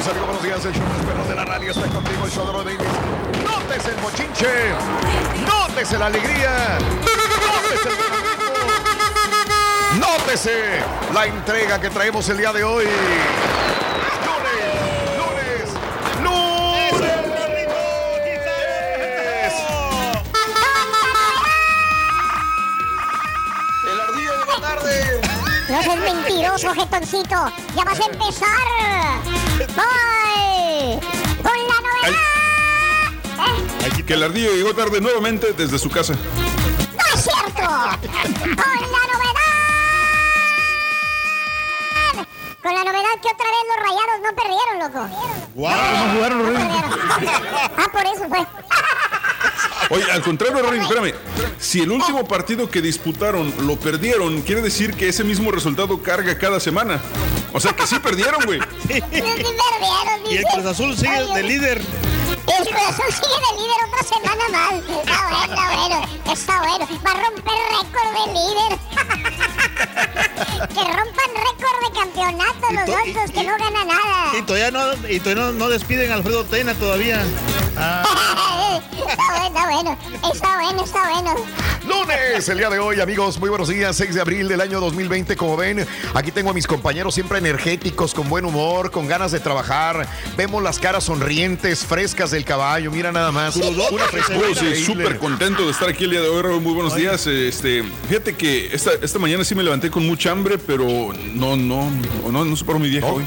[0.00, 0.64] Mis amigos, buenos días.
[0.64, 2.88] El show más perro de la radio está contigo, el show de Rodríguez.
[3.44, 4.72] Nótese el mochinche,
[5.46, 6.78] nótese la alegría,
[7.44, 7.88] nótese
[9.92, 12.86] el nótese la entrega que traemos el día de hoy.
[14.24, 14.64] Lunes,
[15.18, 15.68] lunes,
[16.22, 16.94] lunes.
[23.84, 25.20] El ardillo llegó tarde.
[25.68, 27.52] No seas mentiroso, jetoncito.
[27.76, 29.39] Ya vas a empezar.
[29.76, 30.98] ¡Voy!
[31.42, 33.12] ¡Con la novedad!
[33.98, 34.02] ¿Eh?
[34.06, 36.14] Que el ardillo llegó tarde nuevamente desde su casa.
[36.14, 36.20] ¡No
[37.14, 37.60] es cierto!
[37.60, 37.68] ¡Con
[38.48, 38.56] la
[39.12, 39.50] novedad!
[42.62, 45.00] Con la novedad que otra vez los rayados no perdieron, loco.
[45.54, 45.78] ¡Guau!
[45.98, 46.66] ¿Cómo jugaron los No Reyes?
[46.66, 46.90] perdieron.
[47.76, 48.38] Ah, por eso fue.
[49.90, 51.12] Oye, al contrario, Rory, espérame.
[51.58, 56.38] Si el último partido que disputaron lo perdieron, quiere decir que ese mismo resultado carga
[56.38, 57.02] cada semana.
[57.52, 58.60] O sea que sí perdieron, güey.
[58.88, 59.02] Sí
[60.30, 60.44] Y el.
[60.44, 61.78] Cruz Azul sigue de líder.
[61.78, 64.74] El Azul sigue de líder otra semana más.
[64.74, 66.88] Está bueno, está bueno, está bueno.
[67.04, 69.40] Va a romper récord de líder.
[70.68, 74.38] que rompan récord de campeonato los otros, que y- no ganan nada.
[74.38, 77.24] Y todavía no, y todavía no, no despiden a Alfredo Tena todavía.
[77.76, 78.02] Ah,
[79.08, 79.98] está bueno, está bueno,
[80.32, 81.34] está bueno, está bueno.
[81.88, 85.34] Lunes, el día de hoy, amigos, muy buenos días, 6 de abril del año 2020,
[85.36, 89.40] como ven, aquí tengo a mis compañeros siempre energéticos, con buen humor, con ganas de
[89.40, 90.06] trabajar,
[90.36, 93.54] vemos las caras sonrientes, frescas del caballo, mira nada más,
[94.10, 94.54] frescura
[94.84, 96.60] súper contento de estar aquí el día de hoy, Raúl.
[96.60, 97.26] Muy buenos días.
[97.26, 100.86] Este, fíjate que esta, esta mañana sí me levanté con mucha hambre, pero
[101.34, 101.90] no, no,
[102.30, 103.24] no, no se paró mi vieja hoy.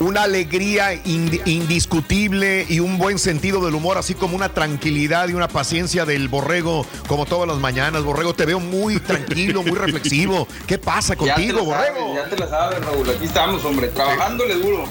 [0.00, 5.32] Una alegría ind- indiscutible y un buen sentido del humor, así como una tranquilidad y
[5.34, 8.04] una paciencia del borrego, como todas las mañanas.
[8.04, 10.46] Borrego, te veo muy tranquilo, muy reflexivo.
[10.66, 12.14] ¿Qué pasa contigo, borrego?
[12.14, 13.10] ya te la sabes, Raúl.
[13.10, 14.84] Aquí estamos, hombre, trabajándole duro.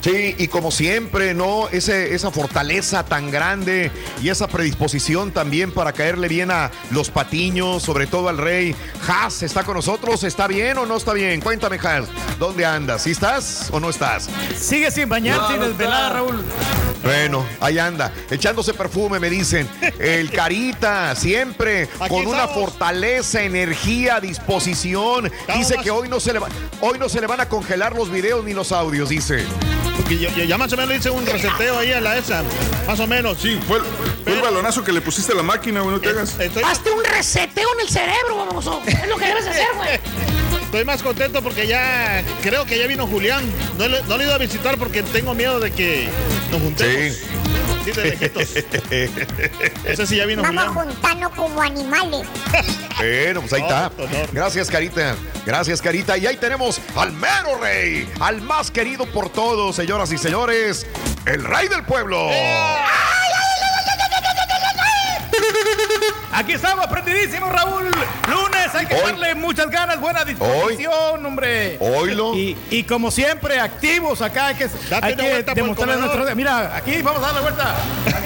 [0.00, 1.68] Sí, y como siempre, ¿no?
[1.68, 3.90] Ese, esa fortaleza tan grande
[4.22, 8.74] y esa predisposición también para caerle bien a los patiños, sobre todo al rey.
[9.08, 10.22] Has, ¿está con nosotros?
[10.24, 11.40] ¿Está bien o no está bien?
[11.40, 12.06] Cuéntame, Has,
[12.38, 13.02] ¿dónde andas?
[13.02, 14.19] ¿Sí estás o no estás?
[14.56, 16.10] Sigue sin bañarse y desvelada.
[16.10, 16.44] Raúl.
[17.02, 19.66] Bueno, ahí anda, echándose perfume, me dicen.
[19.98, 25.30] El Carita, siempre Aquí con una fortaleza, energía, disposición.
[25.56, 26.48] Dice más- que hoy no, se le va-
[26.82, 29.44] hoy no se le van a congelar los videos ni los audios, dice.
[30.18, 32.42] Yo, ya más o menos le hice un reseteo ahí a la esa.
[32.86, 33.38] Más o menos.
[33.40, 33.84] Sí, fue, el-
[34.24, 36.38] fue el balonazo que le pusiste a la máquina, güey, no te hagas.
[36.38, 38.80] Estoy, Hazte un reseteo en el cerebro, baboso.
[38.86, 39.90] Es lo que debes hacer, güey.
[40.64, 43.44] estoy más contento porque ya creo que ya vino Julián.
[43.78, 46.08] No le, no le he ido a visitar porque tengo miedo de que
[46.50, 47.16] nos juntemos.
[47.16, 47.24] Sí.
[47.84, 48.42] Sí, de lejitos.
[49.84, 50.86] Ese sí ya vino Vamos Julián.
[50.94, 52.26] juntando como animales.
[53.00, 53.90] Bueno, pues ahí está.
[53.96, 54.28] Honor.
[54.30, 55.16] Gracias, Carita.
[55.46, 56.18] Gracias, Carita.
[56.18, 60.86] Y ahí tenemos al mero rey, al más querido por todos, señoras y señores,
[61.26, 62.30] el rey del pueblo.
[66.32, 67.90] Aquí estamos, prendidísimos, Raúl.
[68.28, 71.76] Lunes, hay que Hoy- darle muchas ganas, buena disposición, hombre.
[71.80, 72.34] Oilo.
[72.34, 74.70] Y, y como siempre, activos acá, hay que,
[75.02, 76.34] hay que demostrarle nuestro...
[76.34, 77.74] Mira, aquí vamos a dar la vuelta.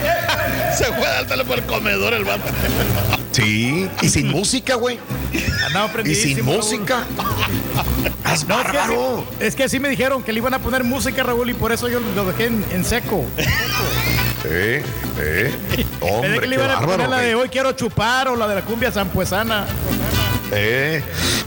[0.79, 2.45] Se fue a dártelo por el comedor el vato.
[3.35, 5.01] Sí, y sin música, güey.
[5.67, 7.05] Andamos Y sin música.
[8.49, 11.51] No, es que, es que sí me dijeron que le iban a poner música, Raúl,
[11.51, 13.25] y por eso yo lo dejé en, en seco.
[14.45, 14.83] Eh,
[15.19, 15.55] eh.
[16.01, 18.55] Hombre, que le iban a poner bárbaro, la de hoy quiero chupar o la de
[18.57, 19.67] la cumbia zampuesana.
[20.53, 21.03] Eh.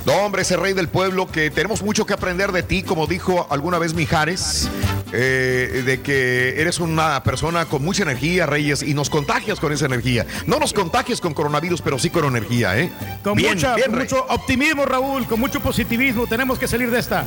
[0.06, 3.48] No, hombre, ese rey del pueblo que tenemos mucho que aprender de ti, como dijo
[3.50, 4.68] alguna vez Mijares,
[5.14, 9.86] eh, de que eres una persona con mucha energía, Reyes, y nos contagias con esa
[9.86, 10.26] energía.
[10.46, 12.92] No nos contagies con coronavirus, pero sí con energía, ¿eh?
[13.24, 14.04] Con Bien, mucha- bien, Rey.
[14.04, 16.28] mucho optimismo, Raúl, con mucho positivismo.
[16.28, 17.26] Tenemos que salir de esta.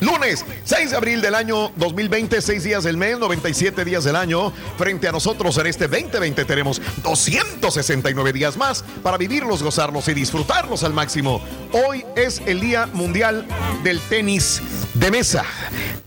[0.00, 4.50] Lunes, 6 de abril del año 2020, 6 días del mes, 97 días del año.
[4.78, 10.84] Frente a nosotros en este 2020 tenemos 269 días más para vivirlos, gozarlos y disfrutarlos
[10.84, 11.42] al máximo.
[11.72, 13.46] Hoy es el Día Mundial
[13.84, 14.62] del Tenis
[14.94, 15.44] de Mesa.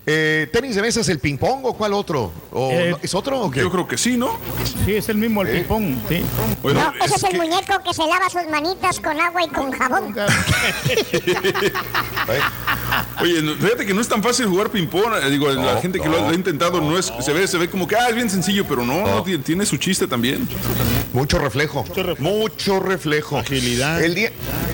[0.06, 2.30] Eh, ¿Tenis de mesa es el ping-pong o cuál otro?
[2.52, 3.60] ¿O Eh, ¿Es otro o qué?
[3.60, 4.38] Yo creo que sí, ¿no?
[4.84, 5.94] Sí, es el mismo, el ping-pong.
[6.10, 6.22] Sí.
[6.62, 9.48] Bueno, No, ese es el que- muñeco que se lava sus manitas con agua y
[9.48, 10.14] con jabón.
[13.22, 13.54] Oye, no-
[13.84, 15.12] fíjate que no es tan fácil jugar ping-pong.
[15.22, 17.68] eh, Digo, la No, gente que lo ha intentado no es, se ve, se ve
[17.68, 20.48] como que ah, es bien sencillo, pero no, no, tiene, tiene su chiste también.
[21.12, 21.84] Mucho reflejo.
[21.94, 22.16] reflejo.
[22.22, 23.38] Mucho reflejo.
[23.38, 24.02] Agilidad.
[24.02, 24.32] El día,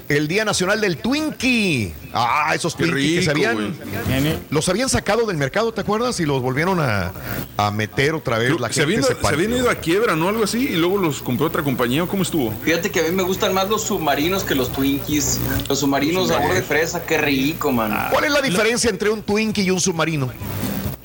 [0.08, 1.92] el día Nacional del Twinkie.
[2.12, 3.74] Ah, esos Qué Twinkie que se rico, habían.
[3.74, 4.36] güey.
[4.50, 6.18] Los habían sacado del mercado, ¿te acuerdas?
[6.20, 7.12] Y los volvieron a,
[7.56, 8.48] a meter otra vez.
[8.48, 10.28] Creo La se, gente habían, se se habían ido a quiebra, ¿no?
[10.28, 12.02] Algo así, y luego los compró otra compañía.
[12.04, 12.52] ¿o ¿Cómo estuvo?
[12.64, 15.38] Fíjate que a mí me gustan más los submarinos que los Twinkies.
[15.68, 18.08] Los submarinos sabor de fresa, qué rico, man.
[18.10, 20.30] ¿Cuál es la diferencia entre un Twinkie y un submarino?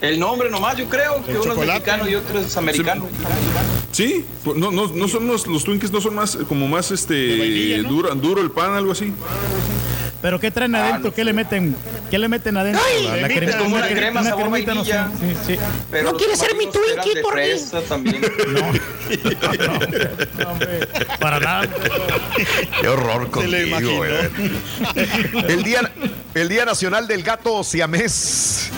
[0.01, 3.07] El nombre nomás, yo creo que uno es mexicano y otro es americano.
[3.91, 7.81] Sí, pues no, no, no son los, los Twinkies, no son más, como más este
[7.83, 9.13] duro, duro el pan, algo así.
[10.25, 11.13] Pero ¿qué traen adentro?
[11.13, 11.75] ¿Qué le meten?
[12.09, 12.81] ¿Qué le meten adentro?
[13.03, 14.91] La- la cremita, como una una cre- crema una sabor cremita, no sé.
[14.95, 15.19] vainilla.
[15.19, 15.59] Sí, sí.
[15.91, 17.41] Pero ¿No los quieres ser mi Twinkie por mí?
[17.87, 18.21] también.
[20.39, 20.79] No, hombre,
[21.19, 21.67] para nada.
[22.81, 24.03] Qué horror Se le contigo.
[25.47, 25.91] El día,
[26.33, 28.71] el día Nacional del Gato Siamés.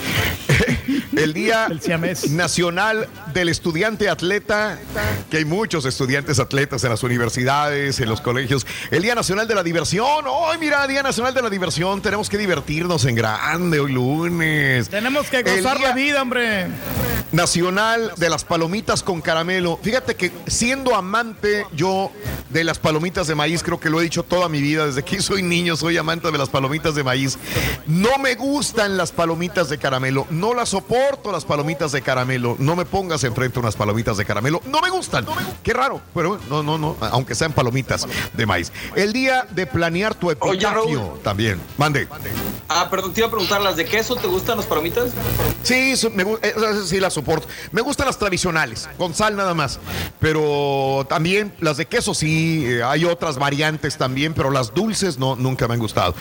[1.16, 2.28] El Día El.
[2.30, 4.78] Nacional del Estudiante Atleta,
[5.30, 8.66] que hay muchos estudiantes atletas en las universidades, en los colegios.
[8.90, 10.24] El Día Nacional de la Diversión.
[10.26, 12.00] Hoy, mira, Día Nacional de la Diversión.
[12.02, 14.88] Tenemos que divertirnos en grande hoy lunes.
[14.88, 16.66] Tenemos que gozar día- la vida, hombre.
[17.32, 19.78] Nacional de las palomitas con caramelo.
[19.82, 22.10] Fíjate que siendo amante yo
[22.50, 25.20] de las palomitas de maíz, creo que lo he dicho toda mi vida, desde que
[25.20, 27.38] soy niño soy amante de las palomitas de maíz.
[27.86, 32.56] No me gustan las palomitas de caramelo, no las soporto las palomitas de caramelo.
[32.58, 35.26] No me pongas enfrente unas palomitas de caramelo, no me gustan.
[35.62, 38.72] Qué raro, pero no, no, no, aunque sean palomitas de maíz.
[38.94, 41.60] El día de planear tu epitafio también.
[41.76, 42.08] Mande.
[42.68, 45.10] Ah, perdón, te iba a preguntar, ¿las de queso te gustan las palomitas?
[45.62, 46.54] Sí, me, eh,
[46.86, 47.48] sí las soporto.
[47.72, 49.78] Me gustan las tradicionales, con sal nada más.
[50.20, 55.36] Pero también las de queso sí, eh, hay otras variantes también, pero las dulces no,
[55.36, 56.14] nunca me han gustado.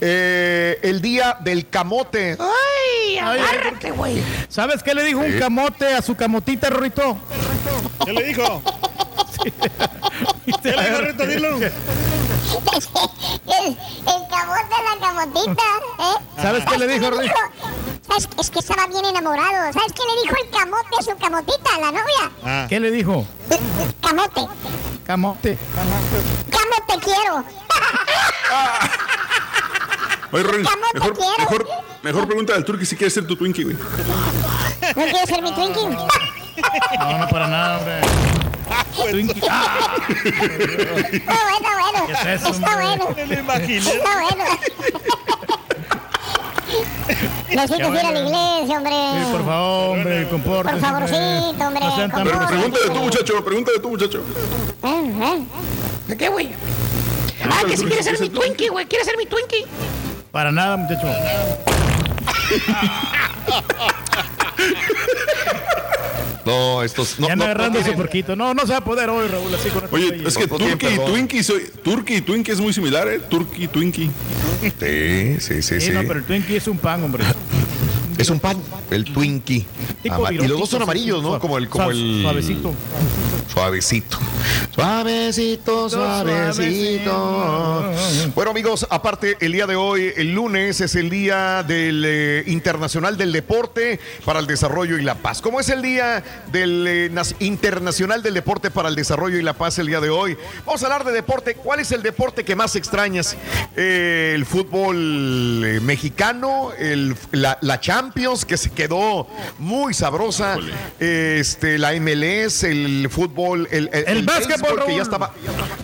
[0.00, 2.36] Eh, el día del camote.
[2.38, 4.22] ¡Ay, agárrate, güey!
[4.48, 7.16] ¿Sabes qué le dijo un camote a su camotita, Rorito?
[8.04, 8.62] ¿Qué le dijo?
[9.42, 9.52] ¿Qué
[10.46, 11.56] Dilo.
[12.52, 15.62] El, el camote, la camotita,
[16.00, 16.16] ¿eh?
[16.40, 17.06] ¿Sabes qué le dijo?
[18.06, 18.28] ¿Sabes?
[18.38, 19.72] Es que estaba bien enamorado.
[19.72, 22.30] ¿Sabes qué le dijo el camote a su camotita, a la novia?
[22.44, 23.24] Ah, ¿Qué le dijo?
[24.00, 24.46] Camote,
[25.06, 25.58] Camote.
[26.50, 27.44] camote quiero.
[30.32, 30.44] Oye,
[30.94, 31.38] mejor, quiero.
[31.38, 31.68] mejor,
[32.02, 33.76] mejor pregunta al Turki si quiere ser tu Twinkie, güey.
[33.76, 35.86] ¿No quieres ser mi Twinkie?
[36.98, 38.00] No, no para nada, hombre.
[39.10, 39.42] Twinkie.
[39.50, 39.88] Ah,
[41.12, 42.06] Está bueno, bueno.
[42.06, 42.86] ¿Qué es eso, Está hombre?
[42.86, 43.04] bueno.
[43.16, 43.78] me lo imaginé.
[43.78, 44.44] Está bueno.
[47.50, 48.92] Necesitas ir a la iglesia, hombre.
[48.92, 50.78] sí, por favor, hombre, compórtese.
[50.78, 52.52] Por favorcito, hombre, No sean tan compórtese.
[52.54, 54.22] Pregúntale tú, muchacho, pregúntale tú, muchacho.
[54.82, 55.42] ¿Eh?
[56.08, 56.16] ¿Eh?
[56.16, 56.50] ¿Qué, güey?
[57.44, 58.86] Ah, que si quieres ser mi Twinkie, güey.
[58.86, 59.66] ¿Quieres ser mi Twinkie?
[60.30, 61.08] Para nada, muchacho.
[66.44, 68.34] No, estos no, ya no- agarrando su tienen- porquito.
[68.36, 70.26] No, no se va a poder hoy, Raúl, así con Oye, güeyes.
[70.26, 70.98] es que Turki y.
[70.98, 73.20] Twinkie, soy, Turki y Twinkie es muy similar, ¿eh?
[73.28, 74.10] Turki y Twinkie.
[74.60, 74.70] Sí,
[75.40, 75.90] sí, sí, Sí, sí.
[75.92, 77.24] no, pero el Twinkie es un pan, hombre.
[78.18, 78.56] Es un pan,
[78.90, 79.64] el Twinkie.
[80.04, 80.08] Y
[80.48, 81.38] los dos son amarillos, ¿no?
[81.38, 82.74] Como el, como el Suavecito.
[83.48, 84.18] Suavecito.
[84.74, 87.92] Suavecito, suavecito.
[88.34, 93.16] Bueno, amigos, aparte, el día de hoy, el lunes, es el día del eh, Internacional
[93.18, 95.42] del Deporte para el Desarrollo y la Paz.
[95.42, 99.78] ¿Cómo es el día del eh, Internacional del Deporte para el Desarrollo y la Paz
[99.78, 100.36] el día de hoy?
[100.64, 101.54] Vamos a hablar de deporte.
[101.54, 103.36] ¿Cuál es el deporte que más extrañas?
[103.76, 110.56] Eh, el fútbol eh, mexicano, el- la, la Champions, que se quedó muy sabrosa.
[110.98, 113.31] Este, la MLS, el fútbol,
[113.70, 115.32] el, El básquetbol, que ya estaba,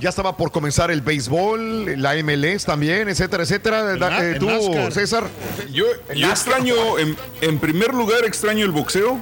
[0.00, 3.94] ya estaba por comenzar el béisbol, la MLS también, etcétera, etcétera.
[3.94, 4.92] Eh, el tú, NASCAR.
[4.92, 5.24] César.
[5.72, 9.18] Yo, yo extraño, en, en primer lugar extraño el boxeo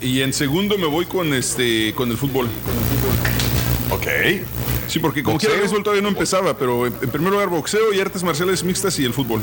[0.00, 2.48] y en segundo me voy con este con el fútbol.
[3.90, 4.06] Ok.
[4.88, 8.00] Sí, porque como el béisbol todavía no empezaba, pero en, en primer lugar boxeo y
[8.00, 9.40] artes marciales mixtas y el fútbol.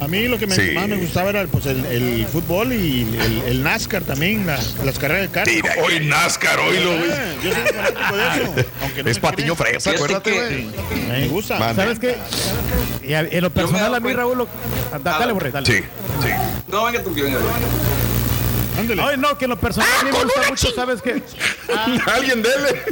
[0.00, 0.70] A mí lo que me- Sí.
[0.74, 4.98] más me gustaba era pues, el, el fútbol y el, el NASCAR también, la- las
[4.98, 5.50] carreras de carro.
[5.84, 8.68] Hoy NASCAR, hoy Ah, Yo soy fanático de eso.
[8.82, 10.68] Aunque no Es patiño fresa, acuérdate, que-
[11.08, 11.74] Me gusta.
[11.74, 12.16] ¿Sabes qué?
[13.06, 14.48] Y a- en lo personal, a mí, Raúl, lo-
[14.92, 15.66] ah, da- dale, borre, dale.
[15.66, 15.78] Sí,
[16.22, 16.28] sí.
[16.70, 17.38] No, venga tú, que venga.
[18.78, 19.02] Ándale.
[19.02, 21.22] Ay, no, que en lo personal a mí me gusta mucho, ¿sabes qué?
[22.14, 22.82] Alguien dele.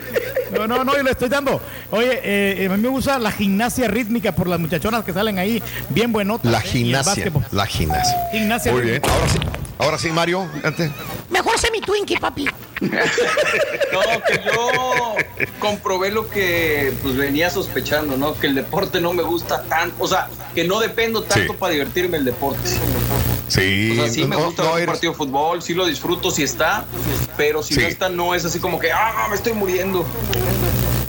[0.53, 1.61] No, no, no, yo le estoy dando.
[1.91, 5.39] Oye, eh, eh, a mí me gusta la gimnasia rítmica por las muchachonas que salen
[5.39, 6.51] ahí bien buenotas.
[6.51, 7.33] La eh, gimnasia.
[7.53, 8.29] La gimnasia.
[8.33, 9.03] Gimnasia Muy bien.
[9.05, 9.39] Ahora sí,
[9.79, 10.49] ahora sí, Mario.
[10.63, 10.91] Ante.
[11.31, 12.49] Mejor sé mi Twinkie, papi.
[12.81, 15.17] No, que yo
[15.59, 18.39] comprobé lo que pues venía sospechando, ¿no?
[18.39, 21.59] Que el deporte no me gusta tanto, o sea, que no dependo tanto Sí.
[21.59, 22.61] para divertirme el deporte.
[22.69, 22.77] Sí.
[23.47, 26.43] O sea, sí me gusta no ver un partido de fútbol, sí lo disfruto si
[26.43, 26.85] está,
[27.37, 27.81] pero si Sí.
[27.81, 30.05] no está no es así como que, ah, me estoy muriendo.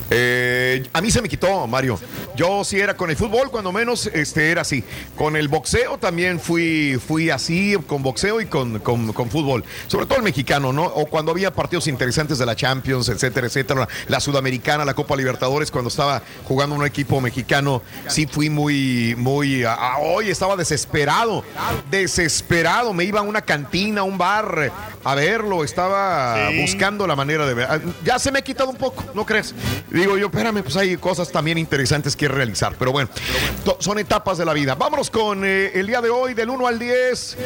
[0.10, 2.00] Eh, a mí se me quitó, Mario.
[2.36, 4.84] Yo sí era con el fútbol, cuando menos este, era así.
[5.16, 9.64] Con el boxeo también fui, fui así, con boxeo y con, con- con fútbol.
[9.88, 10.84] Sobre todo el mexicano, ¿no?
[10.86, 13.88] O cuando había partidos interesantes de la Champions, etcétera, etcétera.
[14.08, 19.64] La Sudamericana, la Copa Libertadores, cuando estaba jugando un equipo mexicano, sí fui muy, muy.
[19.66, 21.44] ah, hoy estaba desesperado.
[21.92, 22.94] Desesperado.
[22.94, 24.72] Me iba a una cantina, a un bar
[25.04, 25.64] a verlo.
[25.64, 26.62] Estaba Sí.
[26.62, 27.68] buscando la manera de ver.
[27.70, 29.54] Ah, Ya se me ha quitado un poco, ¿no crees?
[29.98, 32.75] Digo yo, espérame, pues hay cosas también interesantes que realizar.
[32.77, 33.10] Pero bueno,
[33.80, 34.75] son etapas de la vida.
[34.75, 37.38] Vámonos con eh, el día de hoy, del 1 al 10.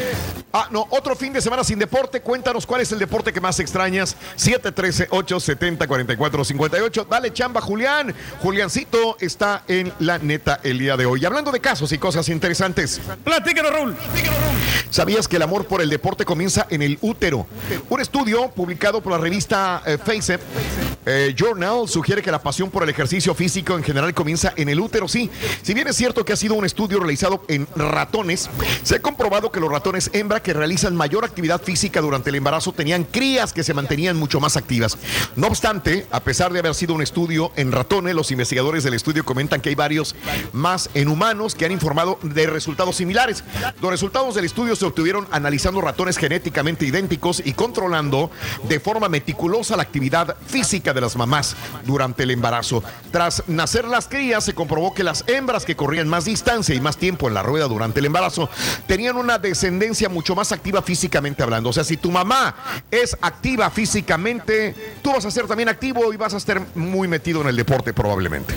[0.52, 2.20] Ah, no, otro fin de semana sin deporte.
[2.20, 4.18] Cuéntanos cuál es el deporte que más extrañas.
[4.36, 7.08] 713-870-4458.
[7.08, 8.14] Dale chamba, Julián.
[8.42, 11.22] Juliancito está en la neta el día de hoy.
[11.22, 13.00] Y hablando de casos y cosas interesantes.
[13.24, 13.96] Platícanos, Raúl.
[14.90, 17.48] ¿Sabías que el amor por el deporte comienza en el útero?
[17.90, 20.38] Un estudio publicado por la revista eh, Face
[21.06, 24.80] eh, Journal sugiere que la pasión por el ejercicio físico en general comienza en el
[24.80, 25.30] útero, sí.
[25.62, 28.50] Si bien es cierto que ha sido un estudio realizado en ratones,
[28.84, 32.74] se ha comprobado que los ratones hembra que realizan mayor actividad física durante el embarazo
[32.74, 34.98] tenían crías que se mantenían mucho más activas.
[35.36, 39.24] No obstante, a pesar de haber sido un estudio en ratones, los investigadores del estudio
[39.26, 40.16] comentan que hay varios
[40.52, 43.44] más en humanos que han informado de resultados similares.
[43.82, 48.32] Los resultados del estudio se obtuvieron analizando ratones genéticamente idénticos y controlando
[48.68, 51.56] de forma meticulosa la actividad física de las mamás
[51.86, 52.84] durante el embarazo.
[53.12, 56.98] Tras nacer las crías, se comprobó que las hembras que corrían más distancia y más
[56.98, 58.50] tiempo en la rueda durante el embarazo
[58.88, 61.70] tenían una descendencia mucho más activa físicamente hablando.
[61.70, 62.56] O sea, si tu mamá
[62.90, 67.42] es activa físicamente, tú vas a ser también activo y vas a estar muy metido
[67.42, 68.54] en el deporte probablemente.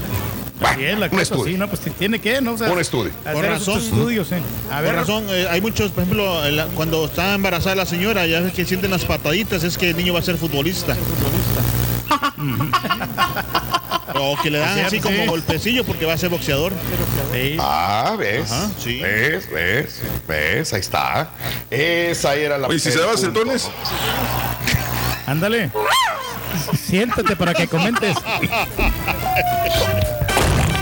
[0.79, 1.45] Bien, la un cosa estudio.
[1.45, 2.53] sí, no, pues tiene que, ¿no?
[2.53, 3.13] O sea, Un estudio.
[3.25, 3.79] hacer Por razón.
[3.81, 4.37] estudios, sí.
[4.71, 8.41] A Por razón, eh, hay muchos, por ejemplo, la- cuando está embarazada la señora, ya
[8.41, 10.97] ves que sienten las pataditas, es que el niño va a ser futbolista.
[14.15, 16.73] o que le dan así como golpecillo porque va a ser boxeador.
[17.33, 17.57] Sí.
[17.59, 18.51] Ah, ¿ves?
[18.51, 19.01] Ajá, sí.
[19.01, 19.51] ¿Ves?
[19.51, 20.03] ¿Ves?
[20.29, 20.73] ¿Ves?
[20.73, 21.31] Ahí está.
[21.71, 23.71] Esa era la Oye, si se daba centones.
[25.27, 25.71] Ándale.
[26.87, 28.17] Siéntate para que comentes.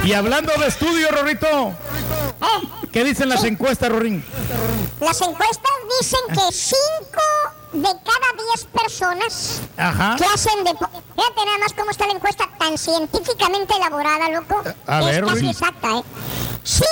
[0.05, 1.73] Y hablando de estudio, Rorrito,
[2.91, 4.25] ¿qué dicen las encuestas, Rorín?
[5.01, 6.79] Las encuestas dicen que 5
[7.73, 10.17] de cada 10 personas Ajá.
[10.17, 10.99] que hacen deporte.
[11.17, 14.63] Fíjate nada más cómo está la encuesta tan científicamente elaborada, loco.
[14.87, 15.51] A es ver, casi Ruin.
[15.51, 16.03] exacta, ¿eh?
[16.65, 16.87] 5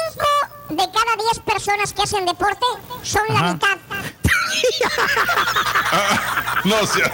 [0.71, 2.65] de cada 10 personas que hacen deporte
[3.03, 3.53] son la Ajá.
[3.55, 3.69] mitad.
[6.65, 7.11] No, o sea,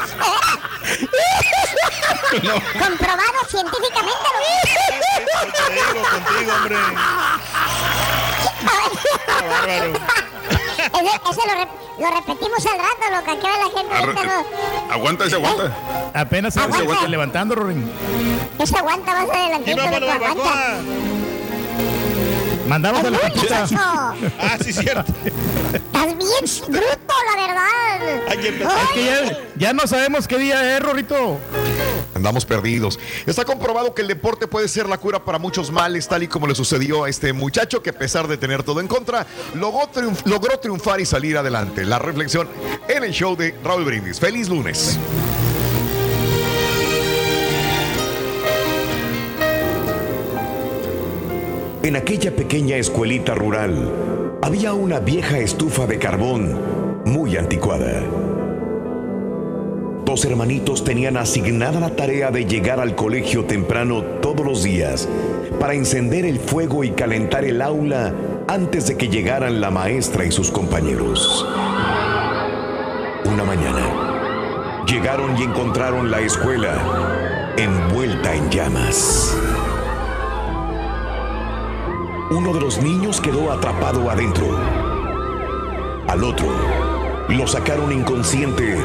[2.78, 4.28] Comprobado científicamente.
[5.66, 6.76] Te digo contigo, hombre.
[10.76, 11.68] Ese, ese lo, re-
[11.98, 14.92] lo repetimos al rato, lo que aquí la gente ahorita no.
[14.94, 15.76] aguanta, se aguanta.
[16.14, 16.92] Apenas se Aguanta.
[16.94, 17.90] está levantando, Rorín.
[18.58, 20.52] Ese aguanta más Y adelantito, aguanta.
[22.68, 23.60] Mandamos a la ¡Es capita.
[23.62, 23.76] muchacho!
[24.40, 25.12] Ah, sí, cierto.
[25.72, 28.28] Estás bien bruto, la verdad.
[28.28, 28.78] Hay que empezar.
[28.84, 31.38] Es que ya, ya no sabemos qué día es, Rorrito.
[32.16, 32.98] Andamos perdidos.
[33.26, 36.46] Está comprobado que el deporte puede ser la cura para muchos males, tal y como
[36.46, 40.24] le sucedió a este muchacho que a pesar de tener todo en contra, logró, triunf-
[40.24, 41.84] logró triunfar y salir adelante.
[41.84, 42.48] La reflexión
[42.88, 44.18] en el show de Raúl Brindis.
[44.18, 44.98] Feliz lunes.
[51.82, 58.02] En aquella pequeña escuelita rural había una vieja estufa de carbón muy anticuada.
[60.06, 65.08] Dos hermanitos tenían asignada la tarea de llegar al colegio temprano todos los días
[65.58, 68.14] para encender el fuego y calentar el aula
[68.46, 71.44] antes de que llegaran la maestra y sus compañeros.
[73.24, 79.36] Una mañana, llegaron y encontraron la escuela envuelta en llamas.
[82.30, 84.46] Uno de los niños quedó atrapado adentro.
[86.06, 86.46] Al otro
[87.28, 88.78] lo sacaron inconsciente,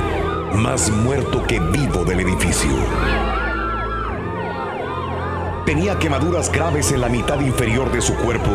[0.55, 2.71] más muerto que vivo del edificio.
[5.65, 8.51] Tenía quemaduras graves en la mitad inferior de su cuerpo,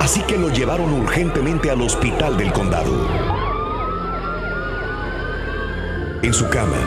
[0.00, 3.08] así que lo llevaron urgentemente al hospital del condado.
[6.22, 6.78] En su cama,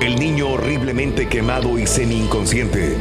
[0.00, 2.98] el niño horriblemente quemado y semi-inconsciente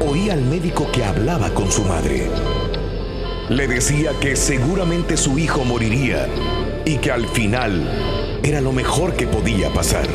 [0.00, 2.30] oía al médico que hablaba con su madre.
[3.48, 6.28] Le decía que seguramente su hijo moriría
[6.84, 10.06] y que al final era lo mejor que podía pasar,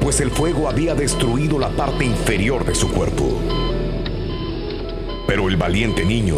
[0.00, 3.40] pues el fuego había destruido la parte inferior de su cuerpo.
[5.26, 6.36] Pero el valiente niño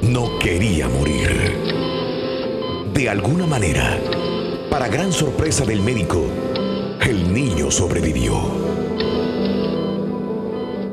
[0.00, 1.56] no quería morir.
[2.94, 3.98] De alguna manera,
[4.70, 6.24] para gran sorpresa del médico,
[7.00, 8.40] el niño sobrevivió.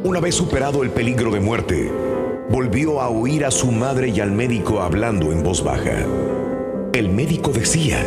[0.04, 1.92] Una vez superado el peligro de muerte,
[2.50, 6.06] volvió a oír a su madre y al médico hablando en voz baja.
[6.94, 8.06] El médico decía,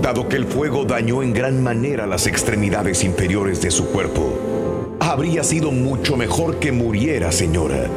[0.00, 5.44] dado que el fuego dañó en gran manera las extremidades inferiores de su cuerpo, habría
[5.44, 7.88] sido mucho mejor que muriera, señora.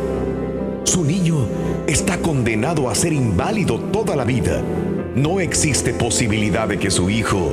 [0.83, 1.47] Su niño
[1.87, 4.61] está condenado a ser inválido toda la vida.
[5.15, 7.51] No existe posibilidad de que su hijo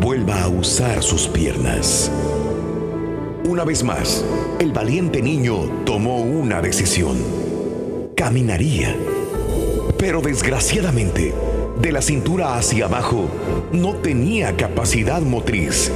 [0.00, 2.10] vuelva a usar sus piernas.
[3.48, 4.24] Una vez más,
[4.60, 7.18] el valiente niño tomó una decisión.
[8.16, 8.96] Caminaría.
[9.98, 11.34] Pero desgraciadamente,
[11.80, 13.28] de la cintura hacia abajo,
[13.72, 15.90] no tenía capacidad motriz.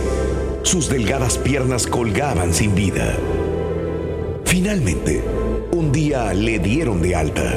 [0.63, 3.17] Sus delgadas piernas colgaban sin vida.
[4.45, 5.23] Finalmente,
[5.73, 7.55] un día le dieron de alta.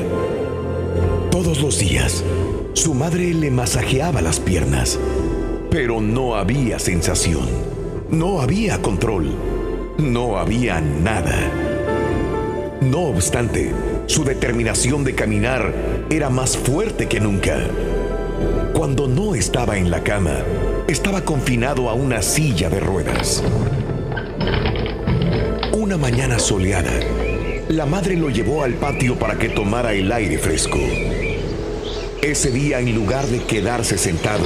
[1.31, 2.23] Todos los días,
[2.73, 4.99] su madre le masajeaba las piernas,
[5.71, 7.47] pero no había sensación,
[8.09, 9.31] no había control,
[9.97, 11.51] no había nada.
[12.81, 13.71] No obstante,
[14.07, 15.73] su determinación de caminar
[16.09, 17.57] era más fuerte que nunca.
[18.73, 20.43] Cuando no estaba en la cama,
[20.87, 23.43] estaba confinado a una silla de ruedas.
[25.73, 26.93] Una mañana soleada,
[27.69, 30.79] la madre lo llevó al patio para que tomara el aire fresco.
[32.21, 34.45] Ese día, en lugar de quedarse sentado,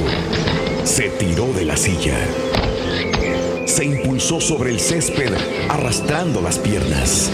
[0.84, 2.16] se tiró de la silla.
[3.66, 5.32] Se impulsó sobre el césped
[5.68, 7.30] arrastrando las piernas.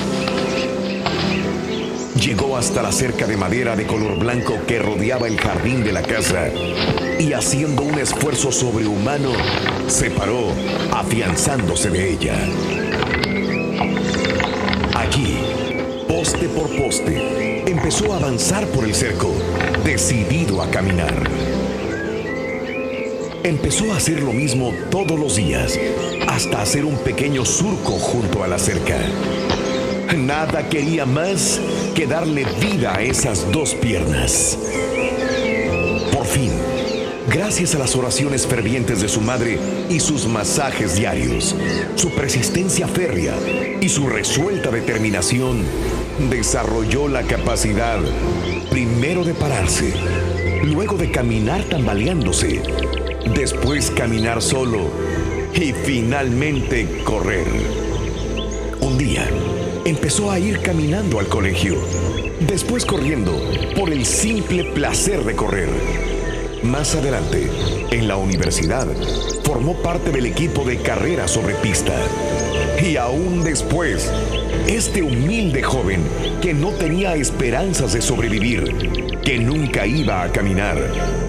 [2.20, 6.02] Llegó hasta la cerca de madera de color blanco que rodeaba el jardín de la
[6.02, 6.50] casa
[7.18, 9.32] y haciendo un esfuerzo sobrehumano,
[9.86, 10.48] se paró
[10.92, 12.34] afianzándose de ella.
[14.94, 15.38] Allí,
[16.06, 19.32] poste por poste, empezó a avanzar por el cerco,
[19.82, 21.14] decidido a caminar.
[23.42, 25.78] Empezó a hacer lo mismo todos los días,
[26.28, 28.98] hasta hacer un pequeño surco junto a la cerca.
[30.14, 31.60] Nada quería más
[31.94, 34.58] que darle vida a esas dos piernas.
[36.12, 36.50] Por fin,
[37.28, 41.54] gracias a las oraciones fervientes de su madre y sus masajes diarios,
[41.96, 43.34] su persistencia férrea
[43.80, 45.64] y su resuelta determinación,
[46.30, 47.98] desarrolló la capacidad
[48.70, 49.94] primero de pararse,
[50.64, 52.62] luego de caminar tambaleándose,
[53.34, 54.90] después caminar solo
[55.54, 57.46] y finalmente correr.
[58.80, 59.28] Un día,
[59.84, 61.76] empezó a ir caminando al colegio,
[62.40, 63.32] después corriendo
[63.76, 65.68] por el simple placer de correr.
[66.62, 67.48] Más adelante,
[67.90, 68.86] en la universidad,
[69.44, 71.94] formó parte del equipo de carrera sobre pista.
[72.86, 74.10] Y aún después,
[74.66, 76.02] este humilde joven
[76.42, 80.78] que no tenía esperanzas de sobrevivir, que nunca iba a caminar,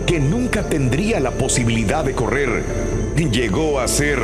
[0.05, 2.63] que nunca tendría la posibilidad de correr,
[3.29, 4.19] llegó a ser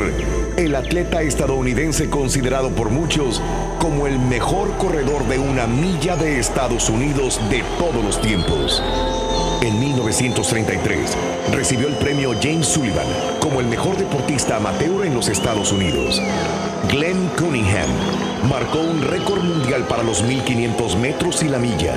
[0.57, 3.41] el atleta estadounidense considerado por muchos
[3.79, 8.81] como el mejor corredor de una milla de Estados Unidos de todos los tiempos.
[9.61, 11.17] En 1933
[11.51, 13.07] recibió el premio James Sullivan
[13.39, 16.21] como el mejor deportista amateur en los Estados Unidos.
[16.89, 17.89] Glenn Cunningham
[18.49, 21.93] marcó un récord mundial para los 1500 metros y la milla.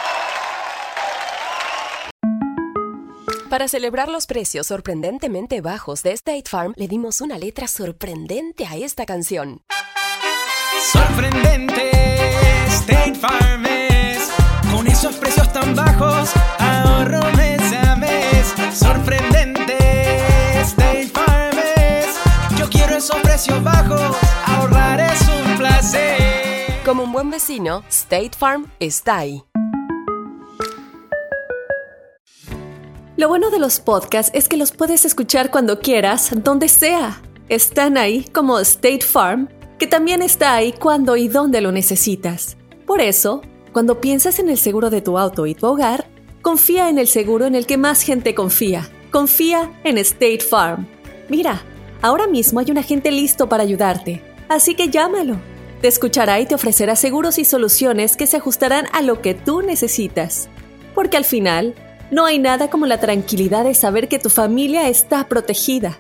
[3.49, 8.75] Para celebrar los precios sorprendentemente bajos de State Farm, le dimos una letra sorprendente a
[8.75, 9.63] esta canción.
[10.91, 11.93] Sorprendente,
[12.67, 14.33] State Farm es.
[14.73, 17.52] Con esos precios tan bajos, ahorro mes.
[18.75, 19.77] Sorprendente,
[20.61, 22.59] State Farm es.
[22.59, 26.81] Yo quiero esos precios bajos, ahorrar es un placer.
[26.85, 29.45] Como un buen vecino, State Farm está ahí.
[33.17, 37.21] Lo bueno de los podcasts es que los puedes escuchar cuando quieras, donde sea.
[37.51, 42.57] Están ahí como State Farm, que también está ahí cuando y donde lo necesitas.
[42.87, 46.07] Por eso, cuando piensas en el seguro de tu auto y tu hogar,
[46.43, 48.91] confía en el seguro en el que más gente confía.
[49.11, 50.87] Confía en State Farm.
[51.29, 51.63] Mira,
[52.03, 55.37] ahora mismo hay un agente listo para ayudarte, así que llámalo.
[55.81, 59.63] Te escuchará y te ofrecerá seguros y soluciones que se ajustarán a lo que tú
[59.63, 60.49] necesitas.
[60.95, 61.75] Porque al final,
[62.11, 65.99] no hay nada como la tranquilidad de saber que tu familia está protegida.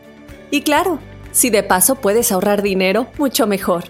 [0.50, 0.98] Y claro,
[1.32, 3.84] si de paso puedes ahorrar dinero, mucho mejor.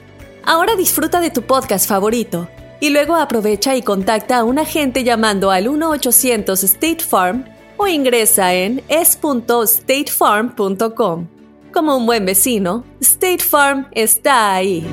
[0.45, 2.49] Ahora disfruta de tu podcast favorito
[2.83, 7.45] y luego aprovecha y contacta a un agente llamando al 1-800 State Farm
[7.77, 11.29] o ingresa en es.statefarm.com.
[11.73, 14.85] Como un buen vecino, State Farm está ahí.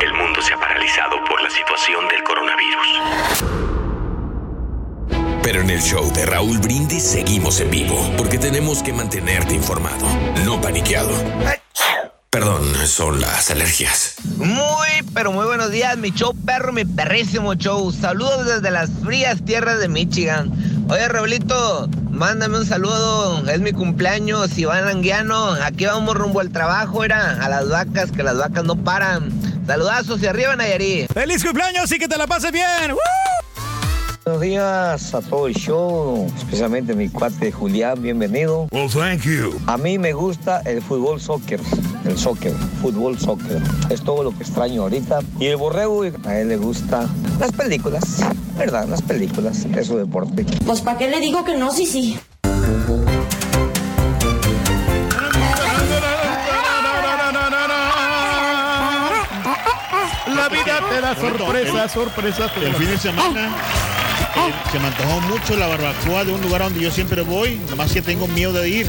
[0.00, 2.88] El mundo se ha paralizado por la situación del coronavirus.
[5.44, 10.04] Pero en el show de Raúl Brindis seguimos en vivo, porque tenemos que mantenerte informado,
[10.44, 11.12] no paniqueado.
[12.36, 14.16] Perdón, son las alergias.
[14.36, 17.90] Muy, pero muy buenos días, mi show perro, mi perrísimo show.
[17.90, 20.52] Saludos desde las frías tierras de Michigan.
[20.90, 23.48] Oye, Raulito, mándame un saludo.
[23.48, 25.52] Es mi cumpleaños, Iván Anguiano.
[25.62, 29.30] Aquí vamos rumbo al trabajo, era a las vacas, que las vacas no paran.
[29.66, 31.10] Saludazos y arriba, Nayarit.
[31.10, 32.94] ¡Feliz cumpleaños y que te la pases bien!
[34.26, 38.66] Buenos días a todo el show, especialmente mi cuate Julián, bienvenido.
[38.72, 39.56] Well, thank you.
[39.68, 41.60] A mí me gusta el fútbol soccer,
[42.04, 43.62] el soccer, fútbol soccer.
[43.88, 45.20] Es todo lo que extraño ahorita.
[45.38, 47.08] Y el borrego, a él le gusta
[47.38, 48.02] las películas,
[48.58, 48.88] ¿verdad?
[48.88, 50.44] Las películas, es su deporte.
[50.66, 51.70] Pues ¿para qué le digo que no?
[51.70, 52.18] Sí, sí.
[60.34, 62.50] La vida te da sorpresas, sorpresas.
[62.60, 63.56] El fin de semana
[64.72, 68.02] se me antojó mucho la barbacoa de un lugar donde yo siempre voy, nomás que
[68.02, 68.86] tengo miedo de ir.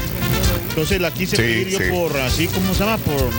[0.70, 1.84] Entonces la quise Sí, pedir yo sí.
[1.90, 2.98] por así, ¿cómo se llama?
[2.98, 3.30] Por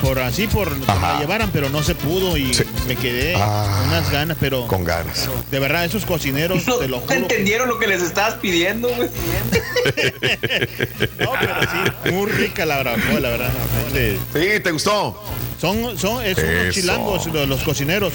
[0.00, 2.52] por así, por que me la llevaran, pero no se pudo y
[2.86, 3.66] me quedé Ah.
[3.80, 5.28] con unas ganas, pero Con ganas.
[5.50, 7.14] de verdad esos cocineros, No, te lo juro.
[7.14, 9.08] entendieron lo que les estabas pidiendo, güey.
[11.18, 13.50] No, pero sí, muy rica la barbacoa, la verdad.
[13.92, 15.20] Sí, ¿te gustó?
[15.60, 16.72] Son, son, es unos Eso.
[16.80, 18.12] chilangos los, los cocineros.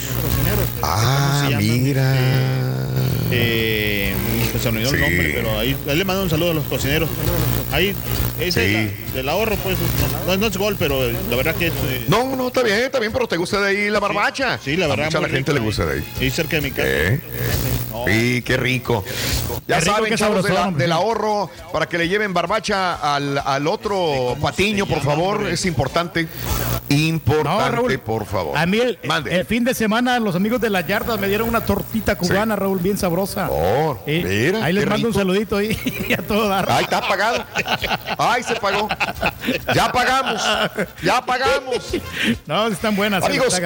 [0.82, 2.14] Ah, mira.
[3.30, 4.14] Eh,
[4.50, 6.64] pues se me olvidó el nombre, pero ahí, ahí le mando un saludo a los
[6.66, 7.08] cocineros.
[7.72, 7.94] Ahí,
[8.40, 8.72] ese Sí.
[9.08, 9.76] la- del ahorro, pues,
[10.26, 11.72] no, no es gol, pero la verdad que es.
[11.72, 14.58] eh, No, no, está bien, está bien, pero te gusta de ahí la barbacha.
[14.62, 15.06] Sí, la verdad.
[15.06, 16.04] A mucha la gente le gusta de ahí.
[16.26, 16.88] Y cerca de mi casa.
[18.06, 19.04] Eh, Sí, qué rico.
[19.66, 20.78] Ya Qué rico, saben, qué chavos, de la- sabrosón.
[20.78, 25.46] del ahorro, para que le lleven barbacha al, al otro patiño, por favor.
[25.46, 26.28] Es importante.
[26.88, 27.98] Importante, Raúl.
[28.00, 28.56] por favor.
[28.58, 28.98] A mí el,
[29.46, 32.98] fin de semana los amigos de las yardas me dieron una tortita cubana, Raúl, bien
[32.98, 33.48] sabrosa.
[33.50, 35.18] Oh, mira, ahí les mando un rico.
[35.18, 35.76] saludito ahí
[36.08, 36.70] y a todo dar.
[36.70, 37.44] Ay, está pagado.
[38.18, 38.88] Ay, se pagó.
[39.74, 40.42] Ya pagamos.
[41.02, 41.94] Ya pagamos.
[42.46, 43.24] No, están buenas.
[43.24, 43.58] Amigos.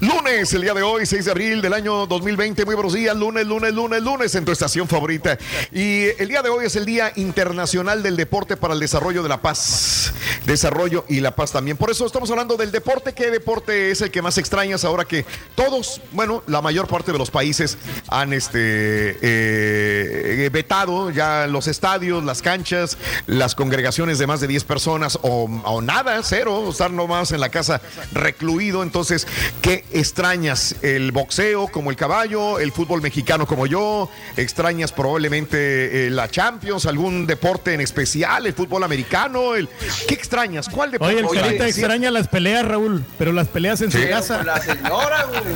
[0.00, 2.64] Lunes, el día de hoy, 6 de abril del año 2020.
[2.64, 5.38] Muy buenos días, lunes, lunes, lunes, lunes en tu estación favorita.
[5.70, 9.28] Y el día de hoy es el Día Internacional del Deporte para el Desarrollo de
[9.28, 10.12] la Paz.
[10.46, 11.76] Desarrollo y la paz también.
[11.76, 13.12] Por eso estamos hablando del deporte.
[13.12, 17.18] ¿Qué deporte es el que más extrañas ahora que todos, bueno, la mayor parte de
[17.18, 17.76] los países
[18.08, 24.64] han este, eh, vetado ya los estadios, las canchas, las congregaciones de más de 10
[24.64, 28.82] personas o, o nada, cero, estar nomás en la casa recluido.
[28.82, 29.26] Entonces,
[29.60, 30.76] ¿qué extrañas?
[30.80, 32.58] ¿El boxeo como el caballo?
[32.58, 33.09] ¿El fútbol mexicano
[33.46, 34.08] como yo?
[34.36, 36.86] ¿Extrañas probablemente eh, la Champions?
[36.86, 38.46] ¿Algún deporte en especial?
[38.46, 39.54] ¿El fútbol americano?
[39.54, 39.68] El...
[40.08, 40.68] ¿Qué extrañas?
[40.68, 41.14] ¿Cuál deporte?
[41.14, 41.70] Oye, el Oye, carita sí.
[41.70, 44.02] extraña las peleas, Raúl, pero las peleas en Sí.
[44.02, 44.42] su casa.
[44.44, 45.40] La señora, güey.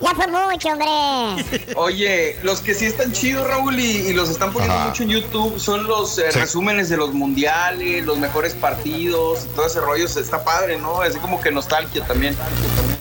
[0.00, 1.72] Ya fue mucho, hombre.
[1.76, 4.88] Oye, los que sí están chidos, Raúl, y, y los están poniendo Ajá.
[4.88, 6.38] mucho en YouTube son los eh, Sí.
[6.40, 10.04] resúmenes de los mundiales, los mejores partidos y todo ese rollo.
[10.06, 11.02] Está padre, ¿no?
[11.02, 12.36] Es como que nostalgia también.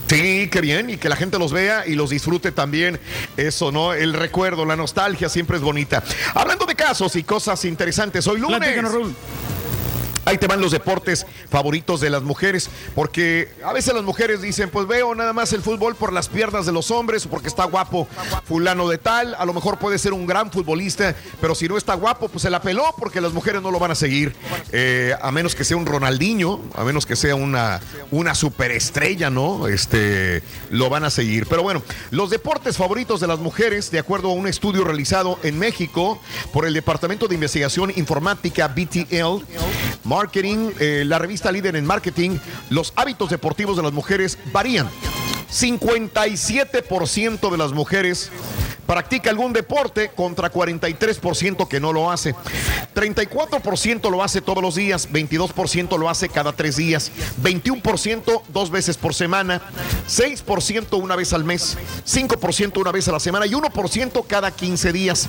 [0.07, 2.99] Sí, qué bien, y que la gente los vea y los disfrute también.
[3.37, 3.93] Eso, ¿no?
[3.93, 6.03] El recuerdo, la nostalgia siempre es bonita.
[6.33, 8.83] Hablando de casos y cosas interesantes, hoy lunes.
[8.83, 9.15] Raúl.
[10.25, 14.69] Ahí te van los deportes favoritos de las mujeres, porque a veces las mujeres dicen,
[14.69, 18.07] pues veo nada más el fútbol por las piernas de los hombres, porque está guapo
[18.45, 21.93] fulano de tal, a lo mejor puede ser un gran futbolista, pero si no está
[21.93, 24.35] guapo, pues se la peló, porque las mujeres no lo van a seguir,
[24.71, 27.79] eh, a menos que sea un Ronaldinho, a menos que sea una,
[28.11, 29.67] una superestrella, ¿no?
[29.67, 31.45] Este, lo van a seguir.
[31.47, 35.59] Pero bueno, los deportes favoritos de las mujeres, de acuerdo a un estudio realizado en
[35.59, 36.19] México
[36.51, 39.45] por el Departamento de Investigación Informática BTL,
[40.15, 42.37] Marketing, eh, la revista líder en marketing,
[42.69, 44.89] los hábitos deportivos de las mujeres varían.
[45.51, 48.31] 57% de las mujeres
[48.85, 52.33] practica algún deporte contra 43% que no lo hace.
[52.93, 58.95] 34% lo hace todos los días, 22% lo hace cada tres días, 21% dos veces
[58.95, 59.61] por semana,
[60.07, 64.93] 6% una vez al mes, 5% una vez a la semana y 1% cada 15
[64.93, 65.27] días.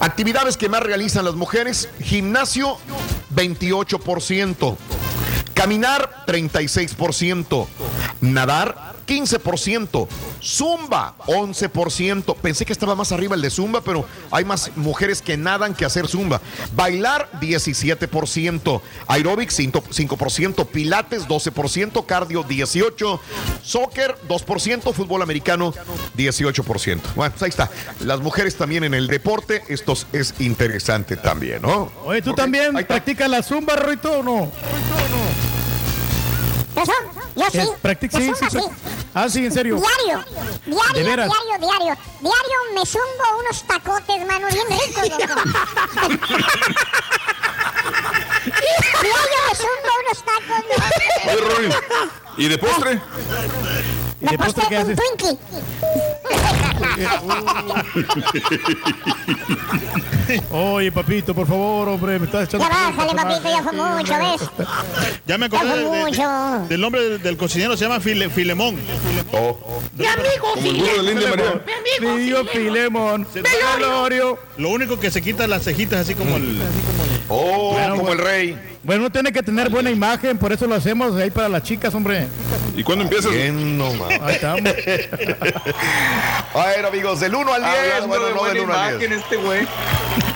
[0.00, 2.76] Actividades que más realizan las mujeres, gimnasio
[3.34, 4.17] 28%.
[5.54, 7.66] Caminar, 36%.
[8.20, 10.06] Nadar, 15%.
[10.42, 12.36] Zumba, 11%.
[12.36, 15.84] Pensé que estaba más arriba el de Zumba, pero hay más mujeres que nadan que
[15.84, 16.40] hacer Zumba.
[16.76, 18.80] Bailar, 17%.
[19.06, 20.66] Aeróbic, 5%.
[20.66, 22.06] Pilates, 12%.
[22.06, 23.20] Cardio, 18%.
[23.62, 24.92] Soccer, 2%.
[24.92, 25.72] Fútbol americano,
[26.16, 27.00] 18%.
[27.16, 27.70] Bueno, pues ahí está.
[28.00, 29.62] Las mujeres también en el deporte.
[29.68, 31.90] Esto es interesante también, ¿no?
[32.04, 34.52] Oye, ¿tú también practicas la zumba, Ruito, o no?
[36.82, 36.92] ¿Eso?
[37.36, 37.58] Yo sí.
[37.58, 37.70] Eh,
[38.10, 38.64] sí, zumba, sí, sí.
[39.14, 39.76] Ah, sí, en serio.
[39.76, 40.24] Diario,
[40.64, 41.28] ¿De diario, veras?
[41.28, 41.96] diario, diario.
[42.20, 45.42] Diario me zumbo unos tacotes, mano, bien ricos, loco.
[49.02, 50.64] diario me zumbo unos tacos,
[51.26, 51.40] Oye.
[51.40, 51.68] Rory,
[52.36, 53.00] ¿y de postre?
[54.20, 54.98] ¿Y de postre qué haces?
[54.98, 55.38] Twinkie.
[60.50, 62.66] Oye, papito, por favor, hombre, me estás echando.
[62.66, 64.68] Ya bájale, papito, ya fue mucho, ¿ves?
[65.26, 66.66] Ya me Ya acordé fue de- de- mucho.
[66.68, 68.76] del nombre del, del cocinero, se llama File- Filemón.
[69.96, 71.62] Mi amigo, Como el burro María.
[72.00, 73.26] Mi Dios, Filemón.
[73.34, 74.38] Velorio.
[74.58, 76.60] Lo único que se quita las cejitas así como el...
[77.28, 78.58] Oh, como el rey.
[78.88, 81.94] Bueno, uno tiene que tener buena imagen, por eso lo hacemos ahí para las chicas,
[81.94, 82.26] hombre.
[82.74, 83.30] ¿Y cuándo empiezas?
[83.30, 83.90] Bien, no.
[84.22, 84.62] Ahí estamos.
[86.54, 87.74] Bueno, amigos, del 1 al 10.
[87.76, 89.10] Hablando Bueno, de no del buena 1 al 10.
[89.10, 89.66] imagen este güey.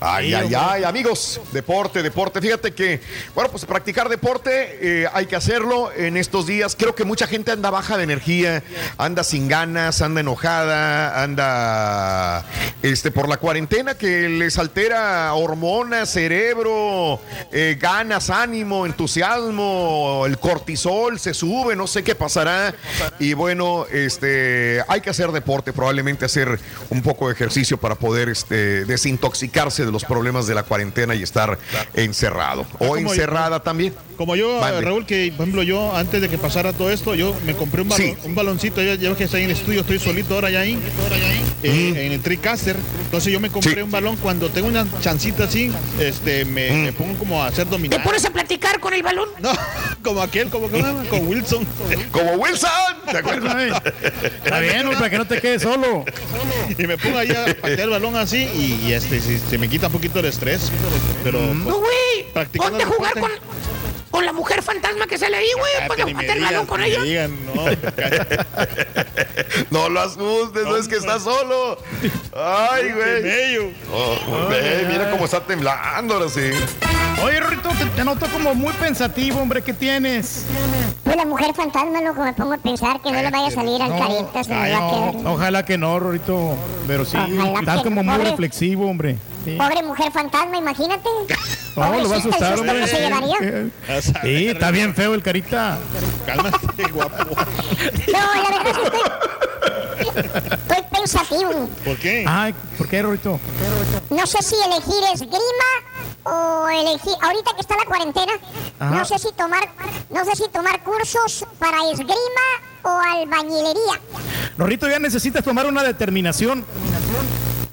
[0.00, 1.40] Ay, ay, ay, amigos.
[1.52, 2.40] Deporte, deporte.
[2.40, 3.00] Fíjate que,
[3.34, 6.53] bueno, pues practicar deporte eh, hay que hacerlo en estos días.
[6.76, 8.62] Creo que mucha gente anda baja de energía,
[8.98, 12.44] anda sin ganas, anda enojada, anda
[12.82, 17.20] este, por la cuarentena que les altera hormonas, cerebro,
[17.52, 22.74] eh, ganas, ánimo, entusiasmo, el cortisol se sube, no sé qué pasará.
[23.18, 26.58] Y bueno, este, hay que hacer deporte, probablemente hacer
[26.90, 31.22] un poco de ejercicio para poder este, desintoxicarse de los problemas de la cuarentena y
[31.22, 31.58] estar
[31.94, 32.66] encerrado.
[32.78, 33.94] O encerrada también.
[34.16, 34.80] Como yo, Mande.
[34.80, 37.88] Raúl, que por ejemplo yo antes de que pasara todo esto, yo me compré un,
[37.88, 38.14] balón, Sí.
[38.24, 40.78] un baloncito, ya ves que está ahí en el estudio, estoy solito ahora ya ahí,
[41.62, 42.76] eh, en el TriCaster.
[43.06, 47.14] Entonces yo me compré un balón cuando tengo una chancita así, este, me, me pongo
[47.16, 48.02] como a hacer ¿Te dominar.
[48.02, 49.26] pones a platicar con el balón?
[49.40, 49.52] No,
[50.04, 51.66] como aquel, como que con Wilson.
[52.12, 52.70] Como Wilson,
[53.10, 53.82] ¿te acuerdas?
[54.44, 56.04] Está bien, güey, para que no te quedes solo.
[56.78, 59.70] Y me pongo ahí a patear el balón así y, y, este, sí, se me
[59.70, 60.70] quita un poquito el estrés.
[61.22, 62.30] Pero No, güey.
[62.34, 63.30] Practicando Ponte a jugar con.
[64.14, 65.72] Con la mujer fantasma que sale ahí, güey.
[65.88, 67.02] Cállate, Ponte ni a me patear el balón digan, con ella.
[67.02, 67.64] digan, no.
[69.70, 71.78] No lo asustes, no es que está solo.
[72.32, 73.74] Ay, güey.
[73.92, 76.48] Oh, ve, mira cómo está temblando ahora sí.
[77.24, 79.62] Oye, Rorrito, te, te noto como muy pensativo, hombre.
[79.62, 80.46] ¿Qué tienes?
[81.02, 83.82] Pues la mujer fantasma, loco, me pongo a pensar que no le vaya a salir
[83.82, 85.26] al No, carita, se me ay, va a no, quedar.
[85.32, 86.56] Ojalá que no, Rorrito.
[86.86, 89.18] Pero sí, Ojalá estás que como muy reflexivo, hombre.
[89.44, 89.56] Sí.
[89.56, 91.08] Pobre mujer fantasma, imagínate.
[91.76, 92.86] No, lo va a asustar, hombre.
[92.86, 93.36] se llevaría.
[94.22, 95.76] Sí, está bien feo el carita.
[96.24, 97.34] Cálmate, guapo.
[98.12, 101.68] No, la verdad es que estoy, estoy pensativo.
[101.84, 102.24] ¿Por qué?
[102.28, 103.40] Ay, ¿por qué, Rorrito?
[104.10, 105.70] No sé si elegir esgrima
[106.22, 107.14] o elegir.
[107.20, 108.32] Ahorita que está la cuarentena,
[108.78, 108.94] Ajá.
[108.94, 109.68] no sé si tomar,
[110.10, 112.14] no sé si tomar cursos para esgrima
[112.84, 114.00] o albañilería.
[114.56, 116.64] Rorrito, ya necesitas tomar una determinación.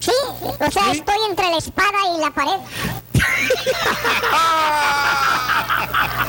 [0.02, 0.12] Sí,
[0.60, 2.60] o sea, estoy entre la espada y la pared.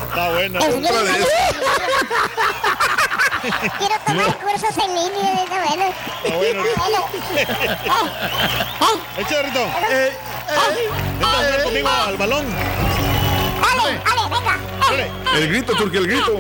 [0.09, 0.59] Está bueno.
[0.61, 0.89] Esgrima.
[3.79, 5.85] Quiero tomar cursos en línea, está bueno.
[6.23, 6.65] Está bueno.
[6.65, 7.01] Está bueno.
[7.35, 9.61] Eh, Échale, Rito.
[9.91, 10.13] eh,
[11.19, 12.47] Vente a jugar conmigo al balón.
[13.63, 14.55] Dale, dale, venga.
[15.35, 16.33] El grito, Turque, el grito.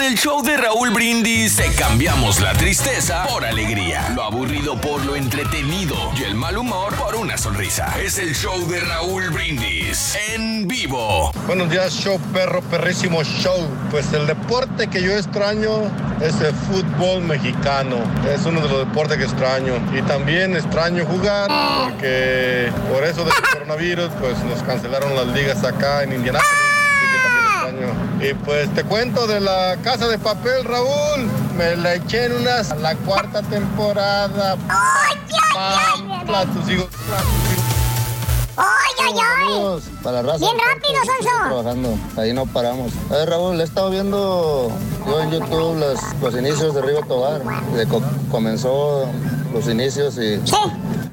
[0.00, 5.16] El show de Raúl Brindis te cambiamos la tristeza por alegría, lo aburrido por lo
[5.16, 7.94] entretenido y el mal humor por una sonrisa.
[8.00, 11.32] Es el show de Raúl Brindis en vivo.
[11.46, 13.68] Buenos días, show perro, perrísimo show.
[13.90, 15.90] Pues el deporte que yo extraño
[16.22, 17.96] es el fútbol mexicano.
[18.32, 19.74] Es uno de los deportes que extraño.
[19.92, 21.50] Y también extraño jugar
[21.84, 26.67] porque por eso del coronavirus pues nos cancelaron las ligas acá en Indianápolis.
[28.20, 31.28] Y pues te cuento de la casa de papel, Raúl.
[31.56, 34.56] Me la eché en una la cuarta temporada.
[38.58, 39.52] ¡Ay, ay, ay!
[39.52, 40.38] Saludos para la raza.
[40.38, 41.46] Bien rápido, Sonso.
[41.46, 42.92] trabajando, ahí no paramos.
[43.10, 44.70] A ver, Raúl, he estado viendo
[45.06, 47.42] yo en YouTube los, los inicios de Rigo Tobar.
[47.74, 49.06] De co- comenzó
[49.54, 50.40] los inicios y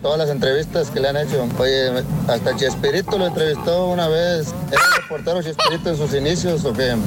[0.02, 1.48] todas las entrevistas que le han hecho.
[1.60, 4.48] Oye, hasta Chespirito lo entrevistó una vez.
[4.72, 6.90] ¿Era el reportero Chespirito en sus inicios o qué?
[6.90, 7.00] El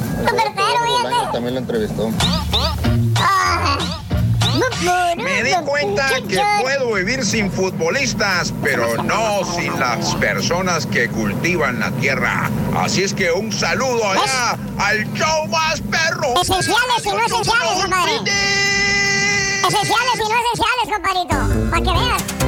[1.32, 2.10] también lo entrevistó.
[5.16, 11.80] Me di cuenta que puedo vivir sin futbolistas, pero no sin las personas que cultivan
[11.80, 12.48] la tierra.
[12.76, 16.40] Así es que un saludo allá al show más perro.
[16.40, 18.12] Esenciales y no esenciales, compadre.
[19.66, 21.70] Esenciales y no esenciales, compadrito.
[21.70, 22.47] Para que veas.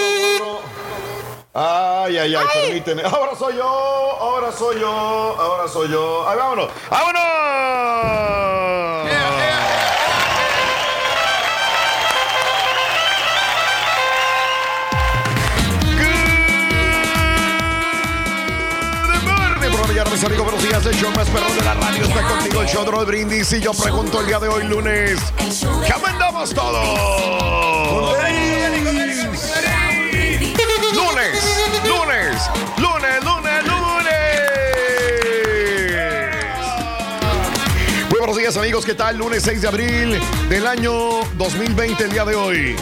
[1.53, 3.03] Ay, ay, ay, permíteme.
[3.03, 6.25] Ahora soy yo, ahora soy yo, ahora soy yo.
[6.27, 7.21] Ay, vámonos, vámonos.
[20.09, 20.85] mis amigos, buenos días.
[20.85, 23.53] El show más perrón de la radio está contigo, el show de Rod Brindis.
[23.53, 25.19] Y yo pregunto el día de hoy, lunes,
[25.61, 26.85] ¿cómo andamos todos?
[38.51, 38.85] Días, amigos.
[38.85, 39.17] ¿Qué tal?
[39.17, 40.91] Lunes 6 de abril del año
[41.37, 42.75] 2020, el día de hoy.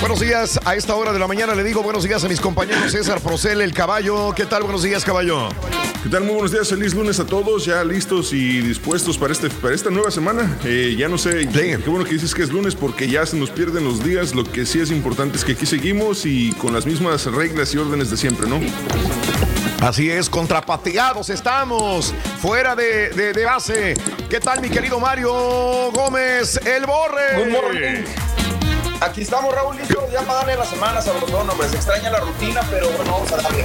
[0.00, 2.92] Buenos días, a esta hora de la mañana le digo buenos días a mis compañeros
[2.92, 4.34] César Procel, el caballo.
[4.34, 4.64] ¿Qué tal?
[4.64, 5.48] Buenos días, caballo.
[6.02, 6.24] ¿Qué tal?
[6.24, 9.88] Muy buenos días, feliz lunes a todos, ya listos y dispuestos para, este, para esta
[9.88, 10.58] nueva semana.
[10.64, 13.50] Eh, ya no sé, qué bueno que dices que es lunes porque ya se nos
[13.50, 14.34] pierden los días.
[14.34, 17.78] Lo que sí es importante es que aquí seguimos y con las mismas reglas y
[17.78, 18.60] órdenes de siempre, ¿no?
[19.80, 23.94] Así es, contrapateados estamos, fuera de, de- base.
[24.30, 28.04] ¿Qué tal, mi querido Mario Gómez, el Borre?
[29.00, 31.68] Aquí estamos, Raúl, listos ya para darle la semana dos, hombre.
[31.68, 33.64] Se extraña la rutina, pero bueno, vamos a darle.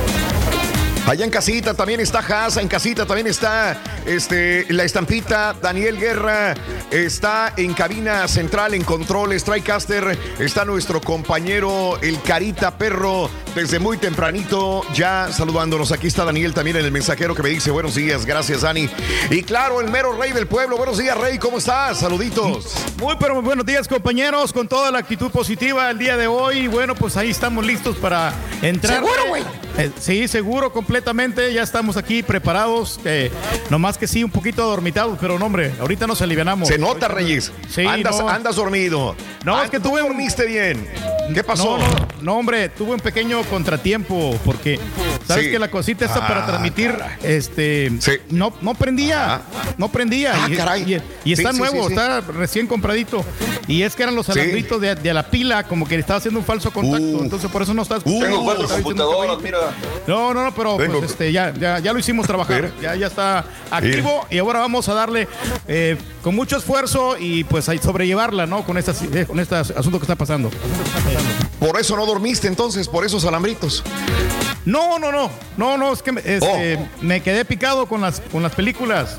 [1.10, 6.54] Allá en casita también está Haas, en casita también está este, la estampita, Daniel Guerra,
[6.92, 13.98] está en cabina central, en controles, TriCaster, está nuestro compañero el Carita Perro, desde muy
[13.98, 15.92] tempranito, ya saludándonos.
[15.92, 18.88] Aquí está Daniel también en el mensajero que me dice buenos días, gracias Dani.
[19.32, 22.02] Y claro, el mero rey del pueblo, buenos días Rey, ¿cómo estás?
[22.02, 22.76] Saluditos.
[23.00, 26.68] Muy, pero muy buenos días, compañeros, con toda la actitud positiva el día de hoy.
[26.68, 28.32] Bueno, pues ahí estamos listos para
[28.62, 28.98] entrar.
[28.98, 29.44] ¿Seguro, güey?
[29.80, 30.74] Eh, sí, seguro,
[31.04, 31.54] completamente.
[31.54, 33.00] Ya estamos aquí preparados.
[33.06, 33.32] eh,
[33.70, 36.68] nomás que sí, un poquito adormitados, pero no, hombre, ahorita nos alivianamos.
[36.68, 37.52] Se nota, Ahorita- Reyes.
[37.70, 38.28] Sí, andas, no.
[38.30, 39.16] andas dormido.
[39.46, 40.86] No, Ah, es que tú tuve un- dormiste bien.
[41.34, 41.78] ¿Qué pasó?
[41.78, 44.80] No, no, no, hombre, tuve un pequeño contratiempo porque
[45.28, 45.52] sabes Sí.
[45.52, 47.92] que la cosita esta para Ah, transmitir, este,
[48.32, 49.42] no, no prendía,
[49.78, 50.34] no prendía.
[50.36, 50.96] Ah, y, caray.
[50.96, 51.94] y- y está Sí, sí, nuevo, sí, sí.
[51.94, 53.24] está recién compradito.
[53.68, 54.32] Y es que eran los Sí.
[54.34, 57.24] alambritos de, de la pila, como que le estaba haciendo un falso contacto.
[57.24, 58.10] Entonces por eso no está que-
[59.44, 59.60] mira.
[60.08, 62.72] No, no, no, pero pues, este, ya, ya, ya lo hicimos trabajar.
[62.82, 65.28] Ya, ya está activo y ahora vamos a darle
[65.68, 68.64] eh, con mucho esfuerzo y pues a sobrellevarla, ¿no?
[68.64, 70.50] Con, estas, eh, con este asunto que está pasando.
[71.60, 73.84] Por eso no dormiste entonces, por esos alambritos.
[74.66, 76.88] No, no, no, no, no, es que me- este, Oh.
[77.02, 79.16] me quedé picado con las, con las películas.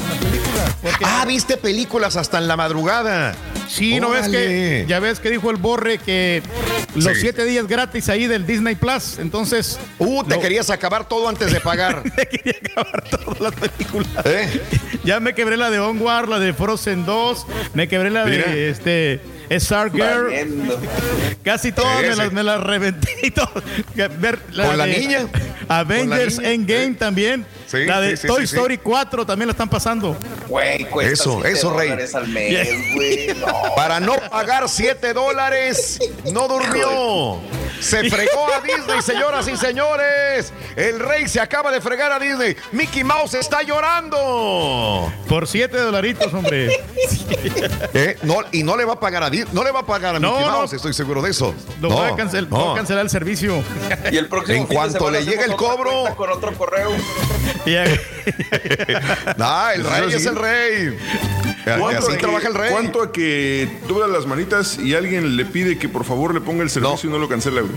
[1.02, 3.34] Ah, viste películas hasta en la madrugada.
[3.70, 4.84] Sí, ¿no ves que?
[4.88, 6.42] Ya ves que dijo el Borre que
[6.96, 7.20] los Sí.
[7.20, 9.18] siete días gratis ahí del Disney Plus.
[9.18, 9.78] Entonces.
[9.98, 12.02] Uh, te querías acabar todo antes de pagar.
[12.30, 14.08] quería acabar todas las películas.
[14.26, 14.60] ¿Eh?
[15.04, 18.50] Ya me quebré la de Onward, la de Frozen 2, me quebré la Mira.
[18.50, 19.20] de este
[19.52, 20.24] Stargirl.
[20.24, 20.80] Valiendo.
[21.44, 23.52] Casi todas me las, me las reventé y todo.
[23.54, 25.26] ¿Con la de niña?
[25.68, 26.74] Avengers ¿Con la niña?
[26.74, 27.46] Endgame también.
[27.70, 28.56] Sí, la de sí, sí, Toy sí, sí.
[28.56, 30.16] Story 4 también la están pasando.
[30.48, 31.90] Güey, cuesta Eso, eso, Rey.
[31.90, 33.28] dólares al mes, güey.
[33.38, 33.46] No.
[33.76, 35.98] Para no pagar 7 dólares,
[36.32, 37.38] no durmió.
[37.80, 40.52] Se fregó a Disney, señoras y señores.
[40.76, 42.56] El rey se acaba de fregar a Disney.
[42.72, 45.10] Mickey Mouse está llorando.
[45.28, 46.68] Por 7 dolaritos, hombre.
[47.94, 48.16] ¿Eh?
[48.22, 49.54] No, y no le va a pagar a Disney.
[49.54, 50.52] No le va a pagar a No, Mickey no.
[50.58, 51.54] Mouse, estoy seguro de eso.
[51.80, 52.58] Lo no, voy, a cancel- no.
[52.64, 53.62] voy a cancelar el servicio.
[54.10, 55.90] Y el próximo En cuanto le llegue el cobro.
[56.02, 56.90] cuenta Con otro correo.
[57.66, 57.84] Ya-
[59.38, 60.96] Ah, el rey es el rey.
[61.78, 62.70] ¿Cuánto Así trabaja el rey.
[62.70, 66.62] ¿Cuánto a que dobla las manitas y alguien le pide que por favor le ponga
[66.62, 67.72] el servicio y no lo cancela, güey?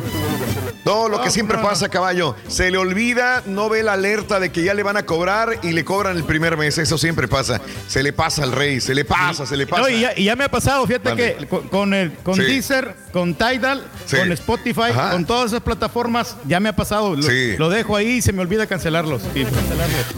[0.85, 1.69] No, lo que No, siempre no, no.
[1.69, 2.35] pasa, caballo.
[2.49, 5.71] Se le olvida, no ve la alerta de que ya le van a cobrar y
[5.71, 6.77] le cobran el primer mes.
[6.77, 7.61] Eso siempre pasa.
[7.87, 9.81] Se le pasa al rey, se le pasa, se le pasa.
[9.83, 12.41] No, y, ya, y ya me ha pasado, fíjate que con, con el, con Sí.
[12.41, 14.17] Deezer, con Tidal, Sí.
[14.17, 15.11] con Spotify, Ajá.
[15.11, 17.15] con todas esas plataformas, ya me ha pasado.
[17.15, 17.55] Lo, Sí.
[17.57, 19.21] lo dejo ahí y se me olvida cancelarlos.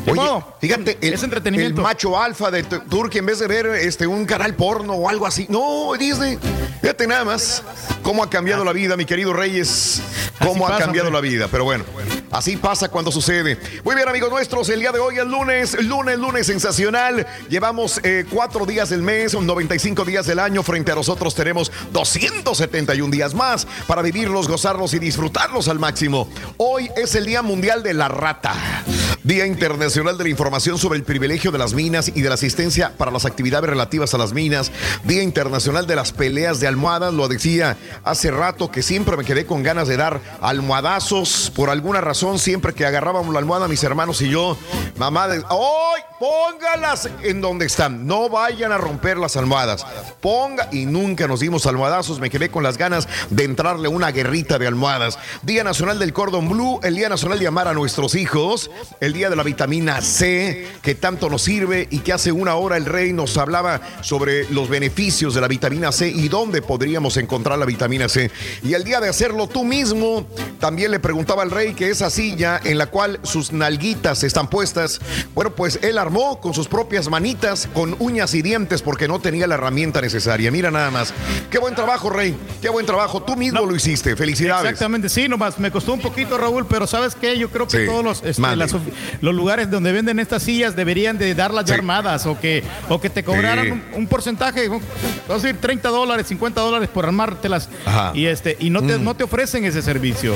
[0.06, 1.82] Ni Oye, fíjate, el, es entretenimiento.
[1.82, 5.10] el macho alfa de Tu- Turquía, en vez de ver este, un canal porno o
[5.10, 5.45] algo así.
[5.49, 6.38] No, Disney.
[6.82, 7.64] Fíjate nada más
[8.03, 10.01] cómo ha cambiado la vida, mi querido Reyes.
[10.39, 11.22] Cómo ha cambiado hombre.
[11.22, 11.47] la vida.
[11.49, 11.84] Pero bueno,
[12.32, 13.58] así pasa cuando sucede.
[13.84, 17.26] Muy bien, amigos nuestros, el día de hoy es lunes, lunes, lunes sensacional.
[17.49, 20.62] Llevamos eh, cuatro días del mes, 95 días del año.
[20.62, 26.30] Frente a nosotros tenemos 271 días más para vivirlos, gozarlos y disfrutarlos al máximo.
[26.58, 28.53] Hoy es el Día Mundial de la Rata.
[29.24, 32.93] Día Internacional de la Información sobre el privilegio de las minas y de la asistencia
[32.98, 34.72] para las actividades relativas a las minas.
[35.04, 37.14] Día Internacional de las peleas de almohadas.
[37.14, 41.52] Lo decía hace rato que siempre me quedé con ganas de dar almohadazos.
[41.56, 44.58] Por alguna razón, siempre que agarrábamos la almohada, mis hermanos y yo,
[44.98, 46.02] mamá, de, ¡ay!
[46.20, 48.08] Póngalas en donde están.
[48.08, 49.86] No vayan a romper las almohadas.
[50.22, 52.22] Ponga y nunca nos dimos almohadazos.
[52.22, 55.20] Me quedé con las ganas de entrarle una guerrita de almohadas.
[55.41, 58.72] Día Nacional del Cordon Blue, el Día Nacional de amar a nuestros hijos,
[59.02, 62.78] el Día de la vitamina C, que tanto nos sirve y que hace una hora
[62.78, 67.58] el rey nos hablaba sobre los beneficios de la vitamina C y dónde podríamos encontrar
[67.58, 68.32] la vitamina C.
[68.64, 70.28] Y el día de hacerlo tú mismo,
[70.60, 75.00] también le preguntaba al rey que esa silla en la cual sus nalguitas están puestas,
[75.34, 79.48] bueno, pues él armó con sus propias manitas, con uñas y dientes, porque no tenía
[79.48, 80.52] la herramienta necesaria.
[80.52, 81.14] Mira nada más.
[81.50, 82.36] Qué buen trabajo, rey.
[82.62, 83.24] Qué buen trabajo.
[83.24, 84.16] Tú mismo lo hiciste.
[84.16, 84.72] Felicidades.
[84.72, 87.38] Exactamente, sí, nomás me costó un poquito, Raúl, pero ¿sabes qué?
[87.38, 88.74] Yo creo que Sí, todos los, este, las
[89.22, 91.80] los lugares donde venden estas sillas deberían de darlas ya Sí.
[91.80, 93.72] armadas o que, o que te cobraran Sí.
[93.72, 94.84] un, un porcentaje, vamos
[95.30, 98.11] a decir 30 dólares, 50 dólares por armártelas Ajá.
[98.13, 99.03] y este y no te, Mm.
[99.03, 100.36] no te ofrecen ese servicio.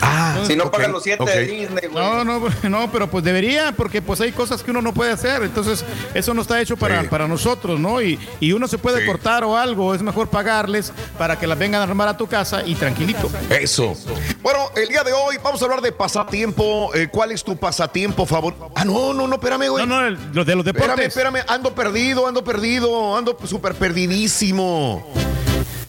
[0.00, 1.28] Ah, Si no Ok, pagan los siete ok.
[1.30, 2.04] de Disney, güey.
[2.04, 5.42] No, no, no, pero pues debería, porque pues hay cosas que uno no puede hacer.
[5.42, 7.08] Entonces, eso no está hecho para, Sí.
[7.08, 8.02] para nosotros, ¿no?
[8.02, 9.06] Y, y uno se puede Sí.
[9.06, 12.62] cortar o algo, es mejor pagarles para que las vengan a armar a tu casa
[12.66, 13.30] y tranquilito.
[13.48, 13.94] Eso.
[14.42, 16.90] Bueno, el día de hoy vamos a hablar de pasatiempo.
[16.94, 17.93] Eh, ¿Cuál es tu pasatiempo
[18.26, 18.70] favorito?
[18.74, 19.86] Ah, no, no, no, espérame, güey.
[19.86, 21.06] No, no, los de los Espérame, deportes.
[21.08, 25.04] espérame, ando perdido, ando perdido, ando súper perdidísimo.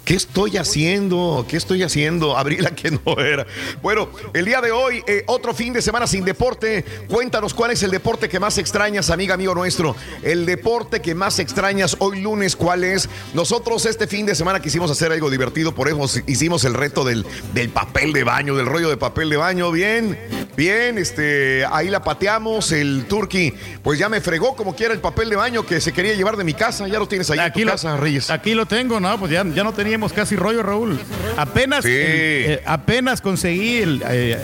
[0.06, 1.47] ¿Qué estoy haciendo?
[1.49, 2.38] ¿Qué estoy haciendo?
[2.38, 3.47] Abrí la que no era.
[3.82, 6.86] Bueno, el día de hoy, eh, otro fin de semana sin deporte.
[7.10, 9.95] Cuéntanos cuál es el deporte que más extrañas, amiga, amigo nuestro.
[10.22, 13.10] El deporte que más extrañas hoy lunes, ¿cuál es?
[13.34, 17.26] Nosotros este fin de semana quisimos hacer algo divertido, por eso hicimos el reto del,
[17.56, 19.72] del papel de baño, del rollo de papel de baño.
[19.72, 20.20] Bien,
[20.56, 22.72] bien, este, ahí la pateamos.
[22.72, 26.14] El turqui, pues ya me fregó como quiera el papel de baño que se quería
[26.14, 26.88] llevar de mi casa.
[26.88, 28.30] Ya lo tienes ahí Aquí en tu lo, casa, Reyes.
[28.30, 29.20] aquí lo tengo, ¿no?
[29.20, 31.00] Pues ya, ya no teníamos casi rollo, Raúl.
[31.38, 31.89] Apenas, Sí.
[31.93, 34.38] eh, apenas conseguí el, eh,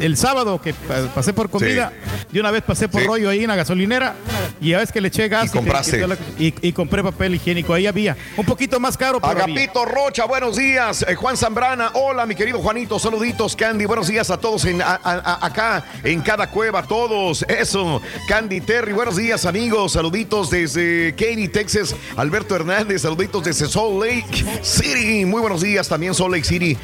[0.00, 1.92] el sábado que pa- pasé por comida,
[2.30, 4.14] de una vez pasé por rollo ahí en la gasolinera
[4.60, 5.98] y a veces que le eché gas Y compraste.
[6.36, 7.72] que- y, y compré papel higiénico.
[7.72, 9.44] Ahí había un poquito más caro, pero había.
[9.54, 11.06] Agapito Rocha, buenos días.
[11.08, 15.00] Eh, Juan Zambrana, hola, mi querido Juanito, saluditos, Candy, buenos días a todos en, a-
[15.02, 17.46] a- acá en cada cueva, todos.
[17.48, 19.92] Eso, Candy Terry, buenos días, amigos.
[19.92, 21.96] Saluditos desde Katy, Texas.
[22.14, 24.97] Alberto Hernández, saluditos desde Salt Lake City.
[24.98, 26.76] Muy buenos días también, Salt Lake City.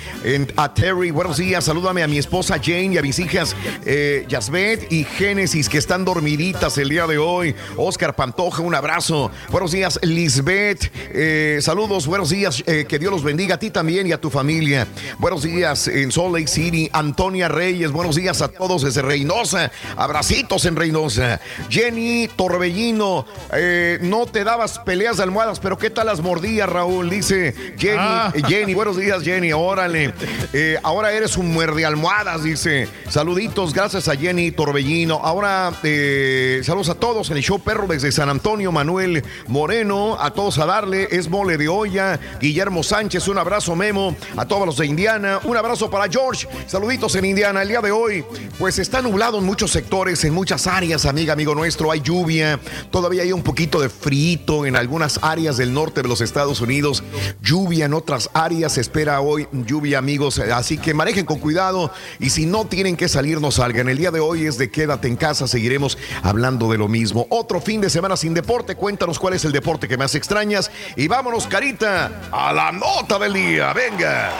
[0.56, 1.64] A Terry, buenos días.
[1.64, 6.04] Salúdame a mi esposa Jane y a mis hijas eh, Yasbet y Génesis, que están
[6.04, 7.56] dormiditas el día de hoy.
[7.76, 9.32] Oscar Pantoja, un abrazo.
[9.50, 10.92] Buenos días, Lisbeth.
[11.12, 12.62] Eh, saludos, buenos días.
[12.66, 14.86] eh, que Dios los bendiga a ti también y a tu familia.
[15.18, 16.88] Buenos días en Salt Lake City.
[16.92, 19.72] Antonia Reyes, buenos días a todos desde Reynosa.
[19.96, 21.40] Abracitos en Reynosa.
[21.68, 27.10] Jenny Torbellino, eh, no te dabas peleas de almohadas, pero ¿qué tal las mordías, Raúl?
[27.10, 28.03] Dice Jenny.
[28.06, 28.32] Ah.
[28.46, 29.52] Jenny, buenos días, Jenny.
[29.52, 30.12] Órale.
[30.52, 32.88] Eh, ahora eres un muerde almohadas, dice.
[33.08, 35.20] Saluditos, gracias a Jenny Torbellino.
[35.22, 40.16] Ahora, eh, saludos a todos en el show perro desde San Antonio, Manuel Moreno.
[40.20, 42.20] A todos a darle, es mole de olla.
[42.40, 44.16] Guillermo Sánchez, un abrazo, Memo.
[44.36, 46.46] A todos los de Indiana, un abrazo para George.
[46.66, 47.62] Saluditos en Indiana.
[47.62, 48.24] El día de hoy,
[48.58, 51.90] pues está nublado en muchos sectores, en muchas áreas, amiga, amigo nuestro.
[51.90, 56.20] Hay lluvia, todavía hay un poquito de frito en algunas áreas del norte de los
[56.20, 57.02] Estados Unidos.
[57.42, 60.40] Lluvia en otras áreas, se espera hoy lluvia, amigos.
[60.40, 63.88] Así que manejen con cuidado y si no tienen que salir, no salgan.
[63.88, 67.28] El día de hoy es de quédate en casa, seguiremos hablando de lo mismo.
[67.30, 71.06] Otro fin de semana sin deporte, cuéntanos cuál es el deporte que más extrañas y
[71.06, 73.72] vámonos, Carita, a la nota del día.
[73.72, 74.32] Venga.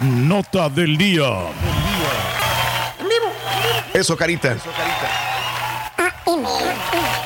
[0.00, 1.26] Nota del día.
[3.92, 4.56] Eso, Carita.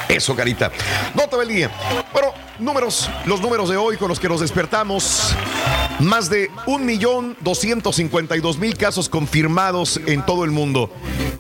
[0.09, 0.72] Eso, Carita.
[1.14, 1.70] Nota del día.
[2.13, 5.35] Bueno, números, los números de hoy con los que nos despertamos.
[6.01, 10.91] Más de 1.252.000 casos confirmados en todo el mundo.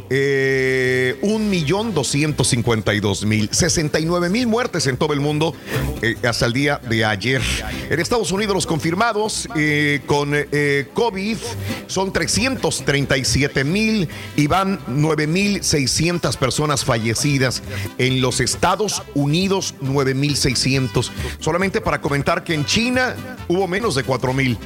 [0.08, 3.50] Eh, 1.252.000.
[3.50, 5.56] 69.000 muertes en todo el mundo
[6.02, 7.42] eh, hasta el día de ayer.
[7.88, 11.38] En Estados Unidos los confirmados eh, con eh, COVID
[11.86, 14.06] son 337.000
[14.36, 17.62] y van 9.600 personas fallecidas.
[17.98, 20.61] En los Estados Unidos 9.600.
[21.38, 23.14] Solamente para comentar que en China
[23.48, 24.56] hubo menos de 4.000.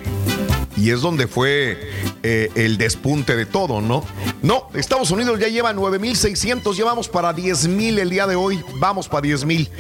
[0.77, 1.91] Y es donde fue
[2.23, 4.05] eh, el despunte de todo, ¿no?
[4.43, 9.27] No, Estados Unidos ya lleva 9.600, llevamos para 10.000 el día de hoy, vamos para
[9.27, 9.71] 10.000.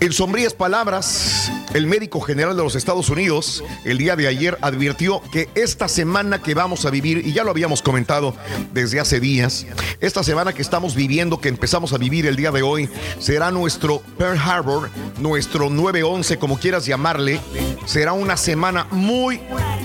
[0.00, 5.20] En sombrías palabras, el médico general de los Estados Unidos el día de ayer advirtió
[5.32, 8.34] que esta semana que vamos a vivir, y ya lo habíamos comentado
[8.72, 9.66] desde hace días,
[10.00, 12.88] esta semana que estamos viviendo, que empezamos a vivir el día de hoy,
[13.18, 17.40] será nuestro Pearl Harbor, nuestro 9-11, como quieras llamarle,
[17.84, 19.40] será una semana muy,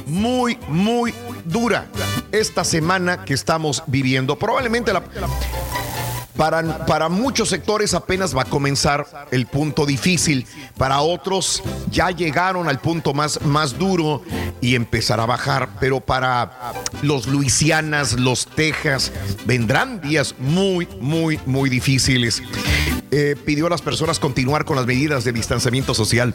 [0.05, 1.13] muy, muy
[1.45, 1.87] dura.
[2.31, 4.37] Esta semana que estamos viviendo.
[4.37, 5.03] Probablemente la...
[6.41, 11.61] Para, muchos sectores apenas va a comenzar el punto difícil, para otros
[11.91, 14.23] ya llegaron al punto más, más duro
[14.59, 16.73] y empezará a bajar, pero para
[17.03, 19.11] los Luisianas, los Texas,
[19.45, 22.41] vendrán días muy, muy, muy difíciles.
[23.11, 26.33] Eh, pidió a las personas continuar con las medidas de distanciamiento social.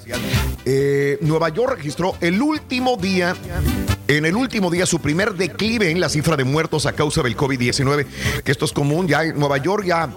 [0.64, 3.34] Eh, Nueva York registró el último día
[4.08, 7.36] en el último día su primer declive en la cifra de muertos a causa del
[7.36, 8.06] COVID-19,
[8.44, 10.10] que esto es común, ya en Nueva York ya,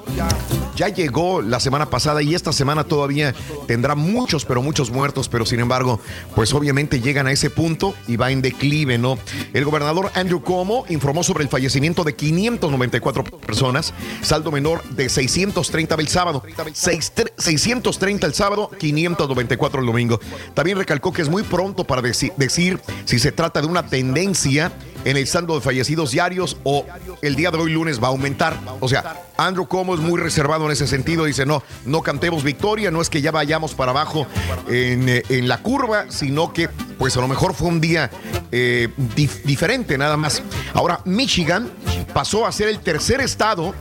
[0.75, 3.33] ya llegó la semana pasada y esta semana todavía
[3.67, 5.99] tendrá muchos, pero muchos muertos, pero sin embargo,
[6.35, 9.17] pues obviamente llegan a ese punto y va en declive, ¿no?
[9.53, 15.95] El gobernador Andrew Cuomo informó sobre el fallecimiento de 594 personas, saldo menor de 630
[15.95, 20.19] el sábado, 630 el sábado, 594 el domingo.
[20.53, 24.71] También recalcó que es muy pronto para deci decir si se trata de una tendencia
[25.05, 26.85] en el saldo de fallecidos diarios o
[27.21, 28.59] el día de hoy lunes va a aumentar.
[28.81, 31.23] O sea, Andrew Como es muy reservado en ese sentido.
[31.23, 34.27] Dice, no, no cantemos victoria, no es que ya vayamos para abajo
[34.67, 36.67] en, eh, la curva, sino que
[36.97, 38.11] pues a lo mejor fue un día
[38.51, 40.43] eh, dif- diferente nada más.
[40.73, 41.69] Ahora, Michigan
[42.13, 43.73] pasó a ser el tercer estado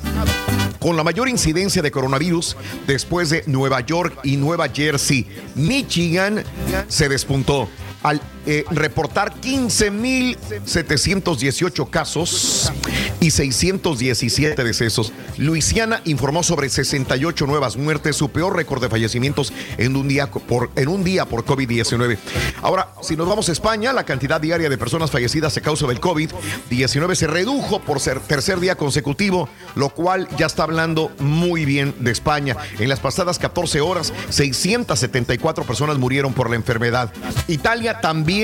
[0.79, 5.27] con la mayor incidencia de coronavirus después de Nueva York y Nueva Jersey.
[5.57, 6.45] Michigan
[6.87, 7.69] se despuntó
[8.05, 8.21] al
[8.51, 12.73] eh, reportar 15.718 casos
[13.21, 15.13] y 617 decesos.
[15.37, 20.71] Luisiana informó sobre 68 nuevas muertes, su peor récord de fallecimientos en un día por,
[20.71, 22.17] por COVID-19.
[22.63, 26.01] Ahora, si nos vamos a España, la cantidad diaria de personas fallecidas a causa del
[26.01, 31.95] COVID-19 se redujo por ser tercer día consecutivo, lo cual ya está hablando muy bien
[31.99, 32.57] de España.
[32.79, 37.13] En las pasadas 14 horas, 674 personas murieron por la enfermedad.
[37.47, 38.38] Italia también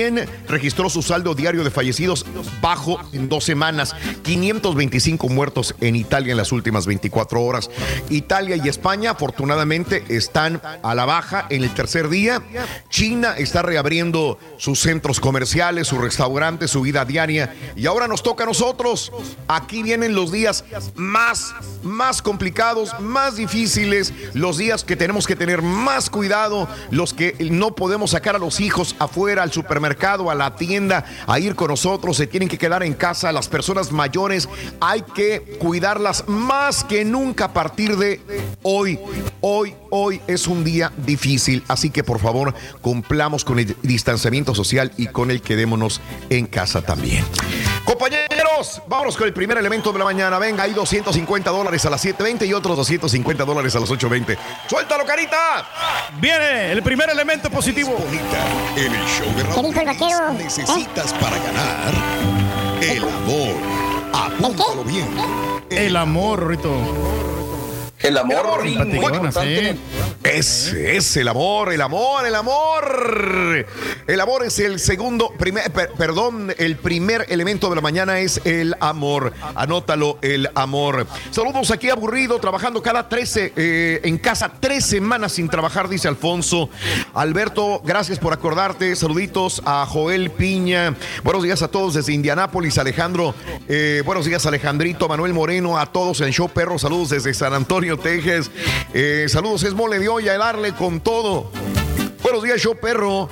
[0.47, 2.25] registró su saldo diario de fallecidos
[2.61, 3.95] bajo en dos semanas.
[4.23, 7.69] 525 muertos en Italia en las últimas 24 horas.
[8.09, 12.41] Italia y España afortunadamente están a la baja en el tercer día.
[12.89, 17.55] China está reabriendo sus centros comerciales, sus restaurantes, su vida diaria.
[17.75, 19.11] Y ahora nos toca a nosotros.
[19.47, 20.65] Aquí vienen los días
[20.95, 27.35] más, más complicados, más difíciles, los días que tenemos que tener más cuidado, los que
[27.51, 29.74] no podemos sacar a los hijos afuera, al supermercado,
[30.29, 33.31] a la tienda, a ir con nosotros, se tienen que quedar en casa.
[33.31, 34.47] Las personas mayores
[34.79, 38.21] hay que cuidarlas más que nunca a partir de
[38.63, 38.99] hoy.
[39.41, 44.91] Hoy, hoy es un día difícil, así que por favor cumplamos con el distanciamiento social
[44.97, 47.23] y con el quedémonos en casa también.
[47.85, 48.34] Compañeros,
[48.87, 50.39] vámonos con el primer elemento de la mañana.
[50.39, 54.37] Venga, hay 250 dólares a las 7.20 y otros 250 dólares a las 8.20.
[54.69, 55.67] ¡Suéltalo, carita!
[56.19, 57.97] Viene el primer elemento positivo.
[58.75, 60.33] En el show de ¿Qué Raúl dijo el vaquero?
[60.33, 61.93] Necesitas para ganar
[62.81, 63.55] el amor.
[64.13, 65.07] Apúntalo bien.
[65.69, 66.71] El amor, Rito.
[67.99, 69.73] El amor, muy importante.
[69.73, 69.79] sí.
[70.23, 73.65] Ese es el amor, el amor, el amor.
[74.07, 78.39] El amor es el segundo, primer, per- perdón, el primer elemento de la mañana es
[78.45, 79.33] el amor.
[79.55, 81.07] Anótalo, el amor.
[81.31, 86.69] Saludos aquí aburrido, trabajando cada 13, eh, en casa, tres semanas sin trabajar, dice Alfonso.
[87.15, 88.95] Alberto, gracias por acordarte.
[88.95, 90.95] Saluditos a Joel Piña.
[91.23, 93.33] Buenos días a todos desde Indianápolis, Alejandro.
[93.67, 96.77] eh, buenos días, Alejandrito, Manuel Moreno, a todos en Show Perro.
[96.77, 98.51] Saludos desde San Antonio, Texas.
[98.93, 101.49] Eh, saludos, es mole de olla, el darle con todo.
[102.21, 103.29] Buenos días, Show Perro.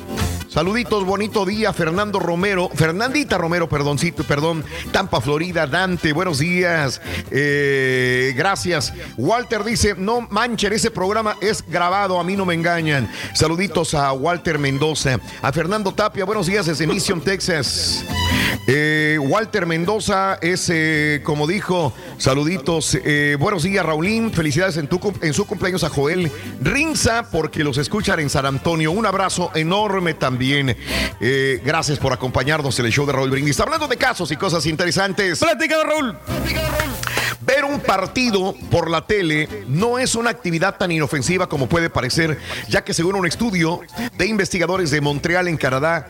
[0.54, 7.02] Saluditos, bonito día, Fernando Romero, Fernandita Romero, perdoncito, perdón, Tampa, Florida, Dante, buenos días,
[7.32, 8.94] Eh, gracias.
[9.18, 13.10] Walter dice, no manchen, ese programa es grabado, a mí no me engañan.
[13.34, 18.06] Saluditos a Walter Mendoza, a Fernando Tapia, buenos días desde Mission, Texas.
[18.68, 22.96] Eh, Walter Mendoza es, eh, como dijo, saluditos.
[23.40, 24.32] buenos días, Raulín.
[24.32, 24.88] Felicidades en,
[25.22, 26.32] en su cumpleaños a Joel
[26.62, 28.92] Rinza, porque los escuchan en San Antonio.
[28.92, 30.43] Un abrazo enorme también.
[31.20, 33.60] Eh, gracias por acompañarnos en el show de Raúl Brindis.
[33.60, 35.40] Hablando de casos y cosas interesantes.
[35.40, 36.18] Platicado, Raúl.
[37.42, 42.38] Ver un partido por la tele no es una actividad tan inofensiva como puede parecer,
[42.70, 43.82] ya que según un estudio
[44.18, 46.08] de investigadores de Montreal en Canadá,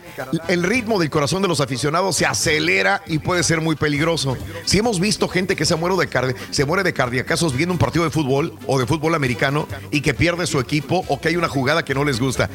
[0.48, 4.36] el ritmo del corazón de los aficionados se acelera y puede ser muy peligroso.
[4.64, 7.78] Si hemos visto gente que se muere de, cardi- se muere de cardiacazos viendo un
[7.78, 11.36] partido de fútbol o de fútbol americano y que pierde su equipo o que hay
[11.36, 12.48] una jugada que no les gusta.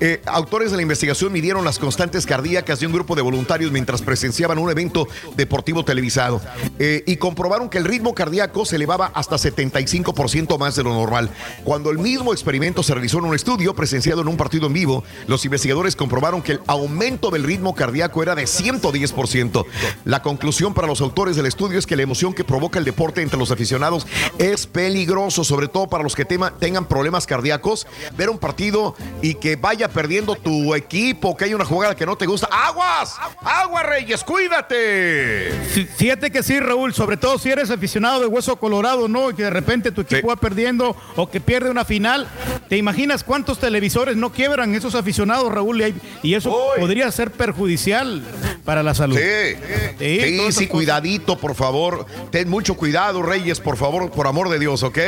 [0.00, 4.02] Eh, autores de la investigación midieron las constantes cardíacas de un grupo de voluntarios mientras
[4.02, 5.06] presenciaban un evento
[5.36, 6.40] deportivo televisado
[6.78, 11.30] eh, y comprobaron que el ritmo cardíaco se elevaba hasta 75% más de lo normal.
[11.64, 15.04] Cuando el mismo experimento se realizó en un estudio presenciado en un partido en vivo,
[15.26, 19.66] los investigadores comprobaron que el aumento del ritmo cardíaco era de 110%.
[20.04, 23.22] La conclusión para los autores del estudio es que la emoción que provoca el deporte
[23.22, 24.06] entre los aficionados
[24.38, 27.86] es peligroso, sobre todo para los que tengan problemas cardíacos.
[28.16, 32.16] Ver un partido y que vaya perdiendo tu equipo, que haya una jugada que no
[32.16, 32.48] te gusta.
[32.50, 33.16] ¡Aguas!
[33.42, 34.22] ¡Aguas, Reyes!
[34.24, 35.52] ¡Cuídate!
[35.96, 39.30] Fíjate que sí, Raúl, sobre todo si eres aficionado de Hueso Colorado, ¿no?
[39.30, 42.28] Y que de repente tu equipo va perdiendo o que pierde una final.
[42.68, 45.82] ¿Te imaginas cuántos televisores no quiebran esos aficionados, Raúl?
[46.22, 48.22] Y, eso podría ser perjudicial
[48.64, 49.16] para la salud.
[49.16, 49.56] Sí,
[49.98, 52.06] sí, sí, cuidadito, por favor.
[52.30, 54.98] Ten mucho cuidado, Reyes, por favor, por amor de Dios, ¿ok?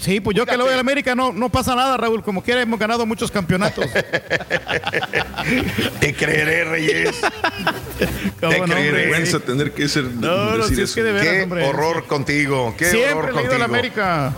[0.00, 2.22] Sí, pues yo que lo voy a la América no, no pasa nada, Raúl.
[2.22, 3.86] Como quiera hemos ganado muchos campeonatos.
[6.00, 7.16] Te creeré, Reyes.
[8.40, 10.94] Qué vergüenza tener que ser No, no, decir si es eso.
[10.96, 11.64] que de veras, Qué hombre.
[11.66, 12.33] horror contigo.
[12.76, 13.64] Qué Siempre la contigo.
[13.64, 14.32] América.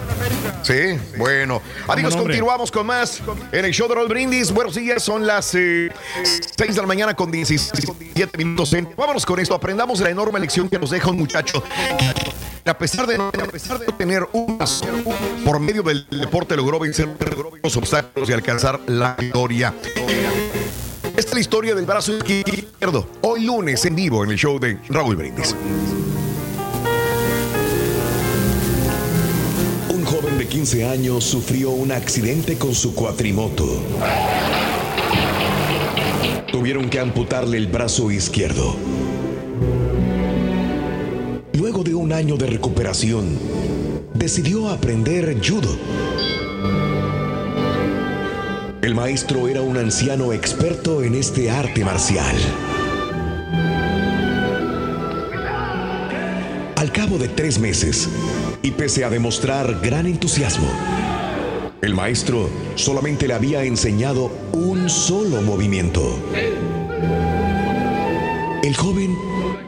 [0.62, 1.62] Sí, bueno.
[1.88, 3.22] Amigos, continuamos con más
[3.52, 4.52] en el show de Raúl Brindis.
[4.52, 5.90] Buenos días, son las eh,
[6.58, 8.74] 6 de la mañana con 17 minutos.
[8.74, 8.88] En.
[8.96, 9.54] Vámonos con esto.
[9.54, 11.62] Aprendamos la enorme lección que nos deja un muchacho.
[12.66, 14.58] A pesar de no, a pesar de no tener un
[15.44, 17.08] por medio del deporte logró vencer
[17.62, 19.72] los obstáculos y alcanzar la victoria.
[21.16, 23.08] Esta es la historia del brazo izquierdo.
[23.22, 25.54] Hoy lunes en vivo en el show de Raúl Brindis.
[30.38, 33.80] De 15 años sufrió un accidente con su cuatrimoto.
[36.52, 38.76] Tuvieron que amputarle el brazo izquierdo.
[41.54, 43.38] Luego de un año de recuperación,
[44.12, 45.74] decidió aprender judo.
[48.82, 52.36] El maestro era un anciano experto en este arte marcial.
[56.86, 58.08] Al cabo de tres meses,
[58.62, 60.68] y pese a demostrar gran entusiasmo,
[61.82, 66.16] el maestro solamente le había enseñado un solo movimiento.
[68.62, 69.16] El joven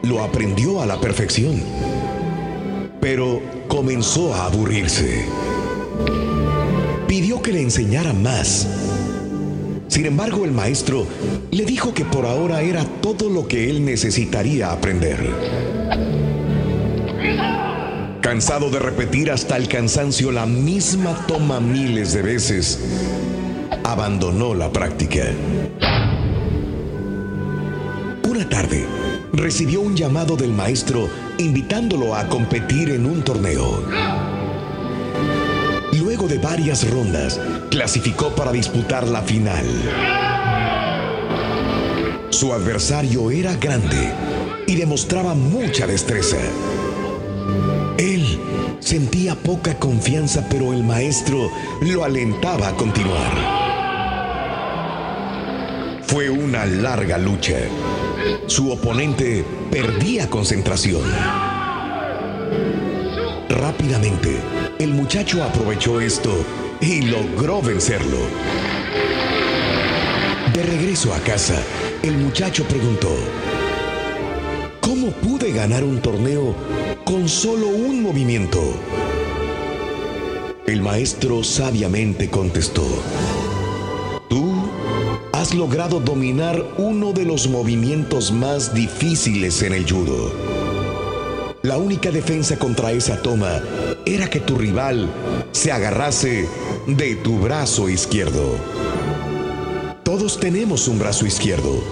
[0.03, 1.61] lo aprendió a la perfección,
[3.01, 5.25] pero comenzó a aburrirse.
[7.05, 8.65] Pidió que le enseñara más.
[9.89, 11.05] Sin embargo, el maestro
[11.51, 16.28] le dijo que por ahora era todo lo que él necesitaría aprender.
[18.21, 22.79] Cansado de repetir hasta el cansancio la misma toma miles de veces,
[23.83, 25.23] abandonó la práctica.
[28.29, 28.85] Una tarde,
[29.33, 33.83] recibió un llamado del maestro invitándolo a competir en un torneo.
[35.99, 37.39] Luego de varias rondas,
[37.71, 39.65] clasificó para disputar la final.
[42.29, 44.13] Su adversario era grande
[44.67, 46.37] y demostraba mucha destreza.
[48.89, 53.31] Sentía poca confianza, pero el maestro lo alentaba a continuar.
[56.01, 57.59] Fue una larga lucha.
[58.47, 61.03] Su oponente perdía concentración.
[63.47, 64.35] Rápidamente,
[64.79, 66.43] el muchacho aprovechó esto
[66.81, 68.17] y logró vencerlo.
[70.51, 71.61] De regreso a casa,
[72.01, 73.15] el muchacho preguntó,
[74.89, 76.55] ¿cómo pude ganar un torneo
[77.05, 78.59] con solo un movimiento?
[80.65, 82.87] El maestro sabiamente contestó,
[84.29, 84.67] tú
[85.31, 90.33] has logrado dominar uno de los movimientos más difíciles en el judo.
[91.61, 93.61] La única defensa contra esa toma
[94.07, 95.07] era que tu rival
[95.51, 96.47] se agarrase
[96.87, 98.55] de tu brazo izquierdo.
[100.03, 101.83] Todos tenemos un brazo izquierdo,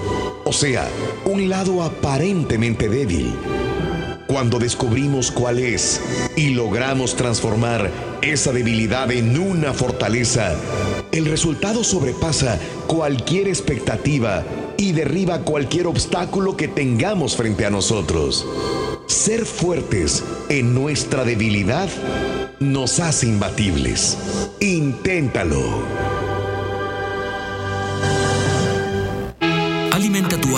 [0.47, 0.87] o sea,
[1.25, 3.33] un lado aparentemente débil.
[4.27, 6.01] Cuando descubrimos cuál es
[6.37, 7.91] y logramos transformar
[8.21, 10.55] esa debilidad en una fortaleza,
[11.11, 14.45] el resultado sobrepasa cualquier expectativa
[14.77, 18.47] y derriba cualquier obstáculo que tengamos frente a nosotros.
[19.05, 21.89] Ser fuertes en nuestra debilidad
[22.61, 24.17] nos hace imbatibles.
[24.61, 26.06] Inténtalo.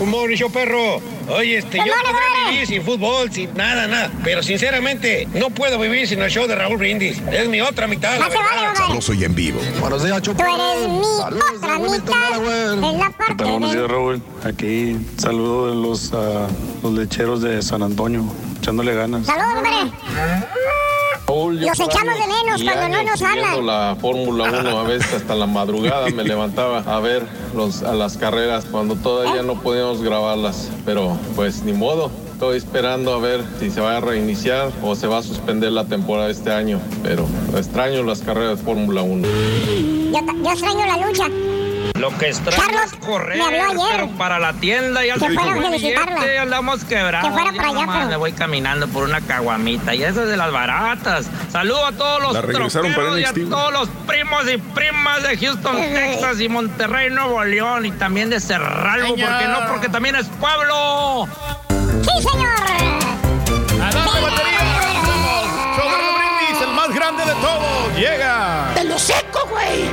[0.00, 1.00] Un bonito perro.
[1.28, 4.10] Oye, este, yo podría vivir sin fútbol, sin nada, nada.
[4.24, 7.20] Pero sinceramente, no puedo vivir sin el show de Raúl Brindis.
[7.30, 8.18] Es mi otra mitad.
[8.18, 8.74] la verdad.
[8.74, 9.60] Sabroso y en vivo.
[9.78, 10.98] Buenos días, Tú eres mi
[11.54, 13.50] otra mitad en la ¿Qué parte tal?
[13.50, 13.76] Buenos de...
[13.78, 14.22] días, Raúl.
[14.42, 16.48] Aquí saludo de los, ah,
[16.82, 18.24] los lecheros de San Antonio,
[18.58, 19.26] echándole ganas.
[19.26, 19.92] Saludos, hombre.
[21.30, 23.66] Los echamos de menos cuando no nos hablan.
[23.66, 27.24] la Fórmula 1 a veces hasta la madrugada me levantaba a ver
[27.54, 30.70] los, a las carreras cuando todavía no podíamos grabarlas.
[30.84, 32.10] Pero pues ni modo.
[32.32, 35.84] Estoy esperando a ver si se va a reiniciar o se va a suspender la
[35.84, 36.80] temporada este año.
[37.02, 39.28] Pero extraño las carreras de Fórmula 1.
[39.28, 41.26] Yo, yo extraño la lucha.
[41.98, 43.96] Lo que extraño Carlos es correr, me habló ayer.
[44.06, 46.14] pero para la tienda y al Que fuera a segundo felicitarla.
[46.16, 47.28] billete andamos quebrados.
[47.28, 50.28] Que fuera para allá, nomás pero- me voy caminando por una caguamita y eso es
[50.30, 51.26] de las baratas.
[51.52, 56.40] Saludo a todos los troqueros y a todos los primos y primas de Houston, Texas
[56.40, 59.66] y Monterrey, Nuevo León y también de Cerralbo, ¿por qué no?
[59.68, 61.28] Porque también es pueblo.
[61.68, 62.50] ¡Sí, señor!
[63.82, 64.56] ¡Adelante, batería!
[66.62, 68.70] El más grande de todos, llega.
[68.74, 69.84] De lo seco, güey.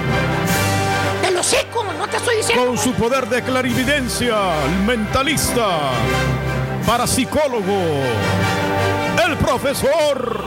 [1.37, 2.65] De lo seco, no te estoy diciendo.
[2.65, 5.91] Con su poder de clarividencia, el mentalista,
[6.83, 7.79] parapsicólogo,
[9.23, 10.43] el profesor.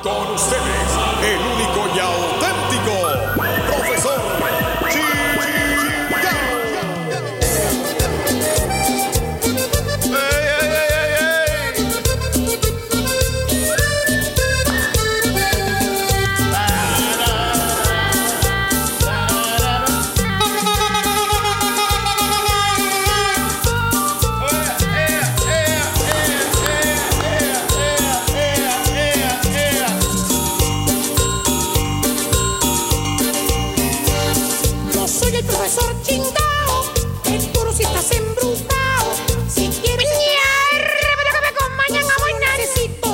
[0.00, 0.88] Con ustedes,
[1.24, 1.51] el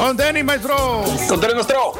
[0.08, 1.04] Con Denny, maestro.
[1.28, 1.92] Con Denny, maestro.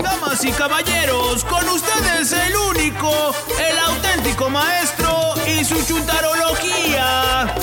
[0.00, 3.32] Damas y caballeros, con ustedes el único,
[3.64, 7.54] el auténtico maestro y su chuntarología.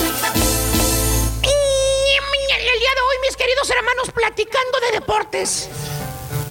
[1.42, 5.68] El día de hoy, mis queridos hermanos, platicando de deportes.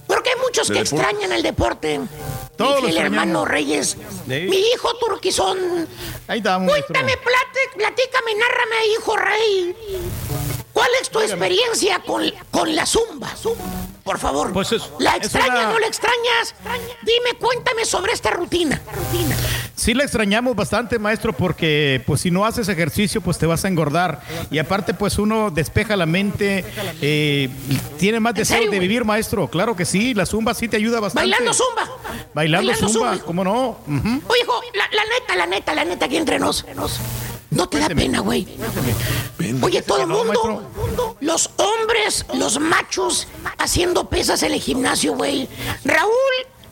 [0.05, 2.01] Porque hay muchos que extrañan el deporte.
[2.55, 3.45] Todos fiel hermano.
[3.45, 3.97] Reyes.
[4.27, 4.41] Sí.
[4.47, 5.87] Mi hijo Turquizón.
[6.27, 6.69] Ahí estamos.
[6.69, 9.75] Cuéntame, plate- platícame, nárrame, hijo rey.
[10.83, 13.29] ¿Cuál es tu experiencia con, con la zumba?
[14.03, 14.51] Por favor.
[14.51, 16.53] Pues es- ¿La extrañas, una- no la extrañas?
[17.03, 18.81] Dime, cuéntame sobre esta rutina.
[18.93, 19.33] rutina.
[19.77, 23.69] Sí la extrañamos bastante, maestro, porque pues si no haces ejercicio, pues te vas a
[23.69, 24.21] engordar.
[24.51, 26.65] Y aparte, pues uno despeja la mente,
[27.01, 27.49] eh,
[27.97, 29.47] tiene más deseo serio, de vivir, maestro.
[29.47, 31.29] Claro que sí, la zumba sí te ayuda bastante.
[31.29, 31.83] Bailando zumba.
[32.33, 33.25] Bailando, Bailando zumba, zumba.
[33.25, 33.67] ¿cómo no?
[33.87, 34.21] Ujú.
[34.27, 36.65] Oye, hijo, la, la neta, la neta, la neta, aquí entre nos.
[37.53, 38.47] No te da pena, güey.
[39.61, 40.69] Oye, todo el mundo,
[41.19, 43.27] los hombres, los machos,
[43.57, 45.47] haciendo pesas en el gimnasio, güey.
[45.83, 46.11] Raúl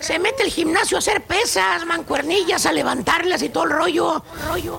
[0.02, 4.24] se mete al gimnasio a hacer pesas, mancuernillas, a levantarlas y todo el rollo.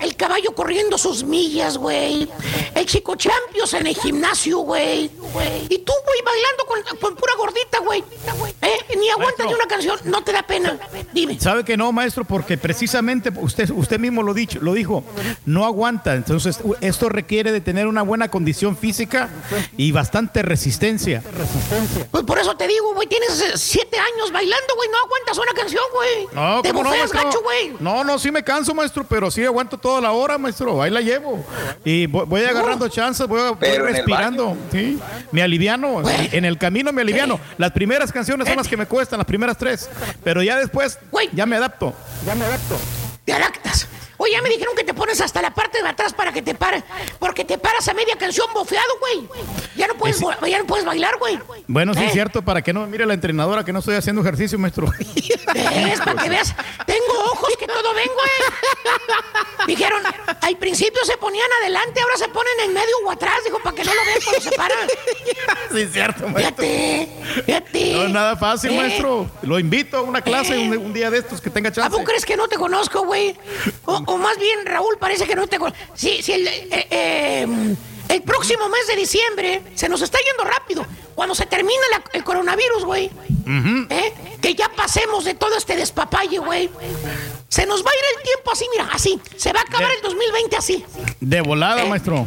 [0.00, 2.28] El caballo corriendo sus millas, güey.
[2.74, 5.10] El chico champions en el gimnasio, güey.
[5.68, 8.02] Y tú, güey, bailando con, con pura gordita, güey.
[8.62, 8.96] ¿Eh?
[8.98, 10.78] Ni aguantas ni una canción, no te da pena.
[11.12, 11.38] Dime.
[11.38, 12.24] ¿Sabe que no, maestro?
[12.24, 15.04] Porque precisamente usted, usted mismo lo, dicho, lo dijo,
[15.46, 16.14] no aguanta.
[16.14, 19.28] Entonces, esto requiere de tener una buena condición física
[19.76, 21.22] y bastante resistencia.
[22.10, 25.52] Pues por eso te digo, güey, tienes eh, siete años bailando, güey, no aguantas una
[25.54, 26.26] canción, güey.
[26.32, 27.30] No, Te ¿cómo no, bufeas, maestro?
[27.30, 27.76] gacho, güey.
[27.80, 30.82] No, no, sí me canso, maestro, pero sí aguanto toda la hora, maestro.
[30.82, 31.44] Ahí la llevo.
[31.84, 34.56] Y voy, voy agarrando chances, voy, respirando.
[34.70, 34.98] Sí.
[35.30, 36.02] Me aliviano.
[36.08, 37.40] En el camino me aliviano.
[37.58, 39.88] Las primeras canciones son las que me cuestan, las primeras tres.
[40.22, 40.98] Pero ya después,
[41.32, 41.94] ya me adapto.
[42.26, 42.76] Ya me adapto.
[43.24, 43.88] Te adaptas.
[44.22, 46.54] Oye, ya me dijeron que te pones hasta la parte de atrás para que te
[46.54, 46.84] pare.
[47.18, 49.28] Porque te paras a media canción bofeado, güey.
[49.74, 51.40] Ya no puedes, ya no puedes bailar, güey.
[51.66, 52.06] Bueno, sí Eh.
[52.06, 54.86] es cierto, para que no mire la entrenadora que no estoy haciendo ejercicio, maestro.
[55.92, 56.54] Es para que veas.
[56.86, 59.66] Tengo ojos que todo ven, güey.
[59.66, 60.02] Dijeron,
[60.40, 63.38] al principio se ponían adelante, ahora se ponen en medio o atrás.
[63.44, 64.88] Dijo, para que no lo vean cuando se paran.
[65.72, 66.64] sí es cierto, maestro.
[66.64, 67.08] Fíjate,
[67.46, 67.92] fíjate.
[67.92, 68.76] No es nada fácil, Eh.
[68.76, 69.30] maestro.
[69.42, 71.90] Lo invito a una clase un, un día de estos que tenga ¿A chance.
[71.90, 73.36] poco crees que no te conozco, güey?
[74.12, 75.58] O, más bien, Raúl, parece que no te.
[75.94, 77.46] Sí, sí, el, eh, eh,
[78.08, 80.84] el próximo mes de diciembre se nos está yendo rápido.
[81.14, 83.10] Cuando se termine la- el coronavirus, güey.
[83.90, 84.12] ¿Eh?
[84.40, 86.70] Que ya pasemos de todo este despapalle, güey.
[87.53, 89.20] Se nos va a ir el tiempo así, mira, así.
[89.36, 90.86] Se va a acabar el 2020 así.
[91.20, 92.24] De Eh, volada, maestro.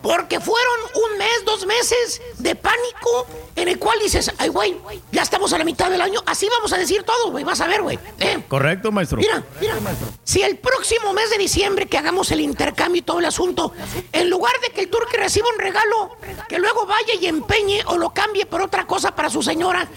[0.00, 3.26] Porque fueron un mes, dos meses de pánico
[3.56, 4.76] en el cual dices, ay, güey,
[5.10, 6.22] ya estamos a la mitad del año.
[6.26, 7.42] Así vamos a decir todos, güey.
[7.42, 7.98] Vas a ver, güey.
[8.20, 8.38] ¿Eh?
[8.46, 9.18] Correcto, maestro.
[9.18, 9.74] Mira, mira,
[10.22, 13.72] si el próximo mes de diciembre que hagamos el intercambio y todo el asunto,
[14.12, 16.18] en lugar de que el turque reciba un regalo,
[16.48, 19.88] que luego vaya y empeñe o lo cambie por otra cosa para su señora,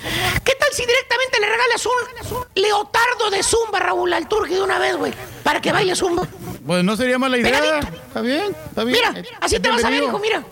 [0.43, 4.79] ¿qué tal si directamente le regalas un leotardo de zumba, Raúl, al turque de una
[4.79, 5.13] vez, güey?
[5.43, 6.27] Para que baile zumba.
[6.65, 7.51] Pues no sería mala idea.
[7.59, 7.87] Pegadito.
[8.07, 8.97] Está bien, está bien.
[9.13, 10.43] Mira, así Es te vas a ver, hijo, mira.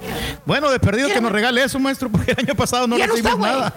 [0.46, 1.16] Bueno, de perdido Mira.
[1.20, 3.52] que nos regale eso, maestro, porque el año pasado no ya no está, güey.
[3.52, 3.74] nada.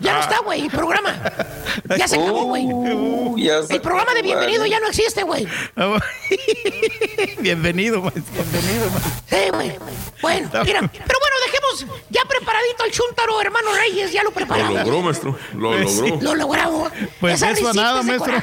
[0.00, 1.14] Ya no está, güey, el programa.
[1.98, 2.64] Ya se acabó, güey.
[2.66, 3.36] Uh,
[3.68, 4.70] El programa de bienvenido vale.
[4.70, 5.46] ya no existe, güey.
[7.40, 8.24] Bienvenido, maestro.
[8.32, 9.12] Bienvenido, maestro.
[9.28, 9.72] Sí, güey.
[10.22, 10.80] Bueno, mira.
[10.80, 14.72] Pero bueno, dejemos ya preparadito al Chuntaro, hermano Reyes, ya lo Lo preparamos.
[14.74, 15.38] logró, maestro.
[15.54, 16.20] Lo logró.
[16.22, 16.92] Lo logramos.
[17.20, 18.32] Pues Esa eso a nada, maestro.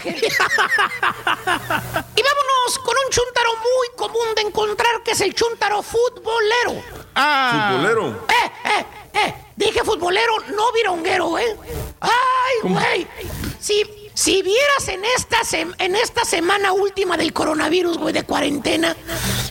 [2.16, 6.82] y vámonos con un chuntaro muy común de encontrar, que es el chuntaro futbolero.
[7.14, 8.26] Futbolero.
[8.30, 9.36] Eh, eh, eh.
[9.56, 11.56] Dije futbolero, no vironguero, ¿eh?
[12.02, 13.08] Ay, güey.
[13.60, 18.96] Si, si vieras en esta, sem- en esta semana última del coronavirus, güey, de cuarentena,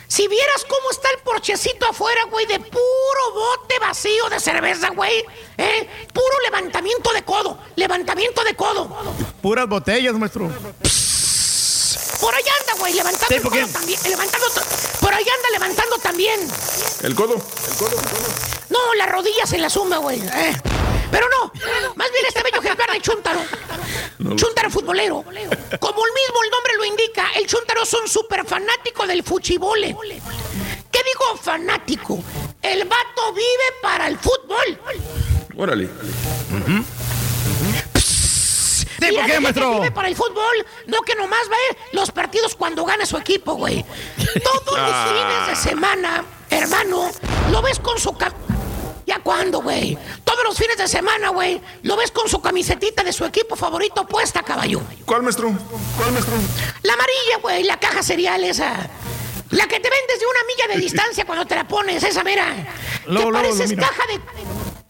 [0.08, 5.24] si vieras cómo está el porchecito afuera, güey, de puro bote vacío de cerveza, güey,
[5.56, 5.88] ¿eh?
[6.12, 8.88] Puro levantamiento de codo, levantamiento de codo.
[9.40, 10.50] Puras botellas, maestro.
[12.20, 14.00] Por ahí anda, güey, levantando Sí, el codo también.
[14.04, 14.46] Levantando,
[15.00, 16.40] por ahí anda levantando también.
[17.02, 17.34] El codo.
[17.34, 17.96] El codo.
[18.70, 20.20] No, las rodillas se la suma, güey.
[20.20, 20.56] eh.
[21.10, 21.52] Pero no,
[21.94, 23.40] más bien este bello ejemplar de Chuntaro.
[24.36, 25.16] Chuntaro futbolero.
[25.22, 29.94] Como el mismo el nombre lo indica, el Chuntaro es un súper fanático del fuchibole.
[30.90, 32.18] ¿Qué digo fanático?
[32.62, 34.78] El vato vive para el fútbol.
[35.58, 35.90] Órale.
[39.10, 39.74] Mira, ¿por qué, maestro?
[39.74, 43.84] vive para el fútbol, no que nomás ve los partidos cuando gana su equipo, güey.
[44.42, 45.06] Todos los Ah.
[45.08, 47.10] fines de semana, hermano,
[47.50, 48.32] lo ves con su cam-
[49.04, 49.98] ¿Ya cuándo, güey?
[50.24, 54.06] Todos los fines de semana, güey, lo ves con su camisetita de su equipo favorito
[54.06, 54.80] puesta, caballo.
[55.04, 55.52] ¿Cuál, maestro?
[55.98, 56.34] ¿Cuál, maestro?
[56.82, 58.88] La amarilla, güey, la caja cereal esa.
[59.50, 62.46] La que te vendes de una milla de distancia cuando te la pones, esa mira.
[63.06, 63.82] Luego, que lo pareces miro.
[63.82, 64.20] caja de.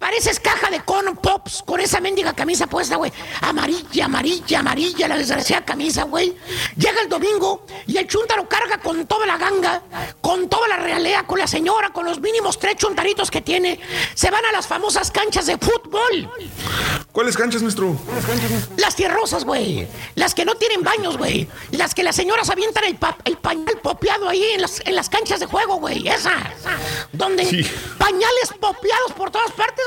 [0.02, 3.12] Pareces caja de con pops con esa mendiga camisa puesta, güey.
[3.40, 6.36] Amarilla, amarilla, amarilla, la desgraciada camisa, güey.
[6.76, 9.80] Llega el domingo y el chuntaro carga con toda la ganga,
[10.20, 13.78] con toda la realea, con la señora, con los mínimos tres chuntaritos que tiene.
[14.14, 16.28] Se van a las famosas canchas de fútbol.
[17.12, 17.96] ¿Cuáles canchas, maestro?
[18.78, 19.86] Las tierrosas, güey.
[20.16, 21.46] Las que no tienen baños, güey.
[21.70, 25.08] Las que las señoras avientan el, pa- el pañal popeado ahí en las, en las
[25.08, 26.08] canchas de juego, güey.
[26.08, 26.34] Esa.
[27.12, 27.62] Donde Sí.
[27.98, 29.84] pañales popeados por todas partes,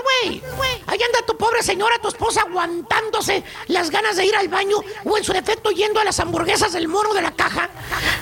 [0.56, 0.84] güey.
[0.88, 5.18] Ahí anda tu pobre señora, tu esposa, aguantándose las ganas de ir al baño o
[5.18, 7.70] en su defecto yendo a las hamburguesas del mono de la caja,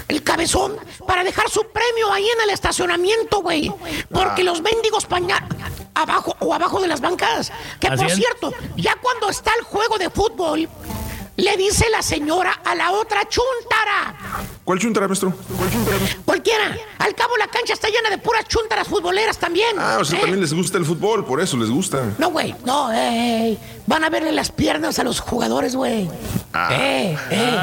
[0.08, 0.78] el cabezón,
[1.08, 3.72] para dejar su premio ahí en el estacionamiento, güey.
[4.12, 5.50] Porque los mendigos pañales...
[5.96, 7.52] Abajo o abajo de las bancas.
[7.80, 10.68] Que Así por cierto, ya cuando está el juego de fútbol,
[11.38, 14.16] le dice la señora a la otra chuntara.
[14.64, 15.34] ¿Cuál chuntara, maestro?
[16.26, 16.78] Cualquiera.
[17.00, 19.76] Al cabo la cancha está llena de puras chuntaras futboleras también.
[19.78, 20.22] Ah, o sea, ¿eh?
[20.22, 22.14] también les gusta el fútbol, por eso les gusta.
[22.18, 26.10] No, güey, no, ey, Van a verle las piernas a los jugadores, güey.
[26.72, 27.58] Eh, eh.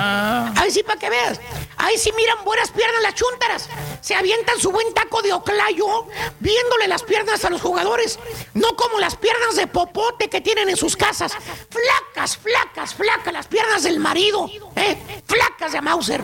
[0.57, 1.41] Ahí sí, para que veas.
[1.77, 3.69] Ahí sí miran buenas piernas las chuntaras.
[4.01, 6.07] Se avientan su buen taco de oclayo
[6.41, 8.19] viéndole las piernas a los jugadores.
[8.53, 11.33] No como las piernas de popote que tienen en sus casas.
[11.71, 14.51] Flacas, flacas, flacas, las piernas del marido.
[14.77, 15.23] ¿eh?
[15.27, 16.23] Flacas de Mauser.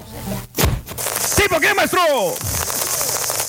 [1.36, 2.00] Sí, ¿por qué, maestro?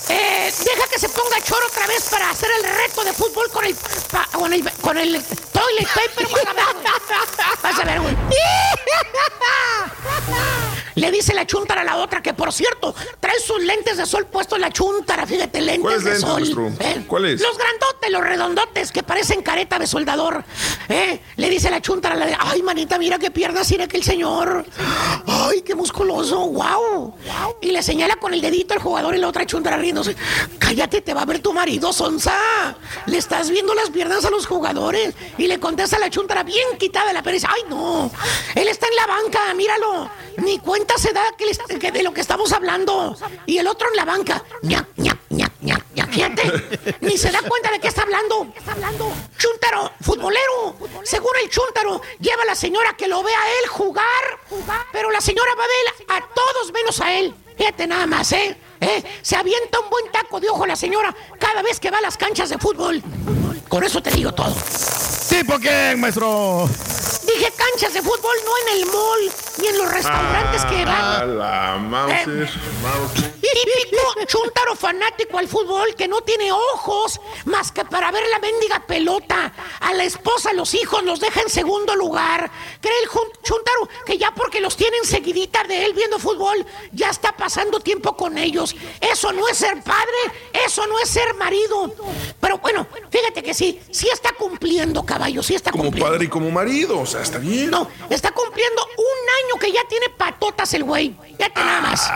[0.09, 3.65] Eh, deja que se ponga choro otra vez para hacer el reto de fútbol con
[3.65, 3.75] el
[4.31, 6.27] con el con el toilet paper.
[7.61, 8.15] Vas a ver, güey.
[10.97, 10.99] A.
[10.99, 14.25] Le dice la chuntara a la otra que, por cierto, trae sus lentes de sol
[14.25, 15.25] puestos la chuntara.
[15.25, 16.75] Fíjate, lentes ¿Cuáles de sol.
[16.79, 17.03] ¿eh?
[17.07, 17.41] ¿Cuáles?
[17.41, 20.43] Los grandotes, los redondotes que parecen careta de soldador.
[20.89, 21.21] ¿eh?
[21.35, 24.65] Le dice la chuntara a la de, ay, manita, mira qué piernas tiene aquel señor.
[25.25, 27.15] Ay, qué musculoso, wow.
[27.61, 30.15] Y le señala con el dedito al jugador y la otra chuntara riéndose.
[30.59, 32.75] Cállate, te va a ver tu marido, Sonsa.
[33.05, 35.15] Le estás viendo las piernas a los jugadores.
[35.37, 37.49] Y le contesta la chuntara bien quitada de la pereza.
[37.53, 38.11] Ay, no.
[38.55, 40.09] Él está en la banca, míralo.
[40.37, 43.15] Ni cuenta se da que, de lo que estamos hablando.
[43.45, 44.43] Y el otro en la banca.
[46.09, 46.97] Fíjate.
[47.01, 48.47] Ni se da cuenta de qué está hablando.
[49.37, 50.75] Chuntaro, futbolero.
[51.03, 54.05] Según el Chuntaro, lleva a la señora que lo ve a él jugar.
[54.91, 57.35] Pero la señora va a ver a todos menos a él.
[57.57, 58.55] Fíjate nada más, ¿eh?
[58.79, 59.03] ¿Eh?
[59.21, 62.17] Se avienta un buen taco de ojo la señora cada vez que va a las
[62.17, 63.01] canchas de fútbol.
[63.67, 64.55] Con eso te digo todo.
[64.69, 66.69] Sí, ¿por qué, maestro?
[67.23, 70.95] Dije canchas de fútbol, no en el mall, ni en los restaurantes que van.
[70.97, 72.49] Ah, la Mauser.
[73.53, 78.85] Típico chuntaro fanático al fútbol que no tiene ojos más que para ver la mendiga
[78.85, 79.53] pelota.
[79.79, 82.49] A la esposa, a los hijos los deja en segundo lugar.
[82.81, 83.09] Cree el
[83.43, 88.15] chuntaro que ya porque los tienen seguidita de él viendo fútbol, ya está pasando tiempo
[88.17, 88.75] con ellos.
[88.99, 90.17] Eso no es ser padre,
[90.65, 91.93] eso no es ser marido.
[92.39, 96.11] Pero bueno, fíjate que sí, sí está cumpliendo, caballo, sí está Como cumpliendo.
[96.11, 97.69] padre y como marido, o sea, está bien.
[97.69, 101.15] No, está cumpliendo un año que ya tiene patotas el güey.
[101.37, 102.11] Fíjate nada más.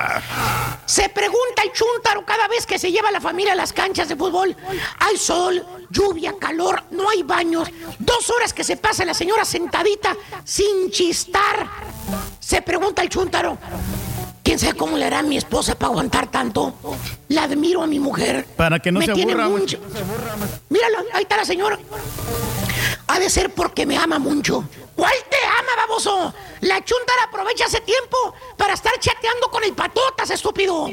[0.85, 4.09] Se pregunta el chúntaro cada vez que se lleva a la familia a las canchas
[4.09, 4.55] de fútbol.
[4.97, 7.69] Hay sol, lluvia, calor, no hay baños.
[7.99, 11.69] Dos horas que se pasa la señora sentadita sin chistar.
[12.39, 13.55] Se pregunta el chúntaro.
[14.43, 16.73] ¿Quién sabe cómo le hará a mi esposa para aguantar tanto?
[17.27, 18.43] La admiro a mi mujer.
[18.57, 19.77] Para que no Me se tiene aburra, mucho.
[20.69, 21.77] Míralo, ahí está la señora.
[23.05, 24.63] Ha de ser porque me ama mucho.
[24.95, 26.33] ¿Cuál te ama, baboso?
[26.61, 30.87] La chuntara aprovecha ese tiempo para estar chateando con el patotas estúpido.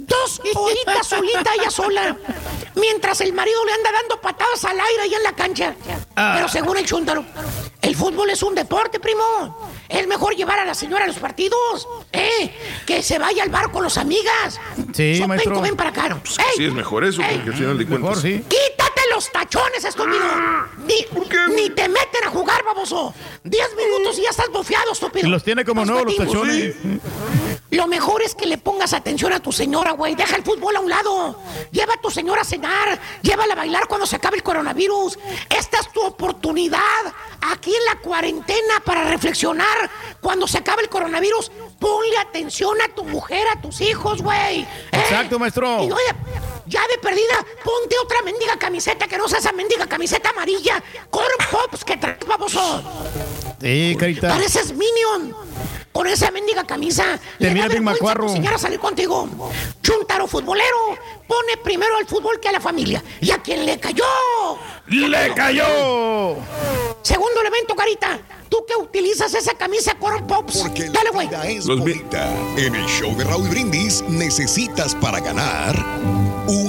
[0.00, 2.16] Dos horitas solita ella sola.
[2.74, 5.74] Mientras el marido le anda dando patadas al aire ahí en la cancha.
[6.16, 6.32] Ah.
[6.36, 7.24] Pero según el chúntaro,
[7.80, 9.72] el fútbol es un deporte, primo.
[9.88, 11.86] Es mejor llevar a la señora a los partidos.
[12.12, 12.52] ¿Eh?
[12.84, 14.58] Que se vaya al bar con los amigas.
[14.92, 15.60] Sí, Sopenco, maestro.
[15.60, 16.18] ven para acá.
[16.24, 16.44] Pues ¡Ey!
[16.56, 18.20] sí, es mejor eso, porque al final de cuentas.
[18.22, 20.24] ¡Quítate los tachones, estúpido!
[20.78, 21.06] Ni,
[21.54, 23.14] ni te meten a jugar, baboso.
[23.42, 25.26] Diez minutos y ya estás bofeado, estúpido.
[25.26, 26.74] Y los tiene como nuevos los tachones.
[27.70, 30.14] Lo mejor es que le pongas atención a tu señora, güey.
[30.14, 31.40] Deja el fútbol a un lado.
[31.72, 33.00] Lleva a tu señora a cenar.
[33.22, 35.18] Llévala a bailar cuando se acabe el coronavirus.
[35.50, 36.78] Esta es tu oportunidad
[37.40, 39.90] aquí en la cuarentena para reflexionar.
[40.20, 41.50] Cuando se acabe el coronavirus,
[41.80, 44.60] ponle atención a tu mujer, a tus hijos, güey.
[44.60, 44.68] ¿Eh?
[44.92, 45.82] Exacto, maestro.
[45.84, 46.14] Y oye,
[46.66, 50.82] ya de perdida, ponte otra mendiga camiseta que no sea esa mendiga camiseta amarilla.
[51.10, 52.82] Corn Pops que traes, baboso.
[53.60, 54.28] Sí, carita.
[54.28, 55.34] Pareces Minion.
[55.92, 57.20] Con esa mendiga camisa.
[57.38, 58.26] Te mira macuarro.
[58.26, 59.28] enseñar a salir contigo.
[59.80, 60.98] Chuntaro futbolero.
[61.28, 63.02] Pone primero al fútbol que a la familia.
[63.20, 64.04] ¿Y a quien le cayó?
[64.88, 66.36] ¡Le cayó!
[67.02, 68.18] Segundo elemento, carita.
[68.48, 70.64] Tú que utilizas esa camisa Corn Pops.
[70.92, 71.28] Dale, güey.
[71.46, 72.28] es bonita.
[72.56, 76.23] En el show de Raúl Brindis necesitas para ganar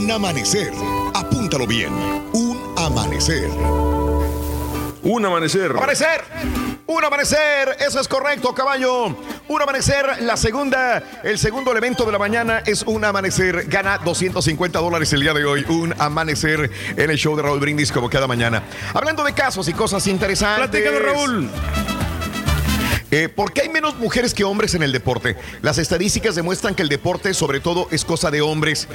[0.06, 0.72] un amanecer.
[1.16, 1.92] Apúntalo bien.
[2.32, 3.50] Un amanecer.
[5.02, 5.72] Un amanecer.
[5.72, 6.22] Amanecer.
[6.86, 9.18] Un amanecer, eso es correcto, caballo.
[9.48, 13.66] Un amanecer, la segunda, el segundo elemento de la mañana es un amanecer.
[13.68, 15.66] Gana 250 dólares el día de hoy.
[15.68, 18.62] Un amanecer en el show de Raúl Brindis como cada mañana.
[18.94, 20.70] Hablando de casos y cosas interesantes.
[20.70, 21.50] Platícanos, Raúl.
[23.18, 25.38] Eh, ¿Por qué hay menos mujeres que hombres en el deporte?
[25.62, 28.90] Las estadísticas demuestran que el deporte, sobre todo, es cosa de hombres.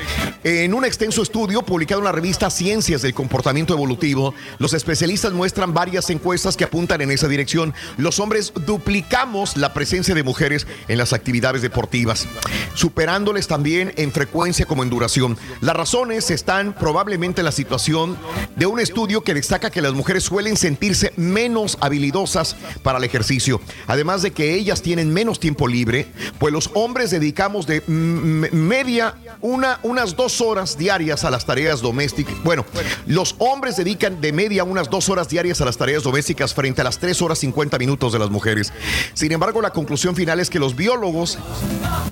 [0.45, 5.73] En un extenso estudio publicado en la revista Ciencias del Comportamiento Evolutivo, los especialistas muestran
[5.73, 7.73] varias encuestas que apuntan en esa dirección.
[7.97, 12.29] Los hombres duplicamos la presencia de mujeres en las actividades deportivas,
[12.75, 15.39] superándoles también en frecuencia como en duración.
[15.62, 18.18] Las razones están probablemente en la situación
[18.55, 23.62] de un estudio que destaca que las mujeres suelen sentirse menos habilidosas para el ejercicio.
[23.87, 26.07] Además de que ellas tienen menos tiempo libre,
[26.39, 32.35] pues los hombres dedicamos de media una, unas dos horas diarias a las tareas domésticas.
[32.43, 32.65] Bueno,
[33.07, 36.85] los hombres dedican de media unas dos horas diarias a las tareas domésticas frente a
[36.85, 38.73] las tres horas 50 minutos de las mujeres.
[39.15, 41.39] Sin embargo, la conclusión final es que los biólogos,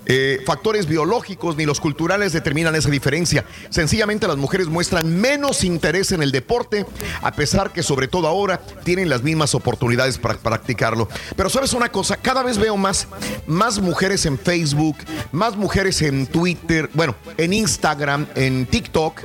[0.06, 3.44] eh, factores biológicos ni los culturales determinan esa diferencia.
[3.70, 6.86] Sencillamente las mujeres muestran menos interés en el deporte,
[7.22, 11.08] a pesar que sobre todo ahora tienen las mismas oportunidades para practicarlo.
[11.36, 13.08] Pero sabes una cosa, cada vez veo más,
[13.46, 14.96] más mujeres en Facebook,
[15.32, 19.22] más mujeres en Twitter, bueno, en Instagram, en TikTok.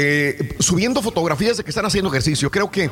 [0.00, 2.50] Eh, subiendo fotografías de que están haciendo ejercicio.
[2.52, 2.88] Creo que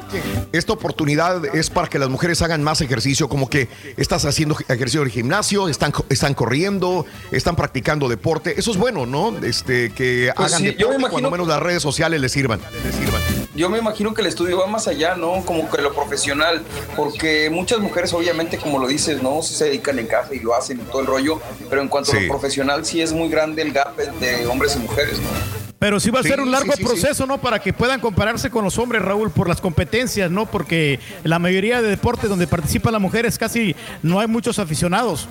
[0.52, 5.02] esta oportunidad es para que las mujeres hagan más ejercicio, como que estás haciendo ejercicio
[5.02, 8.59] en el gimnasio, están, están corriendo, están practicando deporte.
[8.59, 9.36] Eso es bueno, ¿no?
[9.44, 12.32] Este, que Pues hagan sí, yo me deporte, imagino cuando menos las redes sociales les
[12.32, 12.61] sirvan.
[12.84, 13.22] Les sirvan.
[13.54, 15.44] Yo me imagino que el estudio va más allá, ¿no?
[15.44, 16.62] Como que lo profesional,
[16.96, 19.42] porque muchas mujeres obviamente, como lo dices, ¿no?
[19.42, 21.40] Sí se dedican en casa y lo hacen y todo el rollo,
[21.70, 24.80] pero en cuanto a lo profesional sí es muy grande el gap de hombres y
[24.80, 25.65] mujeres, ¿no?
[25.78, 26.88] Pero sí va a Sí, ser un largo sí, sí, sí.
[26.88, 27.38] proceso, ¿no?
[27.38, 30.46] Para que puedan compararse con los hombres, Raúl, por las competencias, ¿no?
[30.46, 35.28] Porque la mayoría de deportes donde participan las mujeres casi no hay muchos aficionados.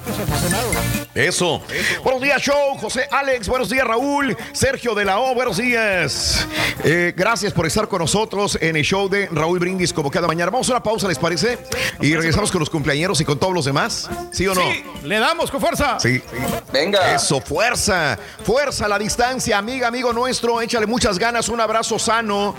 [1.16, 1.62] Eso.
[2.04, 2.78] Buenos días, show.
[2.78, 4.36] José Alex, buenos días, Raúl.
[4.52, 6.46] Sergio de la O, buenos días.
[6.84, 10.52] Eh, gracias por estar con nosotros en el show de Raúl Brindis como cada mañana.
[10.52, 11.58] Vamos a una pausa, ¿les parece?
[12.02, 14.10] Y regresamos con los cumpleañeros y con todos los demás.
[14.34, 14.60] ¿Sí o no?
[14.60, 15.98] Sí, le damos con fuerza.
[16.02, 16.22] Sí.
[16.74, 17.16] Venga.
[17.16, 18.20] Eso, fuerza.
[18.44, 20.62] Fuerza a la distancia, amiga, amigo nuestro.
[20.62, 21.48] Échale muchas ganas.
[21.48, 22.56] Un abrazo sano.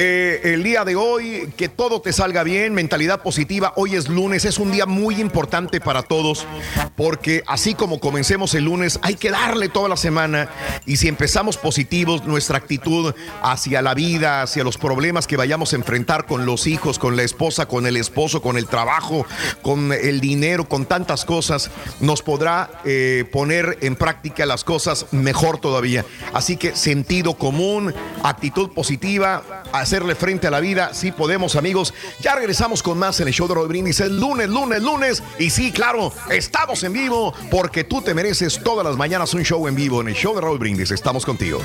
[0.00, 3.72] Eh, el día de hoy, que todo te salga bien, mentalidad positiva.
[3.74, 6.46] Hoy es lunes, es un día muy importante para todos,
[6.94, 10.50] porque así como comencemos el lunes, hay que darle toda la semana.
[10.84, 15.76] Y si empezamos positivos, nuestra actitud hacia la vida, hacia los problemas que vayamos a
[15.76, 19.24] enfrentar con los hijos, con la esposa, con el esposo, con el trabajo,
[19.62, 21.70] con el dinero, con tantas cosas,
[22.00, 26.04] nos podrá eh, poner en práctica las cosas mejor todavía.
[26.34, 31.94] Así que sentido común, actitud positiva, hacerle frente a la vida, sí podemos amigos.
[32.20, 34.00] Ya regresamos con más en el show de Roy Brindis.
[34.00, 35.22] Es lunes, lunes, lunes.
[35.38, 37.32] Y sí, claro, estamos en vivo
[37.68, 40.40] porque tú te mereces todas las mañanas un show en vivo en el show de
[40.40, 40.90] Roy Brindis.
[40.90, 41.60] Estamos contigo.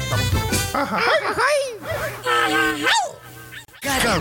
[3.79, 4.19] Cada,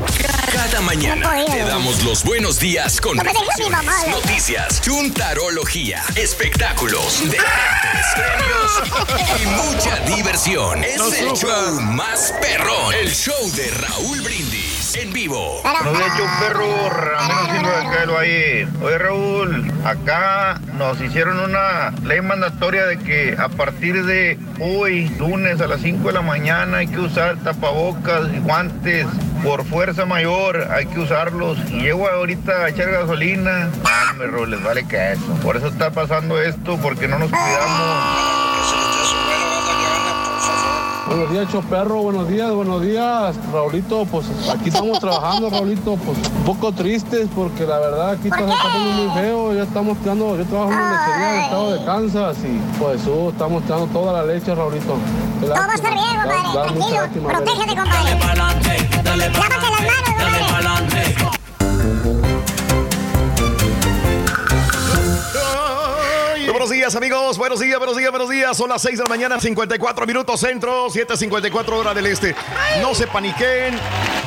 [0.53, 9.97] cada mañana te damos los buenos días con noticias, juntarología, espectáculos, deportes, premios y mucha
[10.15, 10.85] diversión.
[10.85, 14.62] Es el show más perrón, el show de Raúl Brindis.
[14.97, 15.61] En vivo.
[15.65, 18.69] Nos ha hecho un perro Ramiro Silva de Calo ahí.
[18.83, 25.61] Oye Raúl, acá nos hicieron una ley mandatoria de que a partir de hoy, lunes
[25.61, 29.07] a las 5 de la mañana, hay que usar tapabocas y guantes.
[29.43, 31.59] Por fuerza mayor hay que usarlos.
[31.71, 33.71] Y llego ahorita a echar gasolina.
[33.85, 35.35] Ah, me Raúl, les vale que eso.
[35.43, 38.43] Por eso está pasando esto, porque no nos cuidamos.
[41.07, 46.45] Buenos días, Choperro, buenos días, buenos días, Raulito, pues aquí estamos trabajando, Raulito, pues un
[46.45, 50.79] poco tristes porque la verdad aquí está, muy feo, ya estamos tirando, yo trabajo en
[50.79, 54.55] una lechería en el estado de Kansas y pues uh, estamos tirando toda la leche,
[54.55, 54.97] Raulito.
[55.41, 56.99] Todo va a estar bien, compadre.
[56.99, 57.29] Tranquilo.
[57.29, 58.13] Protégete, compadre.
[58.19, 59.59] Lávate las manos,
[60.07, 61.22] compadre.
[66.53, 67.39] Buenos días, amigos.
[67.39, 68.55] Buenos días, buenos días, buenos días.
[68.55, 72.35] Son las 6 de la mañana, 54 minutos centro, 7.54 hora del este.
[72.83, 73.75] No se paniquen.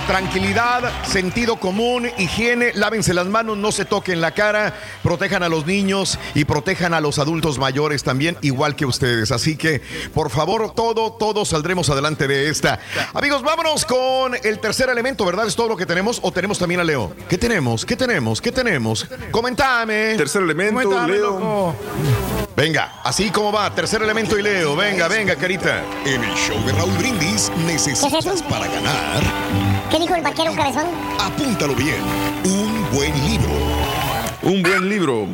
[0.07, 5.65] Tranquilidad, sentido común, higiene, lávense las manos, no se toquen la cara, protejan a los
[5.65, 9.31] niños y protejan a los adultos mayores también, igual que ustedes.
[9.31, 9.81] Así que,
[10.13, 12.79] por favor, todo, todos saldremos adelante de esta.
[13.15, 15.47] Amigos, vámonos con el tercer elemento, ¿verdad?
[15.47, 17.15] ¿Es todo lo que tenemos o tenemos también a Leo?
[17.27, 17.83] ¿Qué tenemos?
[17.83, 18.41] ¿Qué tenemos?
[18.41, 19.07] ¿Qué tenemos?
[19.31, 20.15] Comentame.
[20.17, 21.31] Tercer elemento, Coméntame, Leo.
[21.31, 21.75] loco.
[22.55, 24.75] Venga, así como va, tercer elemento y Leo.
[24.75, 25.83] Venga, venga, carita.
[26.05, 29.21] En el show de Raúl Brindis necesitas para ganar.
[29.91, 30.85] ¿Qué dijo el vaquero cabezón?
[31.19, 32.01] Apúntalo bien.
[32.45, 33.49] Un buen libro.
[34.41, 35.27] Un buen libro.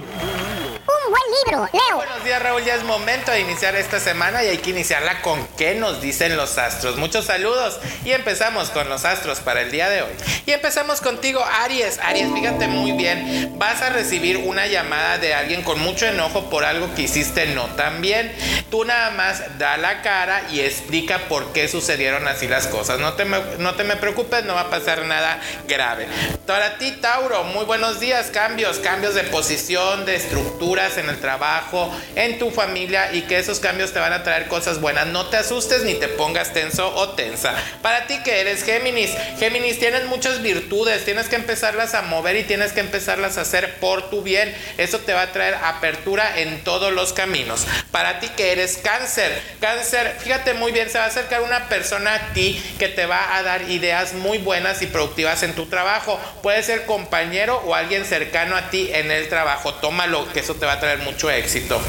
[1.11, 1.97] Buen libro, Leo.
[1.97, 2.63] Buenos días, Raúl.
[2.63, 6.37] Ya es momento de iniciar esta semana y hay que iniciarla con qué nos dicen
[6.37, 6.95] los astros.
[6.95, 10.11] Muchos saludos y empezamos con los astros para el día de hoy.
[10.45, 11.99] Y empezamos contigo, Aries.
[12.01, 13.59] Aries, fíjate muy bien.
[13.59, 17.65] Vas a recibir una llamada de alguien con mucho enojo por algo que hiciste no
[17.75, 18.33] tan bien.
[18.69, 23.01] Tú nada más da la cara y explica por qué sucedieron así las cosas.
[23.01, 26.07] No te no te me preocupes, no va a pasar nada grave.
[26.47, 28.27] Para ti, Tauro, muy buenos días.
[28.27, 33.59] Cambios, cambios de posición, de estructuras en el trabajo, en tu familia y que esos
[33.59, 35.07] cambios te van a traer cosas buenas.
[35.07, 37.53] No te asustes ni te pongas tenso o tensa.
[37.81, 42.43] Para ti que eres Géminis, Géminis tienes muchas virtudes, tienes que empezarlas a mover y
[42.43, 44.55] tienes que empezarlas a hacer por tu bien.
[44.77, 47.65] Eso te va a traer apertura en todos los caminos.
[47.91, 52.15] Para ti que eres Cáncer, Cáncer, fíjate muy bien, se va a acercar una persona
[52.15, 56.19] a ti que te va a dar ideas muy buenas y productivas en tu trabajo.
[56.41, 59.73] Puede ser compañero o alguien cercano a ti en el trabajo.
[59.75, 61.79] Tómalo, que eso te va a traer mucho éxito.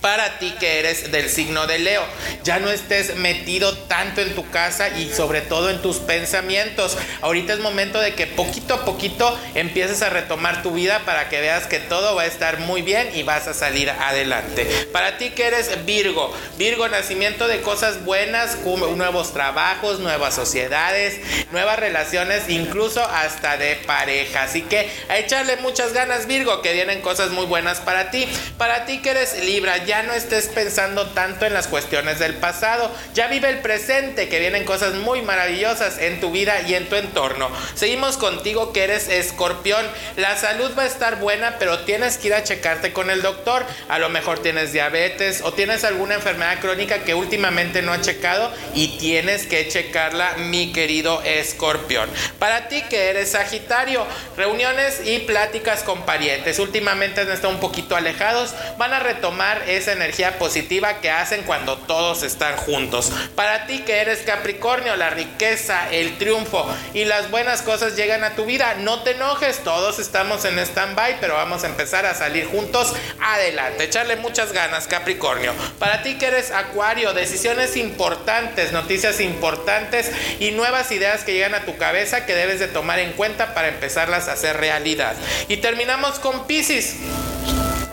[0.00, 2.04] Para ti que eres del signo de Leo,
[2.44, 6.96] ya no estés metido tanto en tu casa y sobre todo en tus pensamientos.
[7.20, 11.40] Ahorita es momento de que poquito a poquito empieces a retomar tu vida para que
[11.40, 14.66] veas que todo va a estar muy bien y vas a salir adelante.
[14.92, 18.58] Para ti que eres Virgo, Virgo, nacimiento de cosas buenas,
[18.94, 21.20] nuevos trabajos, nuevas sociedades,
[21.50, 24.44] nuevas relaciones, incluso hasta de pareja.
[24.44, 28.28] Así que a echarle muchas ganas, Virgo, que vienen cosas muy buenas para ti.
[28.58, 32.94] Para ti que eres Libra, ya no estés pensando tanto en las cuestiones del pasado.
[33.14, 36.96] Ya vive el presente, que vienen cosas muy maravillosas en tu vida y en tu
[36.96, 37.50] entorno.
[37.74, 39.84] Seguimos contigo que eres escorpión.
[40.16, 43.64] La salud va a estar buena, pero tienes que ir a checarte con el doctor.
[43.88, 48.52] A lo mejor tienes diabetes o tienes alguna enfermedad crónica que últimamente no ha checado
[48.74, 52.10] y tienes que checarla, mi querido escorpión.
[52.38, 54.06] Para ti que eres sagitario,
[54.36, 56.58] reuniones y pláticas con parientes.
[56.58, 58.54] Últimamente han estado un poquito alejados.
[58.76, 63.10] Van a retomar esa energía positiva que hacen cuando todos están juntos.
[63.34, 68.34] Para ti que eres Capricornio, la riqueza, el triunfo y las buenas cosas llegan a
[68.34, 68.74] tu vida.
[68.78, 73.84] No te enojes, todos estamos en stand-by, pero vamos a empezar a salir juntos adelante.
[73.84, 75.52] Echarle muchas ganas, Capricornio.
[75.78, 80.10] Para ti que eres Acuario, decisiones importantes, noticias importantes
[80.40, 83.68] y nuevas ideas que llegan a tu cabeza que debes de tomar en cuenta para
[83.68, 85.14] empezarlas a hacer realidad.
[85.48, 86.96] Y terminamos con Pisces.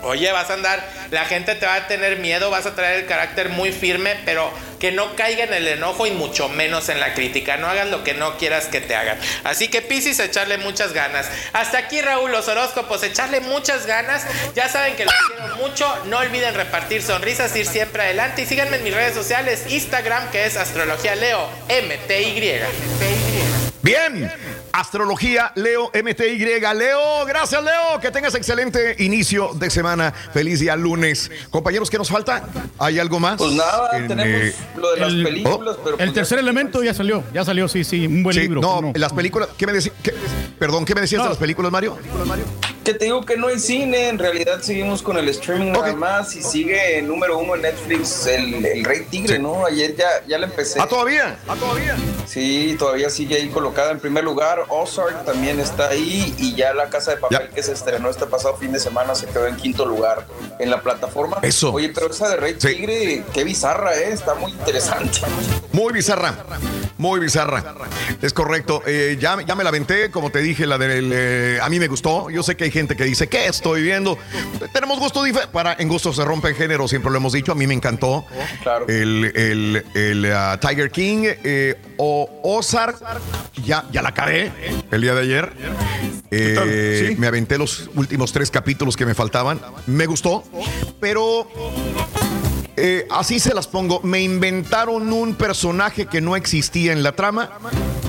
[0.06, 3.06] Oye, vas a andar, la gente te va a tener miedo, vas a traer el
[3.06, 7.14] carácter muy firme, pero que no caiga en el enojo y mucho menos en la
[7.14, 7.56] crítica.
[7.56, 9.18] No hagas lo que no quieras que te hagan.
[9.44, 11.28] Así que Piscis, echarle muchas ganas.
[11.52, 14.24] Hasta aquí, Raúl, los horóscopos, echarle muchas ganas.
[14.54, 16.04] Ya saben que los quiero mucho.
[16.06, 18.42] No olviden repartir sonrisas, ir siempre adelante.
[18.42, 22.60] Y síganme en mis redes sociales, Instagram, que es Astrología Leo, MTY.
[23.82, 24.32] Bien,
[24.80, 26.38] astrología, Leo, MTY.
[26.74, 28.00] Leo, gracias, Leo.
[28.00, 30.12] Que tengas excelente inicio de semana.
[30.32, 31.30] Feliz día lunes.
[31.50, 32.44] Compañeros, ¿qué nos falta?
[32.78, 33.36] ¿Hay algo más?
[33.38, 36.82] Pues nada, En, tenemos eh, lo de las el- películas, pero El pues tercer elemento
[36.82, 38.60] ya salió, ya salió, sí, sí, un buen sí, libro.
[38.60, 39.48] no, ¿cómo las películas.
[39.56, 39.94] ¿Qué me decías?
[40.58, 41.98] Perdón, ¿qué me decías de las películas, Mario?
[42.84, 46.34] Que te digo que no hay cine, en realidad seguimos con el streaming nada más
[46.36, 49.66] y sigue número uno en Netflix el, el Rey Tigre, ¿no?
[49.66, 50.78] Ayer ya, ya la empecé.
[50.80, 51.36] ¿Ah, todavía?
[51.48, 51.96] ¿Ah, todavía?
[52.26, 54.65] Sí, todavía sigue ahí colocada en primer lugar.
[54.68, 58.56] Ozark también está ahí y ya La Casa de Papel que se estrenó este pasado
[58.56, 60.26] fin de semana se quedó en quinto lugar
[60.58, 61.38] en la plataforma.
[61.42, 61.72] Eso.
[61.72, 64.10] Oye, pero esa de Rey Tigre, qué bizarra, ¿eh?
[64.12, 65.20] Está muy interesante.
[65.72, 66.34] Muy bizarra.
[66.98, 67.62] Muy bizarra.
[68.22, 68.82] Es correcto.
[68.86, 71.10] Eh, ya, ya me la aventé, como te dije, la del.
[71.12, 72.30] eh, a mí me gustó.
[72.30, 74.16] Yo sé que hay gente que dice, ¿qué estoy viendo?
[74.72, 75.52] Tenemos gusto diferente.
[75.52, 77.52] Para, en gusto se rompe el género, siempre lo hemos dicho.
[77.52, 78.24] A mí me encantó.
[78.62, 78.86] Claro.
[78.88, 82.96] El, el- el, ah, Tiger King eh, o Ozark.
[83.64, 84.52] Ya, ya la acabé
[84.90, 85.52] el día de ayer.
[86.30, 89.60] Eh, Me aventé los últimos tres capítulos que me faltaban.
[89.86, 90.44] Me gustó,
[91.00, 91.48] pero
[92.76, 94.00] eh, así se las pongo.
[94.02, 97.50] Me inventaron un personaje que no existía en la trama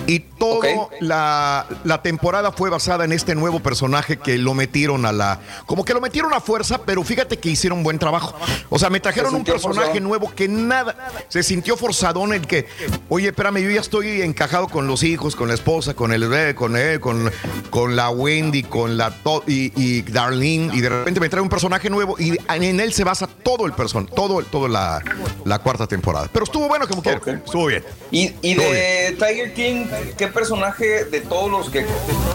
[0.06, 5.12] y toda la, la temporada fue basada en este nuevo personaje que lo metieron a
[5.12, 5.40] la.
[5.66, 8.34] Como que lo metieron a fuerza, pero fíjate que hicieron buen trabajo.
[8.70, 10.00] O sea, me trajeron Se un personaje forzado.
[10.08, 11.10] nuevo que nada.
[11.28, 12.68] Se sintió forzadón el que,
[13.10, 16.56] oye, espérame, yo ya estoy encajado con los hijos, con la esposa, con el bebé,
[16.56, 17.30] con él, con,
[17.70, 21.50] con la Wendy, con la to- y, y Darlene, y de repente me trae un
[21.50, 25.04] personaje nuevo y en él se basa todo el person, todo, todo la,
[25.44, 26.30] la cuarta temporada.
[26.32, 27.20] Pero estuvo bueno como quiera.
[27.46, 27.84] Estuvo bien.
[28.12, 29.86] Y, y Estuvo de Tiger King,
[30.18, 31.86] ¿qué personaje de todos los que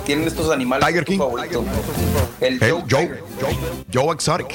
[0.05, 1.19] tienen estos animales Tiger es tu King.
[1.19, 1.65] favorito?
[2.41, 2.83] El Eh, Joe.
[2.91, 3.11] Joe,
[3.93, 4.53] Joe Exotic.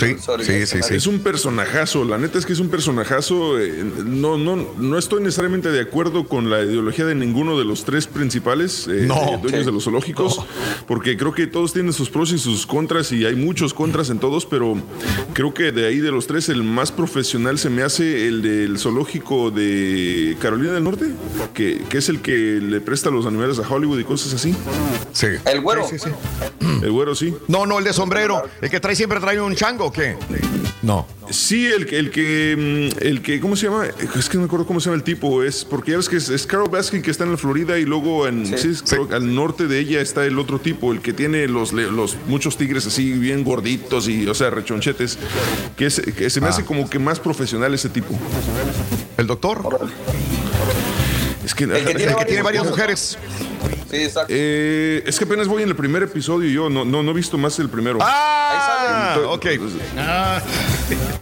[0.00, 0.94] Sí, sí, sí, sí.
[0.94, 3.58] Es un personajazo, la neta es que es un personajazo.
[3.60, 7.84] eh, no, no, no estoy necesariamente de acuerdo con la ideología de ninguno de los
[7.84, 9.14] tres principales eh, No.
[9.16, 9.66] eh, dueños Sí.
[9.66, 10.40] de los zoológicos,
[10.86, 14.18] porque creo que todos tienen sus pros y sus contras y hay muchos contras en
[14.18, 14.76] todos, pero
[15.32, 18.78] creo que de ahí de los tres el más profesional se me hace el del
[18.78, 21.06] zoológico de Carolina del Norte,
[21.54, 24.54] que, que es el que le presta los animales a Hollywood y cosas así.
[25.12, 25.28] Sí.
[25.44, 25.86] El güero.
[25.88, 26.10] Sí, sí,
[26.82, 27.34] El güero sí.
[27.48, 28.42] No, no, el de sombrero.
[28.60, 30.16] El que trae siempre trae un chango, ¿o ¿qué?
[30.82, 31.06] No.
[31.30, 33.84] Sí, el que, el que, mm, el que, ¿cómo se llama?
[34.18, 35.42] Es que no me acuerdo cómo se llama el tipo.
[35.42, 37.84] Es porque ya ves que es, es Carol Baskin que está en la Florida y
[37.84, 38.72] luego en, sí,
[39.12, 42.56] al norte de ella está el otro tipo, el que tiene los, le- los muchos
[42.56, 45.18] tigres así bien gorditos y, o sea, rechonchetes,
[45.76, 46.50] que, es, que se me Ah.
[46.50, 48.18] hace como que más profesional ese tipo.
[49.18, 49.60] ¿El doctor?
[51.44, 53.18] Es que, El que tiene El que tiene varias varias mujeres.
[53.90, 54.32] Sí, exacto.
[54.36, 57.14] Eh, es que apenas voy en el primer episodio y yo no, no, no he
[57.14, 57.98] visto más el primero.
[58.02, 59.46] Ah, ok.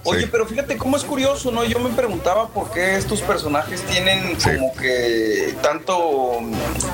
[0.05, 1.65] Oye, pero fíjate cómo es curioso, ¿no?
[1.65, 6.39] Yo me preguntaba por qué estos personajes tienen como que tanto,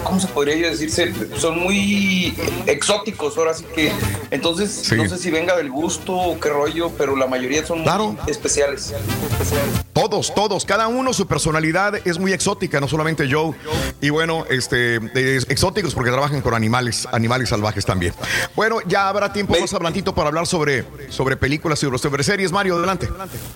[0.05, 1.12] ¿cómo se podría yo decirse?
[1.39, 2.35] Son muy
[2.66, 3.93] exóticos, ahora sí que.
[4.31, 7.86] Entonces, no sé si venga del gusto o qué rollo, pero la mayoría son muy
[8.28, 8.94] especiales.
[9.93, 13.55] Todos, todos, cada uno su personalidad es muy exótica, no solamente Joe.
[14.01, 18.13] Y bueno, este, es- exóticos porque trabajan con animales, animales salvajes también.
[18.57, 22.51] Bueno, ya habrá tiempo más adelantito para hablar sobre, sobre películas y sobre series.
[22.51, 23.09] Mario, adelante.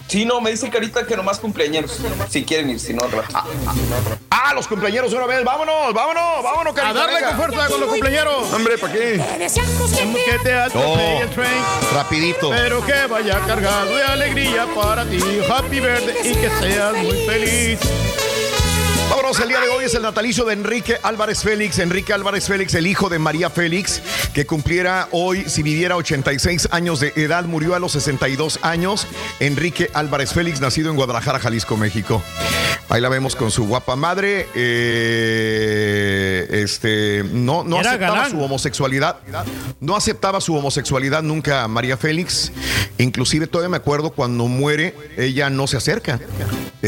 [0.06, 1.98] Sí, no, me dice Carita que nomás cumpleaños,
[2.30, 3.36] si quieren ir, si no, al rato.
[4.30, 7.28] Ah, los cumpleaños una vez, vámonos, vámonos, vámonos, A carita, darle venga.
[7.28, 8.52] con fuerza con los cumpleaños.
[8.52, 9.24] Hombre, ¿para qué?
[9.36, 11.62] Que te atropelle el tren.
[11.92, 12.50] Rapidito.
[12.50, 15.18] Pero que vaya cargado de alegría para ti.
[15.50, 17.80] Happy birthday y que seas muy feliz.
[19.08, 21.78] Vámonos, el día de hoy es el natalicio de Enrique Álvarez Félix.
[21.78, 24.02] Enrique Álvarez Félix, el hijo de María Félix,
[24.34, 29.06] que cumpliera hoy, si viviera 86 años de edad, murió a los 62 años.
[29.40, 32.20] Enrique Álvarez Félix, nacido en Guadalajara, Jalisco, México.
[32.88, 34.48] Ahí la vemos con su guapa madre.
[34.54, 38.30] eh, este, no, no Era aceptaba galán.
[38.32, 39.16] su homosexualidad.
[39.80, 42.52] No aceptaba su homosexualidad nunca María Félix.
[42.98, 46.18] Inclusive todavía me acuerdo cuando muere, ella no se acerca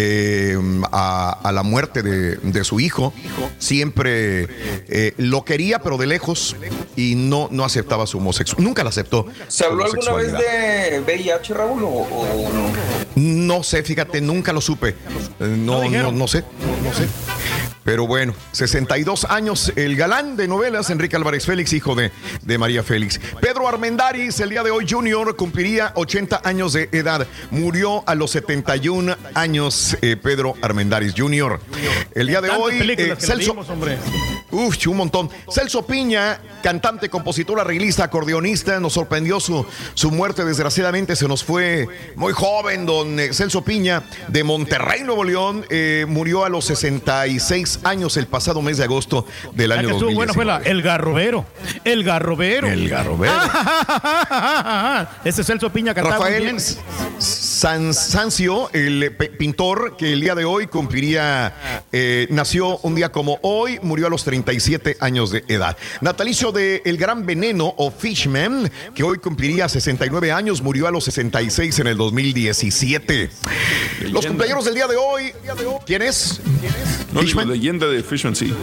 [0.00, 0.56] eh,
[0.92, 3.12] a, a la muerte de, de su hijo.
[3.58, 4.48] Siempre
[4.88, 6.56] eh, lo quería, pero de lejos,
[6.96, 8.64] y no, no aceptaba su homosexualidad.
[8.68, 9.26] Nunca la aceptó.
[9.48, 12.68] ¿Se habló alguna vez de VIH, Raúl, o, o no?
[13.16, 14.90] No sé, fíjate, nunca lo supe.
[15.40, 16.44] Eh, No, no, no sé,
[16.84, 17.06] no sé.
[17.84, 22.82] Pero bueno, 62 años, el galán de novelas, Enrique Álvarez Félix, hijo de, de María
[22.82, 23.20] Félix.
[23.40, 27.26] Pedro Armendáriz, el día de hoy, Junior, cumpliría 80 años de edad.
[27.50, 31.60] Murió a los 71 años, eh, Pedro Armendáriz Junior.
[32.14, 33.56] El día de hoy, eh, Celso.
[34.50, 35.30] Uf, un montón.
[35.52, 39.64] Celso Piña, cantante, compositor, arreglista, acordeonista, nos sorprendió su,
[39.94, 40.44] su muerte.
[40.44, 45.64] Desgraciadamente se nos fue muy joven, don eh, Celso Piña, de Monterrey, Nuevo León.
[45.70, 50.10] eh, murió a los 66 años el pasado mes de agosto del año que estuvo
[50.10, 50.16] 2019.
[50.16, 51.46] buena fue la El Garrobero.
[51.84, 52.68] El Garrobero.
[52.68, 53.32] El Garrobero.
[55.24, 56.58] Ese es Celso Piña cantaba Rafael
[57.18, 63.10] San Sancio, el eh, pintor que el día de hoy cumpliría, eh, nació un día
[63.10, 65.77] como hoy, murió a los 37 años de edad.
[66.01, 71.05] Natalicio de El Gran Veneno o Fishman, que hoy cumpliría 69 años, murió a los
[71.05, 73.31] 66 en el 2017.
[74.10, 75.32] Los cumpleaños del día de hoy,
[75.86, 76.40] ¿quién es?
[77.12, 78.55] No, leyenda de Fishman, sí.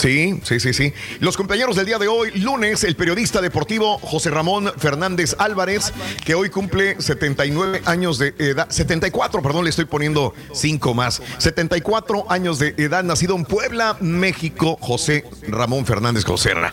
[0.00, 0.94] Sí, sí, sí, sí.
[1.18, 5.92] Los compañeros del día de hoy, lunes, el periodista deportivo José Ramón Fernández Álvarez,
[6.24, 11.20] que hoy cumple 79 años de edad, 74, perdón, le estoy poniendo 5 más.
[11.36, 16.72] 74 años de edad, nacido en Puebla, México, José Ramón Fernández Joserra.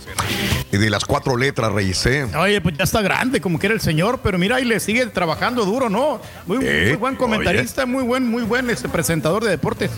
[0.71, 2.25] De las cuatro letras, Reyes, ¿eh?
[2.37, 5.05] Oye, pues ya está grande, como que era el señor, pero mira, ahí le sigue
[5.07, 6.21] trabajando duro, ¿no?
[6.45, 9.91] Muy, Eh, muy buen comentarista, muy buen, muy buen este presentador de deportes.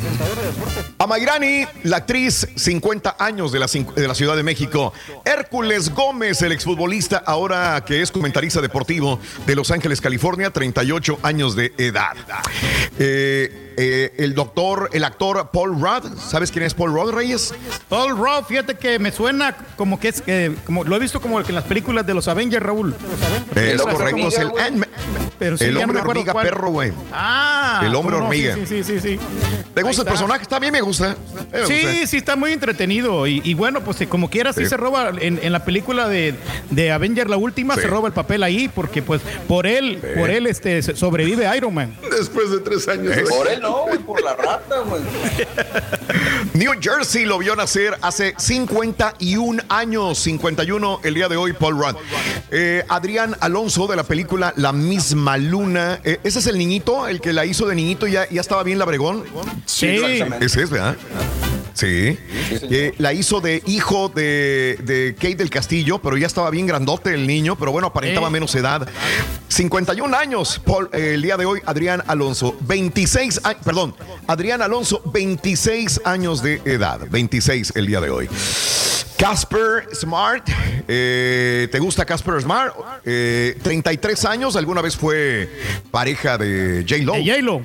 [0.97, 4.93] Amairani, la actriz, 50 años de la, de la Ciudad de México.
[5.25, 11.55] Hércules Gómez, el exfutbolista, ahora que es comentarista deportivo de Los Ángeles, California, 38 años
[11.55, 12.15] de edad.
[12.97, 17.53] Eh, eh, el doctor, el actor Paul Rudd, ¿sabes quién es Paul Rudd, Reyes?
[17.87, 21.39] Paul Rudd, fíjate que me suena como que es que como lo he visto como
[21.39, 22.93] en las películas de los Avengers, Raúl.
[23.55, 24.51] Es correcto, es el.
[25.39, 26.45] Pero sí, el hombre hormiga cuál.
[26.47, 26.91] perro, güey.
[27.13, 28.55] Ah, El hombre hormiga.
[28.55, 29.19] Sí, sí, sí, sí.
[29.73, 30.11] ¿Te gusta el está.
[30.11, 30.45] personaje?
[30.45, 31.11] También me gusta.
[31.53, 32.07] Eh, me Sí, gusta.
[32.07, 33.25] sí, está muy entretenido.
[33.25, 34.69] Y, y bueno, pues eh, como quiera, sí, Sí.
[34.69, 35.11] se roba.
[35.21, 36.35] En, en la película de,
[36.71, 37.81] de Avenger, la última, Sí.
[37.81, 41.95] se roba el papel ahí, porque pues por él, por él este, sobrevive Iron Man.
[42.11, 43.15] Después de tres años.
[43.29, 45.01] Por él no, güey, por la rata, güey.
[46.53, 51.95] New Jersey lo vio nacer hace 51 años, 51 el día de hoy, Paul Rudd.
[52.51, 55.99] Eh, Adrián Alonso de la película La misma luna.
[56.03, 58.63] Eh, ese es el niñito, el que la hizo de niñito y ya, ya estaba
[58.63, 59.23] bien labregón.
[59.65, 59.87] Sí.
[59.87, 60.45] exactamente.
[60.45, 60.95] Ese es, ¿verdad?
[61.73, 62.17] Sí.
[62.71, 67.13] Eh, la hizo de hijo de, de Kate del Castillo, pero ya estaba bien grandote
[67.13, 68.33] el niño, pero bueno, aparentaba Sí.
[68.33, 68.87] menos edad.
[69.47, 72.55] 51 años, Paul, eh, el día de hoy, Adrián Alonso.
[72.61, 73.95] 26 años, perdón,
[74.27, 76.99] Adrián Alonso, 26 años de edad.
[77.09, 78.29] 26 el día de hoy.
[79.17, 80.47] Casper Smart,
[80.87, 82.73] eh, ¿te gusta Casper Smart?
[83.03, 85.49] Eh, 33 años, alguna vez fue
[85.91, 87.13] pareja de J-Lo.
[87.13, 87.61] De J-Lo.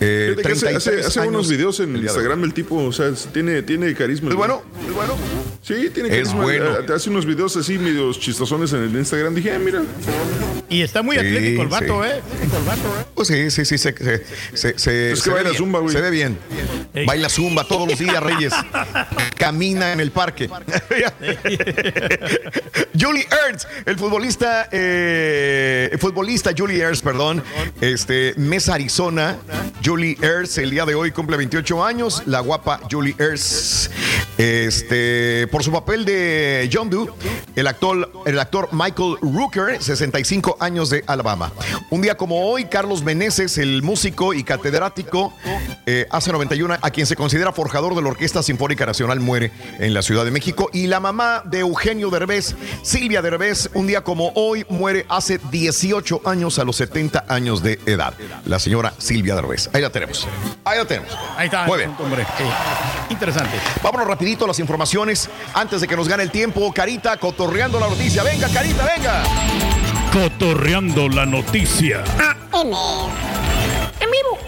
[0.00, 2.02] Eh, que hace, hace- 33 hace unos videos en el.
[2.02, 4.30] Instagram el tipo, o sea, tiene, tiene carisma.
[4.30, 4.62] ¿Es bueno?
[4.88, 5.16] ¿Es bueno?
[5.62, 6.42] Sí, tiene Es carisma.
[6.42, 6.78] bueno.
[6.78, 9.34] Eh, Te hace unos videos así medios chistosones en el Instagram.
[9.34, 9.82] Dije, ah, mira.
[10.70, 12.10] Y está muy Sí, atlético el vato, sí.
[12.10, 12.20] ¿eh?
[12.42, 13.04] El vato, ¿eh?
[13.14, 14.24] Pues sí, sí, sí, se, se,
[14.54, 15.94] se, se- Es que baila bien, zumba, güey.
[15.94, 16.38] Se ve bien.
[16.94, 17.04] Ey.
[17.06, 18.52] Baila zumba todos los días, Reyes.
[19.36, 20.48] Camina en el parque.
[22.98, 27.42] Julie Ertz, el futbolista, eh, el futbolista Julie Ertz, perdón,
[27.80, 29.38] este, Mesa, Arizona.
[29.90, 32.22] Julie Ertz, el día de hoy cumple 28 años.
[32.26, 33.90] La guapa Julie Ertz.
[34.38, 37.10] Este, por su papel de John Doe,
[37.56, 41.52] el actor, el actor Michael Rooker, 65 años de Alabama.
[41.90, 45.34] Un día como hoy, Carlos Meneses, el músico y catedrático,
[45.84, 49.92] eh, hace 91, a quien se considera forjador de la Orquesta Sinfónica Nacional, muere en
[49.92, 50.70] la Ciudad de México.
[50.72, 56.22] Y la mamá de Eugenio Derbez, Silvia Derbez, un día como hoy, muere hace 18
[56.24, 58.14] años, a los 70 años de edad.
[58.46, 59.68] La señora Silvia Derbez.
[59.80, 60.28] Ahí la tenemos.
[60.62, 61.16] Ahí la tenemos.
[61.38, 61.64] Ahí está.
[61.64, 61.96] Muy bien.
[61.98, 62.26] hombre.
[62.36, 62.44] Sí.
[63.08, 63.56] Interesante.
[63.82, 66.70] Vámonos rapidito a las informaciones antes de que nos gane el tiempo.
[66.70, 68.22] Carita, cotorreando la noticia.
[68.22, 69.22] Venga, Carita, venga.
[70.12, 72.04] Cotorreando la noticia.
[74.00, 74.38] En vivo.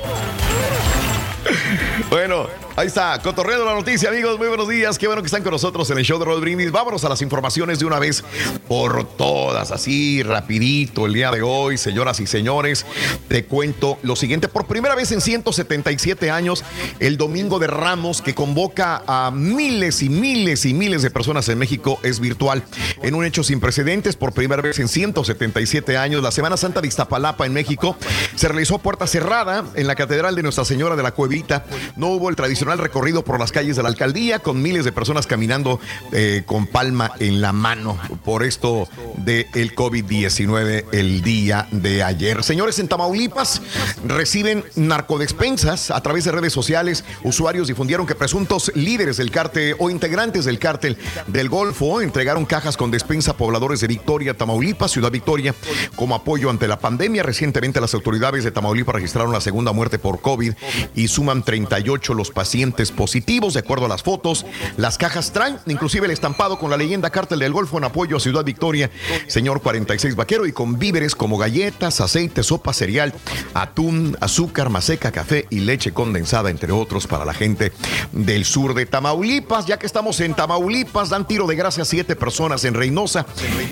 [2.10, 2.46] Bueno,
[2.76, 4.38] ahí está, cotorreando la noticia, amigos.
[4.38, 4.98] Muy buenos días.
[4.98, 6.70] Qué bueno que están con nosotros en el show de Roll Brindis.
[6.70, 8.24] Vámonos a las informaciones de una vez
[8.68, 12.86] por todas, así rapidito el día de hoy, señoras y señores.
[13.28, 14.48] Te cuento lo siguiente.
[14.48, 16.64] Por primera vez en 177 años,
[17.00, 21.58] el Domingo de Ramos, que convoca a miles y miles y miles de personas en
[21.58, 22.62] México, es virtual.
[23.02, 26.88] En un hecho sin precedentes, por primera vez en 177 años, la Semana Santa de
[26.88, 27.96] Iztapalapa en México
[28.34, 31.64] se realizó puerta cerrada en la Catedral de Nuestra Señora de la Cuevita.
[31.96, 35.26] No hubo el tradicional recorrido por las calles de la alcaldía, con miles de personas
[35.26, 35.80] caminando
[36.12, 42.42] eh, con palma en la mano por esto del COVID-19 el día de ayer.
[42.42, 43.62] Señores, en Tamaulipas
[44.06, 47.04] reciben narcodespensas a través de redes sociales.
[47.22, 52.76] Usuarios difundieron que presuntos líderes del cártel o integrantes del cártel del Golfo entregaron cajas
[52.76, 55.54] con despensa a pobladores de Victoria, Tamaulipas, Ciudad Victoria,
[55.96, 57.22] como apoyo ante la pandemia.
[57.22, 60.52] Recientemente las autoridades de Tamaulipas registraron la segunda muerte por COVID
[60.94, 62.51] y suman 38 48 los pacientes
[62.94, 64.44] positivos, de acuerdo a las fotos.
[64.76, 68.20] Las cajas traen inclusive el estampado con la leyenda Cártel del Golfo en apoyo a
[68.20, 68.90] Ciudad Victoria,
[69.26, 73.14] señor 46 Vaquero, y con víveres como galletas, aceite, sopa, cereal,
[73.54, 77.72] atún, azúcar, maseca, café y leche condensada, entre otros, para la gente
[78.12, 79.66] del sur de Tamaulipas.
[79.66, 83.26] Ya que estamos en Tamaulipas, dan tiro de gracia a siete personas en Reynosa.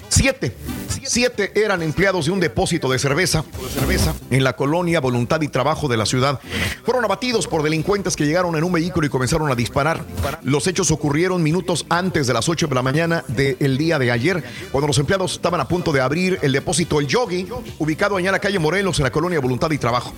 [0.09, 0.57] Siete.
[1.02, 3.44] Siete eran empleados de un depósito de cerveza,
[3.74, 6.40] cerveza en la colonia Voluntad y Trabajo de la ciudad.
[6.85, 10.05] Fueron abatidos por delincuentes que llegaron en un vehículo y comenzaron a disparar.
[10.43, 14.43] Los hechos ocurrieron minutos antes de las 8 de la mañana del día de ayer,
[14.73, 17.49] cuando los empleados estaban a punto de abrir el depósito El Yogi,
[17.79, 20.13] ubicado allá en la calle Morelos, en la colonia Voluntad y Trabajo.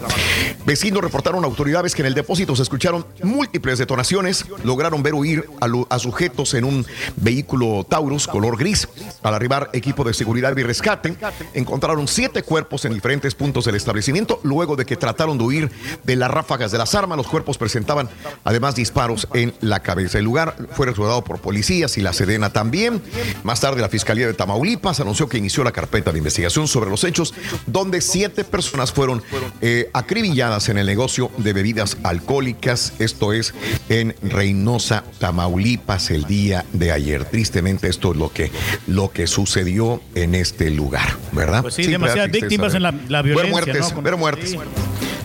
[0.65, 5.45] Vecinos reportaron a autoridades que en el depósito se escucharon múltiples detonaciones, lograron ver huir
[5.61, 8.89] a, a sujetos en un vehículo Taurus color gris.
[9.23, 11.17] Al arribar equipo de seguridad y rescate,
[11.55, 15.71] encontraron siete cuerpos en diferentes puntos del establecimiento, luego de que trataron de huir
[16.05, 17.17] de las ráfagas de las armas.
[17.17, 18.09] Los cuerpos presentaban
[18.45, 20.19] además disparos en la cabeza.
[20.19, 23.01] El lugar fue resguardado por policías y la Sedena también.
[23.43, 27.05] Más tarde, la Fiscalía de Tamaulipas anunció que inició la carpeta de investigación sobre los
[27.05, 27.35] hechos,
[27.67, 29.23] donde siete personas fueron
[29.61, 32.93] eh, acribilladas en el negocio de bebidas alcohólicas.
[32.99, 33.55] Esto es
[33.89, 37.25] en Reynosa, Tamaulipas, el día de ayer.
[37.25, 38.51] Tristemente, esto es lo que,
[38.87, 41.63] lo que sucedió en este lugar, ¿verdad?
[41.63, 43.51] Pues sí, demasiadas víctimas ver- en la, la ver violencia.
[43.53, 44.03] muertes, ¿no?
[44.03, 44.51] Ver muertes.
[44.51, 44.57] Sí.
[44.57, 44.67] Ver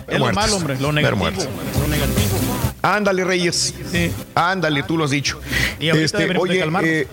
[0.08, 0.34] Es lo muertes.
[0.42, 1.18] malo, hombre, lo Ver negativo.
[1.18, 1.48] muertes.
[1.80, 2.37] Lo negativo.
[2.82, 3.74] Ándale, Reyes.
[4.34, 5.40] Ándale, tú lo has dicho.
[5.78, 7.06] Y de oye, eh,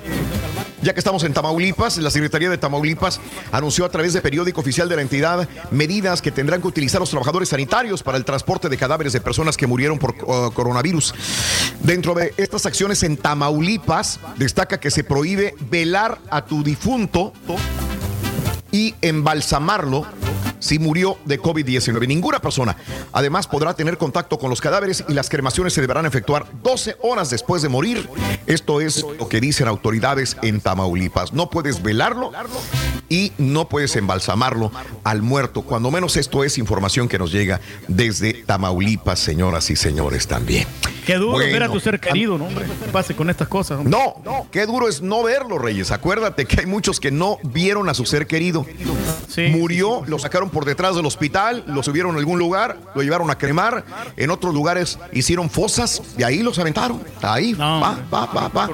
[0.86, 3.20] ya que estamos en Tamaulipas, la Secretaría de Tamaulipas
[3.52, 7.10] anunció a través de periódico oficial de la entidad medidas que tendrán que utilizar los
[7.10, 11.16] trabajadores sanitarios para el transporte de cadáveres de personas que murieron por uh, coronavirus.
[11.80, 17.34] Dentro de estas acciones en Tamaulipas, destaca que se prohíbe velar a tu difunto
[18.72, 20.06] y embalsamarlo
[20.60, 22.08] si murió de COVID-19.
[22.08, 22.76] Ninguna persona,
[23.12, 27.30] además, podrá tener contacto con los cadáveres y las cremaciones se deberán efectuar 12 horas
[27.30, 28.10] después de morir.
[28.46, 31.34] Esto es lo que dicen autoridades en Tamaulipas.
[31.34, 32.32] No puedes velarlo
[33.10, 34.72] y no puedes embalsamarlo
[35.04, 35.62] al muerto.
[35.62, 40.68] Cuando menos esto es información que nos llega desde Tamaulipas, señoras y señores, también.
[41.06, 42.66] Qué duro Bueno, ver a tu ser querido, ¿no, hombre?
[42.92, 43.80] Pase con estas cosas.
[43.80, 43.96] hombre.
[44.26, 45.92] No, qué duro es no verlo, Reyes.
[45.92, 48.66] Acuérdate que hay muchos que no vieron a su ser querido.
[49.52, 53.38] Murió, lo sacaron por detrás del hospital, lo subieron a algún lugar, lo llevaron a
[53.38, 53.86] cremar.
[54.18, 57.04] En otros lugares hicieron fosas y ahí los aventaron.
[57.22, 58.70] Ahí, va, va, va, va.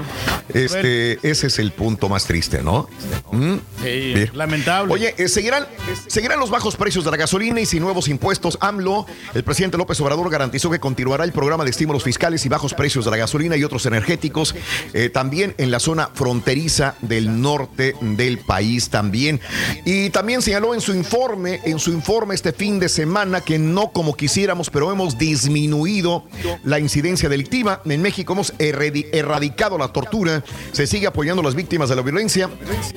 [0.54, 2.88] Este, ese es el punto más triste, ¿no?
[3.32, 4.30] Mm, bien.
[4.34, 4.94] lamentable.
[4.94, 5.66] Oye, eh, seguirán,
[6.08, 8.58] seguirán los bajos precios de la gasolina y sin nuevos impuestos.
[8.62, 12.76] AMLO, el presidente López Obrador garantizó que continuará el programa de estímulos fiscales y bajos
[12.76, 14.54] precios de la gasolina y otros energéticos,
[14.94, 19.42] eh, también en la zona fronteriza del norte del país también.
[19.86, 23.92] Y también señaló en su informe, en su informe este fin de semana que no
[23.92, 26.26] como quisiéramos, pero hemos disminuido
[26.64, 27.82] la incidencia delictiva.
[27.86, 30.44] En México hemos erradi- erradicado la tortura,
[30.74, 32.52] se sigue apoyando a las víctimas de la violencia,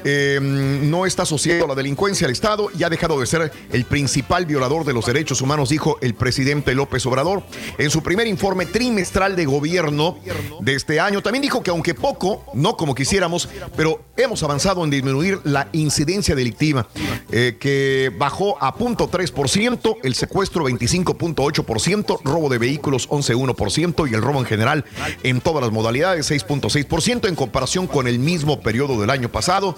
[0.05, 3.85] eh, no está asociado a la delincuencia al Estado y ha dejado de ser el
[3.87, 7.43] principal violador de los derechos humanos, dijo el presidente López Obrador
[7.79, 10.19] en su primer informe trimestral de gobierno
[10.61, 11.23] de este año.
[11.23, 16.35] También dijo que aunque poco, no como quisiéramos, pero hemos avanzado en disminuir la incidencia
[16.35, 16.89] delictiva,
[17.31, 24.41] eh, que bajó a 0.3%, el secuestro 25.8%, robo de vehículos 11.1% y el robo
[24.41, 24.85] en general
[25.23, 29.77] en todas las modalidades 6.6% en comparación con el mismo periodo del año pasado.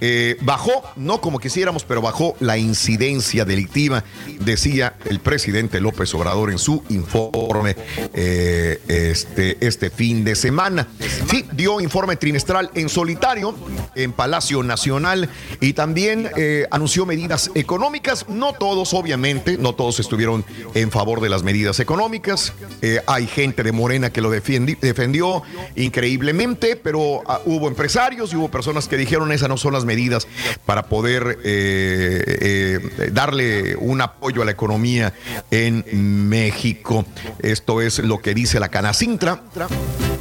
[0.00, 4.04] Eh, bajó, no como quisiéramos, pero bajó la incidencia delictiva,
[4.38, 7.76] decía el presidente López Obrador en su informe
[8.14, 10.88] eh, este, este fin de semana.
[11.30, 13.54] Sí, dio informe trimestral en solitario
[13.94, 15.28] en Palacio Nacional
[15.60, 18.28] y también eh, anunció medidas económicas.
[18.28, 20.44] No todos, obviamente, no todos estuvieron
[20.74, 22.52] en favor de las medidas económicas.
[22.82, 25.42] Eh, hay gente de Morena que lo defendi- defendió
[25.74, 30.26] increíblemente, pero ah, hubo empresarios y hubo personas que dijeron esas no son las medidas
[30.64, 35.12] para poder eh, darle un apoyo a la economía
[35.50, 37.04] en México.
[37.40, 39.42] Esto es lo que dice la Canacintra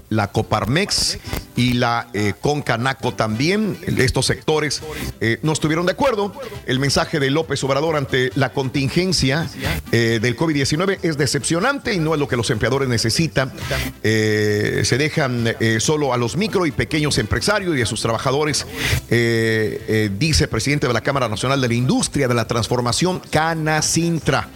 [0.09, 1.17] la Coparmex
[1.55, 3.77] y la eh, Concanaco también.
[3.97, 4.81] Estos sectores
[5.21, 6.33] eh, no estuvieron de acuerdo.
[6.65, 9.47] El mensaje de López Obrador ante la contingencia
[9.91, 13.51] eh, del COVID-19 es decepcionante y no es lo que los empleadores necesitan.
[14.01, 18.65] Se dejan solo a los micro y pequeños empresarios y a sus trabajadores,
[19.09, 24.49] dice presidente de la Cámara Nacional de la Industria de la Transformación, Canacintra.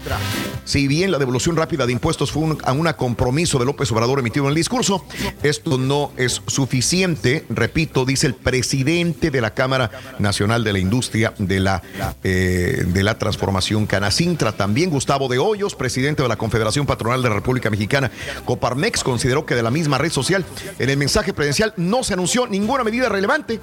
[0.66, 4.20] Si bien la devolución rápida de impuestos fue un, a un compromiso de López Obrador
[4.20, 5.06] emitido en el discurso,
[5.44, 11.34] esto no es suficiente repito, dice el presidente de la Cámara Nacional de la Industria
[11.38, 11.84] de la,
[12.24, 14.54] eh, de la Transformación Canacintra.
[14.54, 18.12] También Gustavo de Hoyos, presidente de la Confederación Patronal de la República Mexicana,
[18.46, 20.46] Coparmex, consideró que de la misma red social,
[20.80, 23.60] en el mensaje presidencial no se anunció ninguna medida relevante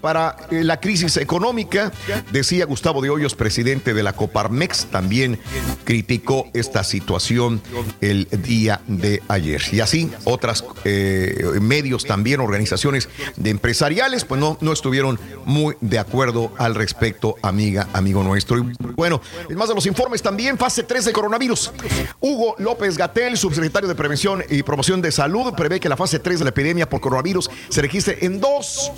[0.00, 1.92] para eh, la crisis económica,
[2.32, 5.38] decía Gustavo de Hoyos, presidente de la Coparmex, también
[5.84, 7.60] criticó esta situación
[8.00, 9.35] el día de ayer.
[9.72, 15.98] Y así otras eh, medios también, organizaciones de empresariales, pues no, no estuvieron muy de
[15.98, 18.58] acuerdo al respecto, amiga, amigo nuestro.
[18.58, 19.20] Y bueno,
[19.54, 21.72] más de los informes también, fase 3 de coronavirus.
[22.20, 26.38] Hugo López Gatel, subsecretario de Prevención y Promoción de Salud, prevé que la fase 3
[26.40, 28.92] de la epidemia por coronavirus se registre en dos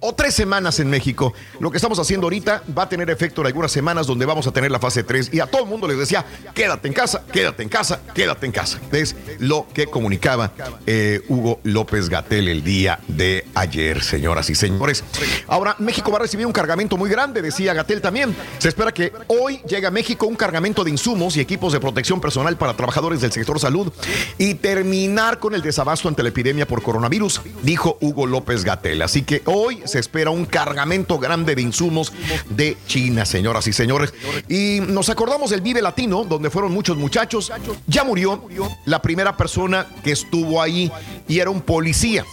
[0.00, 1.32] o tres semanas en México.
[1.60, 4.52] Lo que estamos haciendo ahorita va a tener efecto en algunas semanas donde vamos a
[4.52, 6.24] tener la fase 3 y a todo el mundo les decía,
[6.54, 8.80] quédate en casa, quédate en casa, quédate en casa.
[8.92, 10.52] Es lo que comunicaba
[10.86, 15.04] eh, Hugo López Gatel el día de ayer, señoras y señores.
[15.46, 18.34] Ahora, México va a recibir un cargamento muy grande, decía Gatel también.
[18.58, 22.20] Se espera que hoy llegue a México un cargamento de insumos y equipos de protección
[22.20, 23.92] personal para trabajadores del sector salud
[24.38, 29.02] y terminar con el desabasto ante la epidemia por coronavirus, dijo Hugo López Gatel.
[29.02, 32.12] Así que hoy se espera un cargamento grande de insumos
[32.48, 34.14] de China, señoras y señores.
[34.48, 37.52] Y nos acordamos del Vive Latino, donde fueron muchos muchachos.
[37.86, 38.42] Ya murió
[38.86, 40.90] la primera persona que estuvo ahí
[41.28, 42.24] y era un policía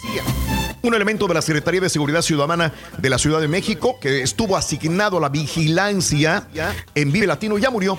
[0.83, 4.55] un elemento de la Secretaría de Seguridad Ciudadana de la Ciudad de México que estuvo
[4.55, 6.47] asignado a la vigilancia
[6.95, 7.97] en Vive Latino ya murió.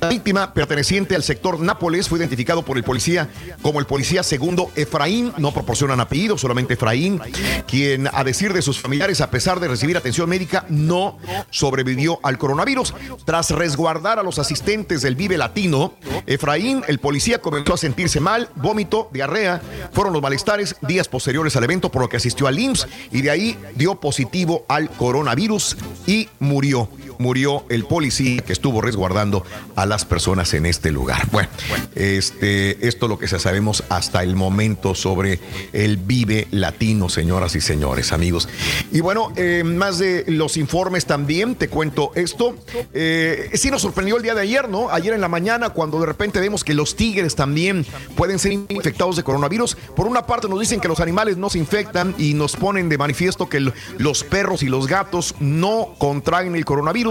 [0.00, 3.28] La víctima perteneciente al sector Nápoles fue identificado por el policía
[3.60, 7.20] como el policía segundo Efraín, no proporcionan apellido, solamente Efraín,
[7.66, 11.18] quien a decir de sus familiares, a pesar de recibir atención médica, no
[11.50, 12.94] sobrevivió al coronavirus.
[13.24, 15.94] Tras resguardar a los asistentes del Vive Latino,
[16.26, 19.60] Efraín, el policía, comenzó a sentirse mal, vómito, diarrea,
[19.92, 23.30] fueron los malestares días posteriores al evento por lo que asistió al IMSS y de
[23.30, 25.76] ahí dio positivo al coronavirus
[26.06, 26.88] y murió
[27.18, 29.44] murió el policía que estuvo resguardando
[29.74, 31.28] a las personas en este lugar.
[31.30, 31.48] Bueno,
[31.94, 35.40] este, esto es lo que ya sabemos hasta el momento sobre
[35.72, 38.48] el Vive Latino, señoras y señores, amigos.
[38.92, 42.56] Y bueno, eh, más de los informes también, te cuento esto.
[42.92, 44.90] Eh, sí nos sorprendió el día de ayer, ¿no?
[44.90, 47.86] Ayer en la mañana, cuando de repente vemos que los tigres también
[48.16, 49.76] pueden ser infectados de coronavirus.
[49.94, 52.98] Por una parte nos dicen que los animales no se infectan y nos ponen de
[52.98, 57.05] manifiesto que los perros y los gatos no contraen el coronavirus.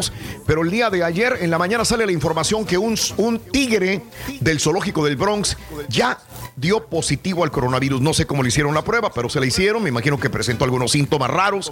[0.46, 2.96] Pero el día de ayer, en la mañana, sale la información que un,
[3.52, 4.04] tigre
[4.40, 5.58] del zoológico del Bronx
[5.90, 6.18] ya
[6.56, 8.02] dio positivo al coronavirus.
[8.02, 9.84] No sé cómo le hicieron la prueba, pero se la hicieron.
[9.84, 11.72] Me imagino que presentó algunos síntomas raros.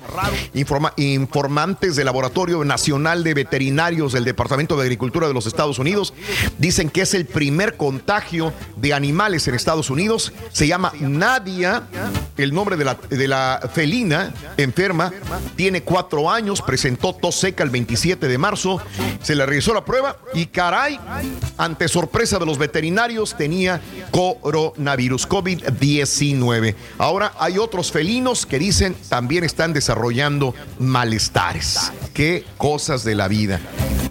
[0.54, 6.14] Informa- informantes del Laboratorio Nacional de Veterinarios del Departamento de Agricultura de los Estados Unidos
[6.58, 10.34] dicen que es el primer contagio de animales en Estados Unidos.
[10.52, 11.84] Se llama Nadia,
[12.38, 15.12] el nombre de la, de la felina enferma.
[15.56, 18.82] Tiene cuatro años, presentó tos seca el 27 de marzo.
[19.22, 21.00] Se le realizó la prueba y caray,
[21.58, 23.82] ante sorpresa de los veterinarios, tenía
[24.12, 26.76] coronavirus COVID-19.
[26.98, 31.92] Ahora hay otros felinos que dicen también están desarrollando malestares.
[32.14, 33.60] Qué cosas de la vida.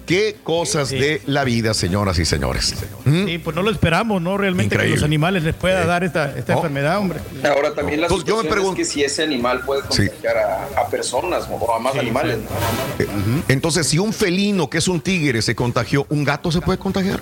[0.06, 2.74] Qué cosas de la vida, señoras y señores.
[3.04, 3.24] ¿Mm?
[3.24, 4.36] Sí, pues no lo esperamos, ¿no?
[4.36, 6.56] Realmente que los animales les pueda dar esta, esta Oh.
[6.56, 7.20] enfermedad, hombre.
[7.44, 10.80] Ahora también la Entonces, yo me pregunto- es que si ese animal puede contagiar a,
[10.82, 12.38] a personas o a más animales.
[12.38, 13.04] ¿no?
[13.04, 13.08] Eh,
[13.48, 17.20] Entonces, si un felino que es un tigre se contagió, ¿un gato se puede contagiar?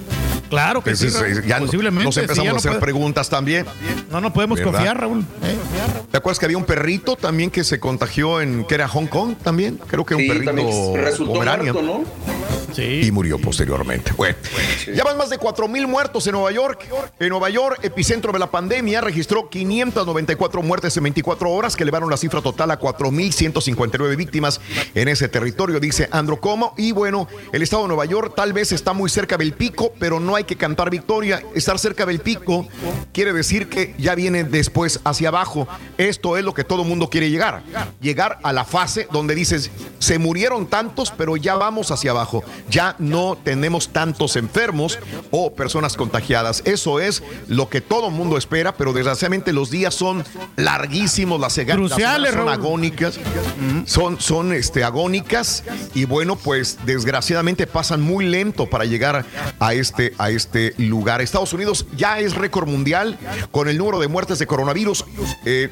[0.48, 2.80] Claro que sí, Entonces, eh, ya no- Posiblemente, nos sí, empezamos ya a hacer puede-
[2.80, 3.64] preguntas también.
[4.10, 4.72] No nos podemos ¿Verdad?
[4.72, 5.20] confiar, Raúl.
[5.42, 5.56] ¿eh?
[6.10, 9.36] ¿Te acuerdas que había un perrito también que se contagió en que era Hong Kong
[9.42, 9.80] también?
[9.86, 12.04] Creo que un Sí, perrito también resultó muerto, ¿no?
[12.74, 13.00] Sí.
[13.04, 14.12] Y murió posteriormente.
[14.16, 14.36] Bueno,
[14.94, 16.86] ya van más de 4 mil muertos en Nueva York.
[17.18, 22.10] En Nueva York, epicentro de la pandemia, registró 594 muertes en 24 horas, que elevaron
[22.10, 24.60] la cifra total a 4.159 víctimas
[24.94, 26.74] en ese territorio, dice Andrew Como.
[26.76, 30.20] Y bueno, el estado de Nueva York tal vez está muy cerca del pico, pero
[30.20, 31.42] no hay que cantar victoria.
[31.54, 32.68] Estar cerca del pico
[33.20, 35.68] quiere decir que ya viene después hacia abajo.
[35.98, 37.62] Esto es lo que todo mundo quiere llegar.
[38.00, 42.42] Llegar a la fase donde dices, se murieron tantos, pero ya vamos hacia abajo.
[42.70, 44.98] Ya no tenemos tantos enfermos
[45.30, 46.62] o personas contagiadas.
[46.64, 50.24] Eso es lo que todo mundo espera, pero desgraciadamente los días son
[50.56, 53.20] larguísimos, las, Cruciales, son agónicas,
[53.84, 59.26] son, son este, agónicas y bueno, pues desgraciadamente pasan muy lento para llegar
[59.58, 61.20] a este, a este lugar.
[61.20, 63.09] Estados Unidos ya es récord mundial
[63.50, 65.04] con el número de muertes de coronavirus,
[65.44, 65.68] eh,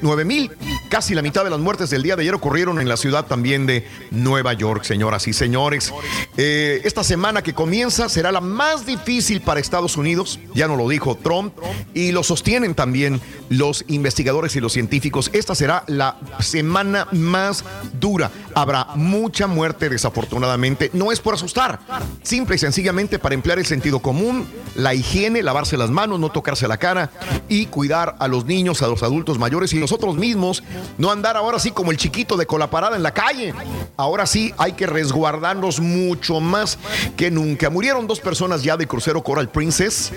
[0.89, 3.65] Casi la mitad de las muertes del día de ayer ocurrieron en la ciudad también
[3.65, 5.93] de Nueva York, señoras y señores.
[6.35, 10.89] Eh, esta semana que comienza será la más difícil para Estados Unidos, ya no lo
[10.89, 11.53] dijo Trump,
[11.93, 15.29] y lo sostienen también los investigadores y los científicos.
[15.33, 17.63] Esta será la semana más
[17.99, 18.31] dura.
[18.55, 20.89] Habrá mucha muerte, desafortunadamente.
[20.93, 21.79] No es por asustar,
[22.23, 26.67] simple y sencillamente para emplear el sentido común, la higiene, lavarse las manos, no tocarse
[26.67, 27.11] la cara
[27.47, 30.63] y cuidar a los niños, a los adultos mayores y nosotros mismos
[30.97, 33.53] no andar ahora sí como el chiquito de cola parada en la calle.
[33.97, 36.77] Ahora sí hay que resguardarnos mucho más
[37.17, 37.69] que nunca.
[37.69, 40.11] Murieron dos personas ya de crucero Coral Princess,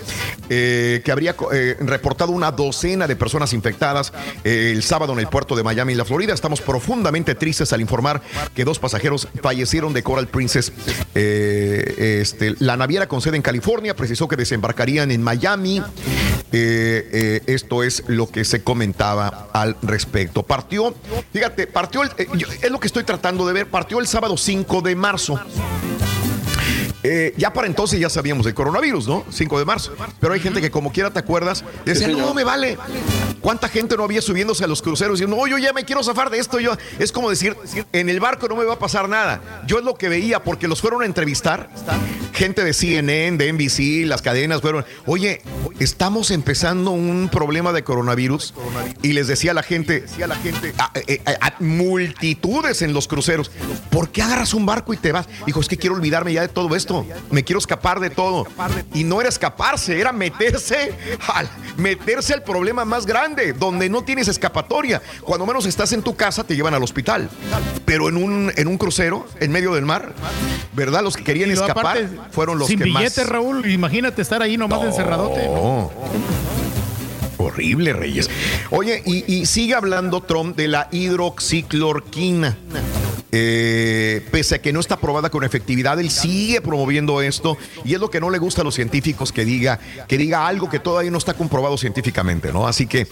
[0.49, 4.13] eh, que habría eh, reportado una docena de personas infectadas
[4.45, 6.35] eh, el sábado en el puerto de Miami, en la Florida.
[6.35, 8.23] Estamos profundamente tristes al informar
[8.55, 10.73] que dos pasajeros fallecieron de Coral Princess.
[11.15, 15.83] este, la naviera con sede en California precisó que desembarcarían en Miami.
[17.47, 20.43] Esto es lo que se comentaba al respecto.
[20.43, 20.95] Partió,
[21.33, 24.97] fíjate, partió, el, es lo que estoy tratando de ver, partió el sábado 5 de
[24.97, 25.41] marzo.
[27.05, 29.25] Eh, ya para entonces ya sabíamos del coronavirus, ¿no?
[29.29, 29.93] 5 de marzo.
[30.21, 32.79] Pero hay gente que como quiera te acuerdas, decía, no me vale.
[33.41, 36.31] ¿Cuánta gente no había subiéndose a los cruceros diciendo, no, yo ya me quiero zafar
[36.31, 36.61] de esto?
[36.61, 37.57] Yo, es como decir,
[37.93, 39.63] en el barco no me va a pasar nada.
[39.67, 41.69] Yo es lo que veía, porque los fueron a entrevistar.
[42.33, 45.43] Gente de CNN, de NBC, las cadenas fueron, oye,
[45.79, 48.55] estamos empezando un problema de coronavirus.
[49.03, 50.05] Y les decía a la gente,
[50.79, 53.51] a, eh, eh, a multitudes en los cruceros,
[53.91, 55.27] ¿por qué agarras un barco y te vas?
[55.47, 58.47] Dijo, es que quiero olvidarme ya de todo esto me quiero escapar de todo.
[58.95, 60.95] Y no era escaparse, era meterse
[61.35, 65.03] al, meterse al problema más grande, donde no tienes escapatoria.
[65.23, 67.29] Cuando menos estás en tu casa, te llevan al hospital.
[67.85, 70.15] Pero en un, en un crucero, en medio del mar,
[70.73, 71.03] ¿verdad?
[71.03, 75.49] Los que querían escapar fueron los sin que billete, Raúl, imagínate estar ahí nomás encerradote.
[77.39, 78.31] Horrible, Reyes.
[78.71, 82.57] Oye, y, y, sigue hablando Trump de la hidroxiclorquina.
[83.35, 88.01] Eh, pese a que no está probada con efectividad, él sigue promoviendo esto y es
[88.01, 91.11] lo que no le gusta a los científicos que diga, que diga algo que todavía
[91.11, 92.67] no está comprobado científicamente, ¿no?
[92.67, 93.07] Así que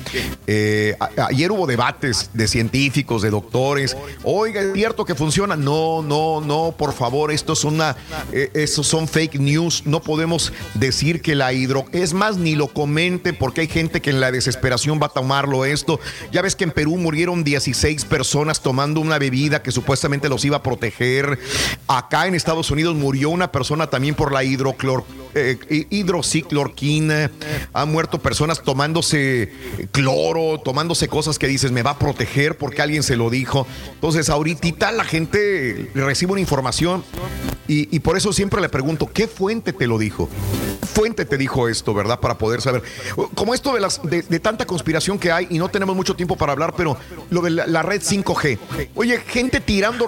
[0.46, 3.96] eh, ayer hubo debates de científicos, de doctores.
[4.22, 5.56] Oiga, ¿es cierto que funciona?
[5.56, 7.96] No, no, no, por favor, esto es una,
[8.30, 9.84] eh, esos son fake news.
[9.86, 14.10] No podemos decir que la hidro, es más, ni lo comenten porque hay gente que
[14.10, 15.98] en la desesperación va a tomarlo esto.
[16.30, 20.58] Ya ves que en Perú murieron 16 personas tomando una bebida que supuestamente los iba
[20.58, 21.38] a proteger.
[21.86, 25.04] Acá en Estados Unidos murió una persona también por la hidroclor,
[25.34, 27.30] eh, hidrociclorquina.
[27.72, 29.52] Han muerto personas tomándose
[29.92, 33.66] cloro, tomándose cosas que dices, me va a proteger porque alguien se lo dijo.
[33.94, 37.04] Entonces, ahorita la gente recibe una información
[37.72, 40.28] y, por eso siempre le pregunto, ¿qué fuente te lo dijo?
[40.92, 42.18] Fuente te dijo esto, ¿verdad?
[42.18, 42.82] Para poder saber.
[43.36, 46.50] Como esto de, las, de, tanta conspiración que hay, y no tenemos mucho tiempo para
[46.50, 46.96] hablar, pero
[47.30, 48.58] lo de la, red 5G.
[48.96, 49.99] Oye, gente tirando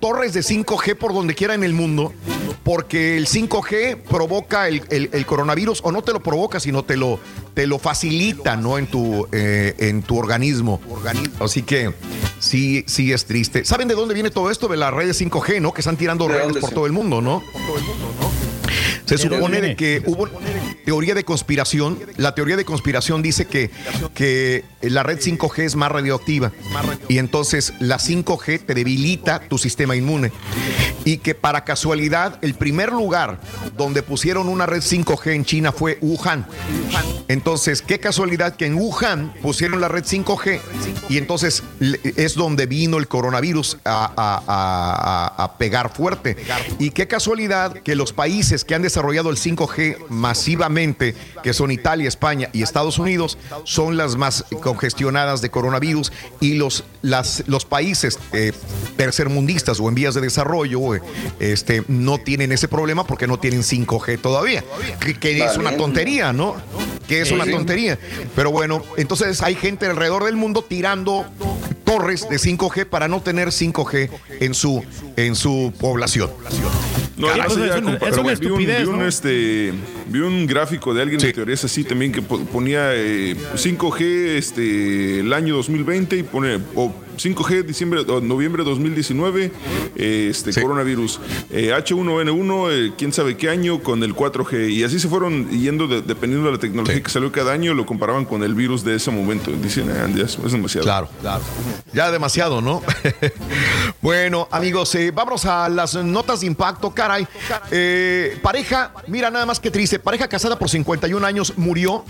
[0.00, 2.12] torres de 5G por donde quiera en el mundo,
[2.64, 7.18] porque el 5G provoca el, coronavirus, o no te lo provoca, sino te lo,
[7.54, 8.78] te lo facilita, ¿no?
[8.78, 10.80] En tu, eh, en tu organismo.
[11.40, 11.92] Así que
[12.38, 13.64] sí, sí es triste.
[13.64, 14.68] ¿Saben de dónde viene todo esto?
[14.68, 15.72] De las redes 5G, ¿no?
[15.72, 17.42] Que están tirando redes por todo el mundo, ¿no?
[17.52, 18.47] Por todo el mundo, ¿no?
[19.04, 20.28] Se supone de que hubo
[20.84, 21.98] teoría de conspiración.
[22.16, 23.70] La teoría de conspiración dice que,
[24.14, 26.52] que la red 5G es más radioactiva
[27.08, 30.32] y entonces la 5G te debilita tu sistema inmune.
[31.04, 33.40] Y que para casualidad el primer lugar
[33.76, 36.46] donde pusieron una red 5G en China fue Wuhan.
[37.28, 40.60] Entonces, qué casualidad que en Wuhan pusieron la red 5G
[41.08, 41.62] y entonces
[42.16, 46.36] es donde vino el coronavirus a, a pegar fuerte.
[46.78, 52.06] Y qué casualidad que los países que han desarrollado el 5G masivamente, que son Italia,
[52.06, 58.18] España y Estados Unidos, son las más congestionadas de coronavirus y los, las, los países
[58.32, 58.52] eh,
[58.96, 61.00] tercermundistas o en vías de desarrollo eh,
[61.40, 64.62] este, no tienen ese problema porque no tienen 5G todavía,
[65.20, 66.56] que, es una tontería, ¿no?
[67.08, 67.98] Que es una tontería.
[68.36, 71.24] Pero bueno, entonces hay gente alrededor del mundo tirando
[71.84, 74.84] torres de 5G para no tener 5G en su,
[75.16, 76.30] en su población.
[77.18, 79.72] No, es, una estupidez, vi un, este,
[80.08, 85.32] vi un gráfico de alguien de teorías así también que ponía 5G eh, este, el
[85.32, 89.50] año 2020 y pone, o 5G, diciembre, o noviembre de 2019,
[89.96, 91.18] eh, este coronavirus.
[91.50, 94.70] Eh, H1N1, eh, quién sabe qué año, con el 4G.
[94.70, 97.86] Y así se fueron yendo de- dependiendo de la tecnología que salió cada año, lo
[97.86, 99.50] comparaban con el virus de ese momento.
[99.50, 100.84] Dicen, ah, es es demasiado.
[100.84, 101.42] Claro, claro.
[101.92, 102.82] Ya demasiado, ¿no?
[104.00, 107.26] bueno, amigos, eh, vámonos a las notas de impacto, caray.
[107.72, 112.04] Eh, pareja, mira nada más que triste, pareja casada por 51 años murió,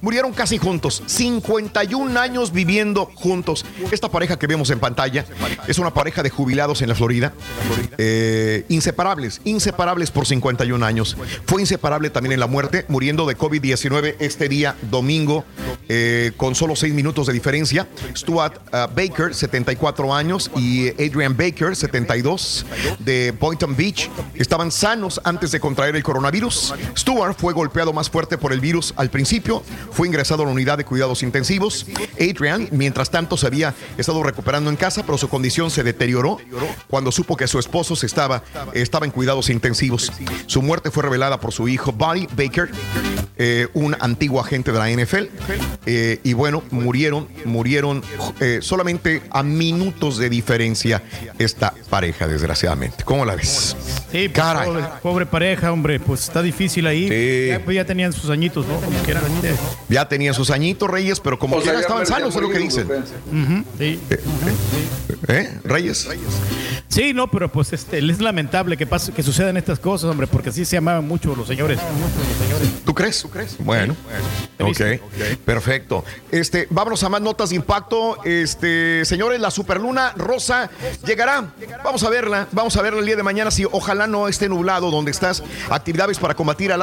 [0.00, 3.64] murieron casi juntos, 51 años viviendo juntos.
[3.90, 5.24] Esta pareja que vemos en pantalla
[5.66, 7.32] es una pareja de jubilados en la Florida,
[7.98, 11.16] eh, inseparables, inseparables por 51 años.
[11.46, 15.44] Fue inseparable también en la muerte, muriendo de COVID-19 este día domingo,
[15.88, 17.86] eh, con solo 6 minutos de diferencia.
[18.16, 22.66] Stuart uh, Baker, 74 años, y Adrian Baker, 72,
[22.98, 26.74] de Boynton Beach, estaban sanos antes de contraer el coronavirus.
[26.96, 30.78] Stuart fue golpeado más fuerte por el virus al principio, fue ingresado a la unidad
[30.78, 31.86] de cuidados intensivos.
[32.20, 36.38] Adrian, mientras tanto, se había estado recuperando en casa, pero su condición se deterioró
[36.88, 38.42] cuando supo que su esposo se estaba,
[38.72, 40.12] estaba en cuidados intensivos.
[40.46, 42.70] Su muerte fue revelada por su hijo, Buddy Baker,
[43.38, 45.26] eh, un antiguo agente de la NFL.
[45.86, 48.02] Eh, y bueno, murieron, murieron
[48.40, 51.02] eh, solamente a minutos de diferencia
[51.38, 53.04] esta pareja, desgraciadamente.
[53.04, 53.76] ¿Cómo la ves?
[54.10, 54.66] Sí, pues, Caray.
[54.66, 57.08] pobre, pobre pareja, hombre, pues está difícil ahí.
[57.08, 57.14] Sí.
[57.48, 58.76] Ya, pues, ya tenían sus añitos, ¿no?
[58.80, 59.24] Como quieran.
[59.88, 62.86] Ya tenían sus añitos, Reyes, pero como quiera estaban sanos, es lo que dicen.
[62.86, 64.00] Ujú, sí.
[65.28, 65.58] ¿Eh?
[65.64, 66.08] Reyes.
[66.88, 70.50] Sí, no, pero pues este, es lamentable que pase, que sucedan estas cosas, hombre, porque
[70.50, 71.78] así se amaban mucho los señores.
[72.84, 73.20] ¿Tú crees?
[73.22, 73.56] ¿Tú crees?
[73.58, 73.96] Bueno.
[74.60, 74.80] Ok,
[75.44, 76.04] perfecto.
[76.30, 78.18] Este, vámonos a más notas de impacto.
[78.24, 80.70] Este, señores, la superluna rosa
[81.04, 81.52] llegará.
[81.84, 83.50] Vamos a verla, vamos a verla el día de mañana.
[83.50, 85.42] Si ojalá no esté nublado donde estás.
[85.68, 86.76] Actividades para combatir a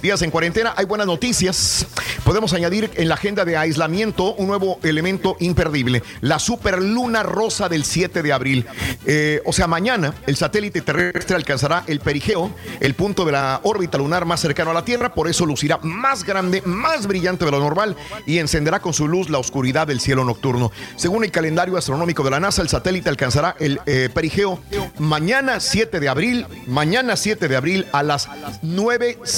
[0.00, 0.74] días en cuarentena.
[0.76, 1.86] Hay buenas noticias.
[2.24, 7.84] Podemos añadir en la agenda de aislamiento un nuevo elemento imperdible: la superluna rosa del
[7.84, 8.66] 7 de abril.
[9.06, 13.98] Eh, o sea, mañana el satélite terrestre alcanzará el perigeo, el punto de la órbita
[13.98, 15.14] lunar más cercano a la Tierra.
[15.14, 17.96] Por eso lucirá más grande, más brillante de lo normal
[18.26, 20.70] y encenderá con su luz la oscuridad del cielo nocturno.
[20.96, 24.60] Según el calendario astronómico de la NASA, el satélite alcanzará el eh, perigeo
[24.98, 28.28] mañana 7 de abril, mañana 7 de abril a las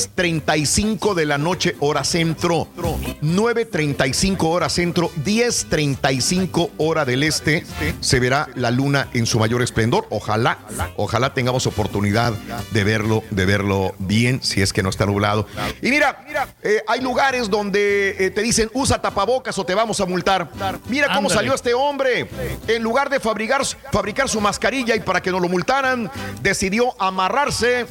[0.08, 7.64] 9.35 de la noche hora centro, 9.35 hora centro, 10.35 hora del este,
[8.00, 10.06] se verá la luna en su mayor esplendor.
[10.10, 10.58] Ojalá,
[10.96, 12.32] ojalá tengamos oportunidad
[12.72, 15.46] de verlo, de verlo bien, si es que no está nublado.
[15.80, 16.24] Y mira,
[16.62, 20.50] eh, hay lugares donde eh, te dicen usa tapabocas o te vamos a multar.
[20.88, 21.34] Mira cómo Ándale.
[21.34, 22.28] salió este hombre.
[22.66, 23.62] En lugar de fabricar,
[23.92, 26.10] fabricar su mascarilla y para que no lo multaran,
[26.42, 27.86] decidió amarrarse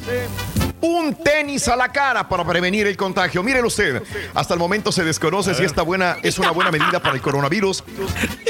[0.81, 3.43] un tenis a la cara para prevenir el contagio.
[3.43, 4.01] Mírelo usted,
[4.33, 7.83] hasta el momento se desconoce si esta buena es una buena medida para el coronavirus.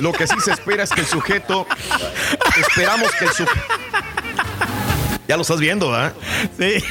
[0.01, 1.67] Lo que sí se espera es que el sujeto,
[2.59, 3.61] esperamos que el sujeto...
[5.27, 6.11] Ya lo estás viendo, ¿ah?
[6.59, 6.83] Sí.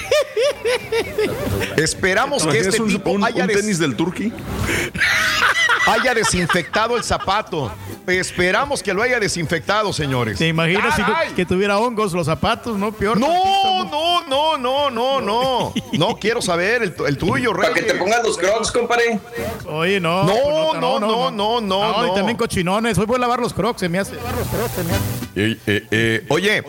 [1.77, 4.33] Esperamos que este ¿Es un, tipo un- haya un des- tenis del Turqui?
[5.87, 7.71] Haya desinfectado el zapato.
[8.07, 10.39] Esperamos que lo haya desinfectado, señores.
[10.39, 11.33] ¿Te imaginas si ¡Caray!
[11.35, 12.91] que, tuviera hongos los zapatos, no?
[12.93, 13.19] Peor.
[13.19, 15.73] No, no, no, no, no, no.
[15.93, 17.71] No quiero saber el, tu- el tuyo, Rey.
[17.71, 19.21] Para que te pongas los crocs, compadre.
[19.67, 20.25] Oye, no.
[20.25, 22.15] No, pues no, no, no, no, Y no.
[22.15, 22.99] también cochinones.
[22.99, 24.15] Hoy voy a lavar los crocs, se me hace.
[25.41, 26.63] Eh, eh, eh, oye,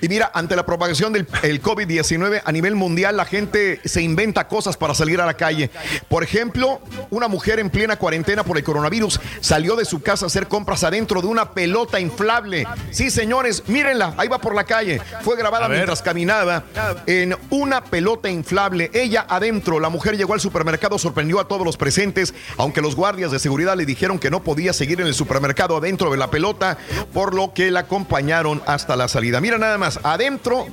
[0.00, 4.48] y mira, ante la propagación del el COVID-19 a nivel mundial, la gente se inventa
[4.48, 5.70] cosas para salir a la calle.
[6.08, 6.80] Por ejemplo,
[7.10, 10.84] una mujer en plena cuarentena por el coronavirus salió de su casa a hacer compras
[10.84, 12.66] adentro de una pelota inflable.
[12.90, 15.02] Sí, señores, mírenla, ahí va por la calle.
[15.22, 16.64] Fue grabada mientras caminaba
[17.06, 18.90] en una pelota inflable.
[18.94, 23.30] Ella adentro, la mujer llegó al supermercado, sorprendió a todos los presentes, aunque los guardias
[23.32, 26.78] de seguridad le dijeron que no podía seguir en el supermercado adentro de la pelota,
[27.12, 29.40] por lo que la acompañaron hasta la salida.
[29.40, 30.66] Mira nada más, adentro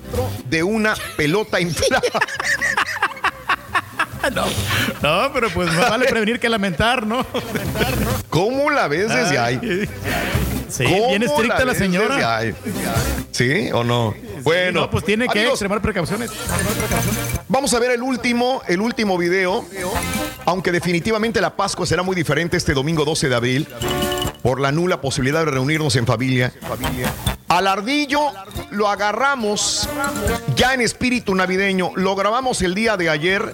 [0.47, 2.09] de una pelota inflable.
[5.01, 7.25] No, pero pues más vale prevenir que lamentar, ¿no?
[8.29, 9.89] ¿Cómo la ves desde ahí?
[10.69, 12.37] Sí, ¿Cómo bien estricta la señora.
[12.37, 12.53] ahí?
[13.31, 14.13] ¿Sí o no?
[14.43, 16.29] Bueno, No, pues tiene que amigos, extremar precauciones.
[17.47, 19.65] Vamos a ver el último, el último video.
[20.45, 23.67] Aunque definitivamente la Pascua será muy diferente este domingo 12 de abril
[24.41, 26.53] por la nula posibilidad de reunirnos en familia.
[27.51, 28.31] Al ardillo
[28.69, 29.89] lo agarramos
[30.55, 31.91] ya en espíritu navideño.
[31.95, 33.53] Lo grabamos el día de ayer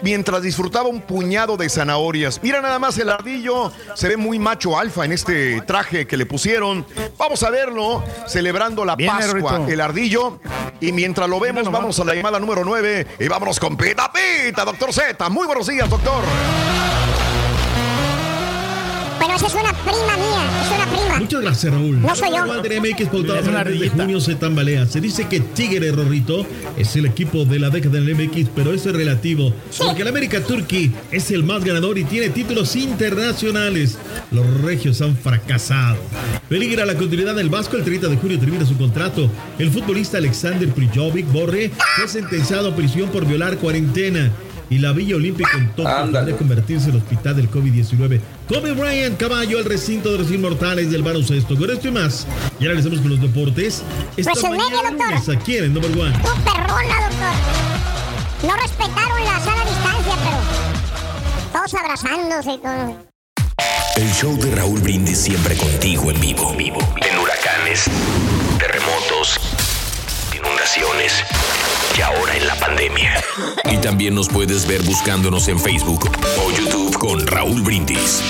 [0.00, 2.40] mientras disfrutaba un puñado de zanahorias.
[2.42, 3.70] Mira nada más el ardillo.
[3.94, 6.86] Se ve muy macho alfa en este traje que le pusieron.
[7.18, 9.66] Vamos a verlo celebrando la Bien, Pascua.
[9.68, 10.40] El ardillo.
[10.80, 14.64] Y mientras lo vemos, vamos a la llamada número 9 y vámonos con Pita Pita,
[14.64, 15.28] doctor Z.
[15.28, 16.24] Muy buenos días, doctor.
[19.24, 21.20] Bueno, esa es una prima mía, es una prima.
[21.20, 21.98] Muchas gracias, Raúl.
[21.98, 22.44] No soy yo.
[22.44, 24.84] Walter MX una para el de junio se tambalea.
[24.84, 26.44] Se dice que Tigre Rorrito
[26.76, 29.50] es el equipo de la década del MX, pero eso es relativo.
[29.78, 33.96] Porque el América Turkey es el más ganador y tiene títulos internacionales.
[34.30, 35.96] Los regios han fracasado.
[36.50, 37.78] Peligra la continuidad del Vasco.
[37.78, 39.30] El 30 de junio termina su contrato.
[39.58, 44.30] El futbolista Alexander Prijovic Borre fue sentenciado a prisión por violar cuarentena.
[44.74, 48.20] Y la Villa Olímpica en Tokio podría convertirse en el hospital del COVID-19.
[48.48, 51.54] Kobe Bryant, caballo al recinto de los inmortales del baloncesto.
[51.56, 52.26] Con esto y más,
[52.58, 53.84] ya regresamos con los deportes.
[54.16, 55.06] Esta Pues en medio, mañana doctor.
[55.10, 56.12] lunes, aquí en el Number One.
[56.18, 58.48] Tu perrona, doctor.
[58.48, 63.06] No respetaron la sana distancia, pero todos abrazándose y todo.
[63.96, 66.52] El show de Raúl Brindis siempre contigo en vivo.
[66.56, 66.78] vivo.
[66.96, 67.84] En huracanes,
[68.58, 69.38] terremotos,
[70.36, 71.12] inundaciones
[71.96, 73.14] y ahora en la pandemia.
[73.70, 78.22] Y también nos puedes ver buscándonos en Facebook o YouTube con Raúl Brindis.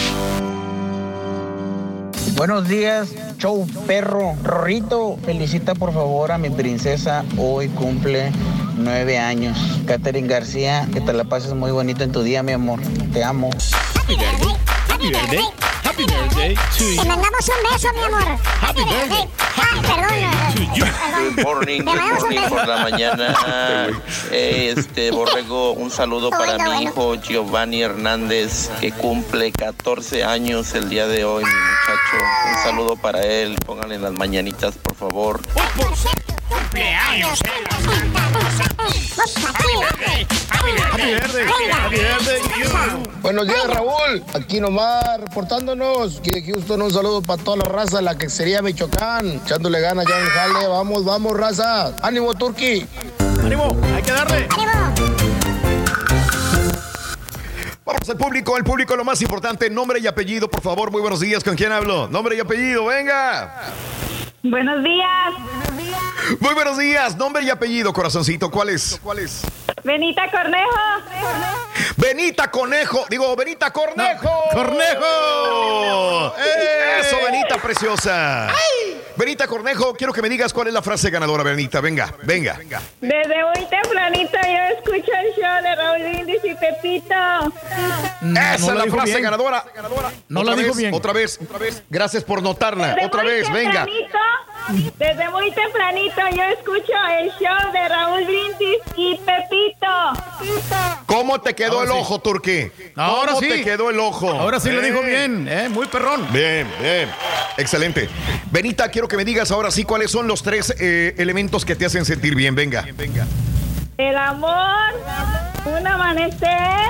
[2.36, 4.35] Buenos días, show perro.
[4.43, 7.24] Rorrito, felicita por favor a mi princesa.
[7.39, 8.32] Hoy cumple
[8.77, 9.57] nueve años.
[9.86, 12.81] Katherine García, que te la pases muy bonito en tu día, mi amor.
[13.12, 13.51] Te amo.
[13.95, 14.57] Happy birthday.
[14.89, 15.84] Happy birthday.
[15.94, 16.56] Happy birthday
[16.96, 18.38] Te mandamos un beso, mi amor.
[18.60, 19.28] Happy birthday.
[19.38, 21.36] Ah, perdón.
[21.36, 23.34] Good morning, good morning por la mañana.
[24.32, 30.88] Eh, Este Borrego, un saludo para mi hijo Giovanni Hernández, que cumple 14 años el
[30.88, 32.24] día de hoy, mi muchacho.
[32.48, 33.54] Un saludo para él.
[33.64, 35.40] Pónganle las mañanitas, por favor.
[36.48, 37.38] Cumpleaños.
[43.22, 44.24] Buenos días, Raúl.
[44.35, 46.18] Aquí nomás reportándonos.
[46.18, 49.40] Aquí de Houston, un saludo para toda la raza, la que sería Michoacán.
[49.44, 50.66] Echándole ganas ya en jale.
[50.66, 51.94] Vamos, vamos, raza.
[52.02, 52.86] Ánimo, Turqui.
[53.43, 53.76] ¡Ánimo!
[53.94, 54.48] ¡Hay que darle!
[57.85, 60.90] Vamos al público, el público lo más importante, nombre y apellido, por favor.
[60.90, 62.09] Muy buenos días, ¿con quién hablo?
[62.09, 63.72] Nombre y apellido, venga.
[64.46, 65.32] Buenos días.
[66.38, 69.00] Muy buenos días, nombre y apellido, corazoncito, ¿cuál es?
[69.02, 69.40] ¿Cuál es?
[69.82, 70.70] Benita Cornejo.
[71.96, 74.28] Benita Conejo, digo, Benita Cornejo.
[74.52, 76.34] ¡Cornejo!
[77.00, 78.48] Eso, Benita preciosa.
[79.16, 81.81] Benita Cornejo, quiero que me digas cuál es la frase ganadora, Benita.
[81.81, 82.59] Venga, venga.
[83.01, 87.15] Desde muy tempranito yo escucho el show de Raúl Brindis y Pepito.
[87.15, 89.23] Esa no es la frase bien.
[89.23, 89.65] ganadora.
[90.28, 90.95] No otra la dijo vez, bien.
[90.95, 91.82] Otra vez, otra vez.
[91.89, 92.89] Gracias por notarla.
[92.95, 93.86] Desde Otra vez, venga.
[94.98, 99.86] Desde muy tempranito yo escucho el show de Raúl Brindis y Pepito.
[101.06, 101.98] ¿Cómo te quedó Ahora el sí.
[102.01, 102.70] ojo, Turquí?
[102.97, 103.48] Ahora ¿Cómo sí.
[103.48, 104.31] te quedó el ojo?
[104.31, 105.44] Ahora sí lo dijo Bien.
[105.44, 105.68] bien, ¿eh?
[105.68, 106.26] Muy perrón.
[106.32, 107.10] Bien, bien.
[107.59, 108.09] Excelente.
[108.51, 111.85] Benita, quiero que me digas ahora sí cuáles son los tres eh, elementos que te
[111.86, 112.55] hacen sentir bien.
[112.55, 112.85] Venga.
[113.98, 114.94] El amor,
[115.66, 116.89] un amanecer,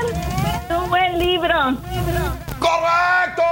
[0.70, 1.77] un buen libro.
[2.59, 3.43] ¡Correcto!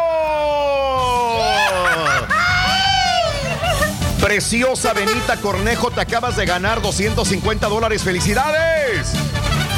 [4.22, 8.04] Preciosa Benita Cornejo, te acabas de ganar 250 dólares.
[8.04, 9.12] ¡Felicidades!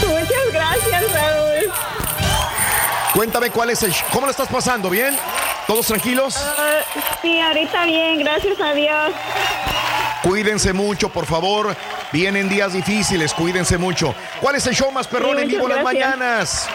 [0.07, 1.73] Muchas gracias, Raúl.
[3.15, 3.95] Cuéntame cuál es el.
[4.12, 4.91] ¿Cómo lo estás pasando?
[4.91, 5.16] ¿Bien?
[5.66, 6.37] ¿Todos tranquilos?
[6.37, 6.81] Ah,
[7.23, 9.12] sí, ahorita bien, gracias a Dios.
[10.24, 11.76] Cuídense mucho, por favor.
[12.10, 14.14] Vienen días difíciles, cuídense mucho.
[14.40, 16.68] ¿Cuál es el show más perrón Sí, en vivo en las mañanas?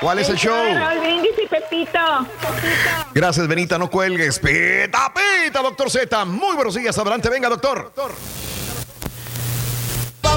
[0.00, 0.54] ¿Cuál es el show?
[0.54, 1.98] Raúl Brindis y Pepito.
[3.12, 4.38] Gracias, Benita, no cuelgues.
[4.38, 6.24] Pita, pita, doctor Z.
[6.24, 7.90] Muy buenos días, adelante, venga, doctor.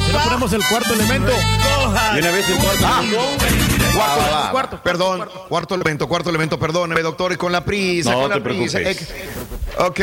[0.07, 1.31] Si no ponemos el cuarto elemento.
[2.13, 3.01] De una vez el cuarto Ah.
[3.93, 4.51] Cuarto, va, va.
[4.51, 8.35] cuarto, perdón, cuarto elemento, cuarto elemento, perdóneme, doctor, y con la prisa, No con la
[8.35, 8.77] te prisa.
[8.79, 9.09] preocupes.
[9.09, 9.99] Ex- ok,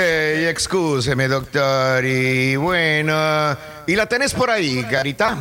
[0.49, 3.57] excúseme, doctor, y bueno,
[3.87, 5.37] ¿y la tenés por ahí, Carita?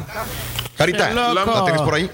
[0.77, 1.09] Carita.
[1.11, 2.09] ¿la tenés por ahí?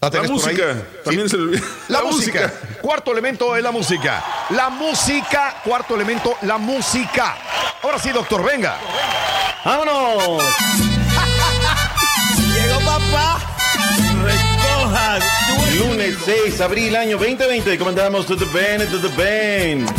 [0.00, 0.56] ¿La tenés por ahí?
[0.56, 2.40] música, también se le- La, la música.
[2.40, 2.52] música.
[2.80, 4.24] Cuarto elemento es la música.
[4.50, 7.36] La música, cuarto elemento, la música.
[7.82, 8.76] Ahora sí, doctor, venga.
[9.64, 10.42] ¡Vámonos!
[12.92, 13.40] Llegó papá.
[14.24, 15.18] Recoja.
[15.78, 17.78] Lunes 6 de abril, año 2020.
[17.78, 19.90] Comandamos to the band, to the band.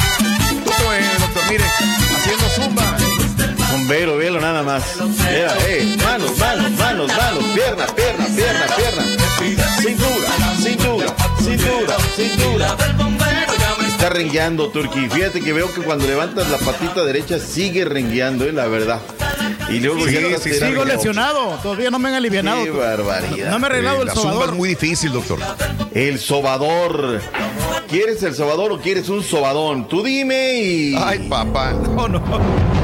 [0.86, 1.64] Bueno, doctor, mire,
[2.15, 2.98] haciendo zumba.
[3.72, 4.84] Con velo, velo nada más.
[5.28, 9.03] Era, eh, manos, manos, manos, manos, pierna, pierna, pierna, pierna.
[9.82, 10.30] Cintura,
[10.61, 12.78] cintura, cintura, cintura.
[13.88, 15.10] Está rengueando, Turki.
[15.10, 18.99] Fíjate que veo que cuando levantas la patita derecha sigue rengueando, es la verdad.
[19.73, 21.57] Y luego Sí, sí, Sigo lesionado.
[21.61, 22.63] Todavía no me han alivianado.
[22.63, 23.49] Qué barbaridad.
[23.49, 24.49] No me he arreglado el la zumba sobador.
[24.49, 25.39] es muy difícil, doctor.
[25.93, 27.21] El sobador.
[27.87, 29.87] ¿Quieres el sobador o quieres un sobadón?
[29.87, 30.95] Tú dime y.
[30.97, 31.73] Ay, papá.
[31.73, 32.82] No, no.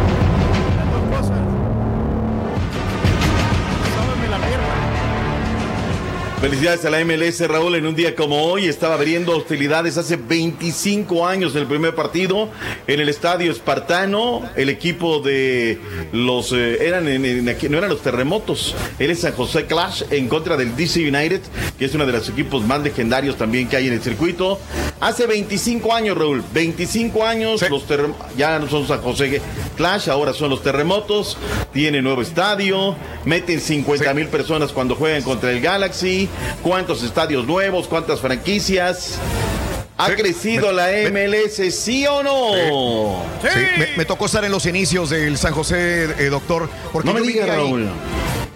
[6.41, 7.75] Felicidades a la MLS, Raúl.
[7.75, 12.47] En un día como hoy estaba abriendo hostilidades hace 25 años el primer partido
[12.87, 14.43] en el estadio espartano.
[14.55, 15.79] El equipo de
[16.13, 16.53] los.
[16.53, 20.55] eh, eran en- en no eran los terremotos, era el San José Clash en contra
[20.55, 21.41] del DC United,
[21.77, 24.59] que es uno de los equipos más legendarios también que hay en el circuito.
[25.01, 26.41] Hace 25 años, Raúl.
[26.53, 29.41] 25 años, los terrem- ya no son San José
[29.75, 31.35] Clash, ahora son los terremotos.
[31.73, 32.95] Tiene nuevo estadio,
[33.25, 36.28] meten 50 mil personas cuando juegan contra el Galaxy.
[36.63, 37.87] ¿Cuántos estadios nuevos?
[37.87, 39.19] ¿Cuántas franquicias?
[39.97, 43.21] ¿Ha crecido la MLS, sí o no?
[43.41, 46.69] Sí, me, me tocó estar en los inicios del San José, eh, doctor.
[46.93, 47.89] Porque No me diga, ahí.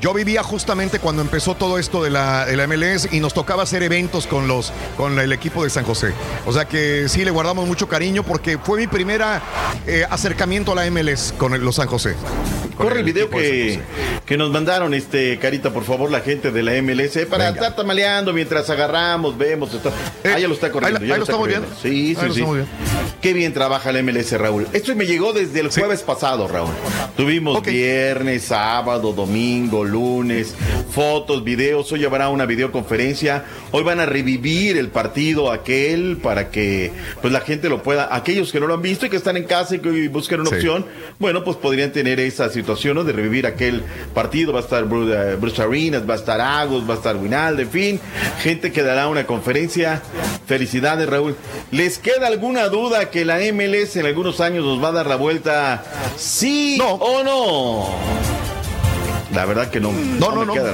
[0.03, 3.63] Yo vivía justamente cuando empezó todo esto de la, de la MLS y nos tocaba
[3.63, 6.11] hacer eventos con los con el equipo de San José.
[6.45, 9.41] O sea que sí le guardamos mucho cariño porque fue mi primera
[9.87, 12.15] eh, acercamiento a la MLS con el- los San José.
[12.77, 13.79] Corre el video que,
[14.25, 18.33] que nos mandaron, este, Carita, por favor, la gente de la MLS, para estar tamaleando
[18.33, 19.73] mientras agarramos, vemos.
[19.73, 19.89] Está...
[20.25, 20.99] ah, ya lo está corriendo.
[20.99, 21.67] ahí ya lo está estamos corriendo.
[21.81, 22.39] Sí, Ahí sí, lo sí.
[22.41, 22.67] estamos.
[23.21, 24.67] Qué bien trabaja la MLS, Raúl.
[24.73, 26.71] Esto me llegó desde el jueves pasado, Raúl.
[27.15, 30.53] Tuvimos viernes, sábado, domingo, lunes,
[30.91, 31.89] fotos, videos.
[31.91, 33.45] Hoy habrá una videoconferencia.
[33.71, 36.91] Hoy van a revivir el partido aquel para que
[37.21, 39.45] pues la gente lo pueda, aquellos que no lo han visto y que están en
[39.45, 40.55] casa y que buscan una Sí.
[40.57, 40.85] opción,
[41.19, 43.03] bueno, pues podrían tener esa situación ¿no?
[43.03, 43.81] de revivir aquel
[44.13, 44.51] partido.
[44.53, 47.69] Va a estar eh, Bruce Arenas, va a estar Agos, va a estar Winaldo, en
[47.69, 47.99] fin,
[48.41, 50.01] gente que dará una conferencia.
[50.45, 51.35] Felicidades, Raúl.
[51.71, 55.15] ¿Les queda alguna duda que la MLS en algunos años nos va a dar la
[55.15, 55.83] vuelta?
[56.17, 58.42] ¿Sí o no?
[59.33, 59.91] La verdad que no.
[59.91, 60.53] No, no, me no.
[60.53, 60.73] queda.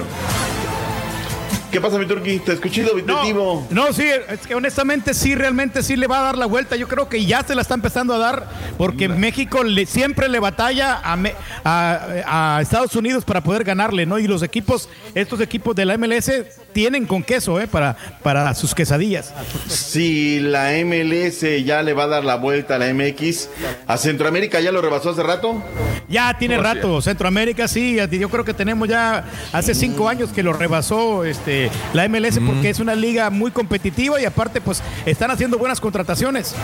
[1.71, 2.39] ¿Qué pasa, mi turqui?
[2.39, 6.23] Te escuché lo No, no, sí, es que honestamente sí, realmente sí le va a
[6.23, 6.75] dar la vuelta.
[6.75, 10.39] Yo creo que ya se la está empezando a dar porque México le, siempre le
[10.39, 14.17] batalla a, Me- a- a Estados Unidos para poder ganarle, ¿no?
[14.17, 16.31] Y los equipos, estos equipos de la MLS
[16.73, 17.67] tienen con queso, ¿eh?
[17.67, 19.33] Para, para sus quesadillas.
[19.67, 23.49] Si la MLS ya le va a dar la vuelta a la MX,
[23.87, 25.61] ¿a Centroamérica ya lo rebasó hace rato?
[26.07, 30.53] Ya tiene rato, Centroamérica sí, yo creo que tenemos ya hace cinco años que lo
[30.53, 35.57] rebasó este, la MLS porque es una liga muy competitiva y aparte pues están haciendo
[35.57, 36.55] buenas contrataciones.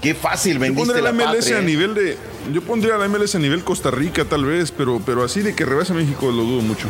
[0.00, 1.64] Qué fácil Yo vendiste pondría la la MLS patria, a ¿eh?
[1.64, 2.16] nivel de.
[2.52, 5.64] Yo pondría la MLS a nivel Costa Rica, tal vez, pero, pero así de que
[5.64, 6.88] rebase a México lo dudo mucho.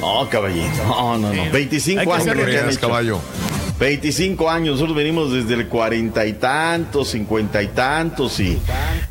[0.00, 0.84] No, caballito.
[0.84, 1.50] No, no, no.
[1.52, 2.26] 25 años.
[2.36, 2.80] lo que han hecho.
[2.80, 3.20] caballo.
[3.80, 8.58] 25 años, nosotros venimos desde el cuarenta y tantos, cincuenta y tantos y,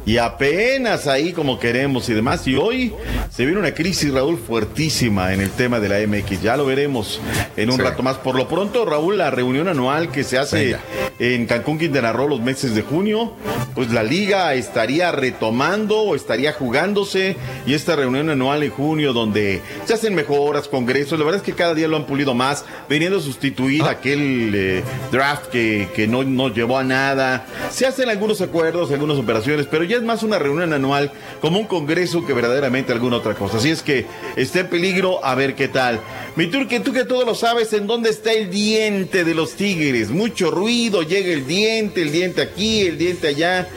[0.06, 2.48] y apenas ahí como queremos y demás.
[2.48, 2.94] Y hoy
[3.32, 6.44] se viene una crisis, Raúl, fuertísima en el tema de la MX.
[6.44, 7.20] Ya lo veremos
[7.58, 7.82] en un Sí.
[7.82, 8.18] rato más.
[8.18, 10.80] Por lo pronto, Raúl, la reunión anual que se hace Venga.
[11.18, 13.34] en Cancún, Quintana Roo los meses de junio,
[13.74, 19.62] pues la liga estaría retomando o estaría jugándose y esta reunión anual en junio donde
[19.86, 23.18] se hacen mejoras, congresos, la verdad es que cada día lo han pulido más, veniendo
[23.18, 28.42] a sustituir aquel eh, draft que, que no, no llevó a nada, se hacen algunos
[28.42, 31.12] acuerdos, algunas operaciones, pero ya es más una reunión anual
[31.42, 34.06] como un congreso que verdaderamente alguna otra cosa, así es que
[34.36, 36.00] está en peligro, a ver qué tal.
[36.36, 40.10] Mi turque, tú que todo lo sabes, ¿en dónde está el diente de los tigres?
[40.10, 43.68] Mucho ruido, llega el diente, el diente aquí, el diente allá.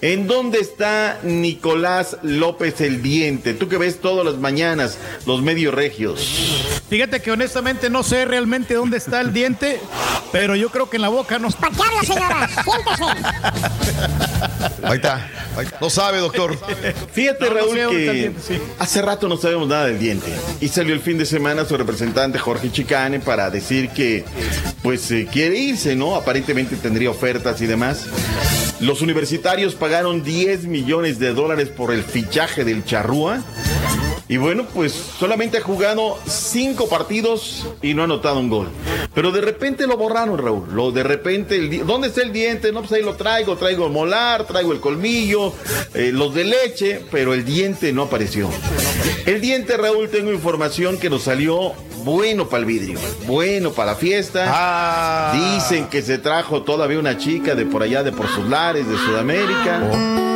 [0.00, 3.54] ¿En dónde está Nicolás López el diente?
[3.54, 6.20] Tú que ves todas las mañanas los medios regios.
[6.88, 9.80] Fíjate que honestamente no sé realmente dónde está el diente,
[10.32, 11.50] pero yo creo que en la boca no.
[11.50, 12.48] ¿Para qué habla, señora?
[12.64, 13.04] Siéntese.
[14.82, 15.28] Ahí está.
[15.56, 15.78] Ahí está.
[15.80, 16.58] No sabe, doctor.
[17.12, 18.60] Fíjate, No, Raúl, que diente, sí.
[18.78, 20.32] hace rato no sabemos nada del diente.
[20.60, 24.24] Y salió el fin de semana su representante Jorge Chicane para decir que,
[24.82, 26.16] pues, eh, quiere irse, ¿no?
[26.16, 28.06] Aparentemente tendría ofertas y demás.
[28.80, 33.40] Los universitarios pagaron 10 millones de dólares por el fichaje del Charrúa.
[34.30, 38.68] Y bueno, pues solamente ha jugado cinco partidos y no ha anotado un gol.
[39.12, 40.68] Pero de repente lo borraron, Raúl.
[40.72, 42.70] Lo de repente, el ¿dónde está el diente?
[42.70, 43.56] No, pues ahí lo traigo.
[43.56, 45.52] Traigo el molar, traigo el colmillo,
[45.94, 48.48] eh, los de leche, pero el diente no apareció.
[49.26, 51.72] El diente, Raúl, tengo información que nos salió
[52.04, 55.32] bueno para el vidrio, bueno para la fiesta.
[55.34, 58.96] Dicen que se trajo todavía una chica de por allá, de por sus lares, de
[58.96, 60.28] Sudamérica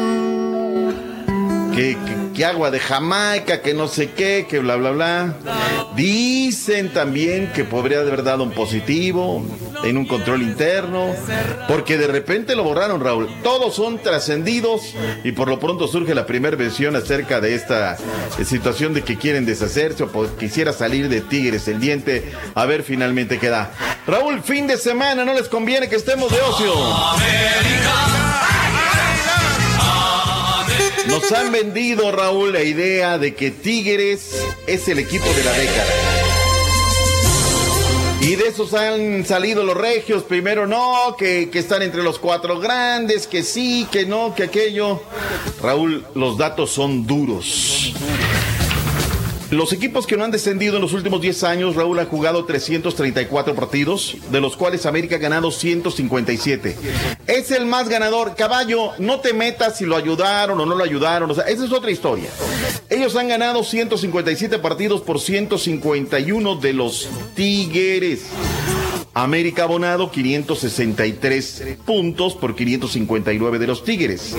[1.74, 5.34] que, agua de Jamaica, que no sé qué, que bla, bla, bla.
[5.96, 9.44] Dicen también que podría haber dado un positivo
[9.84, 11.14] en un control interno,
[11.68, 13.28] porque de repente lo borraron, Raúl.
[13.42, 17.96] Todos son trascendidos y por lo pronto surge la primera versión acerca de esta
[18.44, 22.32] situación de que quieren deshacerse o po- quisiera salir de Tigres el diente.
[22.54, 23.72] A ver finalmente qué da.
[24.06, 26.74] Raúl, fin de semana, no les conviene que estemos de ocio.
[31.14, 34.34] Nos han vendido, Raúl, la idea de que Tigres
[34.66, 35.92] es el equipo de la década.
[38.20, 42.58] Y de esos han salido los regios, primero no, que, que están entre los cuatro
[42.58, 45.02] grandes, que sí, que no, que aquello.
[45.62, 47.94] Raúl, los datos son duros.
[49.50, 53.54] Los equipos que no han descendido en los últimos 10 años, Raúl ha jugado 334
[53.54, 56.76] partidos, de los cuales América ha ganado 157.
[57.26, 58.34] Es el más ganador.
[58.36, 61.30] Caballo, no te metas si lo ayudaron o no lo ayudaron.
[61.30, 62.30] Esa es otra historia.
[62.88, 68.22] Ellos han ganado 157 partidos por 151 de los Tigres.
[69.14, 74.34] América abonado 563 puntos por 559 de los Tigres.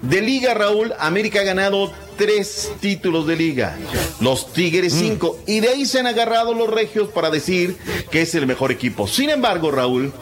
[0.00, 3.76] De Liga, Raúl, América ha ganado tres títulos de Liga.
[4.20, 5.38] Los Tigres cinco.
[5.46, 7.76] Y de ahí se han agarrado los regios para decir
[8.10, 9.06] que es el mejor equipo.
[9.06, 10.12] Sin embargo, Raúl,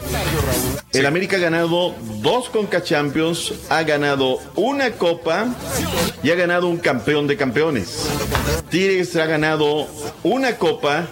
[0.93, 5.47] el América ha ganado dos Conca Champions, ha ganado una Copa
[6.23, 8.07] y ha ganado un campeón de campeones.
[8.69, 9.87] Tigres ha ganado
[10.23, 11.07] una Copa,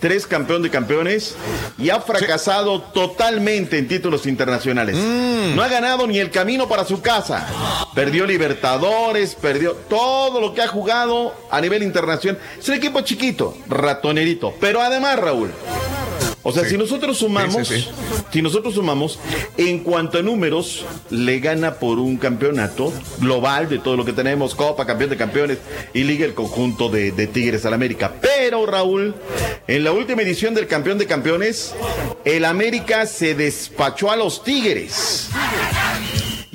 [0.00, 1.34] tres campeón de campeones
[1.78, 4.96] y ha fracasado totalmente en títulos internacionales.
[4.96, 7.46] No ha ganado ni el camino para su casa.
[7.94, 12.40] Perdió Libertadores, perdió todo lo que ha jugado a nivel internacional.
[12.58, 14.54] Es un equipo chiquito, ratonerito.
[14.60, 15.50] Pero además, Raúl,
[16.42, 16.70] o sea, Sí.
[16.70, 18.24] si nosotros sumamos, Sí, sí, sí.
[18.32, 19.18] si nosotros sumamos,
[19.56, 24.54] en cuanto a números, le gana por un campeonato global de todo lo que tenemos,
[24.54, 25.58] Copa, Campeón de Campeones
[25.92, 28.12] y Liga el conjunto de, de Tigres al América.
[28.22, 29.14] Pero, Raúl,
[29.66, 31.74] en la última edición del Campeón de Campeones,
[32.24, 35.28] el América se despachó a los Tigres.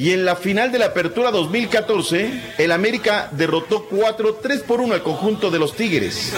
[0.04, 4.96] Y en la final de la Apertura 2014, el América derrotó 4, 3 por 1
[4.96, 6.34] al conjunto de los Tigres.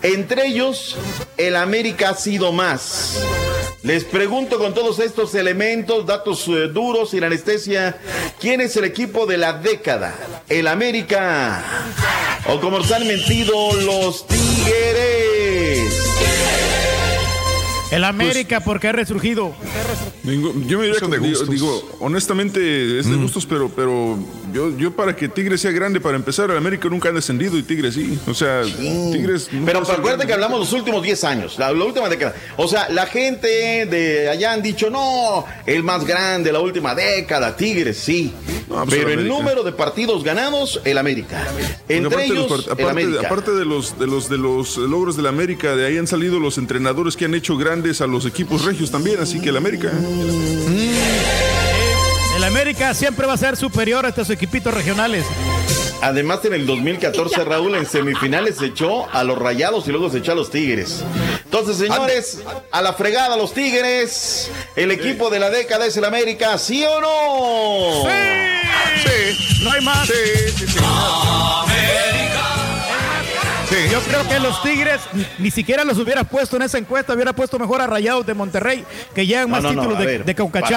[0.00, 0.96] Entre ellos,
[1.36, 3.20] el América ha sido más.
[3.82, 7.98] Les pregunto con todos estos elementos, datos eh, duros y la anestesia,
[8.38, 10.14] ¿quién es el equipo de la década?
[10.48, 11.64] ¿El América?
[12.46, 16.00] ¿O como os han mentido, los Tigres?
[17.90, 19.52] El América, porque ha resurgido.
[20.22, 24.18] Digo, yo me diría que, digo, honestamente es de gustos, pero, pero
[24.52, 27.62] yo, yo para que Tigres sea grande, para empezar, el América nunca ha descendido y
[27.62, 28.18] Tigres sí.
[28.26, 29.52] O sea, Tigres.
[29.52, 32.34] nunca Pero acuérdate que hablamos los últimos 10 años, la, la última década.
[32.56, 37.56] O sea, la gente de allá han dicho, no, el más grande, la última década,
[37.56, 38.32] Tigres, sí.
[38.68, 41.44] No, pues Pero el número de partidos ganados, el América.
[41.88, 43.26] Entre aparte, de los el aparte, América.
[43.26, 46.38] aparte de los de los de los logros de la América, de ahí han salido
[46.38, 49.90] los entrenadores que han hecho grandes a los equipos regios también, así que el América.
[49.90, 51.39] El América
[52.94, 55.24] siempre va a ser superior a estos equipitos regionales.
[56.02, 60.18] Además, en el 2014, Raúl, en semifinales se echó a los rayados y luego se
[60.18, 61.02] echó a los Tigres.
[61.44, 62.38] Entonces, señores,
[62.70, 64.50] a la fregada los Tigres.
[64.76, 68.10] El equipo de la década es el América, ¿sí o no?
[69.02, 69.62] Sí.
[69.62, 70.06] No hay más.
[70.06, 70.12] Sí,
[70.56, 70.78] sí, sí.
[73.70, 73.76] Sí.
[73.90, 75.00] Yo creo que los Tigres
[75.38, 78.84] ni, siquiera los hubiera puesto en esa encuesta, hubiera puesto mejor a Rayados de Monterrey,
[79.14, 80.70] que llevan más No, no, títulos a de, de Champions.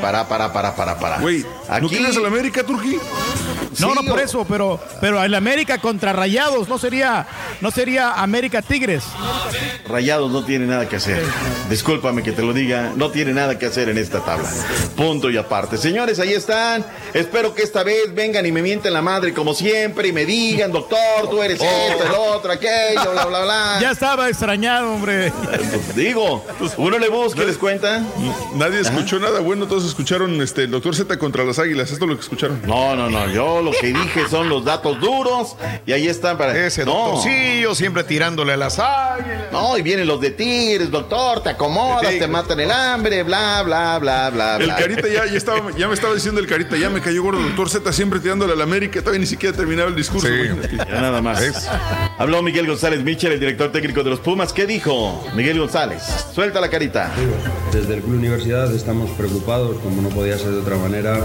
[0.00, 1.18] Para, para, para, para, para.
[1.20, 2.98] Güey, ¿no Aquí- quieres al América, Turquí?
[3.78, 7.26] No, Sí, no por eso, pero, pero el América contra Rayados no sería,
[7.60, 9.04] no sería América Tigres.
[9.88, 11.22] Rayados no tiene nada que hacer.
[11.70, 14.48] Discúlpame que te lo diga, no tiene nada que hacer en esta tabla.
[14.96, 15.76] Punto y aparte.
[15.76, 16.84] Señores, ahí están.
[17.14, 20.72] Espero que esta vez vengan y me mienten la madre como siempre y me digan,
[20.72, 23.78] doctor, tú eres esto, el otro, aquello, bla, bla, bla.
[23.80, 25.32] Ya estaba extrañado, hombre.
[25.32, 26.44] Pues digo,
[26.76, 28.02] uno le busca y les cuenta.
[28.54, 32.08] Nadie escuchó nada bueno, todos escucharon este, el doctor Z contra las águilas, esto es
[32.08, 32.60] lo que escucharon.
[32.66, 36.58] No, no, no, yo lo que dije son los datos duros y ahí están para...
[36.58, 39.52] Ese no, doctorcillo siempre tirándole a las águilas.
[39.52, 43.98] no, y vienen los de Tigres, doctor, te acomodas, te matan el hambre, bla, bla,
[43.98, 44.76] bla, bla, El bla.
[44.76, 47.46] Carita ya, ya, estaba, ya me estaba diciendo el Carita, ya me cayó gordo el
[47.48, 50.26] doctor Z siempre tirándole a la América, todavía ni siquiera terminaba el discurso.
[50.26, 50.76] Sí.
[50.76, 51.68] Ya nada más.
[52.18, 54.52] Habló Miguel González Michel, el director técnico de los Pumas.
[54.52, 56.02] ¿Qué dijo Miguel González?
[56.34, 57.12] Suelta la carita.
[57.72, 61.16] Desde el Club Universidad estamos preocupados, como no podía ser de otra manera.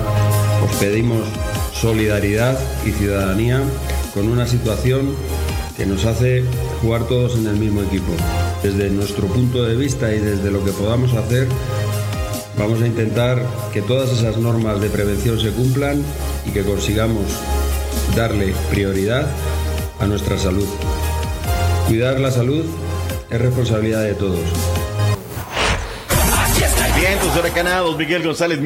[0.63, 1.27] Os pedimos
[1.73, 3.63] solidaridad y ciudadanía
[4.13, 5.15] con una situación
[5.75, 6.45] que nos hace
[6.83, 8.13] jugar todos en el mismo equipo.
[8.61, 11.47] Desde nuestro punto de vista y desde lo que podamos hacer,
[12.55, 13.43] vamos a intentar
[13.73, 16.03] que todas esas normas de prevención se cumplan
[16.45, 17.25] y que consigamos
[18.15, 19.27] darle prioridad
[20.03, 20.67] a nuestra salud.
[21.87, 22.65] Cuidar la salud
[23.29, 24.39] es responsabilidad de todos.
[27.97, 28.59] Miguel González.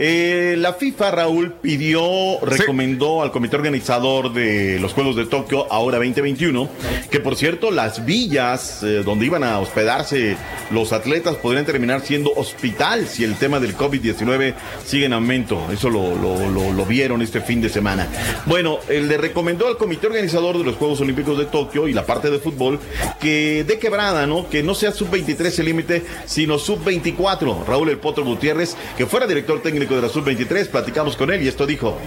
[0.00, 5.98] Eh, la FIFA, Raúl, pidió, recomendó al comité organizador de los Juegos de Tokio, ahora
[5.98, 6.68] 2021,
[7.10, 10.36] que por cierto, las villas eh, donde iban a hospedarse
[10.70, 14.54] los atletas podrían terminar siendo hospital si el tema del COVID-19
[14.86, 15.60] sigue en aumento.
[15.72, 18.06] Eso lo, lo- lo- lo vieron este fin de semana.
[18.46, 22.06] Bueno, él le recomendó al comité organizador de los Juegos Olímpicos de Tokio y la
[22.06, 22.78] parte de fútbol
[23.20, 24.48] que de quebrada, ¿no?
[24.48, 27.64] Que no sea sub-23 el límite, sino sub-24.
[27.66, 31.48] Raúl El Potro Gutiérrez, que fuera director técnico de la sub-23, platicamos con él y
[31.48, 31.98] esto dijo.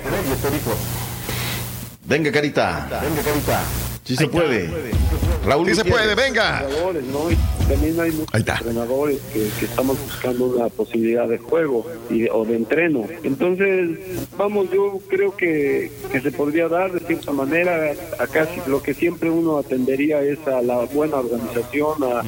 [2.05, 2.87] Venga, carita.
[3.01, 3.90] Venga, carita.
[4.11, 4.69] Sí se puede.
[5.45, 6.65] Raúl Sí se puede, venga.
[7.67, 12.55] también hay muchos entrenadores que, que estamos buscando una posibilidad de juego y, o de
[12.57, 13.05] entreno.
[13.23, 13.97] Entonces,
[14.37, 17.93] vamos, yo creo que, que se podría dar de cierta manera.
[18.19, 22.23] Acá lo que siempre uno atendería es a la buena organización, a-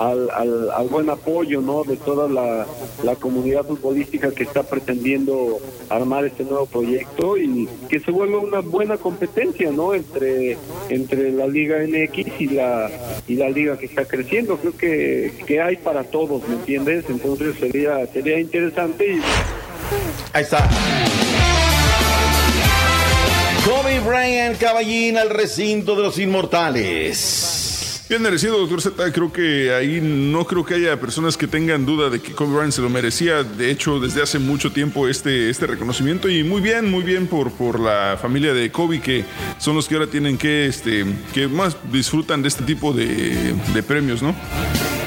[0.00, 1.82] al, al- al buen apoyo, ¿no?
[1.84, 2.66] De toda la,
[3.02, 5.58] la comunidad futbolística que está pretendiendo
[5.90, 9.92] armar este nuevo proyecto y que se vuelva una buena competencia, ¿no?
[9.92, 10.56] Entre,
[10.88, 12.90] entre la Liga MX y la,
[13.26, 14.56] y la liga que está creciendo.
[14.58, 17.04] Creo que, que hay para todos, ¿me entiendes?
[17.08, 19.20] Entonces sería, sería interesante y
[20.32, 20.68] Ahí está.
[23.64, 27.63] Kobe Bryant, caballín al recinto de los inmortales.
[28.06, 29.12] Bien merecido, doctor Z.
[29.12, 32.72] Creo que ahí no creo que haya personas que tengan duda de que Kobe Bryant
[32.72, 33.42] se lo merecía.
[33.42, 36.28] De hecho, desde hace mucho tiempo este, este reconocimiento.
[36.28, 39.24] Y muy bien, muy bien por, por la familia de Kobe, que
[39.56, 43.54] son los que ahora tienen que, este, que más disfrutan de este tipo de,
[43.88, 44.34] premios, ¿no?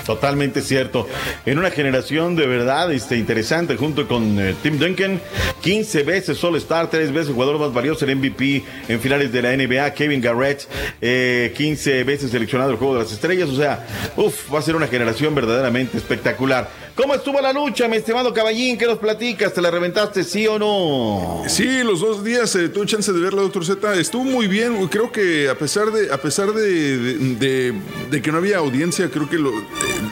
[0.07, 1.05] Totalmente cierto.
[1.45, 5.21] En una generación de verdad este, interesante, junto con eh, Tim Duncan,
[5.61, 9.55] 15 veces All Star, 3 veces jugador más valioso en MVP en finales de la
[9.55, 10.65] NBA, Kevin Garrett,
[11.01, 13.49] eh, 15 veces seleccionado al De las Estrellas.
[13.49, 13.85] O sea,
[14.15, 16.69] uff, va a ser una generación verdaderamente espectacular.
[16.97, 18.75] ¿Cómo estuvo la lucha, mi estimado caballín?
[18.75, 19.53] ¿Qué nos platicas?
[19.53, 21.43] ¿Te la reventaste, sí o no?
[21.47, 23.93] Sí, los dos días eh, tuve chance de verla, doctor Z.
[23.99, 24.87] Estuvo muy bien.
[24.87, 26.97] Creo que a pesar de, a pesar de,
[27.35, 29.63] de- que no había audiencia, creo que lo- eh,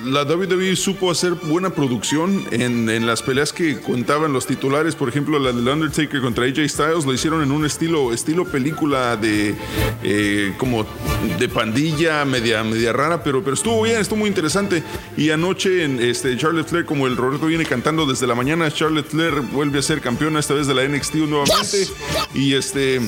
[0.06, 4.94] la WWE supo hacer buena producción en, en las peleas que contaban los titulares.
[4.94, 9.18] Por ejemplo, la del Undertaker contra AJ Styles lo hicieron en un estilo, estilo película
[9.18, 9.56] de
[10.03, 10.86] eh, como
[11.40, 14.84] de pandilla, media, media rara, pero, pero estuvo bien, estuvo muy interesante.
[15.18, 19.07] Y anoche en este Charlotte Flair, como el Roberto viene cantando desde la mañana, Charlotte
[19.07, 21.88] Flair vuelve a ser campeona esta vez de la NXT nuevamente.
[22.34, 22.99] Y este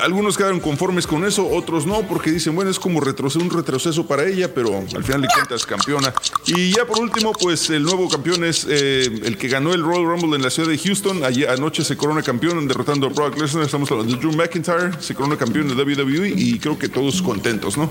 [0.00, 4.06] algunos quedaron conformes con eso, otros no, porque dicen, bueno, es como retroceso, un retroceso
[4.06, 6.12] para ella, pero al final de cuentas campeona.
[6.46, 10.04] Y ya por último, pues el nuevo campeón es eh, el que ganó el Royal
[10.04, 11.24] Rumble en la ciudad de Houston.
[11.24, 13.64] Ayer, anoche se corona campeón derrotando a Brock Lesnar.
[13.64, 17.76] Estamos hablando de Drew McIntyre, se corona campeón de WWE y creo que todos contentos,
[17.76, 17.90] ¿no?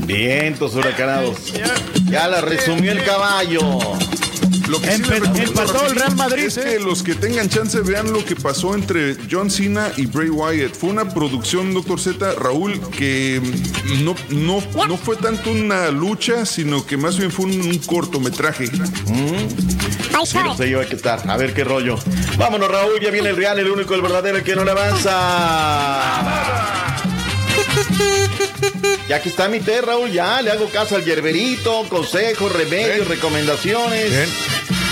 [0.00, 1.38] Vientos huracanados.
[2.10, 3.60] Ya la resumió el caballo.
[4.68, 5.62] Lo que sí les recomiendo,
[6.36, 10.28] Es que los que tengan chance vean lo que pasó entre John Cena y Bray
[10.30, 10.74] Wyatt.
[10.74, 13.40] Fue una producción, doctor Z, Raúl, que
[14.02, 18.66] no, no, no fue tanto una lucha, sino que más bien fue un, un cortometraje.
[20.26, 21.28] Sí, no sé yo a qué tal.
[21.28, 21.98] A ver qué rollo.
[22.38, 23.00] Vámonos, Raúl.
[23.00, 25.12] Ya viene el real, el único, el verdadero, el que no le avanza.
[29.08, 34.10] Ya que está mi té, Raúl, ya le hago caso al yerberito, consejos, remedios, recomendaciones.
[34.10, 34.28] Bien,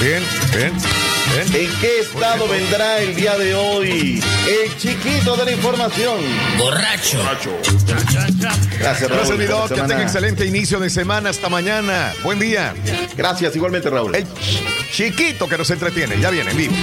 [0.00, 0.22] bien,
[0.52, 0.72] bien.
[1.34, 6.18] ¿En qué estado vendrá el día de hoy el chiquito de la información?
[6.58, 7.18] Borracho.
[8.78, 9.38] Gracias, Raúl.
[9.38, 9.68] Gracias, doc.
[9.68, 11.30] Que tenga excelente inicio de semana.
[11.30, 12.12] Hasta mañana.
[12.22, 12.74] Buen día.
[13.16, 14.14] Gracias, igualmente, Raúl.
[14.14, 14.26] El
[14.92, 16.20] chiquito que nos entretiene.
[16.20, 16.74] Ya viene en vivo.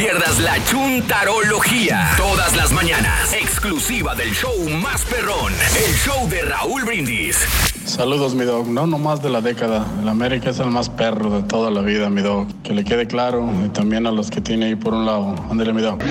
[0.00, 2.12] Pierdas la chuntarología.
[2.16, 3.34] Todas las mañanas.
[3.34, 5.52] Exclusiva del show más perrón.
[5.52, 7.36] El show de Raúl Brindis.
[7.84, 8.66] Saludos, mi dog.
[8.66, 9.86] No nomás de la década.
[10.00, 12.46] El América es el más perro de toda la vida, mi dog.
[12.62, 13.46] Que le quede claro.
[13.62, 15.34] Y también a los que tiene ahí por un lado.
[15.50, 15.98] Ándale, mi dog.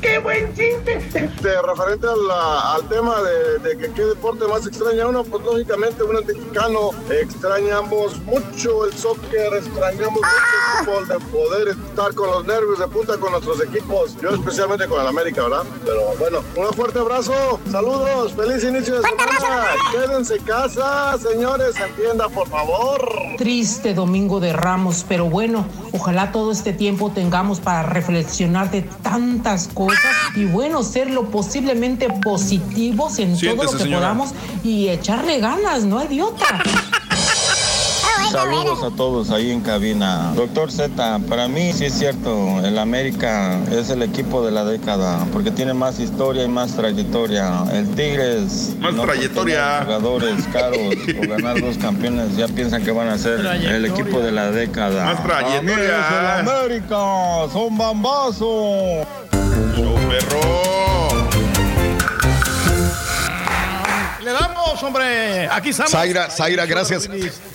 [0.00, 0.91] ¡Qué buen chiste!
[1.14, 5.44] Este, referente a la- al tema de, de que qué deporte más extraña uno, pues
[5.44, 12.14] lógicamente uno es mexicano, extrañamos mucho el soccer, extrañamos mucho el fútbol, de poder estar
[12.14, 15.64] con los nervios de punta con nuestros equipos, yo especialmente con el América, ¿verdad?
[15.84, 22.28] Pero bueno, un fuerte abrazo, saludos, feliz inicio de semana, quédense en casa, señores, entienda
[22.30, 23.06] por favor.
[23.36, 29.68] Triste domingo de Ramos, pero bueno, ojalá todo este tiempo tengamos para reflexionar de tantas
[29.68, 29.98] cosas
[30.34, 34.12] y bueno, ser lo posiblemente positivos en todo lo Siéntese, que señora.
[34.12, 34.30] podamos
[34.64, 36.62] y echarle ganas, ¿no, idiota?
[38.32, 40.32] Saludos a todos ahí en cabina.
[40.34, 45.26] Doctor Z, para mí sí es cierto, el América es el equipo de la década
[45.34, 47.62] porque tiene más historia y más trayectoria.
[47.74, 48.74] El Tigres.
[48.80, 49.82] Más no trayectoria.
[49.84, 50.78] Jugadores caros
[51.14, 55.04] por ganar dos campeones ya piensan que van a ser el equipo de la década.
[55.04, 56.40] Más trayectoria.
[56.40, 56.96] El América,
[57.52, 59.06] son bambazos.
[60.08, 61.11] Perro.
[64.22, 65.48] Le damos, hombre.
[65.48, 65.90] Aquí estamos.
[65.92, 67.08] Zaira, Zaira, gracias.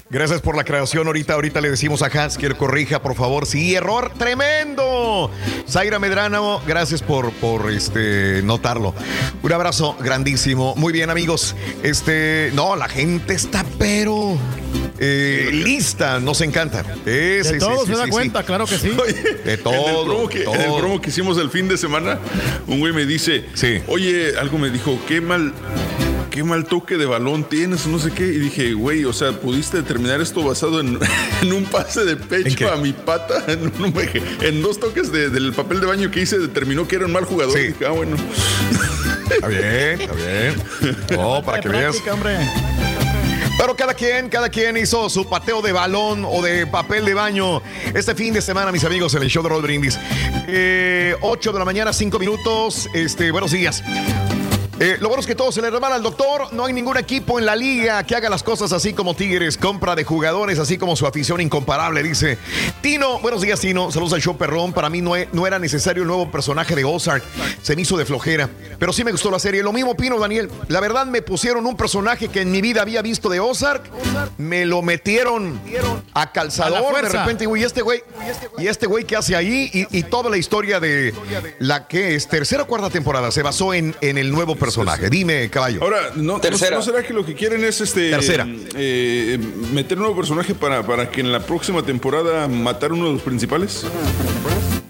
[0.09, 1.07] Gracias por la creación.
[1.07, 3.45] Ahorita, ahorita le decimos a Hans que lo corrija, por favor.
[3.45, 5.31] Sí, error tremendo.
[5.69, 8.93] Zaira Medrano, gracias por, por este notarlo.
[9.43, 10.75] Un abrazo grandísimo.
[10.75, 11.55] Muy bien, amigos.
[11.83, 14.37] Este, no, la gente está pero
[14.99, 16.19] eh, lista.
[16.19, 16.83] Nos encanta.
[17.05, 18.45] Eh, sí, De sí, todo sí, se da sí, cuenta, sí.
[18.45, 18.89] claro que sí.
[18.89, 20.05] De En el, todo.
[20.05, 20.77] promo que, en el todo.
[20.79, 22.19] promo que hicimos el fin de semana,
[22.67, 23.45] un güey me dice,
[23.87, 25.53] oye, algo me dijo, qué mal,
[26.37, 28.27] qué mal toque de balón tienes, no sé qué.
[28.27, 30.99] Y dije, güey, o sea, pudiste determinar esto basado en,
[31.41, 33.93] en un pase de pecho a mi pata, en, un-
[34.41, 37.25] en dos toques de- del papel de baño que hice, determinó que era un mal
[37.25, 37.57] jugador.
[37.59, 38.15] Y dije, ah, bueno.
[39.31, 40.55] Está bien, está bien.
[41.17, 41.97] No, para que veas.
[43.59, 47.63] Pero cada quien, cada quien hizo su pateo de balón o de papel de baño
[47.95, 49.97] este fin de semana, mis amigos, en el show de Roll Brindis.
[50.47, 52.87] Eh, 8 de la mañana, 5 minutos.
[52.93, 53.81] Este, buenos días.
[54.79, 56.53] Eh, lo bueno es que todo se le remala al doctor.
[56.53, 59.57] No hay ningún equipo en la liga que haga las cosas así como Tigres.
[59.57, 62.37] Compra de jugadores, así como su afición incomparable, dice.
[62.81, 63.91] Tino, buenos días, Tino.
[63.91, 64.73] Saludos al show perrón.
[64.73, 67.23] Para mí no, no era necesario el nuevo personaje de Ozark.
[67.63, 68.49] Se me hizo de flojera.
[68.77, 69.63] Pero sí me gustó la serie.
[69.63, 70.47] Lo mismo opino, Daniel.
[70.67, 73.83] La verdad me pusieron un personaje que en mi vida había visto de Ozark.
[74.37, 75.59] Me lo metieron
[76.13, 77.01] a calzador.
[77.01, 78.03] De repente, güey, este güey.
[78.59, 79.71] ¿Y este güey qué hace ahí?
[79.73, 81.15] Y, y toda la historia de
[81.57, 84.66] la que es tercera o cuarta temporada se basó en, en el nuevo personaje.
[85.09, 85.81] Dime, caballo.
[85.81, 86.75] Ahora, ¿no, Tercera.
[86.77, 88.47] ¿no será que lo que quieren es este Tercera.
[88.75, 89.37] eh,
[89.71, 93.21] meter un nuevo personaje para, para que en la próxima temporada matar uno de los
[93.21, 93.85] principales?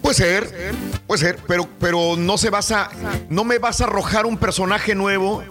[0.02, 0.72] Puede ser,
[1.06, 2.90] puede ser, pero, pero no se basa,
[3.28, 5.42] no me vas a arrojar un personaje nuevo.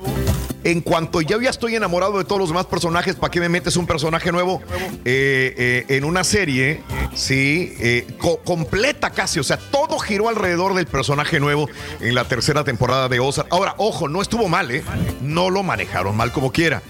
[0.63, 3.77] En cuanto yo ya estoy enamorado de todos los demás personajes, ¿para qué me metes
[3.77, 4.61] un personaje nuevo
[5.05, 6.81] eh, eh, en una serie?
[7.13, 11.67] Sí, eh, co- completa casi, o sea, todo giró alrededor del personaje nuevo
[11.99, 13.47] en la tercera temporada de Ozark.
[13.51, 14.83] Ahora, ojo, no estuvo mal, ¿eh?
[15.21, 16.81] No lo manejaron mal como quiera,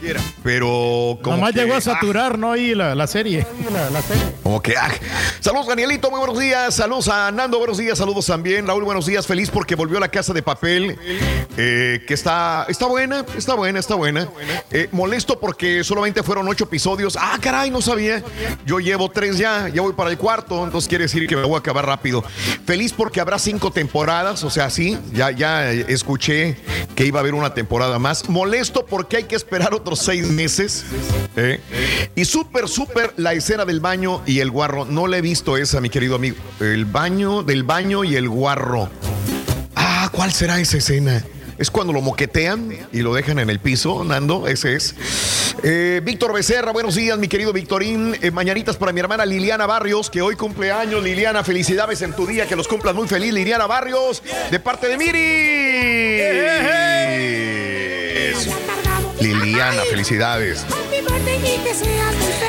[0.43, 2.51] pero como Nomás que, llegó a ah, saturar, ¿no?
[2.51, 3.45] Ahí la, la serie.
[4.43, 4.89] como que, ah.
[5.39, 6.73] Saludos, Danielito, muy buenos días.
[6.75, 7.97] Saludos a Nando, buenos días.
[7.97, 8.67] Saludos también.
[8.67, 9.25] Raúl, buenos días.
[9.25, 10.97] Feliz porque volvió a la casa de papel,
[11.57, 14.27] eh, que está, está buena, está buena, está buena.
[14.71, 17.17] Eh, molesto porque solamente fueron ocho episodios.
[17.19, 18.23] Ah, caray, no sabía.
[18.65, 21.55] Yo llevo tres ya, ya voy para el cuarto, entonces quiere decir que me voy
[21.55, 22.23] a acabar rápido.
[22.65, 26.57] Feliz porque habrá cinco temporadas, o sea, sí, ya, ya escuché
[26.95, 28.27] que iba a haber una temporada más.
[28.29, 30.85] Molesto porque hay que esperar otros seis meses.
[31.35, 31.61] ¿eh?
[32.15, 34.85] Y súper, súper la escena del baño y el guarro.
[34.85, 36.37] No la he visto esa, mi querido amigo.
[36.59, 38.89] El baño, del baño y el guarro.
[39.75, 41.23] Ah, ¿cuál será esa escena?
[41.57, 44.93] Es cuando lo moquetean y lo dejan en el piso, Nando, ese es.
[45.63, 48.15] Eh, Víctor Becerra, buenos días, mi querido Victorín.
[48.21, 51.03] Eh, mañanitas para mi hermana Liliana Barrios, que hoy cumple años.
[51.03, 53.33] Liliana, felicidades en tu día, que los cumplas muy feliz.
[53.33, 54.21] Liliana Barrios,
[54.51, 55.17] de parte de Miri.
[59.19, 60.65] Liliana, felicidades.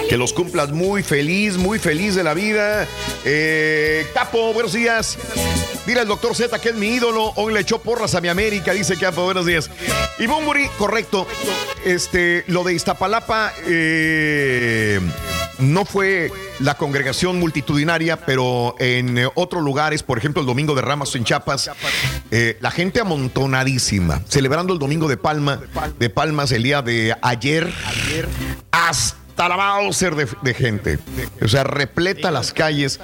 [0.09, 2.86] Que los cumplas muy feliz, muy feliz de la vida.
[3.24, 5.19] Eh, Capo, buenos días.
[5.86, 7.32] Dile al doctor Z que es mi ídolo.
[7.36, 9.70] Hoy le echó porras a mi América, dice Capo, buenos días.
[10.19, 11.27] Y Bumburi, correcto.
[11.85, 15.01] Este, lo de Iztapalapa eh,
[15.59, 16.30] no fue
[16.60, 21.24] la congregación multitudinaria, pero en eh, otros lugares, por ejemplo, el Domingo de Ramos en
[21.24, 21.70] Chiapas,
[22.30, 25.60] eh, la gente amontonadísima, celebrando el Domingo de Palma,
[25.98, 27.72] de Palmas el día de ayer,
[28.70, 30.98] hasta la Mauser de, de gente.
[31.43, 32.98] O sea, repleta las calles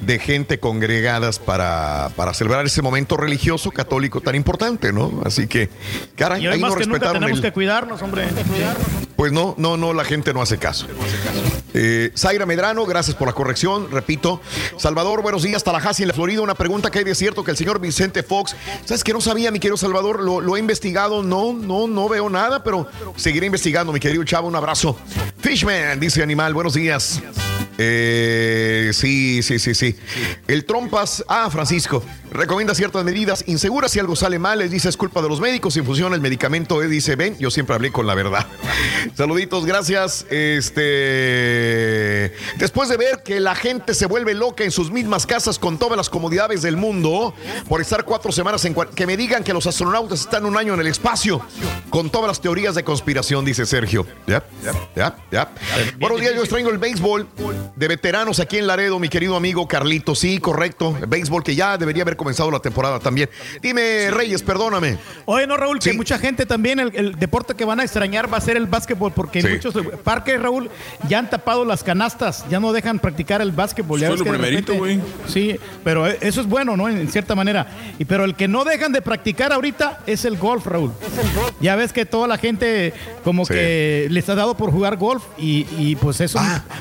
[0.00, 5.20] de gente congregadas para, para celebrar ese momento religioso católico tan importante, ¿no?
[5.24, 5.68] Así que,
[6.16, 8.26] caray, Y hoy ahí no que nunca tenemos el, que cuidarnos, hombre.
[9.16, 10.86] pues no, no, no, la gente no hace caso.
[11.74, 13.90] Eh, Zaira Medrano, gracias por la corrección.
[13.90, 14.40] Repito,
[14.78, 15.62] Salvador, buenos días.
[15.62, 16.40] Tallahassee, en la Florida.
[16.40, 18.56] Una pregunta que hay de cierto que el señor Vicente Fox,
[18.86, 20.22] ¿sabes que no sabía, mi querido Salvador?
[20.22, 21.22] Lo, lo he investigado.
[21.22, 24.48] No, no, no veo nada, pero seguiré investigando, mi querido chavo.
[24.48, 24.96] Un abrazo.
[25.38, 27.20] Fishman, dice Animal, buenos días.
[27.78, 29.96] Eh, sí, sí, sí, sí.
[30.48, 33.92] El Trompas, ah, Francisco, recomienda ciertas medidas inseguras.
[33.92, 35.74] Si algo sale mal, les dice es culpa de los médicos.
[35.74, 38.46] Si funciona el medicamento, él dice, ven, yo siempre hablé con la verdad.
[39.14, 40.26] Saluditos, gracias.
[40.30, 45.78] Este, después de ver que la gente se vuelve loca en sus mismas casas con
[45.78, 47.34] todas las comodidades del mundo,
[47.68, 50.80] por estar cuatro semanas en que me digan que los astronautas están un año en
[50.80, 51.42] el espacio,
[51.90, 54.06] con todas las teorías de conspiración, dice Sergio.
[54.26, 54.44] Ya,
[54.94, 55.50] ya, ya.
[55.98, 57.26] Buenos días, yo extraño el béisbol
[57.74, 60.14] de veteranos aquí en Laredo, mi querido amigo Carlito.
[60.14, 60.96] Sí, correcto.
[61.00, 63.28] El béisbol que ya debería haber comenzado la temporada también.
[63.60, 64.96] Dime, Reyes, perdóname.
[65.26, 68.38] Oye, no, Raúl, que mucha gente también, el, el deporte que van a extrañar va
[68.38, 69.46] a ser el básquetbol, porque Sí.
[69.48, 70.70] en muchos parques, Raúl,
[71.08, 74.00] ya han tapado las canastas, ya no dejan practicar el básquetbol.
[74.00, 76.88] Ya Fue ves lo primerito, repente- Sí, pero e- eso es bueno, ¿no?
[76.88, 77.66] En, en cierta manera.
[77.98, 80.92] Y pero el que no dejan de practicar ahorita es el golf, Raúl.
[81.60, 82.94] Ya ves que toda la gente
[83.24, 83.52] como Sí.
[83.54, 86.38] que les ha dado por jugar golf y, y, pues eso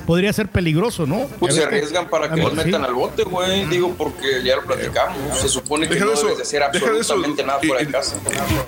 [0.07, 1.27] podría ser peligroso, ¿no?
[1.39, 2.41] Pues se arriesgan para que Sí.
[2.41, 3.65] los metan al bote, güey.
[3.65, 5.37] Digo, porque ya lo platicamos.
[5.39, 6.87] Se supone que Deja no eso, debes de hacer de eso.
[6.87, 8.15] absolutamente nada fuera de casa.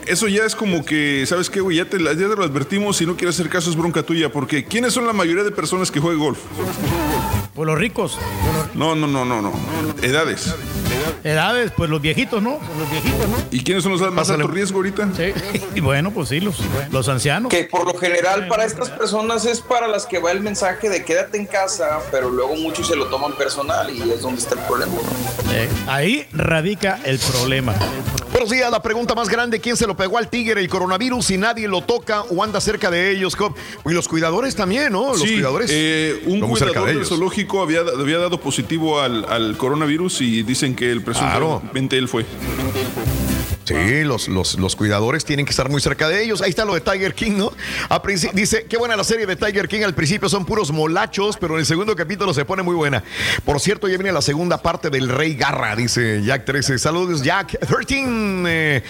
[0.05, 1.77] Eso ya es como que, ¿sabes qué, güey?
[1.77, 2.97] Ya te, la- ya te lo advertimos.
[2.97, 4.31] Si no quieres hacer caso, es bronca tuya.
[4.31, 6.39] Porque ¿quiénes son la mayoría de personas que juegan golf?
[7.55, 8.17] Pues los ricos.
[8.75, 9.51] No, no, no, no, no.
[10.03, 10.53] Edades.
[11.23, 12.59] Edades, pues los viejitos, ¿no?
[12.77, 13.35] Los viejitos, ¿no?
[13.51, 15.09] ¿Y quiénes son los más alto riesgo ahorita?
[15.15, 15.33] Sí.
[15.75, 16.55] Y bueno, pues sí, los,
[16.91, 17.51] los ancianos.
[17.51, 21.03] Que por lo general para estas personas es para las que va el mensaje de
[21.03, 24.61] quédate en casa, pero luego muchos se lo toman personal y es donde está el
[24.61, 24.93] problema.
[25.51, 27.73] Eh, ahí radica el problema.
[28.31, 31.37] Buenos días, la pregunta más grande, ¿quién se lo pegó al tigre el coronavirus y
[31.37, 33.35] nadie lo toca o anda cerca de ellos?
[33.35, 33.57] Cop?
[33.85, 35.09] Y los cuidadores también, ¿no?
[35.09, 35.69] Los Sí, cuidadores.
[35.73, 37.09] eh, un cuidador de del ellos.
[37.09, 42.25] zoológico había, había dado positivo al, al coronavirus y dicen que el presuntamente él fue.
[43.67, 46.41] Sí, los, los, los cuidadores tienen que estar muy cerca de ellos.
[46.41, 47.51] Ahí está lo de Tiger King, ¿no?
[47.89, 48.01] A
[48.33, 49.81] dice, qué buena la serie de Tiger King.
[49.81, 53.03] Al principio son puros molachos, pero en el segundo capítulo se pone muy buena.
[53.43, 56.79] Por cierto, ya viene la segunda parte del Rey Garra, dice Jack 13.
[56.79, 58.43] Saludos, Jack 13.
[58.47, 58.83] Eh,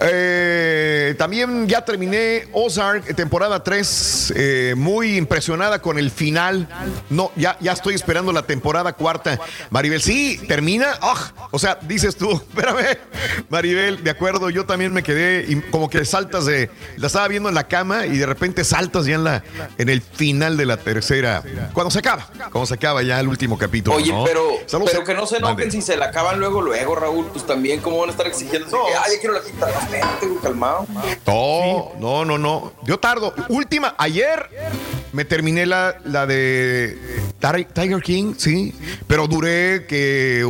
[0.00, 4.32] eh, también ya terminé Ozark, temporada 3.
[4.36, 6.68] eh, muy impresionada con el final.
[7.10, 9.38] No, ya, ya estoy esperando la temporada cuarta.
[9.70, 10.94] Maribel, sí, termina.
[11.00, 12.98] Ah, o sea, dices tú, espérame,
[13.48, 16.70] Maribel, de acuerdo, yo también me quedé y como que saltas de.
[16.96, 19.42] La estaba viendo en la cama y de repente saltas ya en la
[19.78, 21.42] en el final de la tercera.
[21.72, 23.96] Cuando se acaba, cuando se acaba ya el último capítulo.
[23.96, 24.24] Oye, ¿no?
[24.24, 24.90] pero, Saludos.
[24.92, 25.64] pero que no se Mande.
[25.64, 27.26] enojen si se la acaban luego, luego, Raúl.
[27.32, 28.68] Pues también, ¿cómo van a estar exigiendo?
[28.68, 29.66] que, Ay, ya quiero la quinta.
[30.22, 30.86] No, calmado.
[31.26, 32.72] No, no, no, no.
[32.84, 33.34] Yo tardo.
[33.48, 34.48] Última, ayer
[35.12, 36.98] me terminé la, la de
[37.74, 38.74] Tiger King, sí,
[39.06, 40.44] pero duré que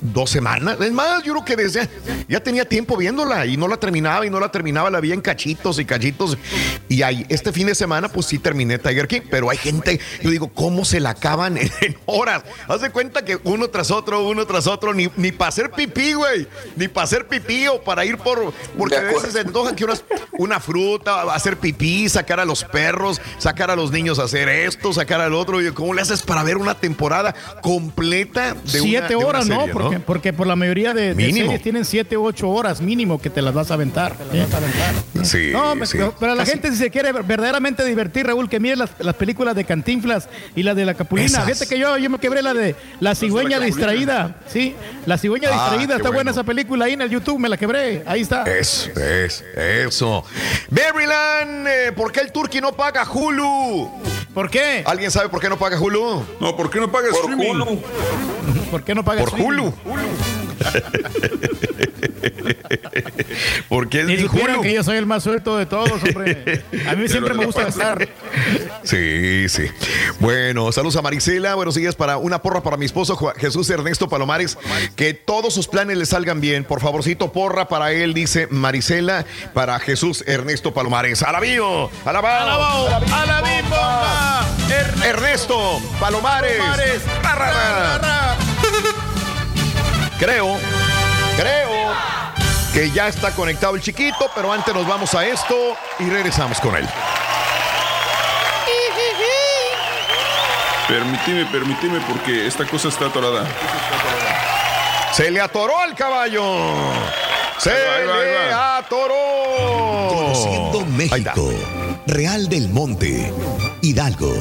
[0.00, 0.76] dos semanas.
[0.80, 1.88] Es más, yo creo que desde
[2.28, 5.20] ya tenía tiempo viéndola y no la terminaba y no la terminaba, la vi en
[5.20, 6.36] cachitos y cachitos.
[6.88, 10.30] Y ahí, este fin de semana, pues sí terminé Tiger King, pero hay gente, yo
[10.30, 12.42] digo, ¿cómo se la acaban en, en horas?
[12.68, 16.12] Haz de cuenta que uno tras otro, uno tras otro, ni, ni para hacer pipí,
[16.14, 16.46] güey,
[16.76, 20.04] ni para hacer pipí o para ir por, porque a veces se antoja que unas-
[20.38, 24.92] una fruta, hacer pipí, sacar a los perros, sacar a los niños a hacer esto,
[24.92, 25.60] sacar al otro.
[25.62, 27.34] Y ¿Cómo le haces para ver una temporada
[27.78, 29.58] completa de una- siete de una horas, ¿no?
[29.60, 33.20] serie, Porque, porque por la mayoría de, de series tienen siete u ocho horas mínimo
[33.20, 34.14] que te las vas a aventar.
[35.22, 35.92] Sí, No, sí.
[35.96, 39.14] pero, pero la Casi- gente si se quiere verdaderamente divertir, Raúl, que mire las, las
[39.14, 41.26] películas de Cantinflas y las de la Capulina.
[41.28, 41.44] Esas.
[41.46, 44.36] Fíjate que yo, yo me quebré la de La cigüeña distraída.
[44.46, 44.74] Sí,
[45.06, 45.96] La cigüeña Ah, distraída.
[45.96, 48.02] Está buena esa película ahí en el YouTube, me la quebré.
[48.06, 48.42] Ahí está.
[48.44, 50.24] Eso, es, eso.
[50.70, 53.90] Maryland, eh, ¿por qué el Turkey no paga Hulu?
[54.34, 54.82] ¿Por qué?
[54.86, 56.24] ¿Alguien sabe por qué no paga Hulu?
[56.40, 57.50] No, ¿por qué no pagas Por streaming?
[57.62, 57.82] Hulu.
[58.70, 59.72] ¿Por qué no pagas Por Hulu.
[63.68, 64.16] Porque es mi
[64.62, 66.62] que yo soy el más suelto de todos, hombre.
[66.88, 68.08] A mí siempre me gusta gastar.
[68.82, 69.64] Sí, sí.
[70.20, 71.54] Bueno, saludos a Marisela.
[71.54, 74.58] Buenos días para una porra para mi esposo Jesús Ernesto Palomares.
[74.96, 76.64] Que todos sus planes le salgan bien.
[76.64, 81.22] Por favorcito, porra para él, dice Marisela, para Jesús Ernesto Palomares.
[81.22, 81.90] ¡Alabío!
[82.04, 82.88] ¡Alabao!
[83.12, 84.46] ¡Alabí, bomba!
[85.04, 86.60] Ernesto Palomares.
[87.22, 88.36] Ra.
[90.18, 90.56] Creo,
[91.36, 91.70] creo
[92.72, 96.76] que ya está conectado el chiquito, pero antes nos vamos a esto y regresamos con
[96.76, 96.88] él.
[100.88, 103.46] Permíteme, permíteme, porque esta cosa está atorada.
[105.12, 106.42] Se le atoró al caballo.
[107.58, 108.76] Se Ahí va, ahí le va.
[108.78, 110.08] atoró.
[110.08, 111.50] Conociendo México,
[112.06, 113.32] Real del Monte,
[113.84, 114.32] Hidalgo.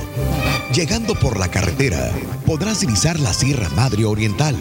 [0.74, 2.12] Llegando por la carretera,
[2.46, 4.56] podrás divisar la Sierra Madre Oriental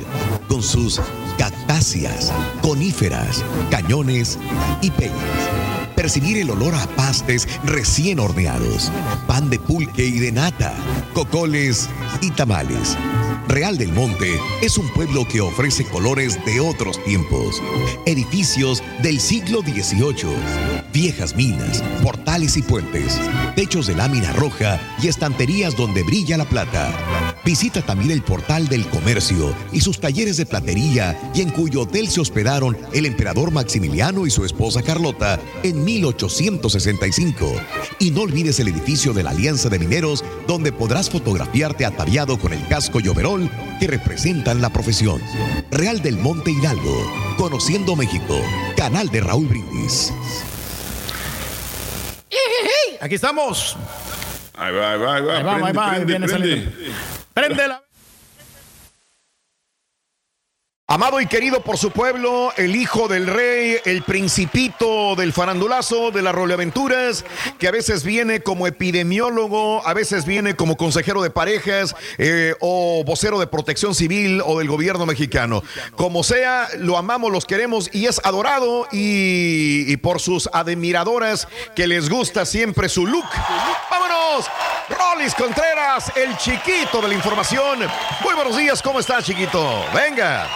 [0.49, 1.01] con sus
[1.39, 2.33] cactáceas,
[2.63, 4.41] coníferas, cañones
[4.81, 5.82] y peñas.
[5.95, 8.91] Percibir el olor a pastes recién horneados,
[9.27, 10.75] pan de pulque y de nata,
[11.15, 11.89] cocoles
[12.21, 12.97] y tamales.
[13.49, 17.61] Real del Monte es un pueblo que ofrece colores de otros tiempos,
[18.07, 20.35] edificios del siglo XVIII,
[20.93, 23.21] viejas minas, portales y puentes,
[23.55, 26.93] techos de lámina roja y estanterías donde brilla la plata.
[27.45, 32.09] Visita también el portal del comercio y sus talleres de platería y en cuyo hotel
[32.09, 37.53] se hospedaron el emperador Maximiliano y su esposa Carlota en 1865.
[37.99, 42.53] Y no olvides el edificio de la Alianza de Mineros donde podrás fotografiarte ataviado con
[42.53, 43.51] el casco y overol
[43.81, 45.21] que representan la profesión.
[45.71, 47.05] Real del Monte Hidalgo,
[47.37, 48.41] Conociendo México,
[48.77, 50.13] canal de Raúl Brindis.
[53.01, 53.77] Aquí estamos.
[54.55, 55.37] Ahí va, ahí va, ahí va.
[55.39, 56.49] Ahí va, ahí va, ahí prende, viene prende.
[56.49, 56.71] saliendo.
[57.35, 57.83] Prende la.
[60.93, 66.21] Amado y querido por su pueblo, el hijo del rey, el principito del farandulazo, de
[66.21, 67.25] las roleaventuras,
[67.59, 73.05] que a veces viene como epidemiólogo, a veces viene como consejero de parejas eh, o
[73.07, 75.63] vocero de protección civil o del gobierno mexicano.
[75.97, 81.87] Como sea, lo amamos, los queremos y es adorado y, y por sus admiradoras que
[81.87, 83.25] les gusta siempre su look.
[83.91, 84.45] ¡Vámonos!
[84.89, 87.79] Rolis Contreras, el chiquito de la información.
[88.23, 89.85] Muy buenos días, ¿cómo está, chiquito?
[89.95, 90.47] Venga.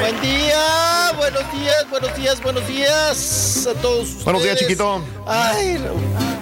[0.00, 4.24] Buen día, buenos días, buenos días, buenos días a todos.
[4.24, 5.02] Buenos días, chiquito.
[5.26, 5.78] Ay,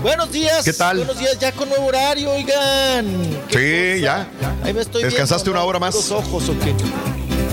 [0.02, 0.64] buenos días.
[0.64, 0.98] ¿Qué tal?
[0.98, 3.44] Buenos días, ya con nuevo horario, oigan.
[3.50, 4.26] Sí, ya.
[4.64, 5.94] Ahí me estoy ¿Descansaste una hora más?
[5.94, 6.74] Los ojos o qué?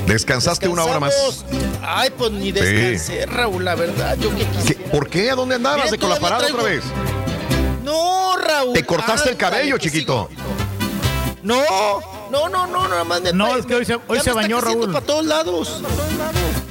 [0.05, 1.45] Descansaste una hora más.
[1.81, 4.17] Ay, pues ni descansé, Raúl, la verdad.
[4.19, 4.75] Yo que ¿Qué?
[4.75, 5.31] ¿Por qué?
[5.31, 5.77] ¿A dónde andabas?
[5.85, 6.83] Miren, ¿De con la todavía parada otra vez?
[6.83, 8.73] traigo- No, Raúl.
[8.73, 10.29] ¿Te cortaste el cabello, que chiquito?
[11.43, 11.63] No,
[12.29, 14.67] no, no, no, nada más me No, es que hoy se- hoy se bañó, está
[14.67, 14.93] creciendo Raúl.
[14.93, 15.81] para todos lados.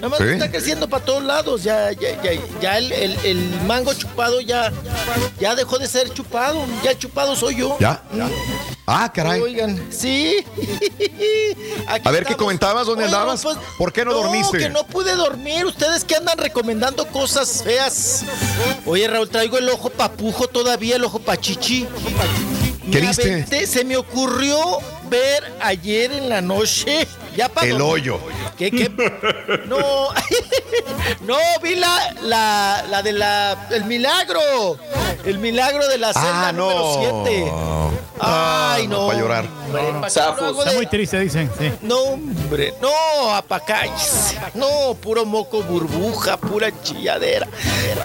[0.00, 1.62] Nada más está creciendo para todos lados.
[1.62, 4.72] Ya, ya, ya, ya el, el- el mango chupado ya,
[5.38, 6.64] ya dejó de ser chupado.
[6.82, 7.76] Ya chupado soy yo.
[7.78, 8.02] ¿Ya?
[8.86, 9.40] Ah, caray.
[9.40, 10.44] Oigan, sí.
[11.86, 12.86] Aquí A ver, ¿qué comentabas?
[12.86, 13.42] ¿Dónde Oigan, andabas?
[13.42, 14.58] pues, ¿Por qué no dormiste?
[14.58, 15.64] que no pude dormir.
[15.66, 18.24] Ustedes que andan recomendando cosas feas.
[18.86, 21.86] Oye, Raúl, traigo el ojo papujo todavía, el ojo pachichi.
[22.90, 23.22] ¿Qué Me viste?
[23.32, 24.58] aventé- se me ocurrió
[25.08, 27.06] ver ayer en la noche.
[27.36, 28.18] Ya El hoyo.
[28.58, 28.90] ¿Qué, qué?
[29.66, 29.78] No,
[31.22, 34.40] no, vi la, la, la de la, el milagro.
[35.24, 37.22] El milagro de la celda Ah, número no.
[37.24, 37.52] 7.
[38.20, 39.06] Ay, no.
[39.06, 39.44] Para llorar.
[39.66, 40.40] hombre, ¿para qué Zafos.
[40.40, 41.50] no hago Está de- muy triste, dicen.
[41.58, 41.70] Sí.
[41.82, 44.34] no, hombre, no, apacáis.
[44.54, 47.46] No, puro moco burbuja, pura chilladera.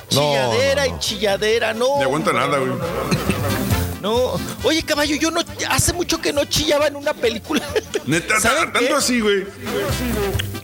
[0.09, 0.95] Chilladera no, no.
[0.95, 1.95] y chilladera, no.
[1.97, 2.71] No aguanta nada, güey.
[4.01, 4.39] No.
[4.63, 7.61] Oye, caballo, yo no hace mucho que no chillaba en una película.
[8.05, 8.93] Neta, ¿Saben tanto qué?
[8.93, 9.45] así, güey.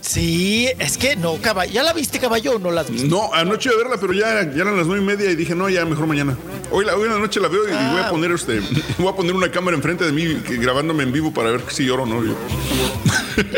[0.02, 1.72] Sí, es que no, caballo.
[1.72, 3.08] ¿Ya la viste, caballo, o no la has visto?
[3.08, 5.56] No, anoche iba a verla, pero ya, ya eran las nueve y media y dije,
[5.56, 6.38] no, ya mejor mañana.
[6.72, 8.10] Hoy, la, hoy en la noche la veo y voy a Ah.
[8.10, 8.62] poner este,
[8.98, 11.86] voy a poner una cámara enfrente de mí que- grabándome en vivo para ver si
[11.86, 12.24] lloro o no.
[12.24, 12.34] yo.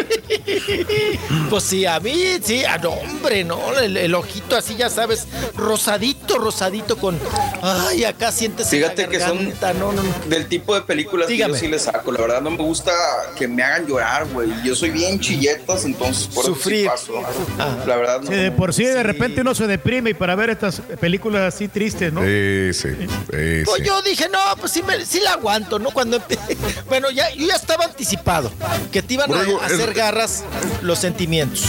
[1.50, 5.28] Pues sí, a mí, sí, ah, no, hombre, no, el, el ojito así, ya sabes,
[5.56, 7.20] rosadito, rosadito con,
[7.62, 10.30] ay, acá sientes Fíjate la que son garganta, no, no, no.
[10.30, 11.53] del tipo de películas Dígame.
[11.53, 12.11] que yo sí le saco.
[12.11, 12.91] La verdad no me gusta
[13.38, 14.49] que me hagan llorar, güey.
[14.64, 16.88] Yo soy bien chilletas, entonces por Sufrir.
[16.88, 17.11] eso sí
[17.57, 17.85] paso.
[17.85, 18.27] La verdad no.
[18.27, 21.68] Sí, de por sí, de repente uno se deprime y para ver estas películas así
[21.68, 22.22] tristes, ¿no?
[22.22, 22.90] Sí, sí.
[22.99, 25.91] sí, Pues yo dije, no, pues sí, me, sí la aguanto, ¿no?
[25.91, 26.22] Cuando
[26.90, 28.52] Bueno, ya, yo ya estaba anticipado
[28.91, 30.44] que te iban a- Borrego, a, es- hacer garras
[30.81, 31.64] los sentimientos.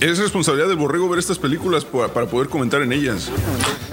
[0.00, 3.28] Es responsabilidad del borrego ver estas películas pa- para poder comentar en ellas.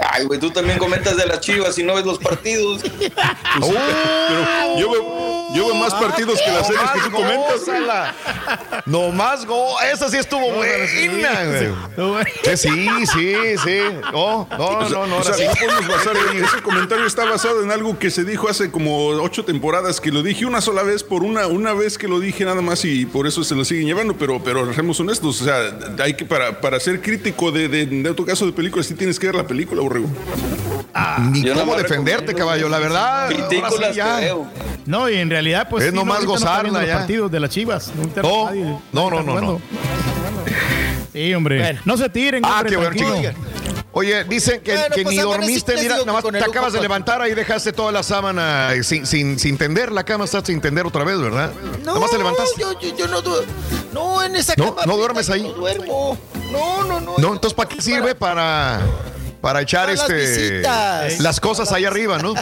[0.09, 2.81] Ay, güey, tú también comentas de las chivas y no ves los partidos.
[3.61, 5.36] 哦。
[5.55, 7.61] Yo veo más partidos que las series que tú comentas.
[8.85, 9.75] No más go.
[9.81, 11.45] Esa sí estuvo buena,
[11.95, 12.25] güey.
[12.43, 13.33] Que Sí, sí,
[13.63, 13.79] sí.
[14.11, 15.17] No, no, no, no.
[15.17, 15.43] o sea, ahora sí.
[15.47, 19.07] no podemos basar en- ese comentario está basado en algo que se dijo hace como
[19.07, 22.45] ocho temporadas, que lo dije una sola vez por una, una vez que lo dije
[22.45, 25.59] nada más y por eso se lo siguen llevando, pero, pero seamos honestos, o sea,
[26.03, 29.19] hay que para, para ser crítico de, de, de otro caso de películas sí tienes
[29.19, 30.07] que ver la película, borrego.
[31.31, 32.69] Ni Yo cómo defenderte, caballo.
[32.69, 33.29] La verdad.
[33.63, 34.15] Ahora sí ya.
[34.19, 34.47] que veo.
[34.85, 35.36] No, y en realidad,
[35.69, 35.83] pues.
[35.85, 36.97] Es sí, nomás no gozarla viendo los ya.
[36.97, 37.91] partidos de las chivas.
[37.95, 39.61] No, No, nadie- no, no, no.
[41.13, 41.59] Sí, hombre.
[41.59, 41.79] Bueno.
[41.85, 43.37] No se tiren, Ah, hombre, qué bueno.
[43.93, 47.19] Oye, dicen que, Bueno, que pues ni dormiste, mira, nada más te acabas de levantar
[47.19, 50.85] ahí dejaste toda la sábana eh, sin, sin, sin tender, la cama está sin tender
[50.85, 51.51] otra vez, ¿verdad?
[51.63, 52.61] No, Nada más te levantaste.
[52.61, 53.51] Yo, yo, yo no duermo.
[53.93, 54.85] No, en esa No, cama.
[54.85, 55.41] ¿no duermes ahí?
[55.41, 56.15] No duermo.
[56.51, 57.15] No, no, no.
[57.17, 58.13] No, entonces ¿para qué sirve?
[58.13, 58.81] Para, para
[59.61, 60.61] echar A las este
[61.23, 62.33] las cosas ahí arriba, ¿no?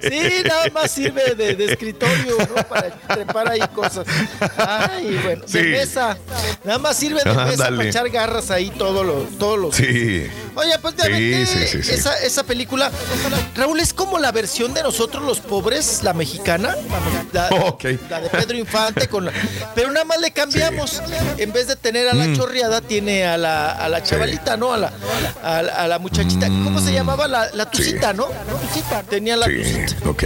[0.00, 2.62] Sí, nada más sirve de, de escritorio, ¿no?
[2.68, 4.06] Para trepar ahí cosas.
[4.56, 5.68] Ay, bueno, de Sí.
[5.68, 6.16] mesa.
[6.64, 9.74] Nada más sirve de mesa para echar garras ahí todos los, todos los.
[9.76, 10.26] Sí.
[10.54, 11.92] Oye, pues Sí, sí, sí.
[11.92, 12.90] Esa, esa película.
[13.56, 16.76] Raúl, es como la versión de nosotros los pobres, la mexicana.
[17.32, 17.48] La,
[18.10, 19.32] la de Pedro Infante con la-
[19.74, 21.02] Pero nada más le cambiamos.
[21.38, 22.36] En vez de tener a la Mm.
[22.36, 24.72] chorreada, tiene a la, a la chavalita, ¿no?
[24.72, 24.92] A la,
[25.42, 26.46] a, la- a la muchachita.
[26.48, 27.26] ¿Cómo se llamaba?
[27.28, 28.26] La, la tucita, ¿no?
[29.08, 29.50] Tenía la Mm.
[29.64, 30.24] Sí, ok.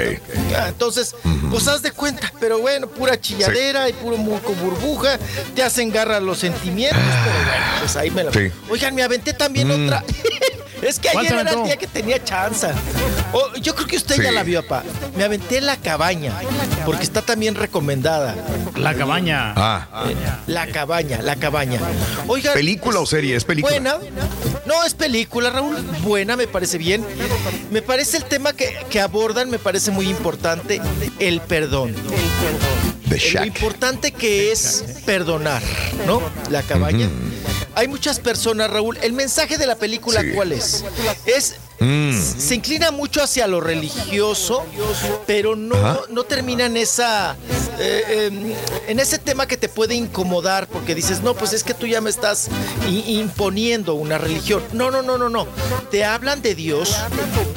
[0.56, 1.14] Ah, Entonces,
[1.50, 5.18] pues haz de cuenta, pero bueno, pura chilladera y puro muco burbuja,
[5.54, 8.32] te hacen garra los sentimientos, pero bueno, pues ahí me la.
[8.32, 8.50] Sí.
[8.70, 9.86] Oigan, me aventé también Mm.
[9.86, 10.04] otra.
[10.82, 12.68] es que ¿Cuál ayer era el día que tenía chance.
[13.32, 14.34] Oh, yo creo que usted ya Sí.
[14.34, 14.84] la vio, papá.
[15.16, 16.32] Me aventé la cabaña,
[16.84, 18.34] porque está también recomendada.
[18.76, 19.52] La cabaña.
[19.56, 19.86] Ah,
[20.46, 21.80] La cabaña, la cabaña.
[22.26, 22.52] Oigan.
[22.54, 23.36] ¿película o serie?
[23.36, 23.72] Es película.
[23.72, 23.98] Buena.
[24.66, 25.76] No, es película, Raúl.
[26.02, 27.04] Buena, me parece bien.
[27.70, 30.80] Me parece el tema que, que abordan, me parece muy importante,
[31.18, 31.94] el perdón.
[33.34, 35.62] Lo importante que es perdonar,
[36.06, 36.22] ¿no?
[36.50, 37.08] La cabaña.
[37.76, 38.96] Hay muchas personas, Raúl.
[39.02, 40.30] El mensaje de la película, Sí.
[40.34, 40.84] ¿cuál es?
[41.26, 42.12] Es Mm.
[42.38, 44.64] se inclina mucho hacia lo religioso,
[45.26, 46.00] pero no, Ajá.
[46.10, 47.36] no termina en esa
[47.78, 48.52] eh, em,
[48.86, 52.00] en ese tema que te puede incomodar porque dices, no, pues es que tú ya
[52.00, 52.48] me estás
[52.88, 54.62] imponiendo una religión.
[54.72, 55.46] No, no, no, no, no.
[55.90, 56.96] Te hablan de Dios,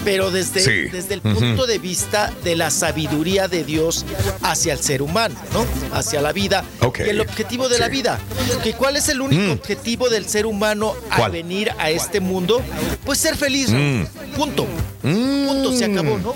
[0.04, 0.90] pero desde, Sí.
[0.92, 4.06] desde el punto de vista de la sabiduría de Dios
[4.42, 5.66] hacia el ser humano, ¿no?
[5.96, 6.64] Hacia la vida.
[7.06, 8.20] Y el objetivo de la vida.
[8.64, 9.52] Que ¿Cuál es el único Mm.
[9.52, 11.32] objetivo del ser humano al ¿Cuál?
[11.32, 12.62] venir a este mundo?
[13.06, 13.70] Pues ser feliz.
[13.70, 14.04] Mm.
[14.36, 14.66] Punto.
[15.02, 16.34] Punto, se acabó, ¿no?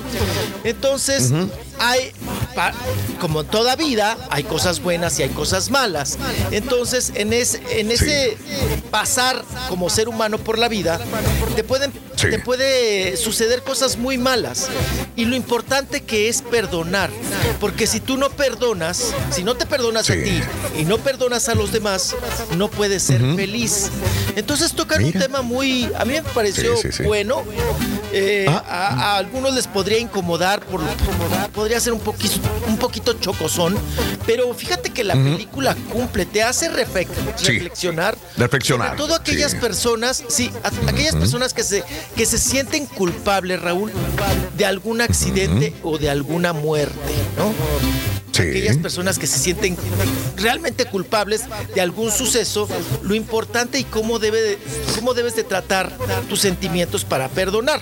[0.64, 1.32] Entonces,
[1.82, 2.11] hay,
[2.56, 2.74] pa-
[3.19, 6.18] como en toda vida, hay cosas buenas y hay cosas malas.
[6.51, 8.38] Entonces, en, ese en ese
[8.90, 11.00] pasar como ser humano por la vida,
[11.56, 12.30] te pueden Sí.
[12.30, 14.68] te puede suceder cosas muy malas.
[15.16, 17.10] Y lo importante que es perdonar.
[17.60, 20.40] Porque si tú no perdonas, si no te perdonas a ti
[20.77, 22.16] y no perdonas a los demás,
[22.58, 23.90] no puedes ser feliz.
[24.35, 27.43] Entonces tocan un tema muy, a mí me pareció bueno.
[28.14, 28.64] Eh, Ah.
[28.68, 32.35] a, a algunos les podría incomodar, por, por- podría ser un poquito,
[32.67, 33.77] un poquito chocosón,
[34.25, 37.45] pero fíjate que la película cumple, te hace refle- Sí.
[37.53, 38.17] reflexionar.
[38.35, 39.58] Reflexionar, Sobre todo aquellas sí.
[39.58, 41.82] personas, sí, a- aquellas personas que se,
[42.17, 43.90] que se sienten culpables, Raúl,
[44.58, 47.53] de algún accidente o de alguna muerte, ¿no?
[48.32, 48.43] Sí.
[48.43, 49.76] aquellas personas que se sienten
[50.38, 51.43] realmente culpables
[51.76, 52.68] de algún suceso,
[53.03, 54.58] lo importante y cómo, debe de-
[54.95, 55.92] cómo debes de tratar
[56.30, 57.80] tus sentimientos para perdonar.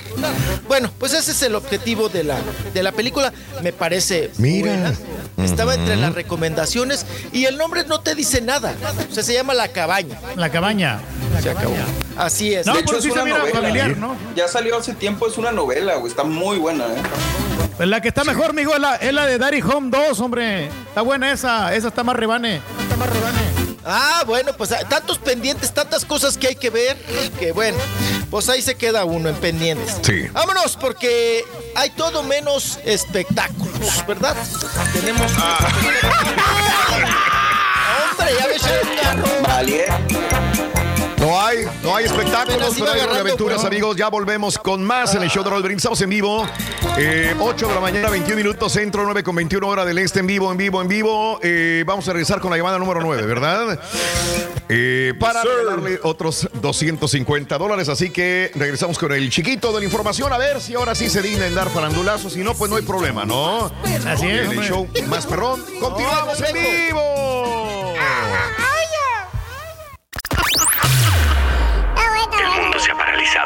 [0.67, 2.37] Bueno, pues ese es el objetivo de la,
[2.73, 3.31] de la película.
[3.61, 4.71] Me parece Mira.
[4.71, 4.93] buena.
[5.37, 8.73] Estaba entre las recomendaciones y el nombre no te dice nada.
[9.09, 10.19] O sea, se llama La Cabaña.
[10.35, 10.99] La cabaña.
[11.41, 11.75] Se acabó.
[12.17, 12.65] Así es.
[12.65, 13.55] No, De hecho, pero es una mira novela.
[13.59, 14.17] familiar, ¿no?
[14.35, 16.09] Ya salió hace tiempo, es una novela, güey.
[16.11, 16.97] Está muy buena, ¿eh?
[17.77, 20.38] Pues la que está mejor, mijo, es la, es la de Daddy Home 2, hombre.
[20.39, 21.73] Está buena esa.
[21.75, 22.61] Esa está más rebane.
[23.85, 26.95] Ah, bueno, pues ah, tantos pendientes, tantas cosas que hay que ver,
[27.39, 27.77] que bueno,
[28.29, 29.97] pues ahí se queda uno en pendientes.
[30.03, 30.27] Sí.
[30.31, 31.43] Vámonos, porque
[31.75, 34.35] hay todo menos espectáculos, ¿verdad?
[34.93, 35.31] Tenemos.
[38.11, 39.27] Hombre, ya me echaron carro.
[39.41, 39.85] Vale.
[41.19, 43.98] No hay, no hay espectáculos, pero hay aventuras, amigos.
[43.98, 45.80] Ya volvemos con más en el show de Brindis.
[45.80, 46.48] Estamos en vivo.
[46.98, 50.27] Eh, 8 de la mañana, 21 minutos centro, 9 con 21 hora del este, en
[50.27, 51.39] vivo, en vivo, en vivo.
[51.43, 53.80] Eh, vamos a regresar con la llamada número 9, ¿verdad?
[54.69, 57.89] Eh, para regalarle otros 250 dólares.
[57.89, 60.31] Así que regresamos con el chiquito de la información.
[60.31, 62.31] A ver si ahora sí se digna en dar farandulazos.
[62.31, 63.65] Si no, pues no hay problema, ¿no?
[64.07, 65.65] Así es, En el show más perrón.
[65.81, 67.58] Continuamos en vivo.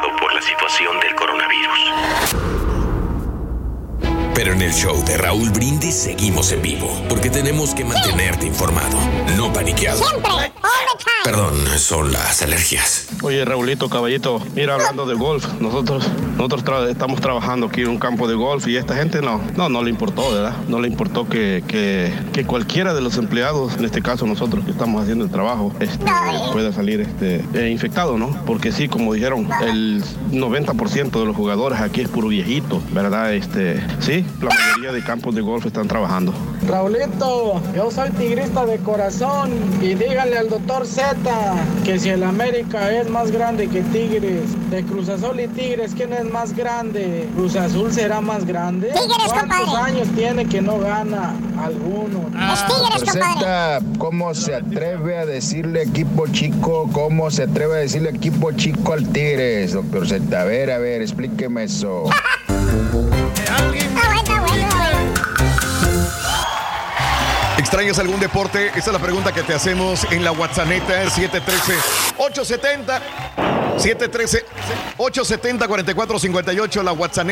[0.01, 2.62] Por la situación del coronavirus.
[4.35, 8.97] Pero en el show de Raúl Brindis seguimos en vivo, porque tenemos que mantenerte informado,
[9.37, 10.03] no paniqueado.
[10.03, 11.13] Siempre, all the time.
[11.23, 13.07] Perdón, son las alergias.
[13.21, 17.97] Oye, Raulito, caballito, mira, hablando de golf, nosotros, nosotros tra- estamos trabajando aquí en un
[17.99, 20.53] campo de golf y esta gente no, no, no le importó, ¿verdad?
[20.67, 24.71] No le importó que, que, que cualquiera de los empleados, en este caso nosotros que
[24.71, 26.03] estamos haciendo el trabajo, este,
[26.51, 28.29] pueda salir este, eh, infectado, ¿no?
[28.45, 33.33] Porque sí, como dijeron, el 90% de los jugadores aquí es puro viejito, ¿verdad?
[33.33, 36.33] Este, sí, la mayoría de campos de golf están trabajando.
[36.67, 41.15] Raulito, yo soy tigrista de corazón y díganle al doctor Z
[41.83, 46.13] que si el América es más grande que Tigres, de Cruz Azul y Tigres, ¿quién
[46.13, 47.27] es más grande?
[47.35, 48.87] ¿Cruz Azul será más grande?
[48.87, 49.91] Tigres, ¿Cuántos compadre.
[49.91, 52.29] años tiene que no gana alguno?
[52.31, 53.13] Los Tigres.
[53.13, 56.89] Z, ¿cómo se atreve a decirle equipo chico?
[56.91, 60.39] ¿Cómo se atreve a decirle equipo chico al Tigres, doctor Z?
[60.39, 62.05] A ver, a ver, explíqueme eso.
[63.43, 64.72] Está bueno, está bueno.
[67.73, 68.67] ¿Extrañas algún deporte?
[68.67, 73.01] Esa es la pregunta que te hacemos en la WhatsApp 713-870.
[74.97, 77.29] 713-870-4458, la WhatsApp.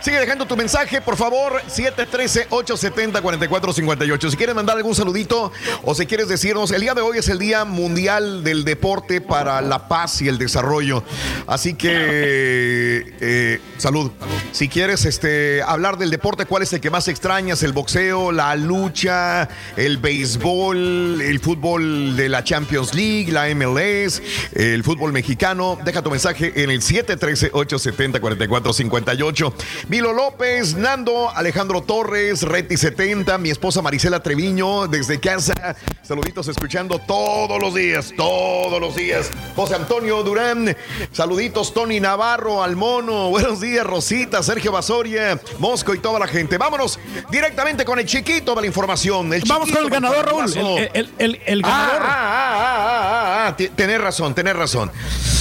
[0.00, 1.60] Sigue dejando tu mensaje, por favor.
[1.68, 4.30] 713-870-4458.
[4.30, 7.38] Si quieres mandar algún saludito o si quieres decirnos, el día de hoy es el
[7.38, 11.04] Día Mundial del Deporte para la Paz y el Desarrollo.
[11.46, 14.10] Así que, eh, salud.
[14.52, 17.62] Si quieres este, hablar del deporte, ¿cuál es el que más extrañas?
[17.62, 24.22] ¿El boxeo, la lucha, el béisbol, el fútbol de la Champions League, la MLS,
[24.54, 25.78] el fútbol mexicano?
[25.84, 29.52] Deja tu mensaje en el 713-870-4458.
[29.88, 35.76] Milo López, Nando, Alejandro Torres, Reti70, mi esposa Marisela Treviño, desde casa.
[36.02, 39.30] Saluditos escuchando todos los días, todos los días.
[39.54, 40.74] José Antonio Durán,
[41.12, 43.28] saluditos Tony Navarro, al mono.
[43.36, 46.58] Buenos días, Rosita, Sergio Basoria, Mosco y toda la gente.
[46.58, 46.98] Vámonos
[47.30, 49.32] directamente con el chiquito de la información.
[49.32, 50.52] El Vamos con el ganador, Raúl.
[50.54, 52.02] El, el, el, el ganador.
[52.02, 54.92] Ah, ah, ah, ah, ah, Tenés razón, tenés razón.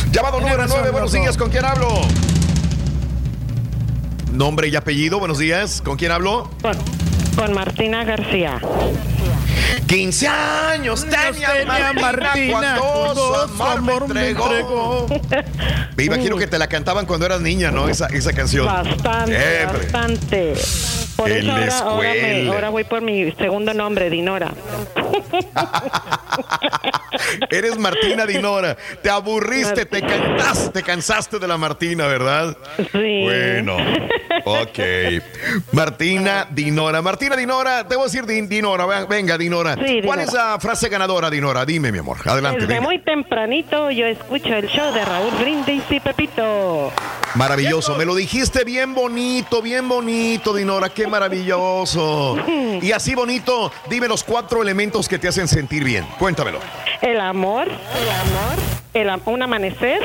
[0.10, 1.90] Llamado número 9, buenos días, ¿con quién hablo?
[4.32, 6.50] Nombre y apellido, buenos días, ¿con quién hablo?
[6.62, 6.78] Con,
[7.36, 8.62] con Martina García.
[9.88, 15.08] 15 años tenía, tenía Martina, cuando su amor me entregó.
[15.96, 17.88] Me imagino que te la cantaban cuando eras niña, ¿no?
[17.90, 18.66] Esa, esa canción.
[18.66, 19.78] Bastante, Siempre.
[19.84, 20.54] bastante.
[21.16, 22.54] Por En eso la ahora, ahora, me- escuela.
[22.54, 24.52] ahora voy por mi segundo nombre, Dinora.
[27.50, 28.76] Eres Martina Dinora.
[29.02, 32.58] Te aburriste, te cantaste, te cansaste de la Martina, ¿verdad?
[32.92, 33.22] Sí.
[33.24, 33.78] Bueno,
[34.44, 34.80] ok.
[35.72, 37.02] Martina Dinora.
[37.02, 38.86] Martina Dinora, te voy a decir Din- Dinora.
[38.86, 39.45] Ven- Venga, Dinora.
[39.76, 40.24] Sí, ¿Cuál Dinora.
[40.24, 41.66] es la frase ganadora, Dinora?
[41.66, 42.18] Dime, mi amor.
[42.26, 42.62] Adelante.
[42.62, 42.82] Desde venga.
[42.88, 46.92] muy tempranito yo escucho el show de Raúl Brindis y Pepito.
[47.36, 47.96] Maravilloso.
[47.96, 50.90] Me lo dijiste bien bonito, bien bonito, Dinora.
[50.90, 52.38] Qué maravilloso.
[52.82, 56.06] Y así bonito, dime los cuatro elementos que te hacen sentir bien.
[56.20, 56.60] Cuéntamelo.
[57.02, 58.56] El amor, el amor,
[58.94, 60.02] el un amanecer,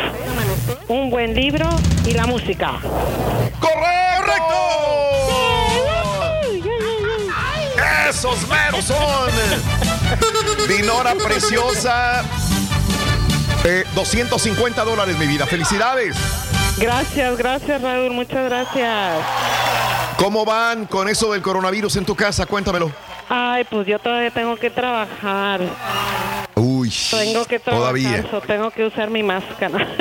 [0.88, 1.68] un buen libro
[2.06, 2.78] y la música.
[3.58, 5.19] ¡Correcto!
[8.10, 9.30] ¡Esos meros son!
[10.66, 12.24] Dinora preciosa.
[13.62, 15.46] Eh, 250 dólares, mi vida.
[15.46, 16.16] Felicidades.
[16.76, 19.24] Gracias, gracias Raúl, muchas gracias.
[20.16, 22.46] ¿Cómo van con eso del coronavirus en tu casa?
[22.46, 22.90] Cuéntamelo.
[23.32, 25.60] Ay, pues yo todavía tengo que trabajar.
[26.56, 28.24] Uy, Tengo que trabajar, todavía.
[28.30, 29.86] so tengo que usar mi máscara.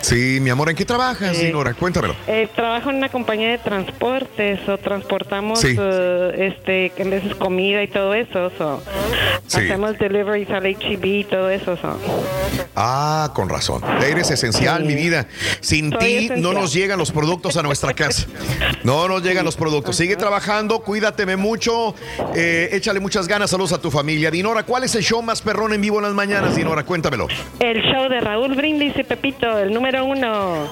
[0.00, 1.46] Sí, mi amor, ¿en qué trabajas, Sí.
[1.46, 1.74] Dinora?
[1.74, 2.14] Cuéntamelo.
[2.26, 5.76] Eh, trabajo en una compañía de transportes o transportamos Sí.
[5.78, 8.50] eh, este en veces comida y todo eso.
[8.56, 8.82] so.
[9.46, 9.60] Sí.
[9.60, 11.76] Hacemos deliveries al HEB y todo eso.
[11.76, 11.98] so.
[12.76, 13.82] Ah, con razón.
[14.02, 15.26] Eres esencial, mi vida.
[15.60, 18.26] Sin ti no nos llegan los productos a nuestra casa.
[18.84, 19.96] No nos llegan los productos.
[19.96, 21.94] Sigue trabajando, cuídateme mucho,
[22.34, 24.30] eh, échale muchas ganas, saludos a tu familia.
[24.30, 26.84] Dinora, ¿cuál es el show más perrón en vivo en las mañanas, Dinora?
[26.84, 27.28] Cuéntamelo.
[27.60, 30.68] El show de Raúl Brindis y Pepito, el número uno.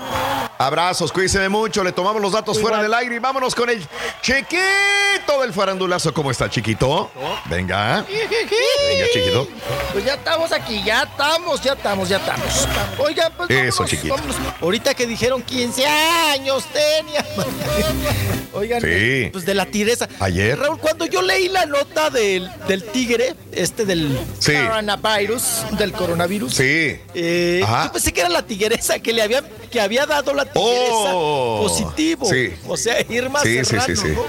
[0.59, 3.87] Abrazos, cuídense mucho, le tomamos los datos fuera del aire y vámonos con el
[4.23, 6.13] chiquito del farandulazo.
[6.15, 7.11] ¿Cómo está, chiquito?
[7.47, 8.05] Venga.
[8.09, 9.49] Venga, chiquito.
[9.93, 12.69] Pues ya estamos aquí, ya estamos, ya estamos, ya estamos.
[12.99, 14.15] Oigan, pues Eso, vámonos, chiquito.
[14.15, 14.37] vámonos.
[14.61, 17.25] Ahorita que dijeron 15 años tenía.
[18.53, 19.29] Oigan, Sí.
[19.33, 20.09] pues de la tigresa.
[20.21, 20.59] Ayer.
[20.59, 24.53] Raúl, cuando yo leí la nota del, del tigre, este del Sí.
[24.55, 25.43] coronavirus,
[25.79, 26.99] del coronavirus, Sí.
[27.15, 31.11] eh, yo pensé que era la tigresa que le había, que había dado la tigresa
[31.15, 31.61] Oh.
[31.67, 32.29] positivo.
[32.31, 32.51] Sí.
[32.67, 34.25] O sea, Irma Sí, Serrano.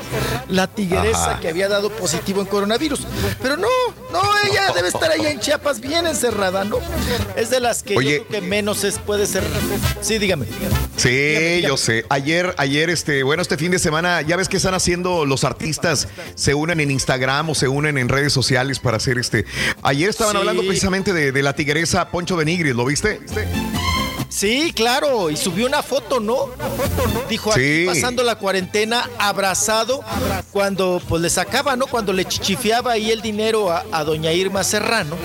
[0.49, 1.39] La tigresa Ajá.
[1.39, 3.01] que había dado positivo en coronavirus.
[3.41, 3.67] Pero no,
[4.11, 6.79] no, ella debe estar allá en Chiapas bien encerrada, ¿no?
[7.35, 8.17] Es de las que Oye.
[8.19, 9.43] yo creo que menos es, puede ser.
[10.01, 10.45] Sí, dígame.
[10.95, 12.05] Sí, yo sé.
[12.09, 16.07] Ayer, ayer, este, bueno, este fin de semana, ya ves que están haciendo los artistas,
[16.35, 19.45] se unen en Instagram o se unen en redes sociales para hacer este.
[19.83, 20.37] Ayer estaban Sí.
[20.37, 23.19] hablando precisamente de, de la tigresa Poncho de Nigris, ¿lo viste?
[24.29, 26.47] Sí, claro, y subió una foto, ¿no?
[27.29, 27.85] Dijo aquí Sí.
[27.87, 30.01] pasando la cuarentena abrazado
[30.51, 31.87] cuando pues le sacaba, ¿no?
[31.87, 35.15] Cuando le chichifeaba ahí el dinero a, a doña Irma Serrano.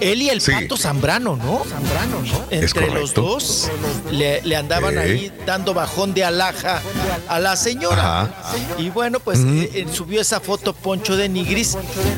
[0.00, 0.52] Él y el Sí.
[0.52, 1.62] pato Zambrano, ¿no?
[1.68, 2.44] Zambrano, ¿no?
[2.50, 3.68] Entre los dos
[4.10, 6.80] le, le andaban ahí dando bajón de alhaja
[7.28, 8.22] a la señora.
[8.22, 8.34] Ajá.
[8.78, 11.76] Y bueno, pues eh, eh, subió esa foto Poncho de Nigris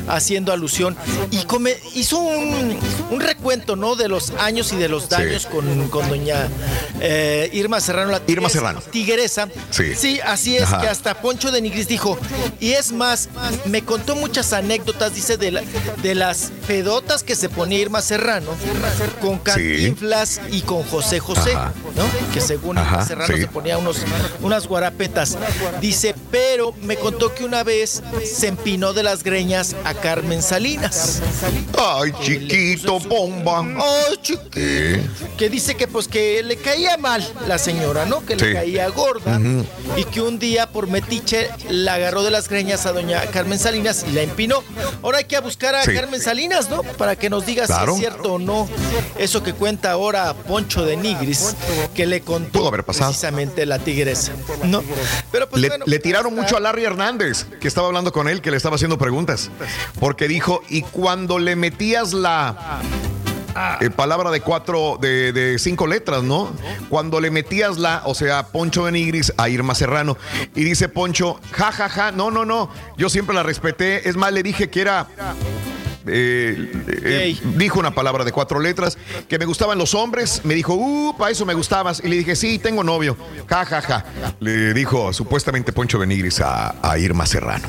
[0.09, 0.97] haciendo alusión
[1.33, 2.79] y come- hizo un,
[3.11, 3.97] un recuento, ¿no?
[3.97, 6.49] De los años y de los daños con, con doña doña
[7.01, 8.11] eh, Irma Serrano.
[8.11, 8.81] La Irma tigresa- Serrano.
[8.91, 9.49] Tigresa.
[9.71, 10.21] Sí.
[10.21, 10.81] así es, Ajá.
[10.81, 12.19] que hasta Poncho de Nigris dijo.
[12.61, 13.29] Y es más,
[13.65, 15.63] me contó muchas anécdotas, dice, de, la-
[16.03, 18.51] de las pedotas que se ponía Irma Serrano
[19.21, 21.73] con Cantinflas y con José José, Ajá.
[21.97, 22.05] ¿no?
[22.33, 23.41] Que según Irma Ajá, Serrano sí.
[23.43, 23.99] se ponía unos,
[24.43, 25.37] unas guarapetas.
[25.81, 31.21] Dice, pero me contó que una vez se empinó de las greñas a Carmen Salinas.
[31.79, 33.61] Ay, chiquito, bomba.
[33.61, 34.51] Ay, chiquito.
[35.39, 38.25] Que dice que pues que le caía mal la señora, ¿no?
[38.27, 38.53] Que le Sí.
[38.55, 39.41] caía gorda
[39.97, 44.05] y que un día por metiche la agarró de las greñas a doña Carmen Salinas
[44.09, 44.63] y la empinó.
[45.03, 45.95] Ahora hay que buscar a Sí.
[45.95, 46.83] Carmen Salinas, ¿no?
[46.83, 47.95] Para que nos diga Claro.
[47.95, 48.69] si es cierto o no
[49.19, 51.55] eso que cuenta ahora Poncho de Nigris,
[51.95, 53.11] que le contó haber pasado.
[53.11, 54.33] precisamente la tigresa,
[54.65, 54.83] ¿no?
[55.33, 58.41] Pero pues le, bueno, le tiraron mucho a Larry Hernández, que estaba hablando con él,
[58.43, 59.51] que le estaba haciendo preguntas.
[59.99, 62.81] Porque dijo, y cuando le metías la
[63.81, 66.51] eh, palabra de cuatro, de, de cinco letras, ¿no?
[66.89, 70.17] Cuando le metías la, o sea, Poncho de Nigris a Irma Serrano.
[70.55, 74.09] Y dice Poncho, ja, ja, ja, no, no, no, yo siempre la respeté.
[74.09, 75.07] Es más, le dije que era...
[76.07, 76.73] eh,
[77.05, 78.99] eh, dijo una palabra de cuatro letras
[79.29, 80.41] que me gustaban los hombres.
[80.45, 82.01] Me dijo, uh, para eso me gustabas.
[82.05, 83.17] Y le dije, sí, tengo novio.
[83.49, 84.05] Ja, ja, ja.
[84.41, 87.69] Le dijo supuestamente Poncho Benigris a, a Irma Serrano.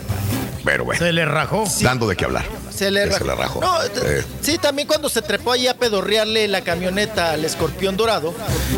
[0.64, 1.00] Pero bueno.
[1.04, 1.64] Se le rajó.
[1.82, 2.46] Dando de qué hablar.
[2.74, 3.60] Se le, Que ra- se le rajó.
[3.62, 4.24] No, Eh.
[4.42, 8.34] sí, también cuando se trepó ahí a pedorrearle la camioneta al escorpión dorado,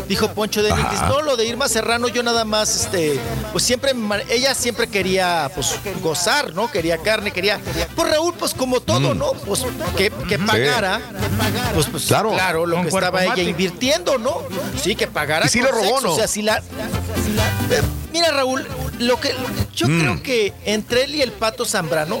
[0.08, 1.08] dijo Poncho de Ajá.
[1.08, 3.18] no, lo de Irma Serrano, yo nada más, este,
[3.52, 3.92] pues siempre,
[4.28, 6.70] ella siempre quería, pues, gozar, ¿no?
[6.70, 7.60] Quería carne, quería,
[7.94, 9.18] pues Raúl, pues como todo, Mm.
[9.18, 9.32] ¿no?
[9.32, 9.62] Pues
[9.96, 11.00] que, que pagara,
[11.74, 12.32] pues, pues Claro.
[12.32, 14.42] claro, lo Con que estaba ella invirtiendo, ¿no?
[14.82, 16.12] Sí, que pagara Y sí con le robó, sexo, ¿no?
[16.12, 16.58] O sea, si la...
[16.58, 17.82] Eh,
[18.12, 18.64] Mira, Raúl,
[18.98, 19.34] lo que
[19.74, 20.00] yo Mm.
[20.00, 22.20] creo que entre él y el Pato Zambrano,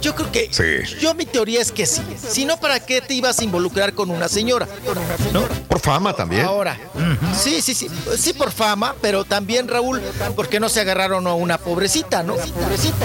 [0.00, 0.96] yo creo que Sí.
[1.00, 2.02] yo mi teoría es que sí.
[2.28, 4.66] Si no, ¿para qué te ibas a involucrar con una señora?
[5.32, 5.42] ¿No?
[5.68, 6.44] Por fama también.
[6.44, 6.78] Ahora,
[7.38, 7.88] sí, sí, sí,
[8.18, 10.00] sí por fama, pero también Raúl,
[10.34, 12.36] ¿por qué no se agarraron a una pobrecita, no?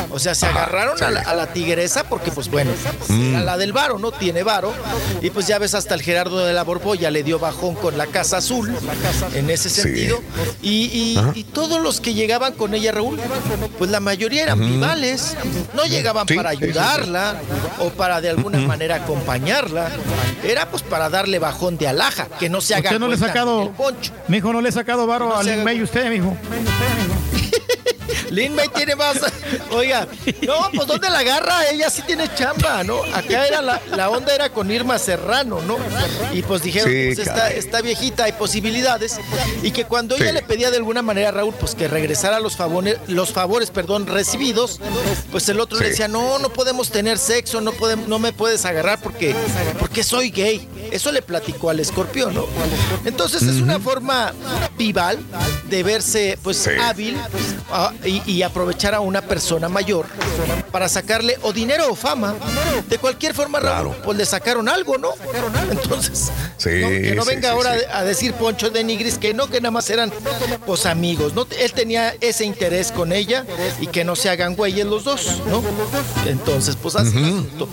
[0.10, 2.72] O sea, se agarraron a, la, a la tigresa porque, pues bueno,
[3.08, 3.36] Mm.
[3.36, 4.12] a la del varo, ¿no?
[4.12, 4.74] Tiene varo.
[5.22, 8.08] Y pues ya ves, hasta el Gerardo de la Borbolla le dio bajón con la
[8.08, 8.74] Casa Azul,
[9.34, 9.82] en ese Sí.
[9.82, 10.22] sentido.
[10.62, 13.20] Y, y todos los que llegaban con ella, Raúl,
[13.78, 15.36] pues la mayoría eran vivales.
[15.74, 16.70] No llegaban Sí, para sí, sí, sí.
[16.70, 17.36] ayudarla
[17.80, 19.90] o para de alguna manera acompañarla.
[20.44, 23.18] Era pues para darle bajón de alhaja, que no se haga Usted no le ha
[23.18, 23.72] sacado,
[24.28, 26.36] mijo, no le ha sacado varo No al Inmei usted, mijo.
[28.32, 29.18] Lin May tiene más.
[29.72, 30.08] Oiga,
[30.42, 31.70] no, pues ¿dónde la agarra?
[31.70, 33.04] Ella sí tiene chamba, ¿no?
[33.14, 35.78] Acá era la, la onda era con Irma Serrano, ¿no?
[36.34, 39.20] Y pues dijeron, Sí, pues esta, esta viejita hay posibilidades.
[39.62, 42.56] Y que cuando ella le pedía de alguna manera a Raúl, pues que regresara los
[42.56, 44.80] favores, los favores, perdón, recibidos,
[45.32, 48.64] pues el otro le decía, no, no podemos tener sexo, no podemos, no me puedes
[48.66, 49.36] agarrar porque,
[49.80, 50.68] porque soy gay.
[50.92, 52.46] Eso le platicó al escorpión, ¿no?
[53.06, 54.34] Entonces es una forma
[54.78, 55.18] vival
[55.70, 56.70] de verse pues Sí.
[56.80, 57.18] hábil
[57.72, 60.06] ah, y, y aprovechar a una persona mayor
[60.72, 62.36] para sacarle o dinero o fama.
[62.90, 64.04] De cualquier forma, Raúl, Claro.
[64.04, 65.12] pues le sacaron algo, ¿no?
[65.72, 66.90] Entonces, Sí, ¿no?
[66.90, 69.90] que no venga sí, ahora a decir Poncho de Nigris que no, que nada más
[69.90, 70.12] eran
[70.66, 71.48] pues amigos, ¿no?
[71.58, 73.46] Él tenía ese interés con ella
[73.80, 75.64] y que no se hagan güeyes los dos, ¿no?
[76.26, 77.68] Entonces, pues así asunto.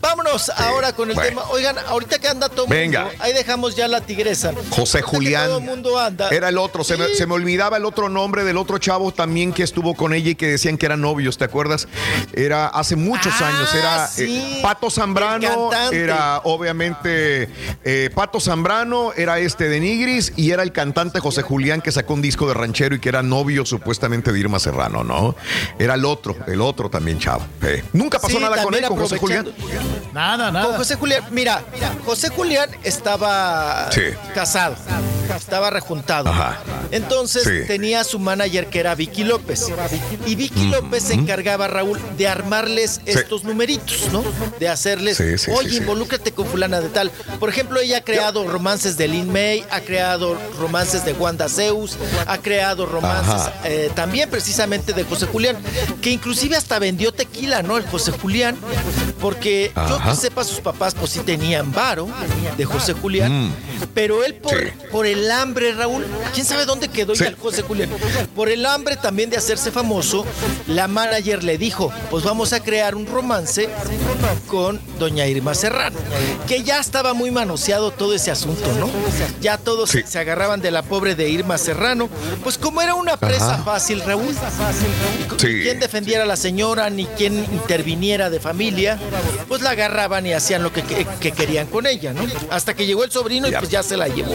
[0.00, 1.28] Vámonos ahora con el bueno.
[1.30, 1.42] tema.
[1.50, 3.04] Oigan, ahorita que anda todo Venga.
[3.04, 4.52] mundo, ahí dejamos ya la tigresa.
[4.70, 5.46] José Julián.
[5.46, 6.28] Todo el mundo anda.
[6.30, 7.14] Era el otro, se me, Sí.
[7.16, 10.34] se me olvidaba el otro nombre del otro chavo también que estuvo con ella y
[10.34, 11.88] que decían que eran novios, ¿te acuerdas?
[12.32, 14.24] Era hace muchos Ah, años, era sí,
[14.56, 16.00] eh, Pato el Zambrano, cantante.
[16.00, 17.48] era obviamente
[17.84, 22.14] eh, Pato Zambrano, era este de Nigris y era el cantante José Julián que sacó
[22.14, 25.34] un disco de ranchero y que era novio supuestamente de Irma Serrano, ¿no?
[25.78, 27.44] Era el otro, el otro también chavo.
[27.62, 27.82] eh.
[27.92, 29.46] Nunca pasó Sí, nada con él, con José Julián.
[29.48, 30.76] aprovechando- Nada, Con nada.
[30.76, 31.62] José Julián, mira,
[32.04, 34.02] José Julián estaba Sí.
[34.34, 34.76] casado,
[35.36, 36.28] estaba rejuntado.
[36.30, 36.58] Ajá.
[36.92, 37.66] Entonces Sí.
[37.66, 39.66] tenía su manager que era Vicky López.
[40.26, 44.24] Y Vicky López se encargaba, Raúl, de armarles estos numeritos, ¿no?
[44.58, 45.20] De hacerles,
[45.56, 47.10] oye, involúcrate con fulana de tal.
[47.38, 51.96] Por ejemplo, ella ha creado romances de Lin May, ha creado romances de Wanda Zeus,
[52.26, 55.56] ha creado romances eh, también precisamente de José Julián,
[56.02, 57.76] que inclusive hasta vendió tequila, ¿no?
[57.76, 58.56] El José Julián,
[59.20, 62.08] porque yo que sepa, sus papás pues sí tenían varo
[62.56, 63.52] de José Julián, Mm.
[63.94, 64.66] pero él por, Sí.
[64.90, 67.22] por el hambre, Raúl, quién sabe dónde quedó Sí.
[67.24, 67.90] ya el José Julián,
[68.34, 70.24] por el hambre también de hacerse famoso,
[70.66, 73.68] la manager le dijo, pues vamos a crear un romance
[74.46, 75.96] con doña Irma Serrano,
[76.46, 78.88] que ya estaba muy manoseado todo ese asunto, ¿no?
[79.40, 80.00] Ya todos Sí.
[80.06, 82.08] se agarraban de la pobre de Irma Serrano,
[82.42, 83.64] pues como era una presa Ajá.
[83.64, 84.34] fácil, Raúl,
[85.38, 88.98] Sí, quién defendiera a la señora ni quién interviniera de familia,
[89.48, 92.22] pues la agarraban y hacían lo que, que- que querían con ella, ¿no?
[92.50, 94.34] Hasta que llegó el sobrino y pues ya se la llevó.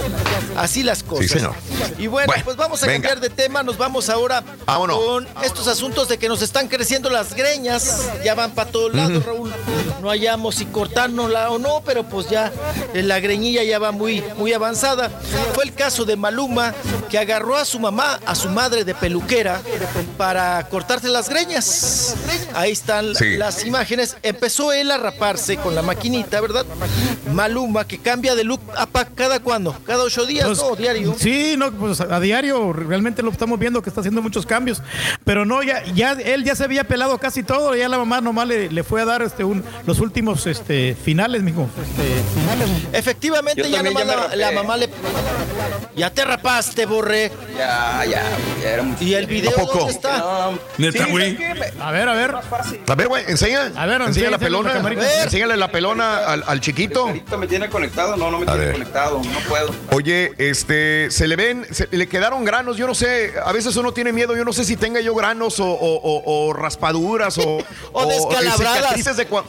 [0.57, 1.29] Así las cosas.
[1.31, 1.53] señor.
[1.97, 3.09] Y bueno, Bueno, pues vamos a venga.
[3.09, 4.97] cambiar de tema, nos vamos ahora Vámonos.
[4.99, 9.25] con estos asuntos de que nos están creciendo las greñas, ya van para todos lados,
[9.25, 9.53] Raúl.
[10.01, 12.51] No hallamos si cortárnosla o no, pero pues ya
[12.93, 15.09] eh, la greñilla ya va muy, muy avanzada.
[15.53, 16.73] Fue el caso de Maluma,
[17.09, 19.61] que agarró a su mamá, a su madre de peluquera,
[20.17, 22.15] para cortarse las greñas.
[22.53, 23.37] Ahí están Sí.
[23.37, 24.17] las imágenes.
[24.23, 26.65] Empezó él a raparse con la maquinita, ¿verdad?
[27.33, 30.75] Maluma, que cambia de look a pa- cada cuándo, cada ocho días, Pues, ¿no?
[30.75, 31.15] Diario.
[31.17, 34.81] Sí, no, pues a diario realmente lo estamos viendo que está haciendo muchos cambios.
[35.23, 38.47] Pero no, ya, ya él ya se había pelado casi todo, ya la mamá nomás
[38.47, 41.67] le, le fue a dar este un, los últimos este finales, mijo.
[41.81, 42.69] Este, finales.
[42.93, 44.89] Efectivamente, ya nomás la, mamá le.
[45.95, 47.31] Ya te rapaste, borré.
[47.57, 48.23] Ya, ya,
[48.61, 49.03] ya era mucho.
[49.03, 49.77] ¿Y el video ¿A poco?
[49.79, 50.17] dónde está?
[50.17, 51.05] No, Neta.
[51.79, 52.35] A ver, a ver.
[52.87, 53.71] A ver, güey, enseña.
[53.75, 55.55] A ver, enseña enseña, la la pelona.
[55.55, 57.07] la pelona al, al chiquito.
[57.07, 58.71] Ahorita me tiene conectado, no, no me A tiene ver.
[58.73, 59.73] conectado, no puedo.
[59.91, 63.91] Oye, este, se le ven, se- le quedaron granos, yo no sé, a veces uno
[63.93, 67.57] tiene miedo, yo no sé si tenga yo granos o, o- o- o raspaduras o,
[67.93, 68.77] O descalabradas.
[68.79, 69.43] cicatrices de, cua-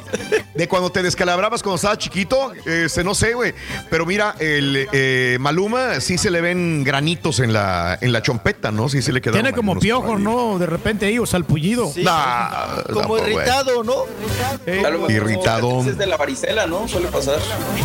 [0.54, 3.54] de cuando te descalabrabas cuando estabas chiquito, este, no sé, güey,
[3.90, 8.70] pero mira, el eh, Maluma sí se le ven granitos en la, en la chompeta,
[8.70, 8.88] ¿no?
[8.88, 10.20] Sí se le quedaron Tiene como piojos.
[10.20, 10.58] ¿no?
[10.58, 11.90] De repente ahí, o salpullido.
[11.92, 13.94] Sí, Nah, como tampoco, irritado, ¿no?
[14.86, 15.80] A mejor Irritado.
[15.80, 16.88] Es de la varicela, ¿no?
[16.88, 17.38] Suele pasar.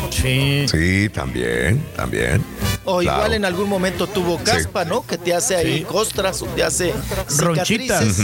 [0.09, 0.65] Sí.
[0.67, 2.43] Sí, también, también.
[2.83, 3.17] O Claro.
[3.19, 5.05] igual en algún momento tuvo caspa, ¿no?
[5.05, 6.93] Que te hace ahí costras o te hace
[7.37, 8.17] Ronchitas.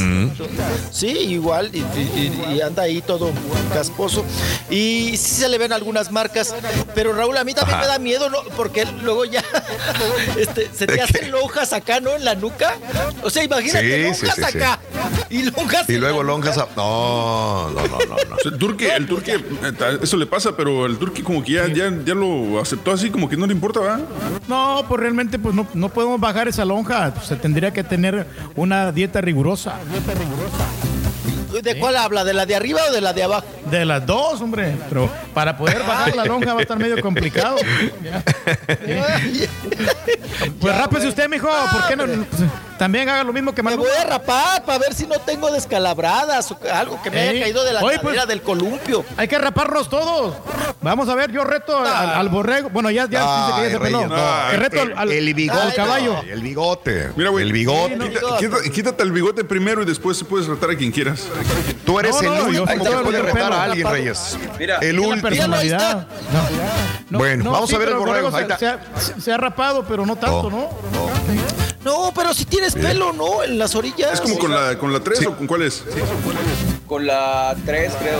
[0.91, 3.31] Sí, igual, y, y- y anda ahí todo
[3.73, 4.25] casposo.
[4.69, 6.55] Y sí se le ven algunas marcas,
[6.95, 7.85] pero Raúl, a mí también Ajá.
[7.85, 8.39] me da miedo, ¿no?
[8.55, 9.43] Porque luego ya
[10.37, 11.27] este, se te ¿De hacen qué?
[11.29, 12.15] lonjas acá, ¿no?
[12.15, 12.77] En la nuca.
[13.23, 14.57] O sea, imagínate, Sí, lonjas sí, sí.
[14.57, 14.79] acá.
[15.29, 16.67] Y lonjas Y luego lonjas a...
[16.75, 18.37] No, no, no, no, no.
[18.47, 21.91] El turque, el turque, eh, eso le pasa, pero el turque como que ya, ya,
[22.05, 23.99] ya lo aceptó así, como que no le importa, ¿va?
[24.47, 27.13] No, pues realmente pues no, no podemos bajar esa lonja.
[27.21, 29.75] Se tendría que tener una dieta rigurosa.
[31.61, 32.23] ¿De cuál habla?
[32.23, 33.45] ¿De la de arriba o de la de abajo?
[33.69, 34.77] De las dos, hombre.
[34.89, 37.57] Pero para poder bajar la lonja va a estar medio complicado.
[40.59, 41.47] Pues rápese usted, mijo.
[41.71, 42.03] ¿Por qué no?
[42.77, 43.89] También haga lo mismo que Me Maluma.
[43.89, 47.29] voy a rapar para ver si no tengo descalabradas o algo que me Ey.
[47.29, 49.03] haya caído de la Oye, cadera pues, del columpio.
[49.17, 50.35] Hay que raparnos todos.
[50.81, 52.69] Vamos a ver, yo reto al, al borrego.
[52.69, 54.07] Bueno, ya, ya dice que ya se peló.
[54.07, 54.15] No.
[54.51, 55.61] Que reto al, al- el bigote.
[55.61, 56.21] al caballo.
[56.29, 57.11] El bigote.
[57.15, 57.45] Mira, güey.
[57.45, 57.97] El bigote.
[58.71, 61.23] Quítate el bigote primero y después puedes retar a quien quieras.
[61.85, 63.87] Tú eres No, el no, yo último sí que puede el retar a alguien.
[63.89, 64.37] Reyes.
[64.59, 65.21] Mira, El último.
[65.21, 66.07] personalidad.
[67.09, 67.17] No.
[67.19, 68.79] Bueno, vamos a ver el borrego, se- ha,
[69.19, 70.69] se ha rapado, pero no tanto, ¿no?
[71.87, 73.43] No, pero si tienes pelo, ¿no?
[73.43, 74.15] En las orillas.
[74.15, 75.85] ¿Es como con la, con la 3 o con cuál es?
[76.85, 78.19] Con la 3, creo.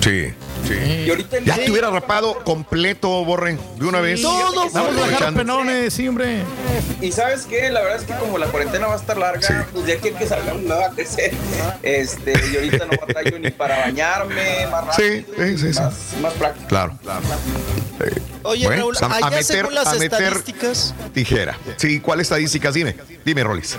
[0.00, 0.34] Sí,
[0.74, 1.04] sí.
[1.06, 4.22] Y ahorita en Ya te hubiera rapado completo, Borre, de una vez.
[4.22, 6.42] Todo, Vamos a dejar penones, sí, hombre.
[7.00, 9.86] Y sabes qué, la verdad es que como la cuarentena va a estar larga, pues
[9.86, 11.32] de aquí a que salga me va a crecer.
[11.82, 15.80] Este, y ahorita no batallo ni para bañarme, más Sí, rápido, sí, sí, sí.
[15.80, 16.68] más, más práctico.
[16.68, 16.96] Claro.
[18.44, 21.56] Oye, Bueno, Raúl, pues, a- a allá meter- según las a meter- estadísticas, Tijera.
[21.76, 22.74] Sí, ¿cuáles estadísticas?
[22.74, 23.76] Dime, dime, Rolis.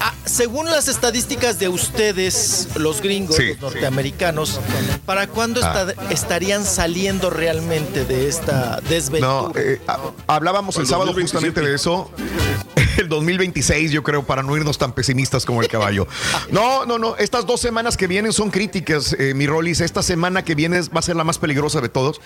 [0.00, 3.48] ah, según las estadísticas de ustedes, los gringos, Sí.
[3.48, 4.60] los norteamericanos,
[5.06, 5.86] ¿para cuándo Ah.
[5.86, 6.02] esta-
[6.32, 9.32] estarían saliendo realmente de esta desventura?
[9.32, 11.60] No, eh, ha- hablábamos el El sábado 2027.
[11.60, 12.10] justamente de eso.
[12.98, 16.06] El 2026, yo creo, para no irnos tan pesimistas como el caballo.
[16.50, 17.16] No, no, no.
[17.16, 19.80] Estas dos semanas que vienen son críticas, eh, mi Rolis.
[19.80, 22.20] Esta semana que viene va a ser la más peligrosa de todos.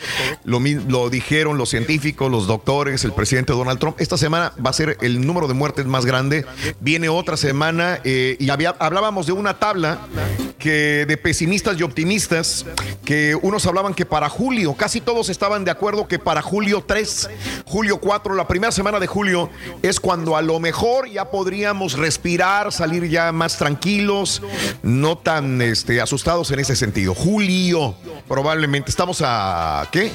[0.44, 4.00] Lo, lo dijeron los científicos, los doctores, el presidente Donald Trump.
[4.00, 6.44] Esta semana va a ser el número de muertes más grande.
[6.80, 10.00] Viene otra semana eh, y había- hablábamos de una tabla
[10.66, 12.66] que de pesimistas y optimistas,
[13.04, 17.30] que unos hablaban que para julio, casi todos estaban de acuerdo que para julio 3,
[17.66, 19.48] julio 4, la primera semana de julio
[19.82, 24.42] es cuando a lo mejor ya podríamos respirar, salir ya más tranquilos,
[24.82, 27.14] no tan este, asustados en ese sentido.
[27.14, 27.94] Julio,
[28.26, 28.90] probablemente.
[28.90, 30.10] Estamos a, ¿qué?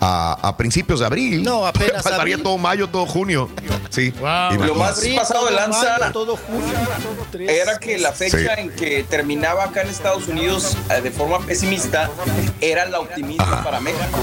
[0.00, 1.42] A, a principios de abril.
[1.42, 2.44] No, apenas Faltaría abril.
[2.44, 3.48] todo mayo, todo junio.
[3.88, 4.10] Sí.
[4.20, 4.64] Wow.
[4.64, 7.50] Lo más Abril, pasado de todo lanza mayo, todo julio, tres.
[7.50, 8.46] era que la fecha Sí.
[8.58, 12.10] en que terminaba acá en Estados Unidos eh, de forma pesimista
[12.60, 13.64] era la optimista Ajá.
[13.64, 14.20] para México.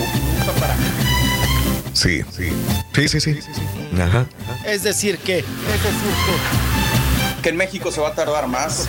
[1.94, 2.50] Sí, sí.
[2.94, 3.40] Sí, sí, sí.
[4.00, 4.26] Ajá.
[4.66, 5.44] Es decir, que
[7.42, 8.88] Que en México se va a tardar más.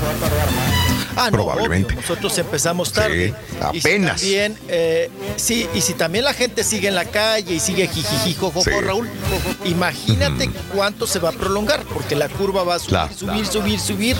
[1.16, 1.88] Ah, no, Probablemente.
[1.94, 3.34] obvio, nosotros empezamos tarde.
[3.50, 4.20] Sí, Y si apenas.
[4.20, 8.34] también, eh, sí, y si también la gente sigue en la calle y sigue jijiji,
[8.34, 8.70] jojojo, Sí.
[8.80, 9.08] Raúl,
[9.64, 13.14] imagínate cuánto se va a prolongar, porque la curva va a subir, Claro.
[13.16, 14.16] subir, subir, subir,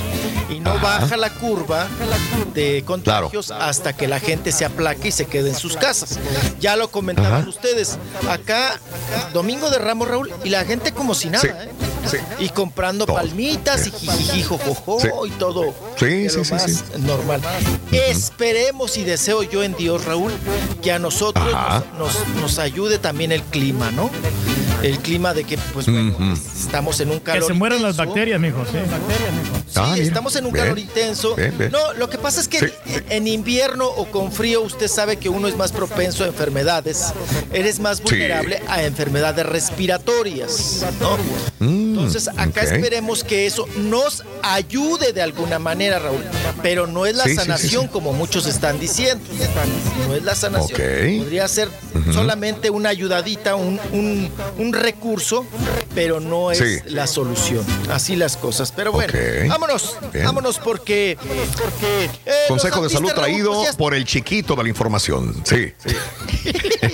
[0.50, 1.00] y no Ajá.
[1.00, 1.86] baja la curva
[2.54, 6.18] de contagios hasta que la gente se aplaque y se quede en sus casas.
[6.60, 7.48] Ya lo comentaban Ajá.
[7.48, 7.98] ustedes.
[8.28, 8.78] Acá,
[9.32, 11.70] Domingo de Ramos, Raúl, y la gente como si nada, Sí, ¿eh?
[12.38, 12.44] sí.
[12.44, 15.08] Y comprando palmitas y jijiji, jojojo, Sí.
[15.26, 15.74] y todo.
[15.98, 16.80] Sí, sí, sí.
[16.98, 17.40] Normal.
[17.92, 20.32] Esperemos y deseo yo en Dios, Raúl,
[20.82, 21.46] que a nosotros
[21.98, 24.10] nos, nos, nos ayude también el clima, ¿no?
[24.82, 27.42] El clima de que, pues bueno, estamos en un calor.
[27.42, 28.08] Que se mueran las intenso.
[28.10, 28.64] bacterias, mijo.
[28.64, 28.78] Sí.
[29.68, 30.04] Sí, Ah, mira.
[30.06, 30.64] estamos en un Bien.
[30.64, 31.34] calor intenso.
[31.36, 31.70] Bien, bien.
[31.70, 32.66] No, lo que pasa es que Sí,
[33.10, 37.12] en invierno o con frío usted sabe que uno es más propenso a enfermedades.
[37.52, 41.18] Eres más vulnerable a enfermedades respiratorias, ¿no?
[41.60, 46.24] Entonces, acá Mm, esperemos que eso nos ayude de alguna manera, Raúl.
[46.62, 47.88] Pero no es la Sí, sí, sí, sanación sí.
[47.92, 49.24] como muchos están diciendo.
[50.08, 50.80] No es la sanación.
[51.18, 51.68] Podría ser
[52.12, 55.44] solamente una ayudadita, un, un- un recurso,
[55.94, 56.78] pero no es Sí.
[56.86, 57.64] la solución.
[57.90, 58.72] Así las cosas.
[58.74, 59.48] Pero bueno, Ok.
[59.48, 59.96] vámonos.
[60.12, 60.24] Bien.
[60.26, 61.16] Vámonos porque.
[62.26, 65.42] eh, Consejo de salud Raúl, traído por el chiquito de la información.
[65.44, 65.94] Sí, sí,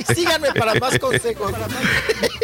[0.14, 1.52] Síganme para más consejos.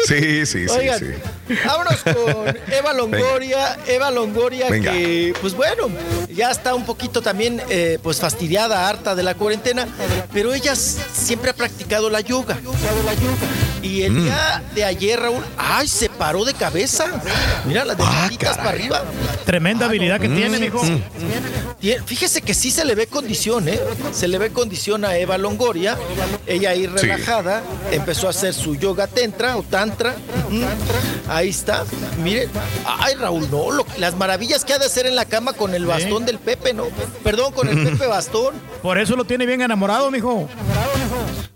[0.07, 0.75] sí, sí, sí.
[0.77, 1.55] Oigan, sí.
[1.65, 3.77] vámonos con Eva Longoria.
[3.87, 4.91] Eva Longoria, Venga.
[4.91, 5.89] que, pues bueno,
[6.33, 9.87] ya está un poquito también, eh, pues fastidiada, harta de la cuarentena,
[10.33, 12.59] pero ella siempre ha practicado la yoga.
[13.81, 14.23] Y el Mm.
[14.25, 17.05] día de ayer, Raúl, ay, se paró de cabeza.
[17.65, 19.03] Mira, las de Ah, para arriba.
[19.45, 20.83] Tremenda habilidad que Mm, tiene, mijo.
[20.83, 21.01] mm.
[22.05, 23.79] Fíjese que sí se le ve condición, ¿eh?
[24.13, 25.97] Se le ve condición a Eva Longoria.
[26.45, 26.87] Ella ahí Sí.
[26.87, 30.15] relajada, empezó a hacer su yoga tantra o tantra.
[31.27, 31.83] Ahí está.
[32.23, 32.49] Miren.
[32.85, 33.71] Ay, Raúl, no.
[33.71, 36.73] lo- las maravillas que ha de hacer en la cama con el bastón del Pepe,
[36.73, 36.85] ¿no?
[37.23, 38.53] Perdón, con el Pepe bastón.
[38.83, 40.47] Por eso lo tiene bien enamorado, mijo.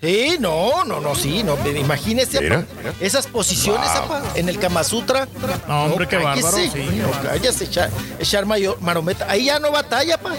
[0.02, 1.58] Sí, no, no, no, sí, no.
[1.68, 2.60] Imagínese Mira.
[2.60, 2.66] apa,
[3.00, 4.04] esas posiciones, Wow.
[4.04, 5.28] apa, en el Kama Sutra.
[5.68, 7.02] No, hombre, qué cállese, bárbaro, sí.
[7.02, 9.26] No, cállese, echar, echar mayor, marometa.
[9.30, 10.34] Ahí ya no batalla, pa.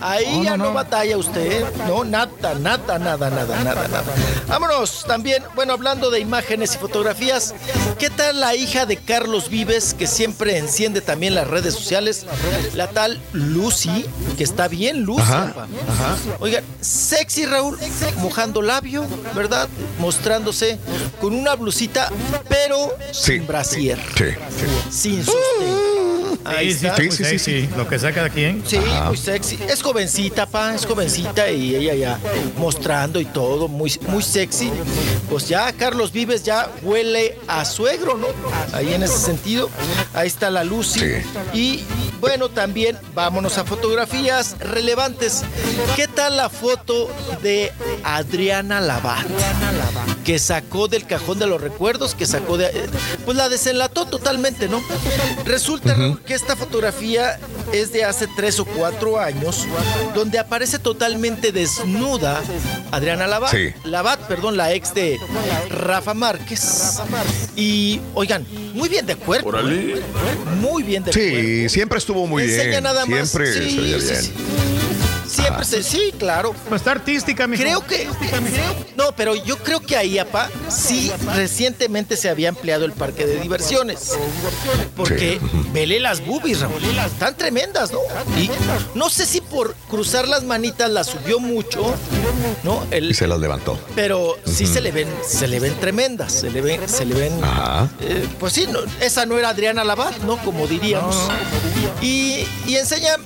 [0.00, 0.74] Ahí No, ya no, no, no.
[0.74, 1.64] batalla usted.
[1.88, 2.28] No, nada,
[2.60, 4.04] nada, nada, nada, nada, nada.
[4.46, 7.54] Vámonos también, bueno, hablando de imágenes y fotografías,
[7.98, 12.26] ¿qué tal la hija de Carlos Vives, que siempre enciende también las redes sociales?
[12.74, 14.04] La tal Lucy,
[14.36, 15.52] que está bien Lucy, Ajá.
[16.38, 17.78] Oigan, sexy Raúl,
[18.18, 18.62] mojando
[19.34, 19.68] ¿verdad?
[19.98, 20.78] Mostrándose
[21.20, 22.10] con una blusita,
[22.48, 23.32] pero Sí.
[23.32, 26.23] sin brasier, Sí, sin sostén.
[26.44, 27.02] Ahí Sí, sí, está.
[27.02, 27.68] muy Sí, sí, sí, sexy.
[27.76, 28.62] Lo que saca de quién.
[28.66, 29.04] Sí, Ajá.
[29.08, 29.58] muy sexy.
[29.68, 32.18] Es jovencita, pa, es jovencita y ella ya
[32.56, 34.70] mostrando y todo, muy, muy sexy.
[35.30, 38.26] Pues ya Carlos Vives ya huele a suegro, ¿no?
[38.72, 39.70] Ahí en ese sentido.
[40.14, 41.00] Ahí está la Lucy.
[41.00, 41.14] Sí.
[41.52, 41.84] Y
[42.20, 45.42] bueno, también vámonos a fotografías relevantes.
[45.96, 47.10] ¿Qué tal la foto
[47.42, 47.72] de
[48.02, 49.24] Adriana Labat?
[50.24, 52.70] Que sacó del cajón de los recuerdos, que sacó de.
[53.24, 54.82] Pues la desenlató totalmente, ¿no?
[55.44, 55.94] Resulta
[56.26, 57.38] que esta fotografía
[57.72, 59.66] es de hace tres o cuatro años,
[60.14, 62.40] donde aparece totalmente desnuda
[62.90, 63.50] Adriana Labat.
[63.50, 63.72] Sí.
[63.84, 65.18] Labat, perdón, la ex de
[65.70, 67.00] Rafa Márquez.
[67.56, 69.52] Y oigan, muy bien de cuerpo.
[69.58, 70.00] ¿eh?
[70.60, 71.30] Muy bien de cuerpo.
[71.36, 72.82] Sí, siempre estuvo muy Enseña bien.
[72.82, 73.30] nada más.
[73.30, 74.73] Siempre Sí, se veía sí, bien.
[75.34, 75.42] Sí.
[75.42, 75.82] Siempre se.
[75.82, 76.54] Sí, claro.
[76.68, 77.62] Pues está artística, mijo.
[77.62, 78.08] Creo que.
[78.96, 83.40] No, pero yo creo que ahí, apa, sí, recientemente se había ampliado el parque de
[83.40, 84.12] diversiones.
[84.96, 85.40] Porque
[85.72, 86.74] vele las boobies, Raúl.
[87.04, 87.98] Están tremendas, ¿no?
[88.38, 88.50] Y
[88.94, 91.94] no sé si por cruzar las manitas las subió mucho,
[92.62, 92.84] ¿no?
[92.90, 93.78] El, Y se las levantó.
[93.94, 97.44] pero sí se le ven, se le ven tremendas, se le ven, se le ven.
[97.44, 97.88] Ajá.
[98.00, 100.36] eh, pues sí, no, esa no era Adriana Labat, ¿no?
[100.38, 101.16] Como diríamos.
[102.00, 103.16] Y, y enseña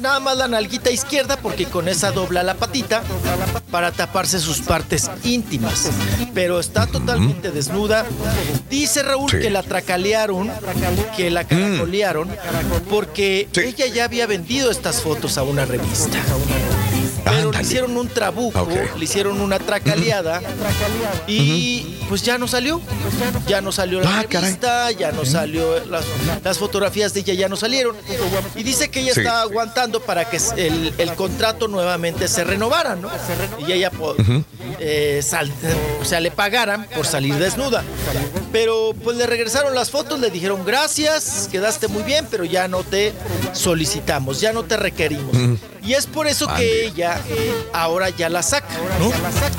[0.00, 3.02] nada más la nalguita izquierda porque con esa dobla la patita
[3.70, 5.90] para taparse sus partes íntimas.
[6.32, 8.06] Pero está totalmente desnuda.
[8.70, 9.40] Dice Raúl Sí.
[9.40, 10.50] que la tracalearon,
[11.16, 12.30] que la caracolearon,
[12.88, 13.60] porque Sí.
[13.60, 16.18] ella ya había vendido estas fotos a una revista.
[17.24, 20.40] Pero le hicieron un trabuco, le hicieron una tracaleada
[21.26, 22.80] y pues ya no salió.
[23.46, 24.48] Ya no salió la Ah, caray.
[24.48, 26.04] revista, ya no salió, las,
[26.42, 27.96] las fotografías de ella ya no salieron.
[28.54, 29.20] Y dice que ella Sí.
[29.20, 33.08] estaba aguantando para que el, el contrato nuevamente se renovara, ¿no?
[33.66, 33.90] Y ella,
[34.78, 35.52] eh, sal-
[36.00, 37.82] o sea, le pagaran por salir desnuda.
[38.52, 42.82] Pero pues le regresaron las fotos, le dijeron gracias, quedaste muy bien, pero ya no
[42.84, 43.12] te
[43.52, 45.34] solicitamos, ya no te requerimos.
[45.84, 47.20] Y es por eso que ella
[47.72, 48.66] ahora ya la saca,
[48.98, 49.12] ¿no?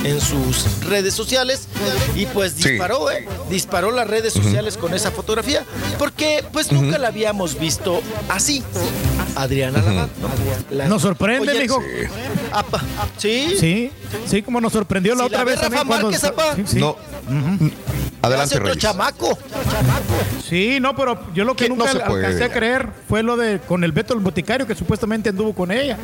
[0.08, 1.68] En sus redes sociales
[2.16, 2.70] y pues Sí.
[2.70, 3.28] disparó, ¿eh?
[3.50, 5.64] Disparó las redes sociales con esa fotografía
[6.00, 8.64] porque pues nunca la habíamos visto así.
[9.36, 10.10] Adriana Labat.
[10.72, 11.82] La- Nos sorprende, Oye, mijo.
[12.52, 12.82] apa,
[13.18, 13.56] ¿Sí?
[13.60, 13.92] Sí,
[14.28, 16.10] sí, como nos sorprendió la Si otra la vez ve también Rafa cuando.
[16.12, 16.56] Márquez, apa.
[16.56, 16.80] Sí, sí.
[16.80, 16.96] No.
[18.26, 18.82] Adelante, Hace otro Reyes.
[18.84, 19.38] chamaco.
[20.48, 22.26] Sí, no, pero yo lo que Que nunca no se puede.
[22.26, 25.72] alcancé a creer fue lo de con el Beto el Boticario, que supuestamente anduvo con
[25.72, 25.98] ella.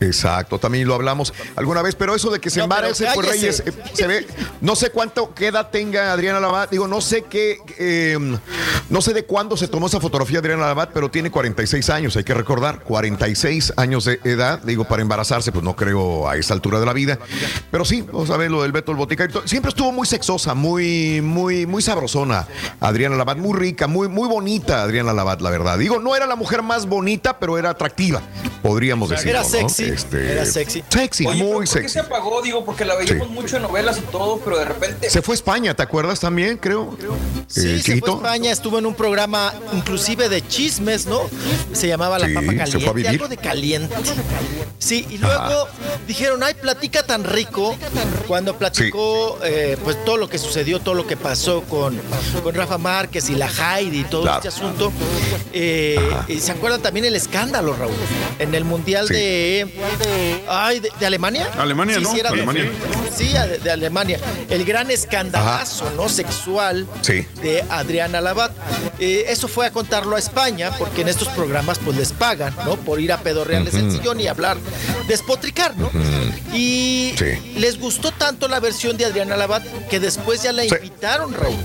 [0.00, 3.62] Exacto, también lo hablamos alguna vez, pero eso de que se No, embarace, pues cállese.
[3.62, 4.26] Reyes, eh, se ve,
[4.60, 8.18] no sé cuánto, qué edad tenga Adriana Labat, digo, no sé qué, eh,
[8.90, 12.16] no sé de cuándo se tomó esa fotografía de Adriana Labat, pero tiene 46 años,
[12.16, 16.54] hay que recordar, 46 años de edad, digo, para embarazarse, pues no creo a esa
[16.54, 17.18] altura de la vida,
[17.70, 21.20] pero sí, vamos a ver lo del Beto el Boticario, siempre estuvo muy sexosa, muy,
[21.22, 22.46] muy, muy sabrosona,
[22.80, 26.36] Adriana Labat, muy rica, muy, muy bonita Adriana Labat, la verdad, digo, no era la
[26.36, 28.22] mujer más bonita, pero era atractiva,
[28.62, 29.48] podríamos decirlo, Era ¿no?
[29.48, 29.84] sexy.
[29.84, 30.82] Este, Era sexy.
[30.88, 31.88] Sexy, Oye, ¿pero muy ¿por qué sexy.
[31.94, 32.40] se apagó?
[32.42, 33.32] Digo, porque la veíamos Sí.
[33.34, 35.10] mucho en novelas y todo, pero de repente...
[35.10, 36.96] Se fue a España, ¿te acuerdas también, creo?
[37.48, 38.14] Sí, Eh, se fue a.
[38.14, 41.20] España, estuvo en un programa inclusive de chismes, ¿no?
[41.72, 43.08] Se llamaba La Sí, Papa se Caliente, fue a vivir.
[43.10, 43.94] algo de caliente.
[44.78, 45.66] Sí, y luego
[46.06, 47.76] dijeron, ay, platica tan rico,
[48.28, 51.98] cuando platicó eh, pues todo lo que sucedió, todo lo que pasó con,
[52.42, 54.36] con Rafa Márquez y la Heidi y todo Claro.
[54.36, 54.92] este asunto.
[55.54, 55.98] Eh,
[56.38, 57.94] se acuerdan también el escándalo, Raúl,
[58.38, 59.14] en el Mundial Sí.
[59.14, 61.48] de, ay, de, de Alemania.
[61.56, 62.14] Alemania, ¿no?
[62.14, 62.70] era de-.
[63.16, 64.20] Sí, de, Alemania.
[64.50, 66.10] El gran escandalazo, ¿no?
[66.10, 67.26] Sexual Sí.
[67.42, 68.52] de Adriana Labat.
[68.98, 72.76] Eh, eso fue a contarlo a España, porque en estos programas pues les pagan, ¿no?
[72.76, 73.96] Por ir a pedorrearles el Ujú.
[73.96, 74.58] sillón y hablar,
[75.08, 75.90] despotricar, ¿no?
[76.52, 77.54] Y Sí.
[77.56, 80.68] les gustó tanto la versión de Adriana Labat que después ya la Sí.
[81.04, 81.56] Invitaron, Raúl,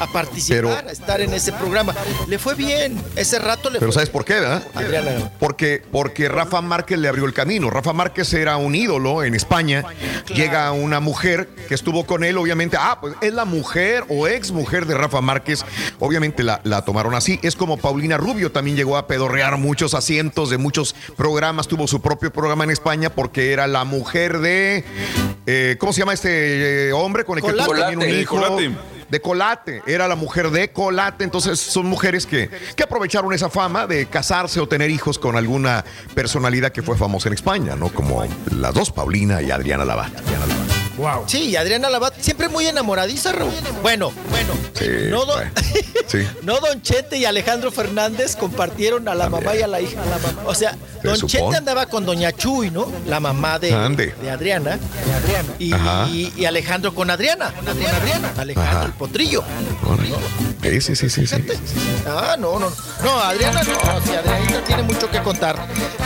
[0.00, 1.94] a participar, Pero- a estar en ese programa.
[2.26, 4.62] Le fue bien, ese rato le Pero fue ¿sabes por qué, verdad?
[4.74, 5.30] Adriana.
[5.38, 7.70] Porque, porque Rafa Márquez le abrió el camino.
[7.70, 9.84] Rafa Márquez era un ídolo en España.
[10.34, 12.76] Llega una mujer que estuvo con él, obviamente.
[12.78, 15.64] Ah, pues es la mujer o ex mujer de Rafa Márquez.
[16.00, 17.38] Obviamente la, la tomaron así.
[17.42, 21.68] Es como Paulina Rubio también llegó a pedorrear muchos asientos de muchos programas.
[21.68, 24.84] Tuvo su propio programa en España porque era la mujer de.
[25.46, 28.36] eh, ¿Cómo se llama este eh, hombre con el que tuvo también un hijo?
[28.36, 28.70] Colate.
[29.08, 33.86] De Colate, era la mujer de Colate, entonces son mujeres que, que aprovecharon esa fama
[33.86, 37.88] de casarse o tener hijos con alguna personalidad que fue famosa en España, ¿no?
[37.88, 38.24] Como
[38.56, 40.77] las dos, Paulina y Adriana Labat.
[40.98, 41.24] Wow.
[41.26, 43.52] Sí, y Adriana Labat siempre muy enamoradiza, Raúl.
[43.82, 44.52] Bueno, bueno.
[44.74, 45.50] Sí, no, do- bueno,
[46.08, 46.18] sí.
[46.42, 50.00] no Don Chente y Alejandro Fernández compartieron a la mamá y a la hija.
[50.44, 51.32] O sea, Don supone.
[51.32, 52.90] Chente andaba con Doña Chuy, ¿no?
[53.06, 54.12] La mamá de, Ande.
[54.20, 54.78] de Adriana.
[55.58, 55.72] Y,
[56.12, 57.52] y- y Alejandro con Adriana.
[57.52, 58.32] Con Adriana.
[58.36, 58.86] Alejandro Ajá.
[58.86, 59.44] el potrillo.
[60.62, 61.36] Sí, sí, sí, sí, sí.
[62.06, 62.70] Ah, no, no.
[63.02, 64.00] No, Adriana no.
[64.04, 65.56] Si Adrianita tiene mucho que contar.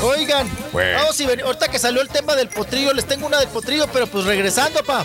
[0.03, 0.99] Oigan, Bueno.
[0.99, 3.87] vamos y ven- ahorita que salió el tema del potrillo, les tengo una del potrillo,
[3.93, 5.05] pero pues regresando, pa.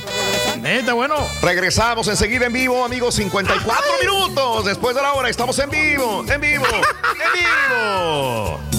[0.60, 1.16] Neta, bueno.
[1.42, 5.30] Regresamos enseguida en vivo, amigos, 54 minutos después de la hora.
[5.30, 8.77] Estamos en vivo, en vivo, en vivo.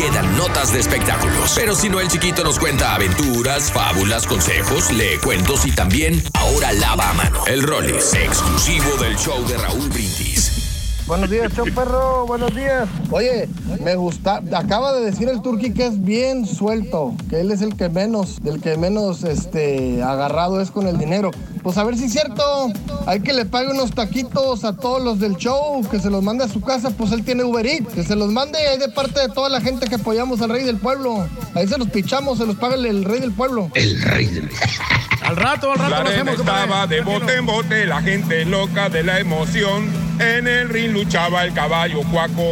[0.00, 1.52] Quedan notas de espectáculos.
[1.54, 6.72] Pero si no, el chiquito nos cuenta aventuras, fábulas, consejos, lee cuentos y también ahora
[6.72, 7.44] lava a mano.
[7.46, 10.59] El Rollis, exclusivo del show de Raúl Brindis.
[11.10, 12.88] Buenos días, show perro, buenos días.
[13.10, 13.48] Oye,
[13.82, 17.74] me gusta, acaba de decir el turqui que es bien suelto, que él es el
[17.74, 21.32] que menos, del que menos este agarrado es con el dinero.
[21.64, 22.44] Pues a ver si es cierto,
[23.06, 26.44] hay que le pague unos taquitos a todos los del show, que se los mande
[26.44, 29.18] a su casa, pues él tiene Uber Eats, que se los mande ahí de parte
[29.18, 31.26] de toda la gente que apoyamos al rey del pueblo.
[31.56, 33.68] Ahí se los pichamos, se los paga el, el rey del pueblo.
[35.22, 36.38] Al rato, al rato La hacemos.
[36.38, 39.88] estaba de bote en bote, la gente loca de la emoción.
[40.18, 42.42] En el ring luchaba el caballo cuaco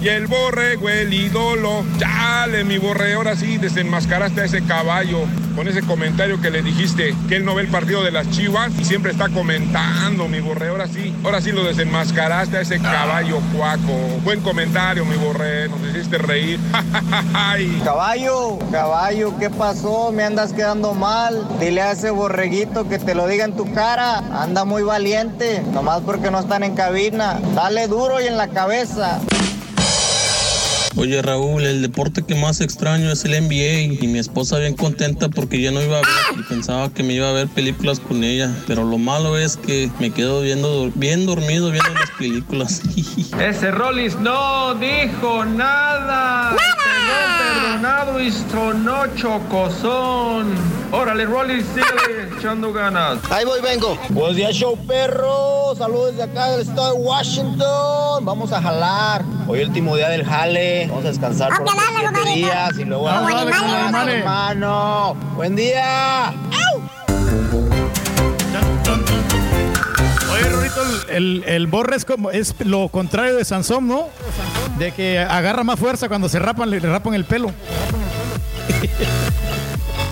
[0.00, 1.84] y el borrego el ídolo.
[1.98, 7.14] Chale, mi borre, ahora sí desenmascaraste a ese caballo con ese comentario que le dijiste
[7.28, 10.68] que él no ve el partido de las chivas y siempre está comentando, mi borre,
[10.68, 13.92] ahora sí, ahora sí lo desenmascaraste a ese caballo cuaco.
[14.24, 16.58] Buen comentario, mi borre, nos hiciste reír.
[17.84, 20.10] Caballo, caballo, ¿qué pasó?
[20.12, 21.46] Me andas quedando mal.
[21.60, 24.18] Dile a ese borreguito que te lo diga en tu cara.
[24.42, 27.38] Anda muy valiente, nomás porque no están en cabina.
[27.54, 29.20] Dale duro y en la cabeza.
[30.96, 35.30] Oye Raúl, el deporte que más extraño es el NBA y mi esposa bien contenta
[35.30, 38.22] porque ya no iba a ver y pensaba que me iba a ver películas con
[38.22, 42.82] ella, pero lo malo es que me quedo viendo bien dormido viendo las películas.
[43.40, 46.50] Ese Rollis no dijo nada.
[46.50, 47.41] Quedó
[47.82, 50.54] perdonado y sonó chocozón.
[50.92, 53.18] Órale, Rollis, sigue echando ganas.
[53.30, 53.98] Ahí voy, vengo.
[54.10, 55.74] Buenos días, show perro.
[55.76, 58.24] Saludos desde acá del estado de Washington.
[58.24, 59.22] Vamos a jalar.
[59.48, 60.86] Hoy último día del jale.
[60.88, 64.14] Vamos a descansar por Vamos a siete días y luego a Como animales.
[64.18, 65.16] hermano.
[65.34, 66.32] Buen día.
[70.32, 74.08] Oye, Rorito, el, el, borre es como es lo contrario de Sansón, ¿no?
[74.78, 77.52] De que agarra más fuerza cuando se rapan, le rapan el pelo.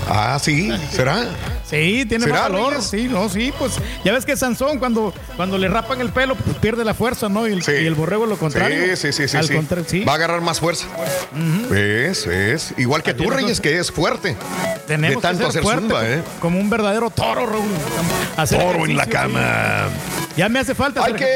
[0.09, 1.25] Ah, sí, ¿será?
[1.71, 2.83] Sí, tiene ¿Será, más valor.
[2.83, 3.75] Sí, no, sí, pues
[4.05, 7.47] ya ves que Sansón cuando, cuando le rapan el pelo, pues pierde la fuerza, ¿no?
[7.47, 8.97] Y el, y el borrego lo contrario.
[8.97, 9.37] Sí, sí, sí, sí.
[9.37, 9.59] Al sí.
[9.87, 10.05] sí.
[10.05, 10.87] Va a agarrar más fuerza.
[11.73, 12.75] Es, es.
[12.77, 14.37] Igual que tú, Reyes, que es fuerte.
[14.87, 16.23] Tenemos de tanto que ser hacer fuerte, zumba, ¿eh?
[16.41, 17.71] Como un verdadero toro, Raúl.
[18.37, 19.89] Hacer Toro en la cama.
[19.89, 20.35] sí.
[20.37, 21.05] Ya me hace falta.
[21.05, 21.27] Hay que,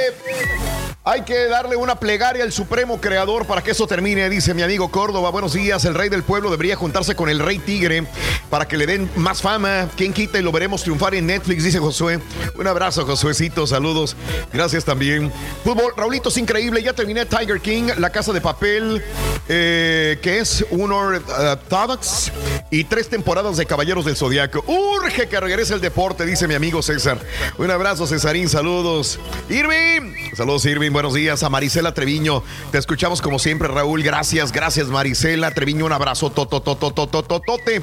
[1.06, 4.90] hay que darle una plegaria al Supremo Creador para que eso termine, dice mi amigo
[4.90, 5.28] Córdoba.
[5.30, 8.06] Buenos días, el rey del pueblo debería juntarse con el rey tigre
[8.48, 9.90] para que le den más fama.
[9.98, 11.62] ¿Quién quita y lo veremos triunfar en Netflix?
[11.62, 12.20] Dice Josué.
[12.56, 14.16] Un abrazo, Josuecito, saludos.
[14.50, 15.30] Gracias también.
[15.62, 16.82] Fútbol, Raulito, es increíble.
[16.82, 19.04] Ya terminé Tiger King, La Casa de Papel,
[19.50, 22.32] eh, que es Unorthodox
[22.70, 24.64] y tres temporadas de Caballeros del Zodiaco.
[24.66, 27.18] Urge que regrese el deporte, dice mi amigo César.
[27.58, 29.18] Un abrazo, Cesarín, saludos.
[29.50, 31.42] Irving, saludos, Irving, buenos días.
[31.42, 34.02] A Marisela Treviño, te escuchamos como siempre, Raúl.
[34.02, 35.84] Gracias, gracias, Marisela Treviño.
[35.84, 37.82] Un abrazo, tototototototote.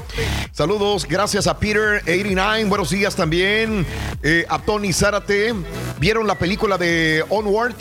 [0.51, 3.85] Saludos, gracias a Peter89, buenos días también.
[4.23, 5.53] Eh, a Tony Zárate,
[5.99, 7.75] ¿vieron la película de Onward?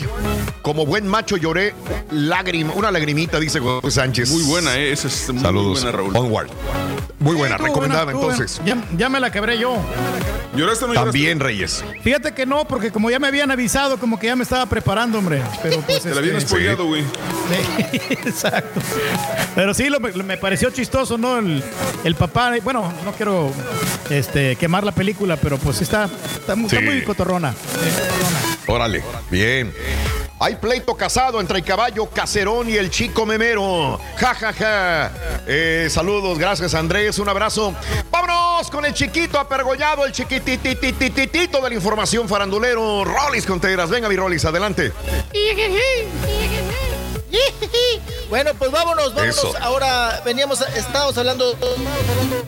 [0.61, 1.73] Como buen macho lloré
[2.11, 4.29] lágrima, una lagrimita, dice José Sánchez.
[4.29, 4.91] Muy buena, ¿eh?
[4.91, 5.81] Esa es muy Saludos.
[5.81, 6.15] buena, Raúl.
[6.15, 6.49] Onward.
[7.19, 8.59] Muy buena, Estuvo recomendada buena, entonces.
[8.59, 8.81] buena.
[8.91, 9.77] Ya, ya me la quebré yo.
[10.55, 11.11] ¿Lloraste o no lloraste?
[11.17, 11.83] También, Reyes.
[12.03, 15.20] Fíjate que no, porque como ya me habían avisado, como que ya me estaba preparando,
[15.21, 15.41] hombre.
[15.63, 16.01] Pero pues.
[16.03, 17.03] Te la habían spoileado, güey.
[18.09, 18.81] Exacto.
[19.55, 21.37] Pero sí, lo- me pareció chistoso, ¿no?
[21.37, 21.63] El,
[22.03, 23.51] el papá, bueno, no quiero
[24.09, 26.83] este, quemar la película, pero pues está, está, está Sí.
[26.83, 27.53] muy cotorrona.
[28.67, 29.73] Órale, bien.
[30.43, 33.99] Hay pleito casado entre el caballo Cacerón y el chico memero.
[34.17, 35.11] Ja, ja, ja.
[35.45, 37.75] Eh, saludos, gracias Andrés, un abrazo.
[38.09, 43.05] Vámonos con el chiquito apergollado, el chiquititititito de la información farandulero.
[43.05, 44.91] Rolis Contreras, venga mi Rolis, adelante.
[48.29, 49.37] Bueno, pues vámonos, vámonos.
[49.37, 49.53] Eso.
[49.61, 51.55] Ahora veníamos, estábamos hablando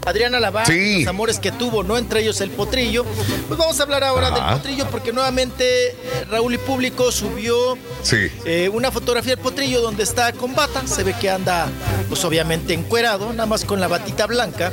[0.06, 1.00] Adriana Sí.
[1.00, 1.98] los amores que tuvo, ¿no?
[1.98, 3.06] Entre ellos el potrillo.
[3.48, 4.36] Pues vamos a hablar ahora Ajá.
[4.52, 8.30] del potrillo porque nuevamente eh, Raúl y Público subió Sí.
[8.46, 10.86] eh, una fotografía del potrillo donde está con bata.
[10.88, 11.68] Se ve que anda,
[12.10, 14.72] pues obviamente encuerado, nada más con la batita blanca.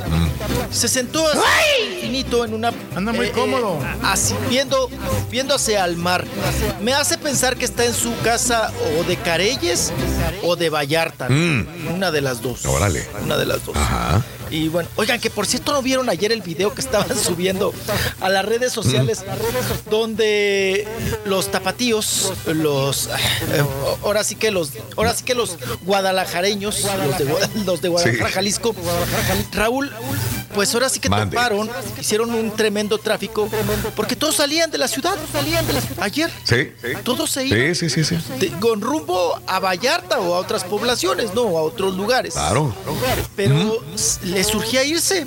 [0.71, 2.71] Se sentó así, finito en una.
[2.95, 3.79] Anda muy eh, cómodo.
[3.81, 4.89] eh, así, viendo,
[5.29, 6.25] viendo hacia el mar.
[6.81, 9.91] Me hace pensar que está en su casa o de Careyes
[10.43, 11.29] o de Vallarta.
[11.29, 11.93] Mm.
[11.95, 12.65] Una de las dos.
[12.65, 13.07] Órale.
[13.23, 13.75] Una de las dos.
[13.75, 14.21] Ajá.
[14.49, 17.73] Y bueno, oigan, que por cierto no vieron ayer el video que estaban subiendo
[18.19, 19.23] a las redes sociales
[19.89, 20.87] donde
[21.25, 23.63] los tapatíos, los eh,
[24.03, 28.27] ahora sí que los ahora sí que los guadalajareños, los de, Gua- los de Guadalajara,
[28.29, 28.33] Sí.
[28.33, 28.75] Jalisco,
[29.53, 29.91] Raúl,
[30.53, 31.35] pues ahora sí que Mande.
[31.35, 33.49] toparon, hicieron un tremendo tráfico
[33.95, 36.03] porque todos salían de la ciudad, salían de la ciudad.
[36.03, 36.69] Ayer Sí.
[37.03, 38.33] todos se iban Sí, sí, sí, sí.
[38.39, 42.33] de- con rumbo a Vallarta o a otras poblaciones, no, a otros lugares.
[42.33, 42.73] Claro.
[43.35, 45.25] Pero s- le surgía irse.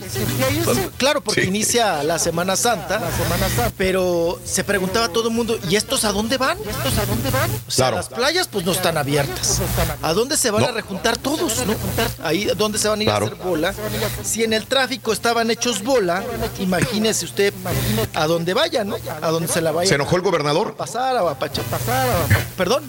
[0.65, 1.49] Pues, Claro, porque Sí.
[1.49, 3.01] inicia la Semana Santa.
[3.77, 6.59] Pero se preguntaba todo el mundo, ¿y estos a dónde van?
[6.59, 7.51] ¿Estos a dónde van?
[7.51, 7.97] O sea, Claro.
[7.97, 9.61] las playas pues no están abiertas.
[10.03, 10.69] ¿A dónde se van No.
[10.69, 11.65] a rejuntar todos?
[11.67, 11.75] no?
[12.23, 13.27] Ahí, ¿dónde se van a ir Claro.
[13.27, 13.75] a hacer bola?
[14.23, 16.23] Si en el tráfico estaban hechos bola,
[16.59, 17.55] imagínese usted
[18.15, 18.97] a dónde vaya, ¿no?
[19.23, 20.75] A dónde se la vaya ¿Se enojó el gobernador?
[20.77, 21.35] pasar a.
[22.57, 22.85] Perdón.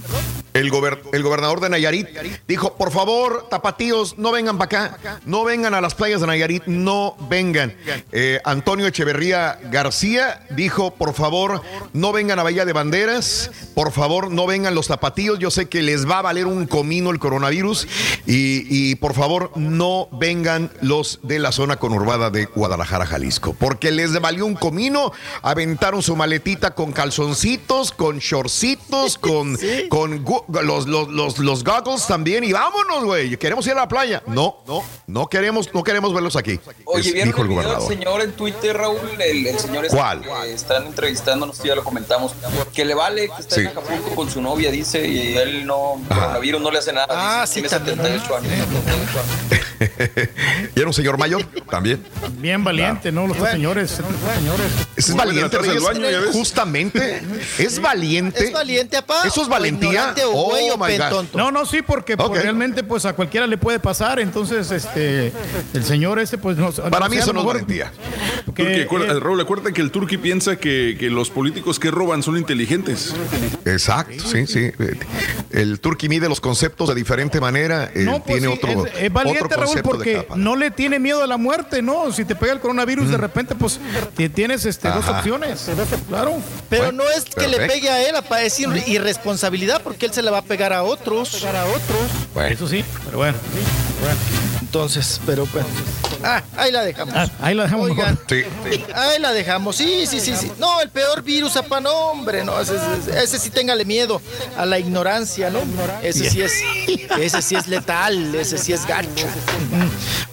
[0.53, 2.07] El, gober- el gobernador de Nayarit
[2.47, 6.63] dijo, por favor, tapatíos, no vengan para acá, no vengan a las playas de Nayarit,
[6.65, 7.75] no vengan.
[8.13, 14.31] Eh, Antonio Echeverría García dijo, por favor, no vengan a Bahía de Banderas, por favor,
[14.31, 17.85] no vengan los tapatíos, yo sé que les va a valer un comino el coronavirus
[18.25, 23.91] y, y, por favor, no vengan los de la zona conurbada de Guadalajara, Jalisco, porque
[23.91, 25.11] les valió un comino,
[25.41, 29.57] aventaron su maletita con calzoncitos, con shortcitos, con,
[29.89, 30.25] con
[30.65, 34.23] los, los, los, los goggles también y vámonos, güey, queremos ir a la playa.
[34.27, 36.59] No, no, no queremos, no queremos verlos aquí.
[36.85, 37.87] Oye, Es- ¿vieron dijo el el video del gobernador.
[37.97, 38.97] señor en Twitter, Raúl?
[39.19, 40.21] El, el señor este ¿Cuál?
[40.21, 42.33] que están entrevistando, nosotros ya lo comentamos,
[42.73, 43.67] que le vale que está en.
[43.67, 47.07] Acapulco con su novia, dice, y él no, coronavirus no le hace nada.
[47.09, 48.19] Ah, dice, sí, tiene también.
[48.21, 48.67] 78 años.
[50.75, 51.43] ¿Y era un señor mayor?
[51.69, 52.04] También.
[52.39, 53.27] Bien valiente, ¿no?
[53.27, 53.91] Los señores.
[54.35, 54.67] señores.
[54.95, 55.83] Es valiente, Reyes.
[55.83, 56.31] baño, ¿ya ves?
[56.31, 57.21] Justamente.
[57.57, 58.45] Es valiente.
[58.45, 59.21] ¿Es valiente, apá?
[59.25, 60.13] ¿Eso es ¿O valentía?
[60.31, 61.25] o güey, Oh, my God.
[61.33, 64.19] No, no, sí, porque pues, realmente pues a cualquiera le puede pasar.
[64.19, 65.31] Entonces, este,
[65.73, 66.71] el señor ese, pues no.
[66.71, 67.91] Para no mí sé, a eso no es mejor- valentía.
[68.53, 71.89] Que, Turki, acuerda- eh, Raúl, acuérdate que el Turki piensa que, que los políticos que
[71.91, 73.13] roban son inteligentes.
[73.65, 74.71] Exacto, sí, sí.
[75.51, 77.89] El Turki mide los conceptos de diferente manera.
[77.93, 80.99] eh, No, pues tiene sí, otro, es, es valiente, otro Raúl, porque no le tiene
[80.99, 82.11] miedo a la muerte, ¿no?
[82.11, 83.79] Si te pega el coronavirus, de repente, pues
[84.15, 85.69] ti- tienes este, dos opciones.
[86.09, 86.35] Claro.
[86.69, 90.21] Pero no es que le pegue a él, apa, es ir- irresponsabilidad porque él se
[90.21, 91.43] la va a pegar a otros.
[91.45, 92.51] A otros.
[92.51, 93.37] Eso sí, pero bueno.
[94.61, 95.67] Entonces, pero bueno.
[96.23, 97.13] Ah, ahí la dejamos.
[97.15, 98.95] Ah, ahí la dejamos Oigan, mejor.
[98.95, 99.75] Ahí la dejamos.
[99.75, 100.51] Sí, sí, sí, sí.
[100.57, 102.59] No, el peor virus, apa, no, hombre, no.
[102.59, 104.21] Ese, ese- ese sí téngale miedo
[104.57, 105.59] a la ignorancia, ¿no?
[106.01, 106.53] Ese sí es,
[107.19, 109.27] ese sí es letal, ese sí es gacho.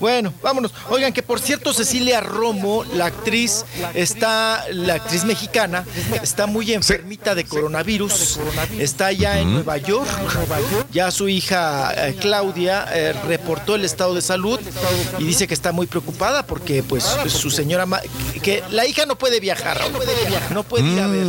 [0.01, 0.73] Bueno, vámonos.
[0.91, 5.85] Oigan, que por cierto, Cecilia Romo, la actriz, está, la actriz mexicana,
[6.23, 8.41] está muy enfermita de coronavirus.
[8.79, 10.09] Está allá en Nueva York.
[10.91, 14.59] Ya su hija eh, Claudia eh, reportó el estado de salud
[15.19, 17.87] y dice que está muy preocupada porque, pues, su señora,
[18.43, 19.81] que la hija no puede viajar,
[20.51, 21.27] no puede ir a ver.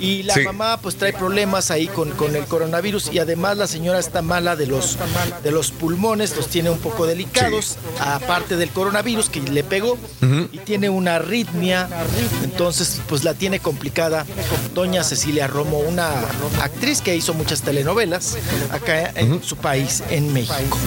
[0.00, 0.40] Y la Sí.
[0.40, 4.56] mamá pues trae problemas ahí con, con el coronavirus y además la señora está mala
[4.56, 4.98] de los,
[5.44, 9.96] de los pulmones, los tiene un poco delicados, aparte del coronavirus que le pegó
[10.52, 11.88] y tiene una arritmia,
[12.42, 14.24] entonces pues la tiene complicada.
[14.74, 16.08] Doña Cecilia Romo, una
[16.62, 18.36] actriz que hizo muchas telenovelas
[18.70, 20.78] acá en su país, en México.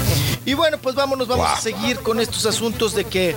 [0.46, 3.36] Y bueno, pues vámonos, vamos a seguir con estos asuntos de que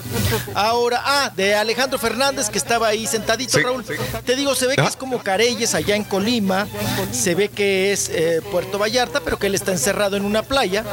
[0.54, 3.84] ahora, ah, de Alejandro Fernández que estaba ahí sentadito, Raúl.
[4.24, 6.66] Te digo, se ve que es como Careyes allá en Colima,
[7.12, 10.84] se ve que es eh, Puerto Vallarta, pero que él está encerrado en una playa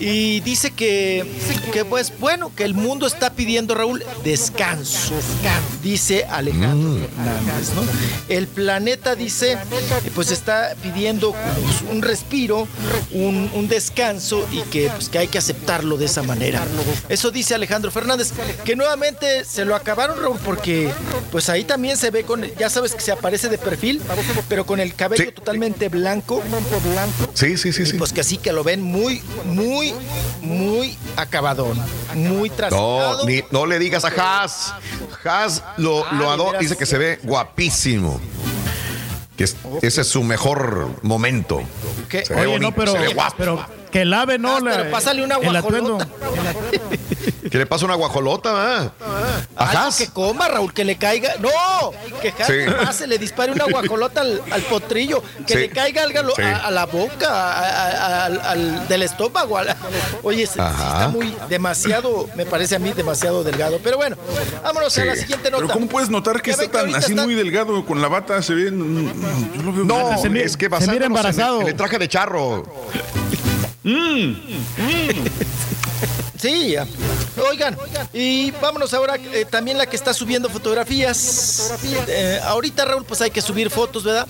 [0.00, 1.24] y dice que,
[1.72, 5.14] que pues bueno, que el mundo está pidiendo, Raúl, descanso,
[5.82, 7.82] dice Alejandro Fernández, ¿no?
[8.28, 9.58] El planeta dice,
[10.14, 12.66] pues está pidiendo pues, un respiro,
[13.12, 16.62] un, un descanso y que, pues, que hay que aceptarlo de esa manera.
[17.08, 18.32] Eso dice Alejandro Fernández,
[18.64, 20.90] que nuevamente se lo acabaron, Raúl, porque
[21.30, 24.00] pues ahí también se ve con, ya sabes que se aparece de perfil,
[24.48, 26.42] pero con el cabello totalmente blanco.
[27.34, 27.96] Sí, sí, sí, Y sí.
[27.98, 29.94] pues que así que lo ven muy, muy,
[30.40, 31.78] muy acabadón,
[32.14, 33.26] muy No, trastornado.
[33.26, 34.74] ni- no le digas a Haas.
[35.24, 38.20] Haas lo, Ah, lo adora, dice que se ve guapísimo.
[39.36, 41.62] Que es- ese es su mejor momento.
[42.08, 42.24] ¿Qué?
[42.24, 43.34] Se ve Oye, no, pero, se ve guapo.
[43.38, 44.56] pero que lave, ¿no?
[44.56, 45.98] Ah, La- pero pásale una el atuendo.
[47.50, 48.78] ¿Qué le pasa a una guajolota, va?
[49.56, 49.96] ¿A Algo Haas?
[49.98, 51.34] que coma, Raúl, que le caiga.
[51.40, 51.50] No,
[52.22, 52.84] que Haas Sí.
[52.84, 55.58] pase, le dispare una guajolota al, al potrillo, que Sí.
[55.58, 56.42] le caiga algo a, lo- Sí.
[56.42, 59.58] a- a la boca, a- a- al, al- del estómago.
[59.58, 59.76] a la-
[60.22, 60.92] Oye, se- sí Ajá.
[60.92, 63.80] está muy demasiado, me parece a mí demasiado delgado.
[63.82, 64.16] Pero bueno,
[64.62, 65.22] vámonos a la Sí.
[65.22, 65.62] siguiente nota.
[65.64, 68.06] Pero ¿cómo puedes notar que Ya está que tan así está- muy delgado con la
[68.08, 68.40] bata?
[68.42, 68.70] Se ve.
[68.70, 70.18] mm, Yo lo veo No.
[70.22, 71.62] Se mira- es que se mira embarazado.
[71.62, 72.62] En el traje de charro.
[76.38, 76.86] Sí, ya.
[77.50, 77.76] Oigan,
[78.12, 81.72] y vámonos ahora, eh, también la que está subiendo fotografías.
[82.08, 84.26] Eh, ahorita, Raúl, pues hay que subir fotos, ¿verdad?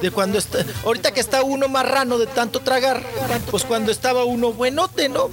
[0.00, 3.02] De cuando está, ahorita que está uno marrano de tanto tragar,
[3.50, 5.30] pues cuando estaba uno buenote, ¿no?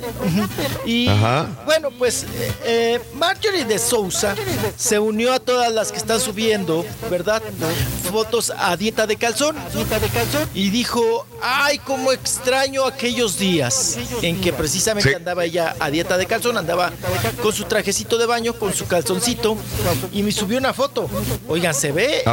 [0.85, 1.47] Y Ajá.
[1.65, 4.35] bueno, pues eh, eh, Marjorie de Sousa
[4.77, 7.41] se unió a todas las que están subiendo, ¿verdad?
[8.11, 9.55] Fotos a dieta de calzón.
[10.53, 15.15] Y dijo, ay, cómo extraño aquellos días en que precisamente Sí.
[15.15, 16.91] andaba ella a dieta de calzón, andaba
[17.41, 19.57] con su trajecito de baño, con su calzoncito,
[20.11, 21.09] y me subió una foto.
[21.47, 22.23] Oigan, se ve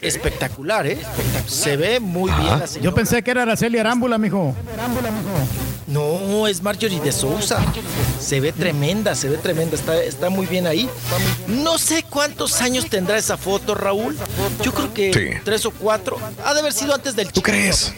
[0.00, 0.98] espectacular, ¿eh?
[1.46, 2.84] Se ve muy bien la señora.
[2.90, 4.54] Yo pensé que era Araceli Arámbula, mijo.
[5.86, 7.64] No, es Marjorie de Sousa.
[8.20, 10.88] Se ve tremenda, se ve tremenda, está, está muy bien ahí.
[11.46, 14.16] No sé cuántos años tendrá esa foto, Raúl.
[14.64, 15.40] Yo creo que Sí.
[15.44, 16.18] tres o cuatro.
[16.44, 17.92] Ha de haber sido antes del ¿Tú crees?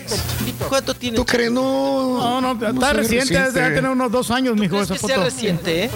[0.69, 1.17] ¿Cuánto tiene?
[1.17, 1.51] ¿Tú crees?
[1.51, 2.41] No.
[2.41, 3.53] No, no, está reciente, reciente.
[3.61, 5.25] debe tener unos dos años, mijo, ¿Crees esa que sea foto.
[5.25, 5.91] reciente, eh?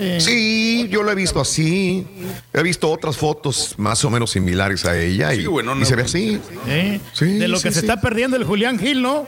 [0.00, 2.06] Eh, Sí, yo lo he visto así.
[2.52, 5.84] He visto otras fotos más o menos similares a ella y, Sí, bueno, y no,
[5.86, 6.40] se ve así.
[6.66, 9.26] eh, Sí, de lo sí, que se está perdiendo el Julián Gil, ¿no?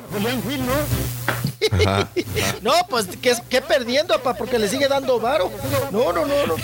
[1.73, 2.09] Ajá.
[2.63, 5.51] No, pues que, que perdiendo, papá, porque le sigue dando varo.
[5.91, 6.55] No, no, no, no.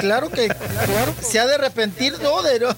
[0.00, 2.42] Claro que claro, se ha de arrepentir, ¿no?
[2.42, 2.68] De, no,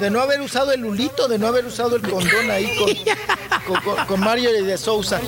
[0.00, 2.94] de no haber usado el lulito, de no haber usado el condón ahí con,
[3.66, 5.20] con, con- con Mario de Sousa.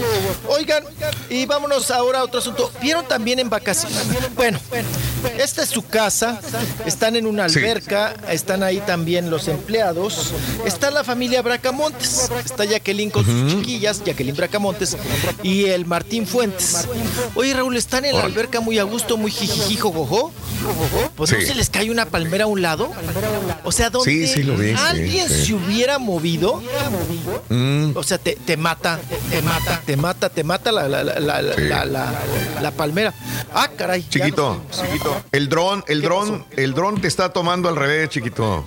[0.49, 0.85] Oigan,
[1.29, 2.71] y vámonos ahora a otro asunto.
[2.81, 3.99] ¿Vieron también en vacaciones?
[4.37, 4.59] Bueno,
[5.39, 6.41] esta es su casa,
[6.87, 7.59] están en una Sí.
[7.59, 10.33] alberca, están ahí también los empleados,
[10.65, 14.97] está la familia Bracamontes, está Jacqueline con sus chiquillas, Jacqueline Bracamontes
[15.43, 16.87] y el Martín Fuentes.
[17.35, 20.33] Oye, Raúl, están en la alberca muy a gusto, muy jijiji, jojojo.
[21.17, 22.91] Pues no se les cae una palmera a un lado.
[23.65, 26.63] O sea, donde Sí, sí lo vi, alguien se hubiera movido,
[27.49, 27.93] Mm.
[27.97, 28.99] o sea, te, te mata,
[29.31, 31.03] te mata, te mata, te mata la- la-
[32.61, 33.13] la palmera.
[33.55, 34.05] Ah, caray.
[34.13, 35.23] Chiquito, chiquito.
[35.33, 38.63] El dron, el dron, el dron te está tomando al revés, chiquito.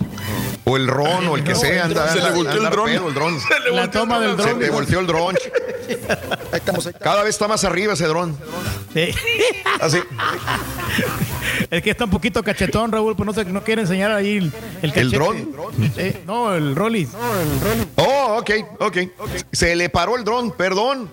[0.67, 2.07] O el ron, o el que No, sea, el anda.
[2.09, 2.85] Se le anda- volteó el anda dron.
[2.89, 3.39] pedo el dron.
[3.39, 4.47] Se le La volteó toma el del dron.
[4.49, 5.35] Se te volteó el dron.
[6.99, 8.35] Cada vez está más arriba ese dron.
[8.93, 9.09] Sí.
[9.79, 9.99] Así.
[11.69, 14.51] Es que está un poquito cachetón, Raúl, pues no, se, no quiere enseñar ahí el,
[14.81, 15.15] el cachete.
[15.15, 15.55] dron?
[15.97, 17.07] Eh, no, el Rolly.
[17.97, 18.97] Oh, ok, ok.
[19.51, 21.09] Se le paró el dron, perdón.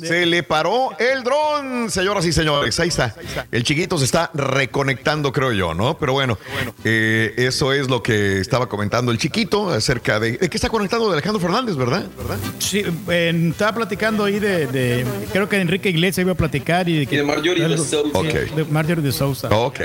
[0.00, 2.78] Se le paró el dron, señoras y señores.
[2.80, 3.14] Ahí está.
[3.50, 5.98] El chiquito se está reconectando, creo yo, ¿no?
[5.98, 6.38] Pero bueno,
[6.84, 10.32] eh, eso es lo que estaba comentando el chiquito acerca de.
[10.38, 12.04] ¿De qué está conectando de Alejandro Fernández, verdad?
[12.16, 12.38] ¿verdad?
[12.58, 17.00] Sí, eh, estaba platicando ahí de, de- Creo que Enrique Iglesias iba a platicar y
[17.00, 18.18] de, que, Y de Marjorie de algo- Sousa.
[18.18, 18.26] Ok.
[18.56, 19.48] De Marjorie de Sousa.
[19.48, 19.80] Ok.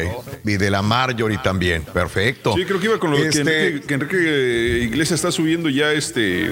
[0.45, 1.83] Y de la Marjorie también.
[1.83, 2.53] Perfecto.
[2.55, 5.31] Sí, creo que iba con lo de que Este- Enrique, que Enrique, eh, Iglesias está
[5.31, 6.51] subiendo ya este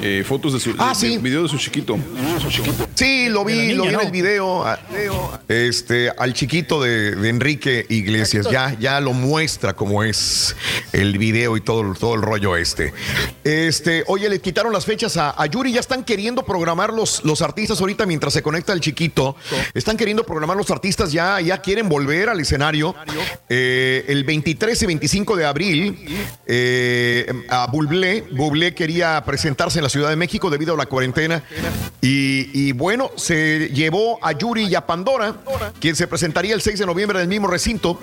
[0.00, 1.08] eh, fotos de su Ah, de- sí.
[1.16, 1.98] de- video de su chiquito.
[2.94, 4.64] Sí, lo De vi, niña, lo vi en el video.
[5.48, 10.54] Este, al chiquito de, de Enrique Iglesias, ya, ya lo muestra como es
[10.92, 12.92] el video y todo, todo el rollo este.
[13.44, 17.80] Este, oye, le quitaron las fechas a, Yuri, ya están queriendo programar los, los artistas
[17.80, 19.36] ahorita mientras se conecta el chiquito.
[19.74, 22.94] Están queriendo programar los artistas, ya, ya quieren volver al escenario.
[23.48, 26.08] Eh, el 23 y 25 de abril,
[26.46, 31.42] eh, a Bublé, Bublé quería presentarse en la Ciudad de México debido a la cuarentena.
[32.00, 35.36] Y, y bueno, se llevó a Yuri y a Pandora,
[35.80, 37.98] quien se presentaría el 6 de noviembre en el mismo recinto.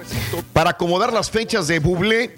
[0.54, 2.36] Para acomodar las fechas de Bublé,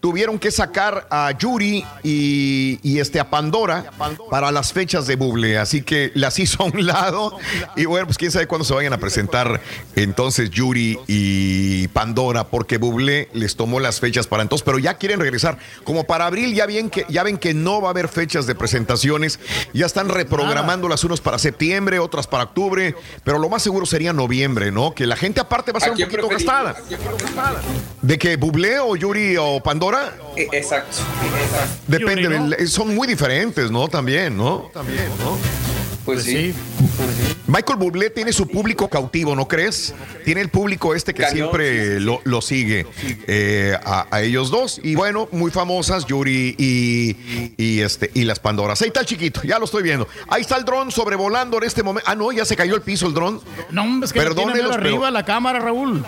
[0.00, 3.90] tuvieron que sacar a Yuri y, y, este, a Pandora
[4.30, 5.58] para las fechas de Bublé.
[5.58, 7.36] Así que las hizo a un lado.
[7.76, 9.60] Y bueno, pues quién sabe cuándo se vayan a presentar
[9.96, 15.20] entonces Yuri y Pandora, porque Bublé les tomó las fechas para entonces, pero ya quieren
[15.20, 15.58] regresar.
[15.84, 18.54] Como para abril ya, bien que, ya ven que no va a haber fechas de
[18.54, 19.38] presentaciones,
[19.72, 22.94] ya están reprogramando las unos para septiembre, otras para octubre,
[23.24, 24.94] pero lo más seguro sería noviembre, ¿no?
[24.94, 26.46] Que la gente aparte va a ser ¿A un poquito preferís?
[26.46, 26.76] gastada.
[28.02, 30.14] ¿De que Bublé o Yuri o Pandora?
[30.38, 30.98] Eh, Exacto.
[31.88, 33.88] Depende, son muy diferentes, ¿no?
[33.88, 34.70] También, ¿no?
[34.72, 35.36] También, ¿no?
[36.14, 36.54] Pues sí.
[37.46, 39.94] Michael Bublé tiene su público cautivo, ¿no crees?
[40.24, 42.86] Tiene el público este que Cañón, siempre Lo, lo sigue
[43.26, 44.80] eh, a, a ellos dos.
[44.82, 48.80] Y bueno, muy famosas, Yuri y, y, este, y las Pandoras.
[48.82, 50.06] Ahí está el chiquito, ya lo estoy viendo.
[50.28, 52.08] Ahí está el dron sobrevolando en este momento.
[52.10, 53.40] Ah, no, ya se cayó el piso el dron.
[53.70, 56.04] No, es que lo tiene arriba pero- la cámara, Raúl.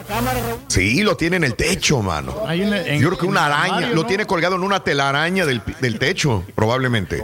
[0.69, 2.35] Sí, lo tiene en el techo, mano.
[2.51, 4.07] En- Yo creo que una araña, armario, lo ¿no?
[4.09, 7.23] tiene colgado en una telaraña del, del techo, probablemente.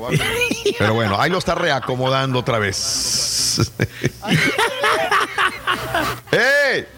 [0.79, 2.66] Pero bueno, ahí lo está reacomodando otra vez.
[6.33, 6.89] ¡Eh!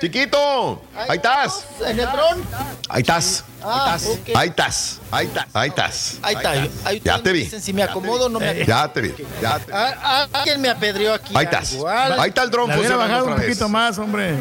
[0.00, 0.82] ¡Chiquito!
[0.94, 1.64] ¡Ahí estás!
[1.86, 2.44] ¿En el dron?
[2.88, 3.44] Ahí estás.
[3.62, 4.30] Ah, ok.
[4.34, 5.00] Ahí estás.
[5.14, 5.46] Ahí estás.
[5.54, 6.16] Ahí estás.
[6.22, 6.50] Ahí está.
[6.84, 7.40] Ahí Ya te vi.
[7.44, 8.66] dicen Si me acomodo o no me acomodo.
[8.66, 9.14] Ya te vi.
[9.40, 11.32] Ya te- Ah, ah, Alguien me apedreó aquí.
[11.36, 11.72] Ahí estás.
[11.72, 12.20] algo, algo.
[12.22, 14.36] Ahí está el dron La hubiera bajado un poquito más, hombre.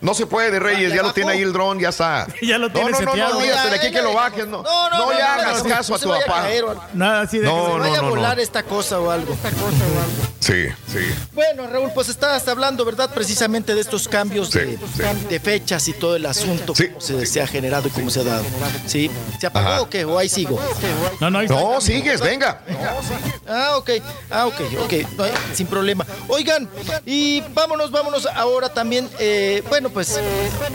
[0.00, 0.90] No se puede, Reyes.
[0.90, 2.26] ¿Le Ya lo tiene ahí el dron, ya está.
[2.42, 3.32] Ya lo tiene no, no, no, seteado.
[3.34, 4.46] no, olvídate de aquí que lo bajes.
[4.46, 6.42] No, No, no, no, no, le no, hagas no, caso no a tu papá.
[6.42, 6.84] o algo.
[6.94, 8.42] Nada así de No, que se- no, Vaya a no, volar no.
[8.42, 9.36] esta cosa o algo.
[10.40, 10.98] Sí, sí.
[11.32, 13.10] Bueno, Raúl, pues estabas hablando, ¿verdad?
[13.14, 15.26] Precisamente de estos cambios Sí, de, sí.
[15.28, 16.88] de fechas y todo el asunto, Sí.
[16.88, 18.44] cómo se, se ha generado y cómo se ha dado.
[18.86, 19.08] ¿Sí?
[19.40, 20.04] ¿Se apagó o qué?
[20.06, 20.58] ¿O ahí sigo?
[21.20, 21.48] No, no, ahí.
[21.48, 22.62] No, sigues, venga.
[23.46, 23.90] Ah, ok,
[24.30, 26.06] ah, ok, ok, no hay- sin problema.
[26.28, 26.68] Oigan,
[27.04, 30.18] y vámonos, vámonos ahora también, eh, bueno, pues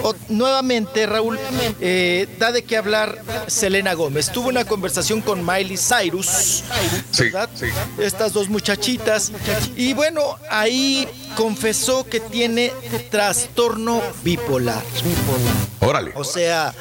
[0.03, 1.39] o- nuevamente, Raúl,
[1.81, 4.31] eh, da de qué hablar Selena Gómez.
[4.31, 6.63] Tuvo una conversación con Miley Cyrus,
[7.11, 7.49] Sí, ¿verdad?
[7.55, 7.65] sí.
[7.97, 9.31] Estas dos muchachitas.
[9.75, 12.71] Y bueno, ahí confesó que tiene
[13.09, 14.83] trastorno bipolar.
[15.79, 16.11] Órale.
[16.15, 16.73] O sea,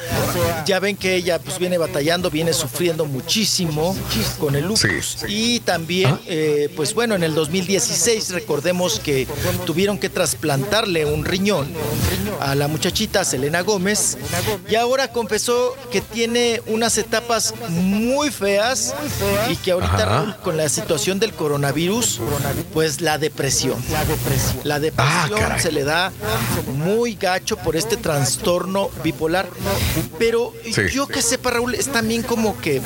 [0.65, 3.95] ya ven que ella pues viene batallando, viene sufriendo muchísimo
[4.39, 4.79] con el lupus.
[4.81, 5.25] Sí, sí.
[5.29, 9.27] Y también, eh, pues bueno, en el 2016 recordemos que
[9.65, 11.67] tuvieron que trasplantarle un riñón
[12.39, 14.17] a la muchachita Selena Gómez.
[14.69, 18.93] Y ahora confesó que tiene unas etapas muy feas
[19.49, 20.05] y que ahorita.
[20.05, 22.19] Raúl, con la situación del coronavirus,
[22.73, 23.77] pues la depresión.
[24.63, 26.11] La depresión Ah, se le da
[26.75, 29.47] muy gacho por este trastorno bipolar.
[30.19, 30.81] Pero Sí.
[30.91, 32.81] yo que sepa, Raúl, es también como que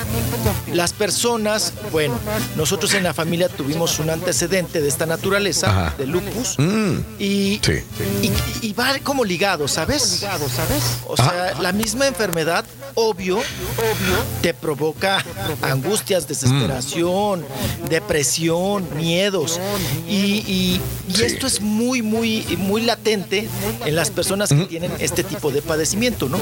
[0.74, 2.17] las personas, bueno,
[2.56, 5.95] nosotros en la familia tuvimos un antecedente de esta naturaleza, Ajá.
[5.95, 7.83] de lupus, Mm, y, Sí.
[8.24, 10.25] y, y va como ligado, ¿sabes?
[11.08, 13.41] O sea, la misma enfermedad, obvio,
[14.41, 15.24] te provoca
[15.61, 17.45] angustias, desesperación,
[17.91, 19.59] depresión, miedos.
[20.09, 20.16] Y,
[20.48, 21.24] y- y Sí.
[21.25, 23.48] esto es muy, muy, muy latente
[23.85, 26.40] en las personas que tienen este tipo de padecimiento, ¿no?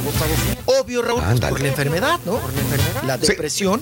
[0.65, 2.39] Obvio, Raúl, pues, por la enfermedad, ¿no?
[3.05, 3.81] La depresión.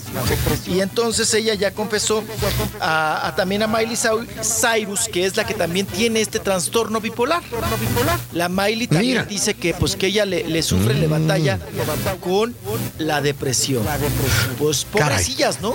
[0.67, 2.23] Y entonces ella ya confesó
[2.79, 7.41] a, a también a Miley Cyrus, que es la que también tiene este trastorno bipolar.
[8.33, 11.59] La Miley también dice que pues que ella le, le sufre, le batalla
[12.21, 12.55] con
[12.97, 13.83] la depresión.
[14.57, 15.73] Pues pobrecillas, ¿no?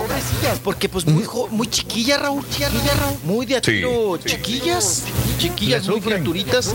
[0.63, 3.17] Porque pues muy, jo- muy chiquilla, Raúl, chiquilla, Raúl.
[3.23, 3.71] Muy de a Sí.
[3.71, 5.03] tiro chiquillas,
[5.39, 6.73] chiquillas muy criaturitas,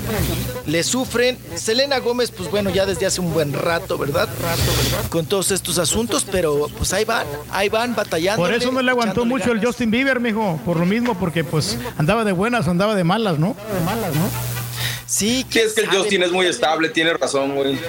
[0.67, 1.39] le sufren.
[1.57, 4.29] Selena Gómez, pues bueno, ya desde hace un buen rato, ¿verdad?
[5.11, 8.43] Con todos estos asuntos, pero pues ahí van, ahí van batallando.
[8.43, 10.61] Por eso no le aguantó mucho el Justin Bieber, mijo.
[10.65, 13.57] Por lo mismo, porque pues andaba de buenas andaba de malas, ¿no?
[13.73, 14.29] De malas, ¿no?
[15.07, 17.79] Sí, Sí, es que el Justin es muy estable, tiene razón, güey.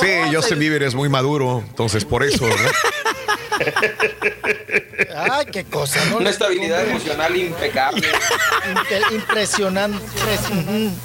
[0.00, 2.70] Sí, Justin Bieber es muy maduro, entonces por eso, ¿verdad?
[5.16, 6.18] Ay, qué cosa, ¿no?
[6.18, 8.06] Una estabilidad emocional impecable.
[9.12, 9.98] Impresionante.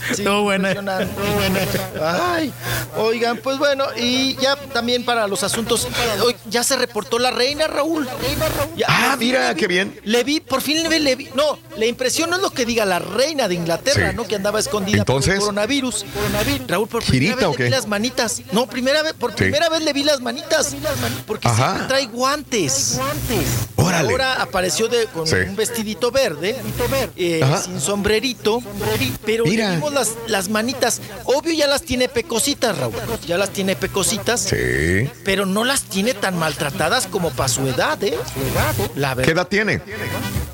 [0.07, 0.71] Sí, Estuvo buena.
[0.71, 1.79] impresionante.
[2.01, 2.53] Ay,
[2.97, 5.87] oigan, pues bueno, y ya también para los asuntos,
[6.23, 8.07] hoy ya se reportó la reina, Raúl.
[8.75, 9.99] Ya, Ah, mira, vi- qué bien.
[10.03, 11.29] Le vi, por fin le vi, le vi.
[11.35, 14.15] No, la impresión no es lo que diga la reina de Inglaterra, Sí.
[14.15, 14.27] ¿no?
[14.27, 16.05] Que andaba escondida Entonces, por el coronavirus.
[16.67, 18.41] Raúl, por ¿girita primera vez le vi las manitas.
[18.51, 19.37] No, primera vez, por Sí.
[19.37, 20.75] primera vez le vi las manitas.
[21.25, 21.65] Porque Ajá.
[21.69, 22.40] siempre trae guantes.
[23.75, 24.09] Órale.
[24.11, 25.35] Ahora apareció de, con Sí.
[25.47, 26.55] un vestidito verde,
[27.15, 28.61] eh, sin sombrerito,
[29.25, 29.69] pero Mira.
[29.69, 31.01] le vimos las, las manitas.
[31.25, 32.93] Obvio ya las tiene pecositas, Raúl.
[33.27, 35.09] Ya las tiene pecositas, Sí.
[35.25, 38.17] pero no las tiene tan maltratadas como para su edad, ¿eh?
[38.95, 39.81] La ¿Qué edad tiene?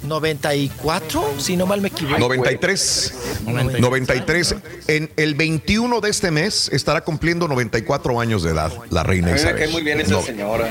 [0.03, 2.17] 94, si no mal me equivoco.
[2.19, 3.13] 93.
[3.45, 4.55] 93.
[4.87, 9.33] En el 21 de este mes estará cumpliendo 94 años de edad la reina mí
[9.33, 9.57] me Isabel.
[9.57, 10.21] cae muy bien esa No.
[10.23, 10.69] señora.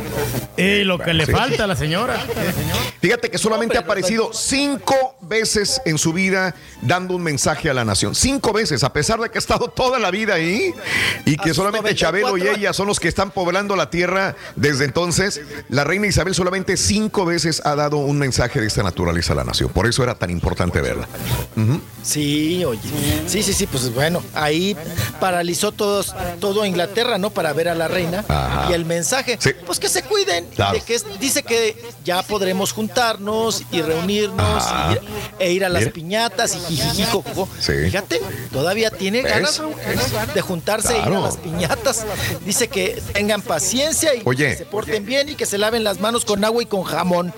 [0.57, 1.33] Y lo que le Sí.
[1.33, 2.17] falta a la señora.
[3.01, 7.85] Fíjate que solamente ha aparecido cinco veces en su vida dando un mensaje a la
[7.85, 8.15] nación.
[8.15, 10.73] Cinco veces, a pesar de que ha estado toda la vida ahí
[11.25, 12.61] y que solamente Chabelo y 94.
[12.61, 15.41] ella son los que están poblando la tierra desde entonces.
[15.69, 19.45] La reina Isabel solamente cinco veces ha dado un mensaje de esta naturaleza a la
[19.45, 19.71] nación.
[19.71, 21.09] Por eso era tan importante verla.
[22.03, 22.81] Sí, oye.
[23.27, 24.77] Sí, sí, sí, pues bueno, ahí
[25.21, 27.31] paralizó todos, todo Inglaterra, ¿no?
[27.31, 28.25] Para ver a la reina.
[28.29, 28.69] Ajá.
[28.71, 29.51] Y el mensaje, Sí.
[29.67, 30.47] pues que se cuiden.
[30.55, 30.75] Claro.
[30.75, 34.93] de que es- dice que ya podremos juntarnos y reunirnos Ajá.
[34.93, 35.01] y ir-
[35.39, 35.93] e ir a las Mira.
[35.93, 37.49] piñatas y jijijijojo.
[37.61, 37.73] Sí.
[37.85, 38.21] Fíjate,
[38.53, 39.33] todavía tiene ¿Ves?
[39.33, 39.63] ganas
[40.35, 42.05] de juntarse e ir a las piñatas.
[42.45, 44.51] Dice que tengan paciencia y Oye.
[44.51, 47.33] que se porten bien y que se laven las manos con agua y con jamón.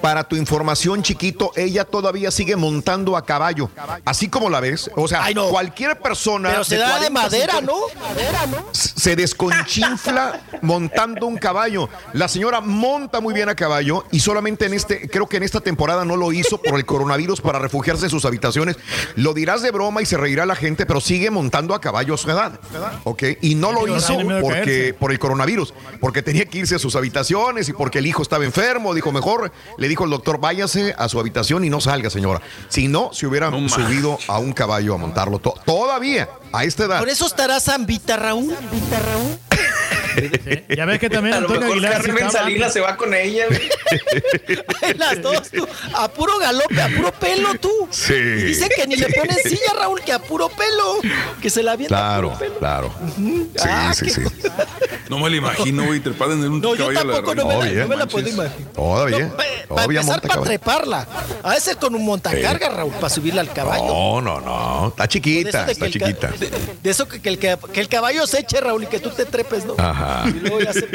[0.00, 3.70] Para tu información, chiquito, ella todavía sigue montando a caballo.
[4.04, 4.90] Así como la ves.
[4.96, 5.48] O sea, Ay, no.
[5.48, 6.50] cualquier persona.
[6.50, 8.66] Pero se da de 40, madera, 50, ¿no?
[8.72, 11.88] se desconchinfla montando un caballo.
[12.12, 15.60] La señora monta muy bien a caballo y solamente en este, creo que en esta
[15.60, 18.76] temporada no lo hizo por el coronavirus para refugiarse en sus habitaciones.
[19.16, 22.16] Lo dirás de broma y se reirá la gente, pero sigue montando a caballo a
[22.18, 22.60] su edad.
[23.04, 23.22] ¿Ok?
[23.42, 27.68] Y no lo hizo porque, por el coronavirus, porque tenía que irse a sus habitaciones
[27.68, 28.94] y porque el hijo estaba enfermo.
[28.94, 32.40] Dijo, mejor, le dijo el doctor, váyase a su habitación y no salga, señora.
[32.68, 35.38] Si no, se hubiera subido a un caballo a montarlo.
[35.38, 36.98] To- todavía, a esta edad.
[37.00, 38.54] Por eso estará Zambita, Raúl.
[40.74, 42.00] Ya ves que también A lo Antonio mejor Aguilar.
[42.00, 43.44] sí Carmen estaba- Salinas se va con ella.
[43.48, 44.96] güey.
[44.96, 45.66] Las dos, tú.
[45.94, 47.70] A puro galope, a puro pelo, tú.
[47.90, 48.14] Sí.
[48.14, 50.98] Y dicen que ni le ponen silla, Raúl, que a puro pelo.
[51.42, 51.96] Que se la avienta.
[51.96, 52.58] a Claro, puro pelo.
[52.58, 52.94] claro.
[53.16, 54.20] Sí, Ah, sí, qué sí.
[55.08, 57.48] No me lo imagino, güey, trepada en un No, yo caballo la tampoco no me,
[57.52, 57.82] la, Todavía.
[57.82, 58.72] no me la puedo imaginar.
[58.74, 59.18] Todavía.
[59.26, 59.44] No, pa-
[59.74, 61.06] para empezar, para treparla.
[61.42, 63.84] A veces con un montacarga, Raúl, para subirla al caballo.
[63.86, 64.88] No, no, no.
[64.88, 66.28] Está De chiquita, de está chiquita.
[66.28, 66.50] De,
[66.82, 69.10] de eso que, que el, que, que el caballo se eche, Raúl, y que tú
[69.10, 69.74] te trepes, ¿no?
[69.78, 70.24] Ajá.
[70.28, 70.86] Y luego ya se.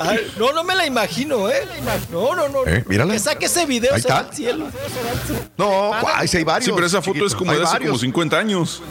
[0.00, 1.62] Ay, no, no me la imagino, ¿eh?
[2.12, 2.64] No, no, no.
[2.66, 2.84] ¿Eh?
[2.86, 3.12] Mírala.
[3.12, 4.28] Que saque ese video Ahí se va está.
[4.30, 4.66] al cielo.
[5.56, 6.66] No, ay, sí hay varios.
[6.66, 7.26] Sí, pero esa foto chiquito.
[7.26, 7.90] es como Hay de hace varios.
[7.90, 8.82] como 50 años.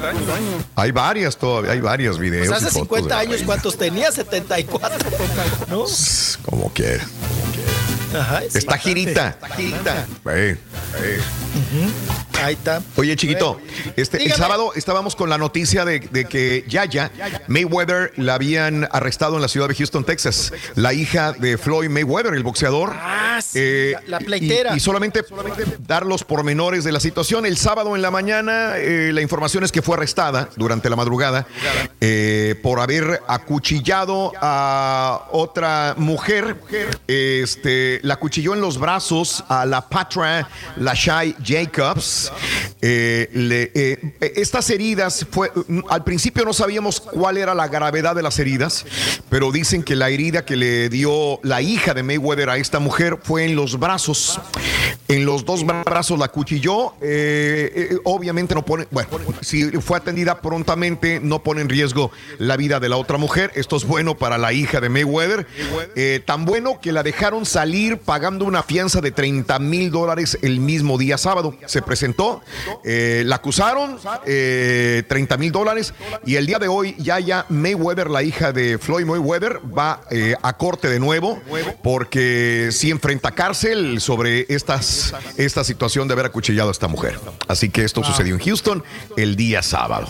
[0.76, 2.48] Hay varias todavía, hay varios videos.
[2.48, 3.44] Pues y hace fotos 50 de la años.
[3.46, 4.12] ¿cuántos tenía?
[4.12, 4.98] 74.
[5.70, 5.86] ¿No?
[6.44, 7.06] Como quiera.
[8.16, 8.42] Ajá.
[8.50, 8.58] sí.
[8.58, 9.28] Está girita.
[9.30, 10.06] Está girita.
[12.44, 12.82] Ahí está.
[12.96, 13.60] Oye, chiquito,
[13.96, 17.12] este, el sábado estábamos con la noticia de, de que Yaya
[17.48, 20.54] Mayweather la habían arrestado en la ciudad de Houston, Texas.
[20.76, 22.94] La hija de Floyd Mayweather, el boxeador.
[22.94, 24.74] Ah, sí, Eh, la, la pleitera.
[24.74, 25.24] Y, y solamente
[25.80, 27.46] dar los pormenores de la situación.
[27.48, 31.48] El sábado en la mañana, eh, la información es que fue arrestada durante la madrugada
[32.02, 36.56] eh, por haber acuchillado a otra mujer.
[37.08, 42.32] Este, la acuchilló en los brazos a la Patra Lashai Jacobs.
[42.82, 43.30] Eh,
[43.74, 48.38] eh, estas heridas fue mm, al principio no sabíamos cuál era la gravedad de las
[48.38, 48.86] heridas,
[49.30, 53.18] pero dicen que la herida que le dio la hija de Mayweather a esta mujer
[53.24, 54.40] fue en los brazos.
[55.08, 56.94] En los dos brazos la cuchilló.
[57.02, 59.10] eh, obviamente no pone, bueno,
[59.42, 63.52] si fue atendida prontamente, no pone en riesgo la vida de la otra mujer.
[63.56, 65.48] Esto es bueno para la hija de Mayweather.
[66.26, 70.98] Tan bueno que la dejaron salir pagando una fianza de 30 mil dólares el mismo
[70.98, 71.56] día sábado.
[71.66, 72.42] Se presentó,
[72.84, 75.94] eh, la acusaron, eh, 30 mil dólares,
[76.26, 80.36] y el día de hoy ya ya Mayweather, la hija de Floyd Mayweather, va eh,
[80.42, 81.42] a corte de nuevo
[81.84, 87.20] porque sí enfrenta cárcel sobre estas, esta situación de haber acuchillado a esta mujer.
[87.48, 88.84] Así que esto sucedió en Houston
[89.16, 90.08] el día sábado.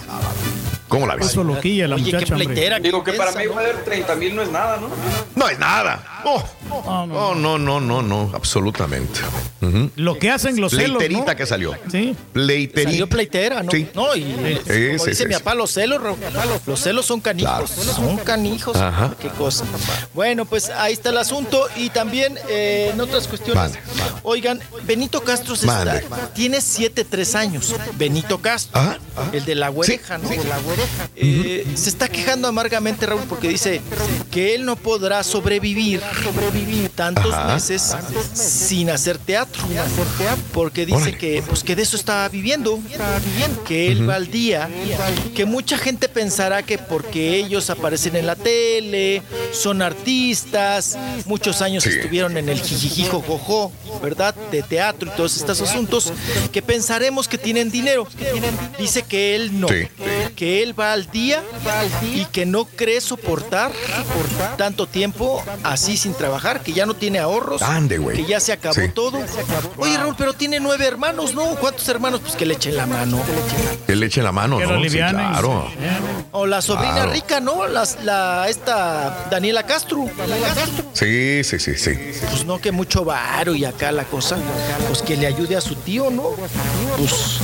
[0.87, 1.27] ¿Cómo la ves?
[1.27, 2.79] Eso loquilla la Oye, qué muchacha, pleitera.
[2.79, 3.37] Digo que para ¿no?
[3.37, 4.89] Mayweather 30 mil no es nada, ¿no?
[5.35, 6.21] No es nada.
[6.23, 9.19] No, no, no, no, no, no, absolutamente.
[9.95, 11.37] Lo que hacen los celos, Pleiterita ¿no?
[11.37, 11.73] que salió.
[11.91, 12.15] Sí.
[12.33, 12.89] Pleiterita.
[12.91, 13.71] Salió pleitera, ¿no?
[13.71, 13.89] Sí.
[13.93, 16.01] No, y Sí, como sí, dice mi papá, los celos,
[16.65, 17.69] los celos son canijos.
[17.69, 18.75] Son canijos.
[18.77, 19.13] Ajá.
[19.19, 19.65] Qué cosa.
[20.13, 21.67] Bueno, pues ahí está el asunto.
[21.75, 23.73] Y también eh, en otras cuestiones.
[24.23, 26.01] Oigan, Benito Castro se está,
[26.33, 27.75] tiene 7, 3 años.
[27.97, 28.97] Benito Castro, Ajá.
[29.31, 30.29] el de la güereja, ¿no?
[31.15, 33.81] Eh, Se está quejando amargamente, Raúl, porque dice
[34.31, 36.01] que él no podrá sobrevivir,
[36.95, 37.53] tantos Ajá.
[37.53, 37.95] meses
[38.33, 39.63] sin hacer teatro.
[40.53, 41.17] Porque dice Órale.
[41.17, 42.79] que, pues, que de eso está viviendo,
[43.67, 44.69] que él va al día,
[45.35, 51.83] que mucha gente pensará que porque ellos aparecen en la tele, son artistas, muchos años
[51.83, 51.89] Sí.
[51.89, 54.35] estuvieron en el jijijijo jojo, ¿verdad?
[54.51, 56.11] De teatro y todos estos asuntos,
[56.51, 58.07] que pensaremos que tienen dinero.
[58.79, 59.87] Dice que él no, Sí.
[60.35, 61.43] que él va al día
[62.03, 63.71] y que no cree soportar
[64.57, 68.17] tanto tiempo así sin trabajar, que ya no tiene ahorros, Ande, güey.
[68.17, 68.89] que ya se acabó Sí.
[68.93, 69.19] todo.
[69.77, 71.55] Oye, Raúl, pero tiene nueve hermanos, ¿no?
[71.55, 72.21] ¿Cuántos hermanos?
[72.21, 73.19] Pues que le echen la mano.
[73.85, 74.83] Que le eche la mano, ¿no?
[74.89, 75.69] Sí, claro.
[76.31, 77.11] O la sobrina Claro.
[77.11, 77.67] rica, ¿no?
[77.67, 80.05] La, esta Daniela Castro.
[80.93, 81.91] Sí, sí, sí, sí.
[82.29, 84.37] Pues no, que mucho varo y acá la cosa.
[84.87, 86.31] Pues que le ayude a su tío, ¿no?
[86.97, 87.39] Pues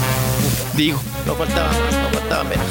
[0.74, 2.66] digo, no faltaba más, no faltaba menos.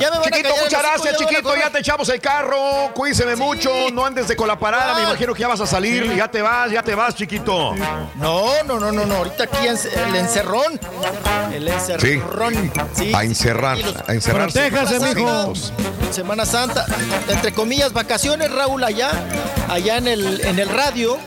[0.00, 1.56] Ya me van Chiquito, muchas gracias, chiquito.
[1.56, 2.90] Ya te echamos el carro.
[2.94, 3.70] Cuídense mucho.
[3.92, 4.94] No andes de con la parada.
[4.94, 5.04] Me Ah.
[5.10, 6.14] imagino que ya vas a salir.
[6.16, 7.74] Ya te vas, ya te vas, chiquito.
[8.16, 9.14] No, no, no, no, no.
[9.16, 10.78] Ahorita aquí en- el encerrón.
[11.52, 12.72] El encerrón.
[12.94, 13.12] Sí.
[13.14, 14.70] A encerrar, a encerrarse.
[14.70, 15.52] Protéjase, mijo.
[16.10, 16.86] Semana Santa,
[17.28, 19.10] entre comillas, vacaciones, Raúl, allá,
[19.68, 21.18] allá en el, en el radio,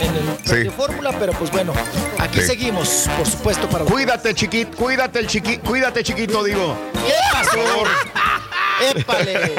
[0.00, 1.72] en el Fórmula, pero pues bueno,
[2.18, 4.76] aquí seguimos, por supuesto, para Cuídate, chiquito.
[4.76, 6.76] Cuídate, el chiqui, cuídate, chiquito, digo.
[7.06, 7.58] ¿Qué pasó?
[8.96, 9.54] ¡Épale!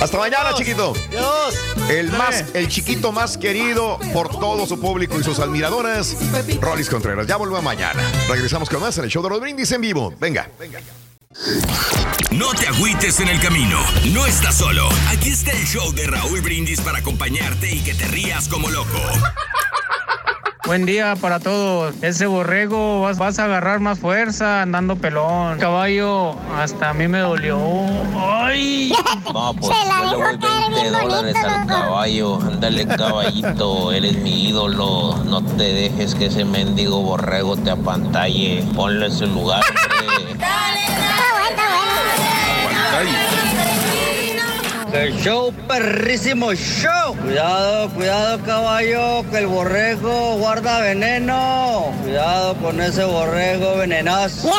[0.00, 0.92] Hasta mañana, Dios, chiquito.
[1.10, 1.54] Dios.
[1.90, 6.16] El más, el chiquito más querido por todo su público y sus admiradoras,
[6.60, 7.26] Rolis Contreras.
[7.26, 8.02] Ya volvemos mañana.
[8.28, 10.14] Regresamos con más en el show de los brindis en vivo.
[10.20, 10.48] Venga.
[12.30, 13.80] No te agüites en el camino.
[14.12, 14.88] No estás solo.
[15.08, 19.00] Aquí está el show de Raúl Brindis para acompañarte y que te rías como loco.
[20.66, 21.94] Buen día para todos.
[22.02, 25.58] Ese borrego vas, vas a agarrar más fuerza andando pelón.
[25.58, 27.58] Caballo, hasta a mí me dolió.
[28.16, 28.92] ¡Ay!
[29.32, 32.40] No, pues yo le voy 20 dólares al caballo.
[32.42, 35.16] Ándale, caballito, eres mi ídolo.
[35.24, 38.64] No te dejes que ese mendigo borrego te apantalle.
[38.74, 39.62] Ponle en su lugar,
[43.00, 43.27] hombre.
[44.92, 47.14] El show, perrísimo show.
[47.22, 51.92] Cuidado, cuidado, caballo, que el borrego guarda veneno.
[52.02, 54.50] Cuidado con ese borrego venenoso.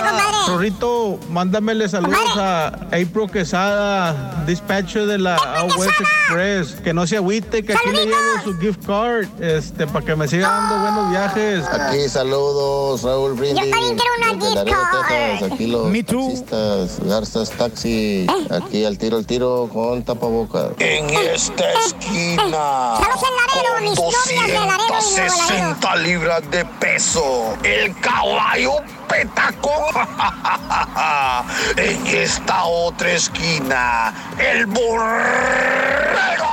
[0.48, 6.82] Rorrito, mándamele saludos a April Quesada, dispatcher de la Out West Express.
[6.82, 10.28] Que no se agüite, que aquí le llevo su gift card, este, para que me
[10.28, 11.66] siga dando buenos viajes.
[11.66, 13.66] Aquí saludos, Raúl Brindis.
[13.66, 15.54] Yo también quiero una gift card.
[15.54, 16.28] Aquí los Me too.
[16.28, 18.28] taxistas, Garzas Taxi.
[18.52, 20.72] Aquí al tiro, al tiro con tapabocas.
[20.80, 25.70] En esta esquina, Estamos en Laredo, mis novias de Laredo y Nuevo Laredo.
[25.78, 28.74] 260 libras de peso, el caballo
[29.08, 29.72] petacón.
[31.78, 36.46] en esta otra esquina, el borrego.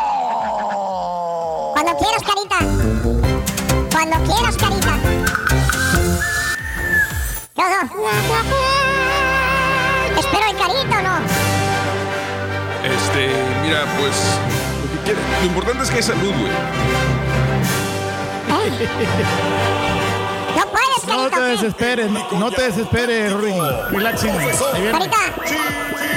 [1.73, 2.59] Cuando quieras, carita.
[3.91, 4.97] Cuando quieras, carita.
[7.57, 7.65] No.
[10.19, 11.66] Espero el carita o no.
[12.87, 13.29] Este,
[13.63, 14.15] mira, pues.
[14.83, 16.53] Lo, que quiere- lo importante es que hay salud, güey.
[20.57, 23.53] No puedes, No te desesperes, no, no te desesperes, Rudy.
[23.91, 24.31] Relaxing.
[24.31, 24.47] Ahí
[24.83, 24.93] viene.
[24.93, 25.17] Carita.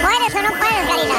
[0.02, 1.16] ¿Puedes o no puedes, carita?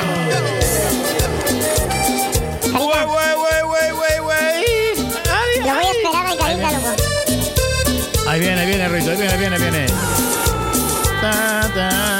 [2.72, 4.64] Güey, güey, güey, güey, güey, güey.
[5.66, 6.94] Lo voy a esperar al carita, loco.
[8.28, 8.88] Ahí viene, ahí viene.
[8.88, 9.86] viene, Rito, ahí viene, viene, viene.
[11.20, 11.30] Ta,
[11.60, 12.18] ta, ta,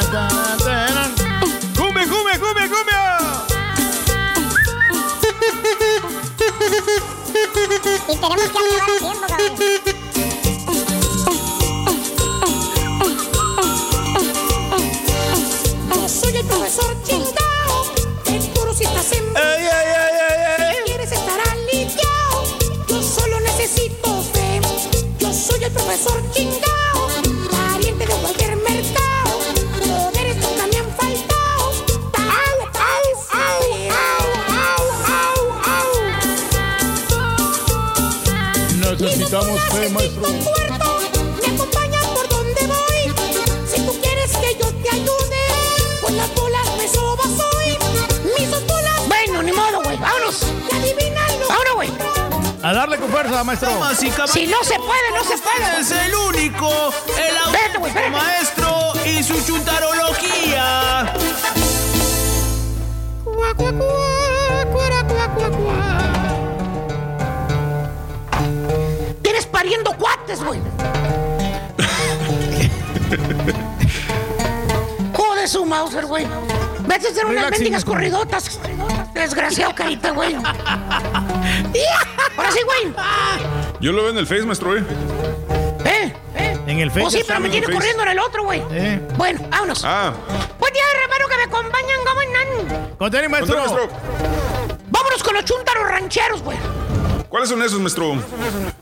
[7.83, 9.57] Y tenemos que acabar el tiempo, cabrón.
[15.95, 17.85] Yo soy el profesor chingao.
[18.23, 22.43] Te juro si estás en Si quieres estar aliviado.
[22.87, 24.61] Yo solo necesito fe.
[25.17, 26.80] Yo soy el profesor chingao.
[39.31, 40.27] Necesitamos fe, maestro.
[40.27, 43.15] Me acompañan por donde voy.
[43.65, 47.77] Si tú quieres que yo te ayude, las bolas me sobas hoy.
[48.37, 49.07] Mis dos bolas.
[49.07, 49.95] Bueno, ni modo, güey.
[49.95, 50.41] Vámonos.
[50.69, 51.47] Y adivínalo.
[51.47, 51.89] Vámonos, güey.
[52.61, 53.69] A darle con fuerza, maestro.
[53.95, 55.79] Si no se puede, no se puede.
[55.79, 58.09] Es el único, el espérate.
[58.09, 61.13] maestro y su chuntarología.
[63.23, 64.10] Cuá, cuá, cuá,
[70.31, 70.59] cuates, güey.
[75.13, 76.27] Joder su Mauser, güey.
[76.87, 78.59] Vete a hacer unas mendigas corridotas.
[79.13, 80.35] Desgraciado, carita, güey.
[80.35, 80.53] Ahora
[82.51, 82.93] sí, güey.
[83.79, 84.83] Yo lo veo en el Face, maestro, ¿eh?
[85.85, 86.13] ¿Eh?
[86.67, 87.11] En el O Facebook.
[87.11, 87.75] sí, pero me tiene Face.
[87.77, 88.61] corriendo en el otro, güey.
[88.71, 88.99] Eh.
[89.17, 89.83] Bueno, vámonos.
[89.83, 90.13] Ah,
[90.59, 92.47] Buen día, hermano, que me acompañan, ¿cómo andan?
[92.97, 93.87] Con tenis, ¿cuánto, maestro.
[93.87, 93.97] maestro?
[94.89, 96.57] Vámonos con los chuntaros rancheros, güey.
[97.31, 98.13] ¿Cuáles son esos, maestro?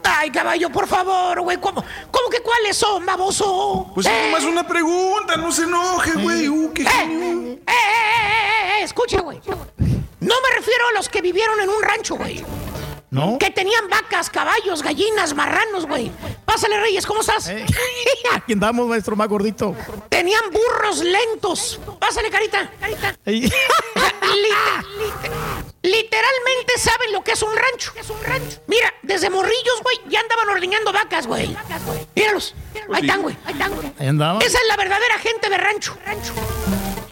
[0.03, 1.57] Ay, caballo, por favor, güey.
[1.57, 3.91] ¿Cómo, ¿Cómo que cuáles son, baboso?
[3.93, 4.25] Pues es ¿Eh?
[4.25, 6.49] nomás una pregunta, no se enoje, güey.
[6.49, 6.85] Uh, qué ¡Eh!
[6.87, 7.51] genio.
[7.51, 8.83] ¡Eh, eh, eh, eh!
[8.83, 9.39] Escucha, güey.
[9.47, 12.43] No me refiero a los que vivieron en un rancho, güey.
[13.11, 13.37] ¿No?
[13.37, 16.11] Que tenían vacas, caballos, gallinas, marranos, güey.
[16.43, 17.49] Pásale, Reyes, ¿cómo estás?
[17.49, 17.63] Eh.
[18.33, 19.75] Aquí andamos, maestro, más gordito.
[20.09, 21.79] Tenían burros lentos.
[21.99, 22.71] Pásale, carita.
[22.79, 23.15] carita.
[25.81, 27.93] literalmente saben lo que es un rancho.
[28.67, 31.55] Mira, desde morrillos, güey, ya andaban ordeñando vacas, güey.
[32.15, 32.55] Míralos.
[32.93, 33.37] Ahí están, güey.
[33.45, 33.93] Ahí están, güey.
[33.99, 34.43] Ahí andamos.
[34.43, 35.97] Esa es la verdadera gente de rancho.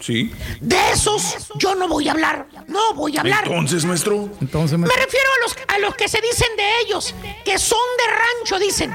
[0.00, 0.32] Sí.
[0.60, 2.46] De esos yo no voy a hablar.
[2.66, 3.44] No voy a hablar.
[3.46, 4.28] Entonces, maestro.
[4.40, 8.12] Entonces, Me refiero a los, a los que se dicen de ellos, que son de
[8.12, 8.94] rancho, dicen,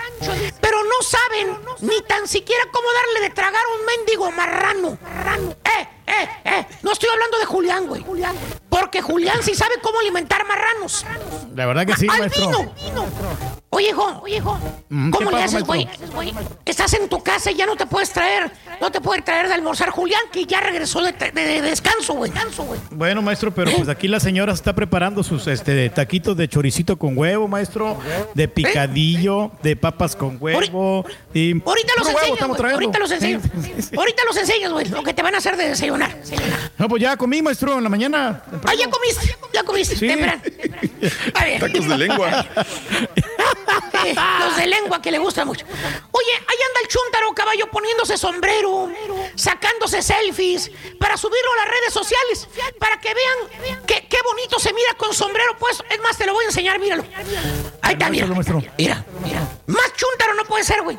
[0.62, 4.98] pero no saben ni tan siquiera cómo darle de tragar a un mendigo marrano.
[5.66, 8.04] Eh, eh, eh, no estoy hablando de Julián, güey.
[8.70, 11.06] Porque Julián sí sabe cómo alimentar marranos.
[11.56, 12.50] La verdad que sí, ¡Al maestro.
[12.76, 13.63] vino!
[13.76, 14.60] Oye, hijo, oye, hijo.
[14.90, 15.88] Mm, ¿qué ¿Cómo le haces, güey?
[16.64, 19.56] Estás en tu casa y ya no te puedes traer, no te puede traer de
[19.56, 22.32] almorzar Julián, que ya regresó de, de- de descanso, güey.
[22.92, 27.18] Bueno, maestro, pero pues aquí la señora está preparando sus este taquitos de choricito con
[27.18, 27.98] huevo, maestro,
[28.36, 31.04] de picadillo, de papas con huevo.
[31.34, 32.76] Y Ahorita los huevo enseño, trayendo.
[32.76, 33.42] Ahorita los enseño.
[33.98, 34.88] Ahorita los enseñas, güey.
[34.90, 36.16] Lo que te van a hacer de desayunar.
[36.78, 38.44] No, pues ya comí, maestro, en la mañana.
[38.66, 39.36] Ah, ya comiste.
[39.52, 39.96] Ya comiste.
[39.96, 40.08] Sí.
[40.08, 40.42] Temprano.
[41.34, 41.60] A ver.
[41.60, 42.46] Tacos de lengua.
[44.06, 45.66] Eh, Los de lengua que le gustan mucho.
[45.66, 48.92] Oye, ahí anda el chúntaro caballo poniéndose sombrero,
[49.36, 50.70] sacándose selfies
[51.00, 52.48] para subirlo a las redes sociales,
[52.80, 55.84] para que vean que- qué bonito se mira con sombrero puesto.
[55.90, 57.04] Es más, te lo voy a enseñar, míralo.
[57.82, 58.28] Ahí está, mira.
[58.78, 59.48] Mira, mira.
[59.68, 60.98] Más chúntaro no puede ser, güey.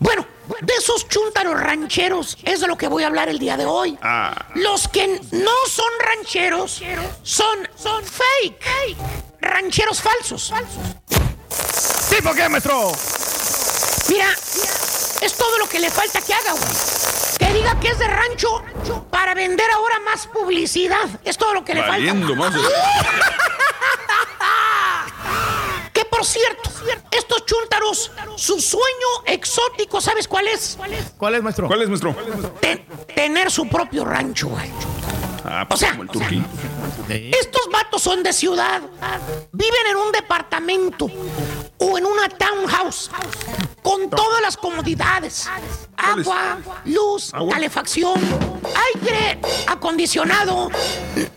[0.00, 0.26] Bueno,
[0.60, 3.96] de esos chúntaros rancheros es de lo que voy a hablar el día de hoy.
[4.02, 4.46] Ah.
[4.54, 6.82] Los que no son rancheros
[7.22, 8.96] son, son fake.
[9.40, 10.52] Rancheros falsos.
[12.08, 12.92] ¿Sí, por qué, maestro?
[14.08, 14.28] Mira,
[15.20, 16.64] es todo lo que le falta que haga, güey.
[17.38, 18.62] Que diga que es de rancho
[19.10, 21.08] para vender ahora más publicidad.
[21.24, 22.56] Es todo lo que le Valiendo falta.
[22.58, 22.60] más.
[25.92, 26.70] Que por cierto,
[27.10, 28.84] estos chúntaros, su sueño
[29.26, 30.76] exótico, ¿sabes cuál es?
[31.16, 31.66] ¿Cuál es, maestro?
[31.66, 32.14] ¿Cuál es, maestro?
[32.60, 34.70] Ten- tener su propio rancho, güey.
[35.44, 36.44] Ah, O sea, como el turquí.
[37.08, 38.80] Estos vatos son de ciudad,
[39.52, 41.06] viven en un departamento
[41.78, 43.10] o en una townhouse
[43.82, 45.48] con todas las comodidades:
[45.96, 47.54] agua, luz, Agua.
[47.54, 48.20] calefacción,
[48.94, 50.70] aire acondicionado.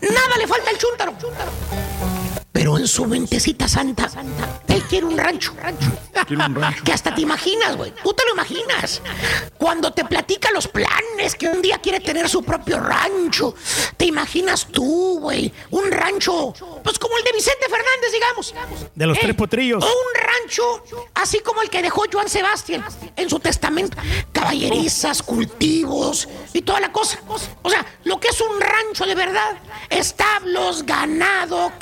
[0.00, 1.14] Nada le falta al chúntaro.
[2.62, 4.08] Pero en su mentecita santa,
[4.68, 5.52] él quiere un rancho.
[6.28, 6.82] Quiere un rancho.
[6.84, 7.92] Que hasta te imaginas, güey.
[8.04, 9.02] Tú te lo imaginas.
[9.58, 13.56] Cuando te platica los planes, que un día quiere tener su propio rancho.
[13.96, 15.52] Te imaginas tú, güey.
[15.70, 16.52] Un rancho,
[16.84, 18.54] pues como el de Vicente Fernández, digamos.
[18.94, 19.82] De los Eh, tres potrillos.
[19.82, 20.84] O un rancho,
[21.14, 22.84] así como el que dejó Joan Sebastián
[23.16, 23.96] en su testamento.
[24.32, 27.18] Caballerizas, cultivos y toda la cosa.
[27.62, 29.56] O sea, lo que es un rancho de verdad
[29.90, 31.72] establos, ganado,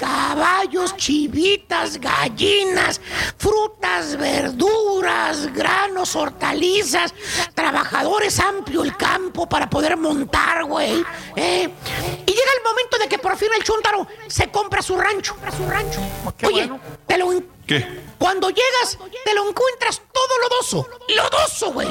[0.97, 3.01] chivitas, gallinas,
[3.37, 7.15] frutas, verduras, granos, hortalizas,
[7.55, 11.05] trabajadores, amplio el campo para poder montar, güey.
[11.37, 11.69] ¿eh?
[12.27, 15.37] Y llega el momento de que por fin el chuntaro se compra su rancho.
[15.57, 16.01] Su rancho.
[16.47, 16.71] Oye,
[17.07, 17.31] te lo
[17.67, 17.87] ¿Qué?
[18.19, 20.89] cuando llegas, te lo encuentras todo lodoso.
[21.09, 21.89] Lodoso, güey.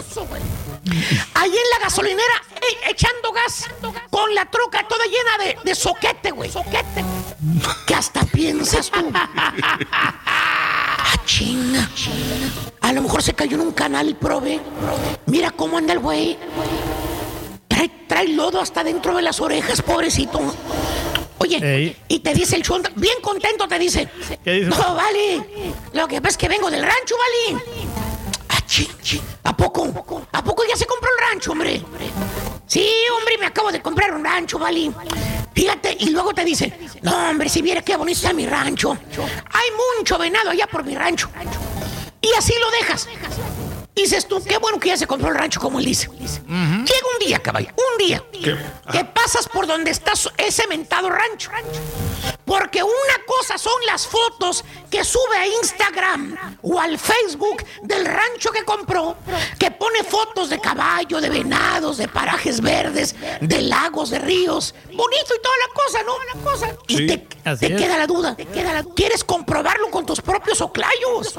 [1.34, 3.66] Ahí en la gasolinera, e- echando gas,
[4.10, 6.52] con la troca toda llena de, de soquete, güey.
[6.52, 7.04] Soquete.
[7.86, 9.12] Que hasta piensas tú.
[9.14, 9.54] Ah,
[11.26, 11.90] chinga.
[12.82, 14.60] A lo mejor se cayó en un canal, prove.
[15.26, 16.38] Mira cómo anda el güey.
[17.68, 20.40] Trae, trae lodo hasta dentro de las orejas, pobrecito.
[21.38, 24.10] Oye, y te dice el chonta, bien contento te dice.
[24.44, 24.70] ¿Qué dice?
[24.70, 25.74] No, vale.
[25.94, 27.64] Lo que pasa es que vengo del rancho, vale.
[29.44, 30.28] ¿A poco?
[30.32, 31.84] ¿A poco ya se compró el rancho, hombre?
[32.68, 34.92] Sí, hombre, me acabo de comprar un rancho, vale.
[35.54, 38.92] Fíjate, y luego te dice, no, hombre, si viera qué bonito está mi rancho.
[38.92, 41.30] Hay mucho venado allá por mi rancho.
[42.22, 43.08] Y así lo dejas.
[44.00, 46.10] Dices tú, qué bueno que ya se compró el rancho, como él dice.
[46.18, 51.52] Llega un día, caballo, un día, que pasas por donde está ese mentado rancho.
[52.46, 58.52] Porque una cosa son las fotos que sube a Instagram o al Facebook del rancho
[58.52, 59.18] que compró,
[59.60, 64.74] que pone fotos de caballo, de venados, de parajes verdes, de lagos, de ríos.
[64.86, 66.14] Bonito y toda la cosa, ¿no?
[66.34, 66.76] La cosa.
[66.88, 67.28] Y te,
[67.76, 68.36] queda la duda.
[68.36, 68.96] Te queda la duda.
[68.96, 71.38] ¿Quieres comprobarlo con tus propios oclayos?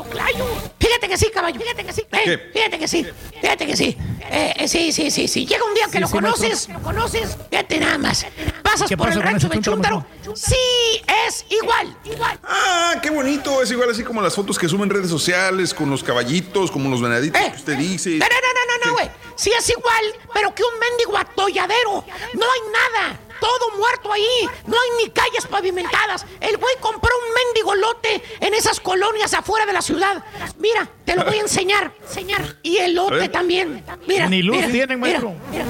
[0.78, 1.58] Fíjate que sí, caballo.
[1.58, 2.06] Fíjate que sí.
[2.52, 3.06] Fíjate que sí.
[3.40, 3.96] Fíjate que sí.
[4.30, 5.46] Eh, eh, sí, sí, sí, sí.
[5.46, 6.68] Llega un día que Sí, lo sí, conoces.
[6.68, 7.36] Lo conoces.
[7.50, 8.26] Fíjate nada más.
[8.62, 10.36] Pasas ¿Qué por el rancho ese de chúntaro, Chúntaro.
[10.36, 11.96] Sí, es igual.
[12.04, 12.38] Igual.
[12.44, 13.62] Ah, qué bonito.
[13.62, 16.88] Es igual así como las fotos que suben en redes sociales con los caballitos, como
[16.88, 18.10] los venaditos que usted dice.
[18.10, 19.10] No, no, no, no, no, güey.
[19.36, 20.04] Sí es igual,
[20.34, 22.04] pero que un mendigo atolladero.
[22.34, 23.20] No hay nada.
[23.41, 24.49] Todo muerto ahí.
[24.67, 26.27] No hay ni calles pavimentadas.
[26.41, 30.23] El güey compró un mendigo lote en esas colonias afuera de la ciudad.
[30.59, 31.93] Mira, te lo voy a enseñar.
[32.02, 32.57] enseñar.
[32.62, 33.85] Y el lote también.
[34.07, 34.28] Mira.
[34.28, 35.35] Ni luz mira, tienen, mira, maestro.
[35.51, 35.65] mira.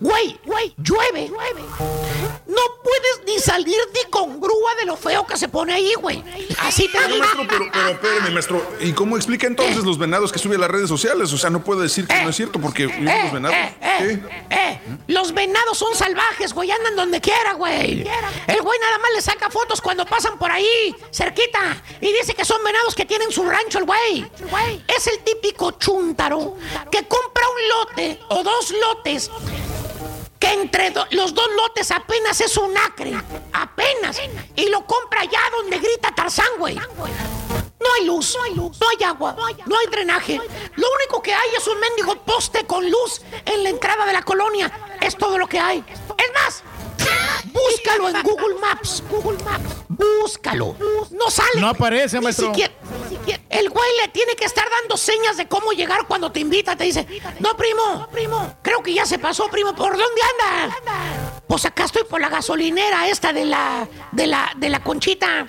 [0.00, 1.30] Güey, güey, llueve.
[2.46, 6.22] No puedes ni salir ni con grúa de lo feo que se pone ahí, güey.
[6.60, 7.18] Así te digo.
[7.18, 8.66] maestro, pero, pero espéreme, maestro.
[8.80, 11.32] ¿Y cómo explica entonces los venados que sube a las redes sociales?
[11.32, 13.56] O sea, no puede decir que no es cierto porque vimos los venados.
[13.82, 18.06] eh, eh, los venados son salvajes, güey, andan donde quiera, güey.
[18.46, 22.44] El güey nada más le saca fotos cuando pasan por ahí, cerquita, y dice que
[22.44, 24.24] son venados que tienen su rancho, el güey.
[24.88, 26.56] Es el típico chúntaro
[26.90, 29.30] que compra un lote o dos lotes
[30.38, 33.12] que entre do- los dos lotes apenas es un acre,
[33.52, 34.20] apenas,
[34.56, 36.74] y lo compra allá donde grita Tarzán, güey.
[36.76, 40.36] No hay luz, no hay luz, no hay agua, no hay drenaje.
[40.76, 44.22] Lo único que hay es un mendigo poste con luz en la entrada de la
[44.22, 44.70] colonia.
[45.00, 45.84] Es todo lo que hay.
[45.88, 46.62] Es más,
[47.44, 49.02] búscalo en Google Maps.
[49.10, 49.74] Google Maps.
[49.88, 50.76] Búscalo.
[51.10, 51.60] No sale.
[51.60, 52.48] No aparece, Ni maestro.
[52.48, 52.74] siquiera-
[53.08, 56.40] ni siquiera- El güey le tiene que estar dando señas de cómo llegar cuando te
[56.40, 56.74] invita.
[56.76, 57.06] Te dice,
[57.40, 59.74] no, primo, primo, creo que ya se pasó, primo.
[59.74, 61.40] ¿Por dónde anda?
[61.46, 65.46] Pues acá estoy por la gasolinera esta de la, de la, de la conchita.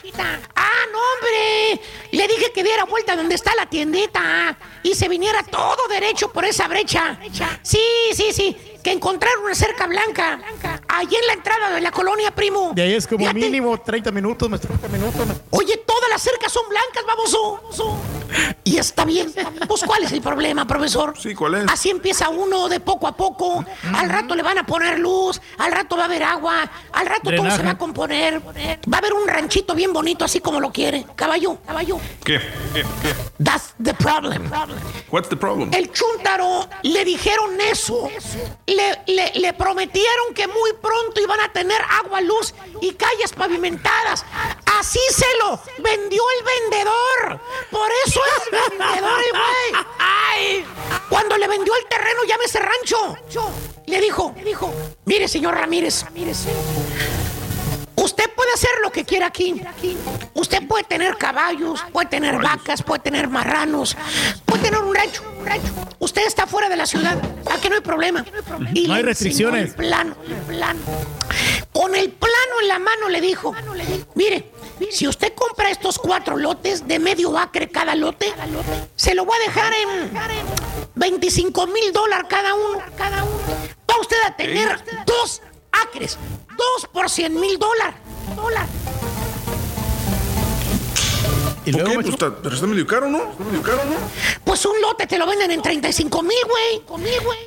[0.55, 1.81] Ah, no, hombre.
[2.11, 6.43] Le dije que diera vuelta donde está la tiendita y se viniera todo derecho por
[6.45, 7.17] esa brecha.
[7.61, 7.79] Sí,
[8.13, 8.57] sí, sí.
[8.83, 10.39] Que encontraron una cerca blanca.
[10.89, 12.71] Allí en la entrada de la colonia, primo.
[12.75, 13.39] De ahí es como Fíjate.
[13.39, 14.73] mínimo 30 minutos, maestro.
[15.51, 17.61] Oye, todas las cercas son blancas, baboso.
[18.63, 19.33] Y está bien.
[19.67, 21.13] Pues, ¿cuál es el problema, profesor?
[21.17, 21.65] Sí, ¿cuál es?
[21.71, 23.63] Así empieza uno de poco a poco.
[23.95, 27.31] Al rato le van a poner luz, al rato va a haber agua, al rato
[27.35, 28.41] todo se va a componer.
[28.41, 31.05] Va a haber un ranchito bien bonito, así como lo quiere.
[31.15, 31.99] Caballo, caballo.
[32.23, 32.39] ¿Qué?
[32.73, 32.83] ¿Qué?
[33.01, 33.15] ¿Qué?
[33.43, 34.49] That's the problem.
[35.09, 35.71] What's the problem?
[35.73, 38.09] El chúntaro le dijeron eso.
[38.75, 44.25] Le, le- le prometieron que muy pronto iban a tener agua, luz y calles pavimentadas.
[44.79, 47.39] Así se lo vendió el vendedor.
[47.69, 49.83] Por eso es vendedor güey.
[49.99, 50.65] Ay.
[51.09, 53.15] Cuando le vendió el terreno, llámese rancho.
[53.85, 54.73] Le dijo, le dijo,
[55.05, 56.05] mire, señor Ramírez,
[57.95, 59.61] Usted puede hacer lo que quiera aquí.
[60.33, 63.95] Usted puede tener caballos, puede tener vacas, puede tener marranos,
[64.45, 65.23] puede tener un rancho.
[65.39, 65.73] un rancho.
[65.99, 67.17] Usted está fuera de la ciudad.
[67.51, 68.25] Aquí no hay problema.
[68.73, 69.69] Y No hay restricciones.
[69.71, 70.79] El plano, el plano.
[71.71, 73.53] Con el plano en la mano le dijo,
[74.15, 74.51] mire,
[74.91, 78.33] si usted compra estos cuatro lotes de medio acre cada lote,
[78.95, 80.11] se lo voy a dejar en
[80.95, 82.79] 25 mil dólares cada uno.
[83.89, 85.41] Va usted a tener dos
[85.81, 86.17] acres,
[86.57, 87.95] dos por 100 mil dólares.
[88.35, 88.67] Dólar.
[91.65, 93.19] ¿Y Ok, pues está, pero está medio caro, ¿no?
[93.31, 93.95] Está medio caro, ¿no?
[94.43, 96.81] Pues un lote te lo venden en 35 mil, güey.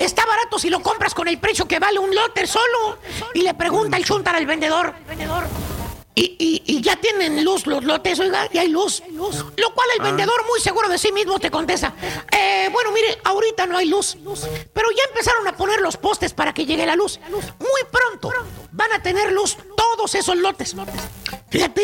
[0.01, 2.99] Está barato si lo compras con el precio que vale un lote solo.
[3.35, 4.95] Y le pregunta el chuntar al vendedor.
[6.19, 9.03] Y, y- y ya tienen luz los lotes, oiga, ya hay luz.
[9.11, 10.05] Lo cual el Ah.
[10.05, 11.93] vendedor, muy seguro de sí mismo, te contesta.
[12.33, 14.17] "Eh, bueno, mire, ahorita no hay luz.
[14.73, 17.21] Pero ya empezaron a poner los postes para que llegue la luz.
[17.31, 18.31] Muy pronto
[18.73, 20.75] van a tener luz todos esos lotes.
[21.51, 21.83] Fíjate,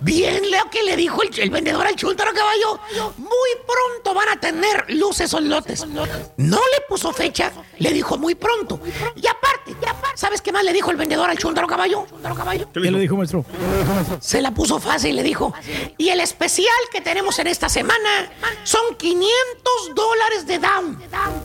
[0.00, 2.78] bien lo que le dijo el, el vendedor al chúntaro caballo.
[3.18, 5.84] Muy pronto van a tener luz esos lotes.
[6.36, 8.80] No le puso fecha, le dijo muy pronto.
[9.16, 9.74] Y aparte,
[10.14, 12.06] ¿sabes qué más le dijo el vendedor al chúntaro caballo?
[12.72, 13.44] ¿Qué le dijo, maestro?
[14.20, 15.52] Se la puso fácil, le dijo.
[15.96, 18.30] Y el especial que tenemos en esta semana
[18.64, 21.02] son 500 dólares de down.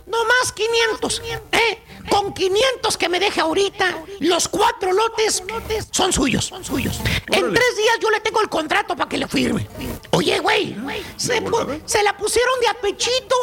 [0.08, 1.22] No más 500.
[1.52, 1.80] ¿eh?
[2.10, 5.44] Con 500 que me deje ahorita, los cuatro lotes
[5.92, 6.46] son suyos.
[6.46, 7.00] Son suyos.
[7.32, 9.68] En tres días yo le tengo el contrato para que le firme.
[10.12, 10.76] Oye, güey,
[11.16, 11.42] se,
[11.86, 13.36] se la pusieron de apechito.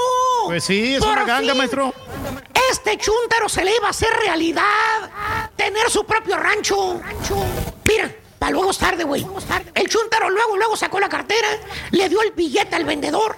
[0.46, 1.58] Pues sí, es Por una ganga, fin.
[1.58, 1.94] maestro.
[2.70, 5.50] Este chúntaro se le iba a hacer realidad.
[5.56, 7.00] Tener su propio rancho.
[7.84, 9.26] Mira, para luego es tarde, güey.
[9.74, 11.46] El chúntaro luego, luego sacó la cartera,
[11.90, 13.36] le dio el billete al vendedor.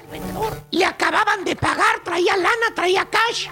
[0.71, 3.49] Le acababan de pagar, traía lana, traía cash.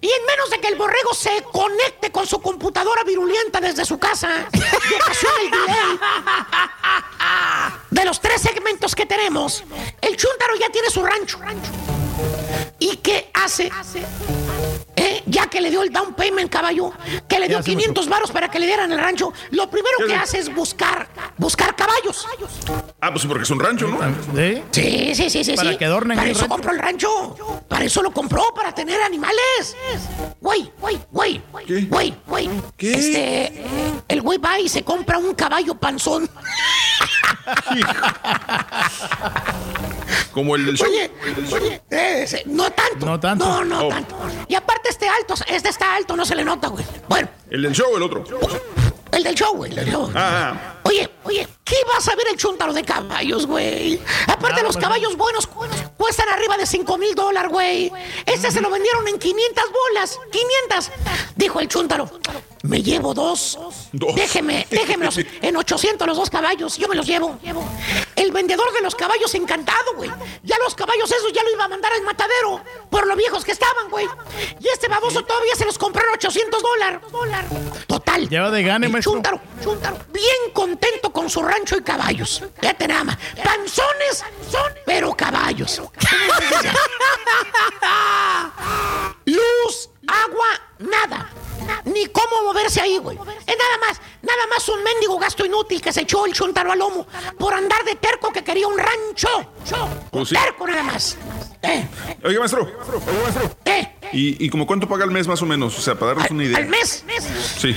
[0.00, 3.98] Y en menos de que el borrego se conecte con su computadora virulenta desde su
[3.98, 5.98] casa, y ocasiona el delay.
[7.90, 9.64] De los tres segmentos que tenemos,
[10.00, 11.40] el chúntaro ya tiene su rancho.
[12.78, 13.72] ¿Y qué hace?
[14.98, 16.92] Eh, Ya que le dio el down payment, caballo,
[17.28, 20.38] que le dio 500 varos para que le dieran el rancho, lo primero que hace
[20.38, 22.26] es buscar, buscar caballos.
[23.00, 23.98] Ah, pues porque es un rancho, ¿no?
[24.72, 25.52] Sí, sí, sí, sí.
[25.54, 25.76] Para sí.
[25.78, 26.54] que adornen Para el eso rancho.
[26.54, 27.62] compró el rancho.
[27.68, 29.76] Para eso lo compró, para tener animales.
[30.40, 31.42] Güey, güey, güey.
[31.88, 32.50] Güey, güey.
[32.78, 33.64] Este.
[34.08, 36.28] El güey va y se compra un caballo panzón.
[40.32, 40.86] Como el del show.
[40.88, 41.10] Oye,
[41.52, 43.06] oye, ese, no tanto.
[43.06, 43.44] No tanto.
[43.44, 43.88] No, no Oh.
[43.88, 44.16] tanto.
[44.48, 46.84] Y aparte este alto, este está alto, no se le nota, güey.
[47.08, 48.24] Bueno, El del show, el otro.
[49.12, 50.10] el del show, güey, el del show.
[50.14, 54.00] Ah, Oye, oye, ¿qué vas a ver el chuntaro de caballos, güey?
[54.26, 55.66] Aparte, los caballos buenos cu-
[55.98, 57.92] cuestan arriba de 5 mil dólares, güey.
[58.24, 60.18] Este se lo vendieron en 500 bolas.
[60.32, 60.90] 500.
[61.36, 62.10] Dijo el chuntaro.
[62.62, 63.58] Me llevo dos.
[63.92, 66.76] Déjeme, déjemelos en 800 los dos caballos.
[66.78, 67.38] Yo me los llevo.
[68.16, 70.10] El vendedor de los caballos encantado, güey.
[70.42, 73.52] Ya los caballos esos ya lo iba a mandar al matadero por lo viejos que
[73.52, 74.06] estaban, güey.
[74.60, 77.00] Y este baboso todavía se los compró en 800 dólares.
[77.86, 78.28] Total.
[78.28, 79.12] Lleva de gane, El maestro.
[79.12, 80.77] chúntaro, chúntaro, bien contento
[81.12, 82.42] con su rancho y caballos.
[82.60, 83.18] Fíjate nada más.
[83.42, 84.24] Panzones,
[84.86, 85.82] pero caballos.
[89.24, 90.46] Luz, agua,
[90.78, 91.28] nada.
[91.84, 93.16] Ni cómo moverse ahí, güey.
[93.16, 96.78] Es nada más, nada más un mendigo gasto inútil que se echó el chuntaro al
[96.78, 97.06] lomo
[97.38, 99.52] por andar de terco que quería un rancho.
[100.10, 100.30] Pues.
[100.30, 101.16] Terco nada más.
[101.62, 101.86] Eh,
[102.24, 102.70] Oiga, maestro.
[104.12, 105.76] ¿Y, ¿Y como cuánto paga al mes más o menos?
[105.76, 106.58] O sea, para darnos una idea.
[106.58, 107.04] ¿Al mes?
[107.58, 107.76] Sí.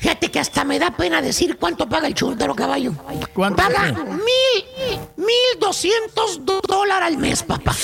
[0.00, 2.92] Fíjate que hasta me da pena decir cuánto paga el chuntaro caballo.
[3.34, 3.56] ¿Cuánto?
[3.62, 7.74] Paga mil, mil doscientos do- dólares al mes, papá.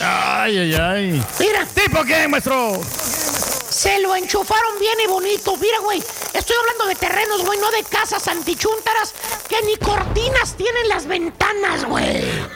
[0.00, 1.22] Ay, ay, ay.
[1.38, 1.66] Mira.
[1.66, 2.80] ¿Tipo qué, maestro?
[3.76, 5.54] Se lo enchufaron bien y bonito.
[5.58, 6.02] Mira, güey.
[6.32, 9.12] Estoy hablando de terrenos, güey, no de casas antichúntaras
[9.50, 12.24] que ni cortinas tienen las ventanas, güey.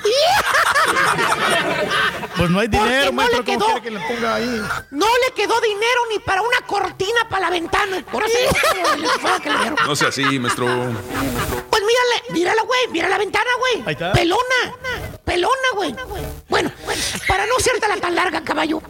[2.36, 3.42] Pues no hay dinero, no maestro.
[3.42, 3.66] le ¿Cómo quedó.
[3.66, 4.62] quiere que le ponga ahí?
[4.92, 8.02] No le quedó dinero ni para una cortina para la ventana.
[8.10, 8.38] Por eso
[8.74, 9.70] le.
[9.86, 10.64] No sea así, maestro.
[10.66, 13.82] Pues mírale, mírala, güey, mira la ventana, güey.
[13.86, 14.12] Ahí está.
[14.12, 14.74] Pelona,
[15.22, 15.94] pelona, güey.
[16.48, 16.72] Bueno,
[17.28, 18.80] para no hacértela tan larga, caballo.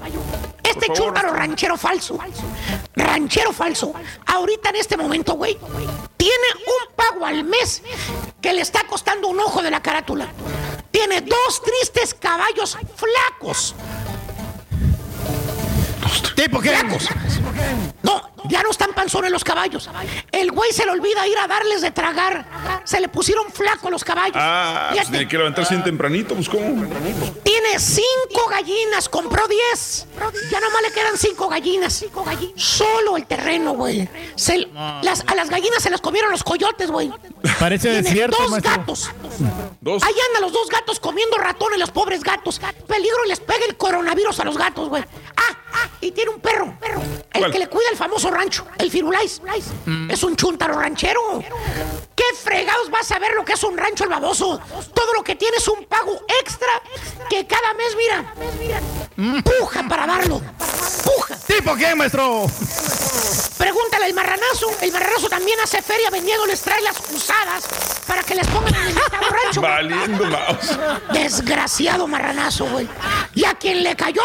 [0.63, 2.19] Este chúntaro ranchero falso,
[2.95, 3.93] ranchero falso,
[4.27, 5.59] ahorita en este momento, güey,
[6.17, 6.35] tiene
[6.67, 7.83] un pago al mes
[8.41, 10.29] que le está costando un ojo de la carátula.
[10.91, 13.75] Tiene dos tristes caballos flacos.
[16.35, 16.71] ¿Tipo qué?
[16.71, 17.09] Flacos.
[18.03, 19.89] No, ya no están panzones los caballos.
[20.33, 22.81] El güey se le olvida ir a darles de tragar.
[22.85, 24.37] Se le pusieron flacos los caballos.
[24.39, 26.85] Ah, pues tiene que levantarse bien tempranito, pues ¿cómo?
[27.43, 30.07] tiene cinco gallinas, compró diez.
[30.51, 32.05] Ya nomás le quedan cinco gallinas.
[32.57, 34.09] Solo el terreno, güey.
[34.37, 34.69] Se-
[35.03, 37.11] las- a las gallinas se las comieron los coyotes, güey.
[37.59, 38.71] Parece Tiene desierto, dos maestro.
[38.77, 39.11] gatos.
[39.81, 40.03] Dos.
[40.03, 42.61] Ahí andan los dos gatos comiendo ratones, los pobres gatos.
[42.87, 45.03] Peligro les pega el coronavirus a los gatos, güey.
[45.37, 46.77] Ah, ah, y tiene un perro.
[47.33, 47.53] El ¿Cuál?
[47.53, 49.41] que le cuida el famoso rancho, el Firulais.
[50.09, 51.43] Es un chúntaro ranchero.
[52.15, 54.61] ¿Qué fregados vas a ver lo que es un rancho el baboso?
[54.95, 56.69] Todo lo que tiene es un pago extra
[57.29, 60.41] que cada mes, mira, puja para darlo.
[61.05, 61.37] Puja.
[61.47, 62.47] ¿Tipo qué, maestro?
[63.57, 64.71] Pregúntale al marranazo.
[64.81, 67.65] El marranazo también hace feria vendiéndoles trailers usadas
[68.07, 69.61] para que les pongan en el rancho.
[69.61, 70.79] Valiendo mouse.
[71.13, 72.89] Desgraciado marranazo, güey.
[73.35, 74.23] ¿Y a quién le cayó?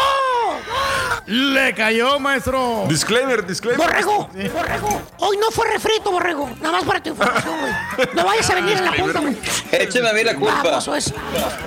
[1.26, 2.86] Le cayó, maestro.
[2.88, 3.95] Disclaimer, disclaimer.
[3.96, 5.02] Borrego, borrego.
[5.20, 6.50] Hoy no fue refrito, borrego.
[6.62, 8.08] Nada más para tu información, güey.
[8.14, 9.38] No vayas a venir en la junta, güey.
[9.72, 10.62] Écheme a mí la culpa.
[10.64, 11.14] Vamos, eso.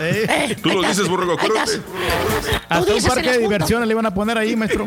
[0.01, 1.09] Eh, Tú lo dices.
[1.09, 1.81] Borrego, acuérdate.
[2.69, 4.87] Hasta un parque de diversiones le iban a poner ahí, maestro.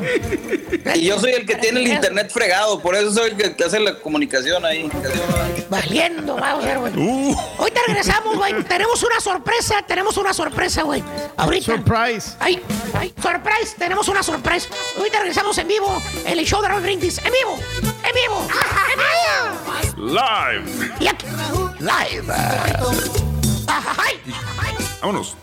[0.93, 3.79] Y yo soy el que tiene el internet fregado, por eso soy el que, hace
[3.79, 4.89] la comunicación ahí.
[5.69, 6.93] Valiendo, vamos a ver, güey.
[6.95, 7.35] Uh.
[7.57, 8.63] Ahorita regresamos, güey.
[8.67, 11.03] Tenemos una sorpresa, tenemos una sorpresa, güey.
[11.37, 11.65] Ahorita.
[11.65, 12.35] Surprise.
[12.39, 12.61] Ay,
[12.93, 14.69] ay, surprise, tenemos una sorpresa.
[14.97, 17.19] Ahorita regresamos en vivo en el show de Roll Brindis.
[17.31, 17.55] En vivo,
[18.03, 18.45] en vivo,
[18.91, 20.19] en vivo.
[20.19, 20.65] Live.
[21.79, 22.27] Live.
[25.01, 25.37] Vámonos.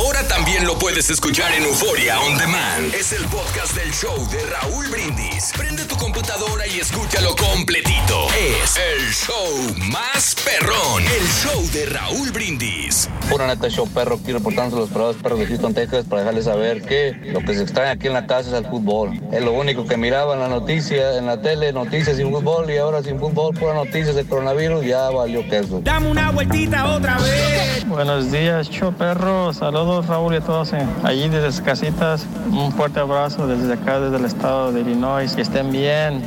[0.00, 2.94] Ahora también lo puedes escuchar en Euforia On Demand.
[2.94, 5.52] Es el podcast del show de Raúl Brindis.
[5.54, 8.26] Prende tu computadora y escúchalo completito.
[8.62, 11.02] Es el show más perrón.
[11.02, 13.10] El show de Raúl Brindis.
[13.28, 16.80] Pura neta show perro, aquí reportándose los bravos perros de Houston, Texas, para dejarles saber
[16.80, 19.20] que lo que se extraña aquí en la casa es el fútbol.
[19.30, 22.78] Es lo único que miraba en la noticia, en la tele, noticias sin fútbol y
[22.78, 25.80] ahora sin fútbol, pura noticias del coronavirus, ya valió queso.
[25.84, 27.86] Dame una vueltita otra vez.
[27.86, 29.52] Buenos días, show perro.
[29.52, 32.24] Saludos, Raúl y a todos eh, allí desde sus casitas.
[32.50, 35.32] Un fuerte abrazo desde acá, desde el estado de Illinois.
[35.34, 36.26] Que estén bien.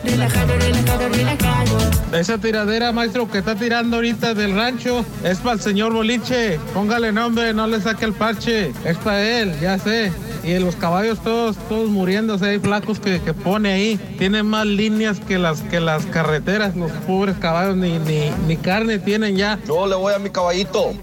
[2.11, 6.59] Esa tiradera, maestro, que está tirando ahorita del rancho es para el señor Boliche.
[6.73, 8.73] Póngale nombre, no le saque el parche.
[8.83, 10.11] Es para él, ya sé.
[10.43, 13.99] Y los caballos todos, todos muriéndose, hay flacos que, que pone ahí.
[14.17, 16.75] Tienen más líneas que las, que las carreteras.
[16.75, 19.57] Los pobres caballos ni, ni, ni carne tienen ya.
[19.65, 20.93] Yo le voy a mi caballito.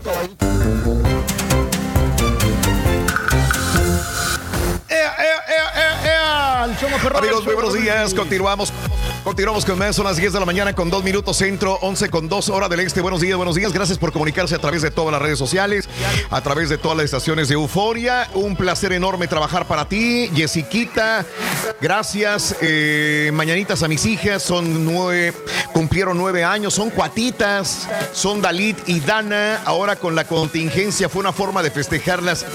[5.00, 6.64] ¡Ea, ea, ea, ea, ea!
[6.66, 8.12] El show más perrón, Amigos, muy buenos días.
[8.12, 8.70] Continuamos.
[9.24, 9.96] Continuamos con más.
[9.96, 12.80] Son las 10 de la mañana con 2 minutos centro, 11 con 2 hora del
[12.80, 13.02] este.
[13.02, 13.72] Buenos días, buenos días.
[13.72, 15.88] Gracias por comunicarse a través de todas las redes sociales,
[16.30, 18.28] a través de todas las estaciones de Euforia.
[18.32, 21.26] Un placer enorme trabajar para ti, Jessiquita.
[21.82, 22.56] Gracias.
[22.62, 24.42] Eh, mañanitas a mis hijas.
[24.42, 25.34] Son nueve,
[25.74, 26.72] cumplieron nueve años.
[26.72, 27.88] Son cuatitas.
[28.14, 29.60] Son Dalit y Dana.
[29.66, 32.46] Ahora con la contingencia fue una forma de festejarlas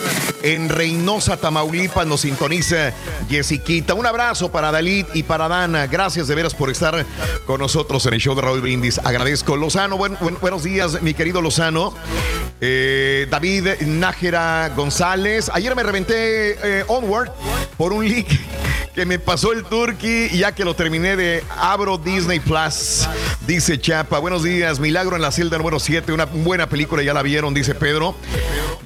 [0.41, 2.07] en Reynosa, Tamaulipas.
[2.07, 2.91] Nos sintoniza
[3.29, 3.93] Jessiquita.
[3.93, 5.85] Un abrazo para Dalit y para Dana.
[5.85, 7.05] Gracias de veras por estar
[7.45, 8.99] con nosotros en el show de Raúl Brindis.
[9.03, 9.55] Agradezco.
[9.55, 11.93] Lozano, buen- buen- buenos días, mi querido Lozano.
[12.61, 15.49] Eh, David Nájera González.
[15.53, 17.29] Ayer me reventé eh, Onward
[17.77, 18.27] por un leak
[18.95, 23.07] que me pasó el Turkey ya que lo terminé de abro Disney Plus.
[23.45, 27.21] Dice Chapa, buenos días, Milagro en la celda número 7, una buena película, ya la
[27.21, 28.15] vieron, dice Pedro.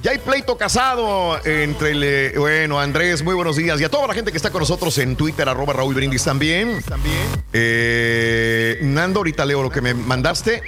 [0.02, 3.80] Ya hay pleito casado entre el, eh, bueno, Andrés, muy buenos días.
[3.80, 6.82] Y a toda la gente que está con nosotros en Twitter, arroba Raúl Brindis también.
[7.52, 7.59] Eh,
[8.82, 10.62] Nando, ahorita leo lo que me mandaste.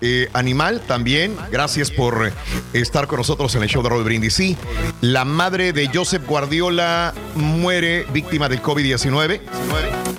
[0.00, 2.32] Eh, Animal también, gracias por
[2.72, 4.34] estar con nosotros en el show de Raúl Brindis.
[4.34, 4.56] Sí,
[5.00, 9.40] la madre de Joseph Guardiola muere víctima del COVID-19.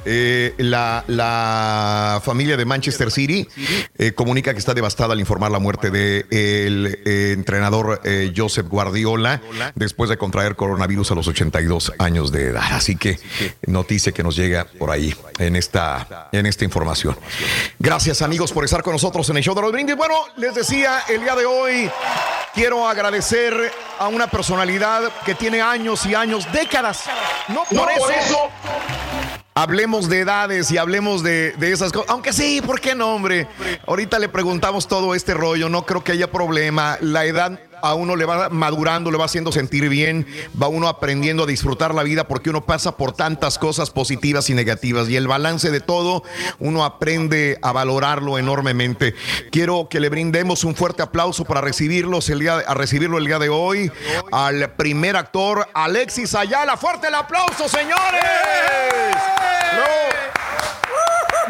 [0.07, 3.47] Eh, la, la familia de Manchester City
[3.97, 9.41] eh, comunica que está devastada al informar la muerte del entrenador eh, Joseph Guardiola
[9.73, 12.63] después de contraer coronavirus a los 82 años de edad.
[12.71, 13.19] Así que
[13.65, 15.84] noticia que nos llega por ahí en esta,
[16.31, 17.17] en esta información.
[17.79, 19.95] Gracias amigos por estar con nosotros en el show de los brindis.
[19.95, 21.89] Bueno, les decía, el día de hoy
[22.53, 27.03] quiero agradecer a una personalidad que tiene años y años, décadas.
[27.49, 27.99] No por No eso.
[27.99, 28.37] por eso.
[29.57, 32.09] Hablemos de edades y hablemos de, de esas cosas.
[32.09, 33.47] Aunque sí, ¿por qué no, hombre?
[33.87, 36.97] Ahorita le preguntamos todo este rollo, no creo que haya problema.
[36.99, 40.25] La edad a uno le va madurando, le va haciendo sentir bien,
[40.61, 44.55] va uno aprendiendo a disfrutar la vida porque uno pasa por tantas cosas positivas y
[44.55, 46.23] negativas y el balance de todo,
[46.59, 49.13] uno aprende a valorarlo enormemente.
[49.51, 53.39] Quiero que le brindemos un fuerte aplauso para recibirlos el día, a recibirlo el día
[53.39, 53.91] de hoy
[54.31, 56.77] al primer actor Alexis Ayala.
[56.77, 57.95] Fuerte el aplauso, señores.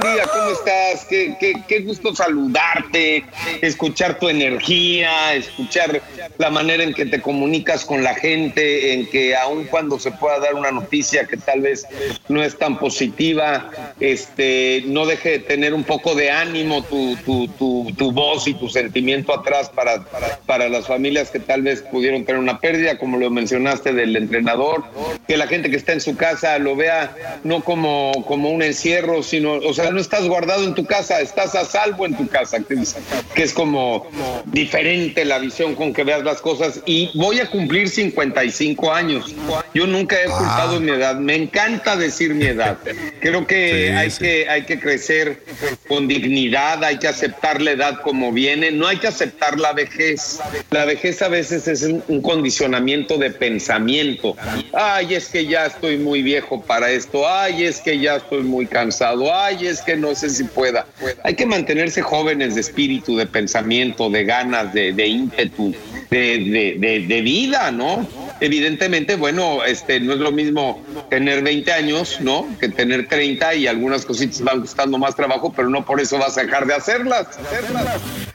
[0.01, 1.05] Día, ¿cómo estás?
[1.05, 3.23] Qué, qué, qué gusto saludarte,
[3.61, 6.01] escuchar tu energía, escuchar
[6.37, 10.39] la manera en que te comunicas con la gente, en que aun cuando se pueda
[10.39, 11.87] dar una noticia que tal vez
[12.27, 17.47] no es tan positiva, este, no deje de tener un poco de ánimo tu, tu,
[17.49, 21.81] tu, tu voz y tu sentimiento atrás para, para, para las familias que tal vez
[21.81, 24.83] pudieron tener una pérdida, como lo mencionaste del entrenador,
[25.27, 29.23] que la gente que está en su casa lo vea no como, como un encierro,
[29.23, 32.27] sino, o sea, sea, no estás guardado en tu casa, estás a salvo en tu
[32.27, 32.95] casa, que es,
[33.33, 34.07] que es como
[34.45, 36.81] diferente la visión con que veas las cosas.
[36.85, 39.33] Y voy a cumplir 55 años.
[39.73, 41.15] Yo nunca he ocultado mi edad.
[41.15, 42.77] Me encanta decir mi edad.
[43.19, 44.19] Creo que, Sí, hay, sí.
[44.19, 45.43] que hay que crecer
[45.87, 50.39] con dignidad, hay que aceptar la edad como viene, no hay que aceptar la vejez.
[50.71, 54.35] La vejez a veces es un condicionamiento de pensamiento.
[54.73, 57.27] Ay, es que ya estoy muy viejo para esto.
[57.27, 59.33] Ay, es que ya estoy muy cansado.
[59.33, 60.85] Ay, es que no sé si pueda.
[61.23, 65.73] Hay que mantenerse jóvenes de espíritu, de pensamiento, de ganas, de, de ímpetu,
[66.09, 68.07] de, de- vida, ¿no?
[68.39, 72.47] Evidentemente, bueno, este no es lo mismo tener 20 años, ¿no?
[72.59, 76.37] Que tener 30 y algunas cositas van costando más trabajo, pero no por eso vas
[76.37, 77.27] a dejar de hacerlas.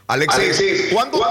[0.08, 1.24] Alexis, ¿cuándo,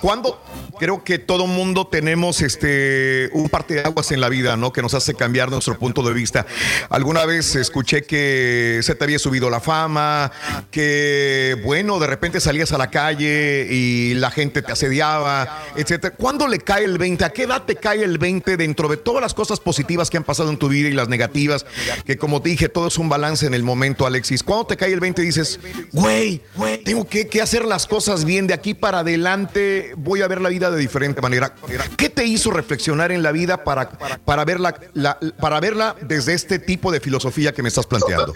[0.00, 0.40] ¿cuándo?
[0.80, 4.72] Creo que todo mundo tenemos este un parteaguas en la vida, ¿no?
[4.72, 6.46] Que nos hace cambiar nuestro punto de vista.
[6.88, 10.32] Alguna vez escuché que se te había subido la fama,
[10.70, 16.14] que bueno, de repente salías a la calle y la gente te asediaba, etcétera.
[16.16, 17.26] ¿Cuándo le cae el 20?
[17.26, 20.24] ¿A qué edad te cae el 20 dentro de todas las cosas positivas que han
[20.24, 21.66] pasado en tu vida y las negativas?
[22.06, 24.42] Que como te dije, todo es un balance en el momento, Alexis.
[24.42, 25.60] ¿Cuándo te cae el 20 y dices,
[25.92, 26.40] güey,
[26.86, 30.48] tengo que, que hacer las cosas bien de aquí para adelante, voy a ver la
[30.48, 31.54] vida de diferente manera?
[31.96, 36.58] ¿Qué te hizo reflexionar en la vida para, para, verla, la- para verla desde este
[36.58, 38.32] tipo de filosofía que me estás planteando?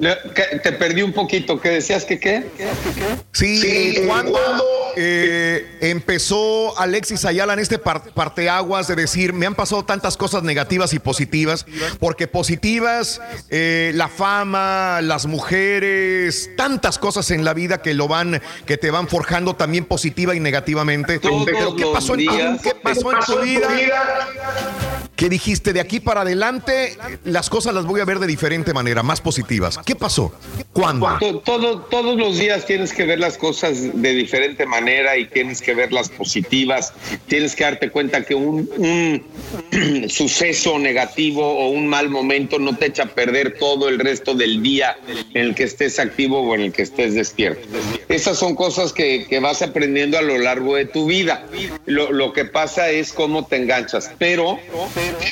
[0.00, 1.60] Te perdí un poquito.
[1.60, 2.44] ¿Qué decías que qué?
[3.32, 4.38] Sí, ¿cuándo
[4.96, 10.42] eh, empezó Alexis Ayala en este par- parteaguas de decir, me han pasado tantas cosas
[10.42, 11.66] negativas y positivas?
[11.98, 13.20] Porque positivas,
[13.50, 18.90] eh, la fama, las mujeres, tantas cosas en la vida que lo van, que te
[18.90, 21.18] van forjando también positiva y negativamente.
[21.18, 22.62] Todos Pero ¿qué pasó, en días.
[22.62, 23.68] ¿qué pasó en tu vida?
[25.20, 29.02] Que dijiste de aquí para adelante, las cosas las voy a ver de diferente manera,
[29.02, 29.78] más positivas.
[29.84, 30.32] ¿Qué pasó?
[30.72, 31.18] ¿Cuándo?
[31.20, 35.60] To- todo- todos los días tienes que ver las cosas de diferente manera y tienes
[35.60, 36.94] que verlas positivas.
[37.28, 42.86] Tienes que darte cuenta que un, un suceso negativo o un mal momento no te
[42.86, 44.96] echa a perder todo el resto del día
[45.34, 47.68] en el que estés activo o en el que estés despierto.
[48.08, 51.44] Esas son cosas que, que vas aprendiendo a lo largo de tu vida.
[51.84, 54.10] Lo, lo que pasa es cómo te enganchas.
[54.18, 54.58] Pero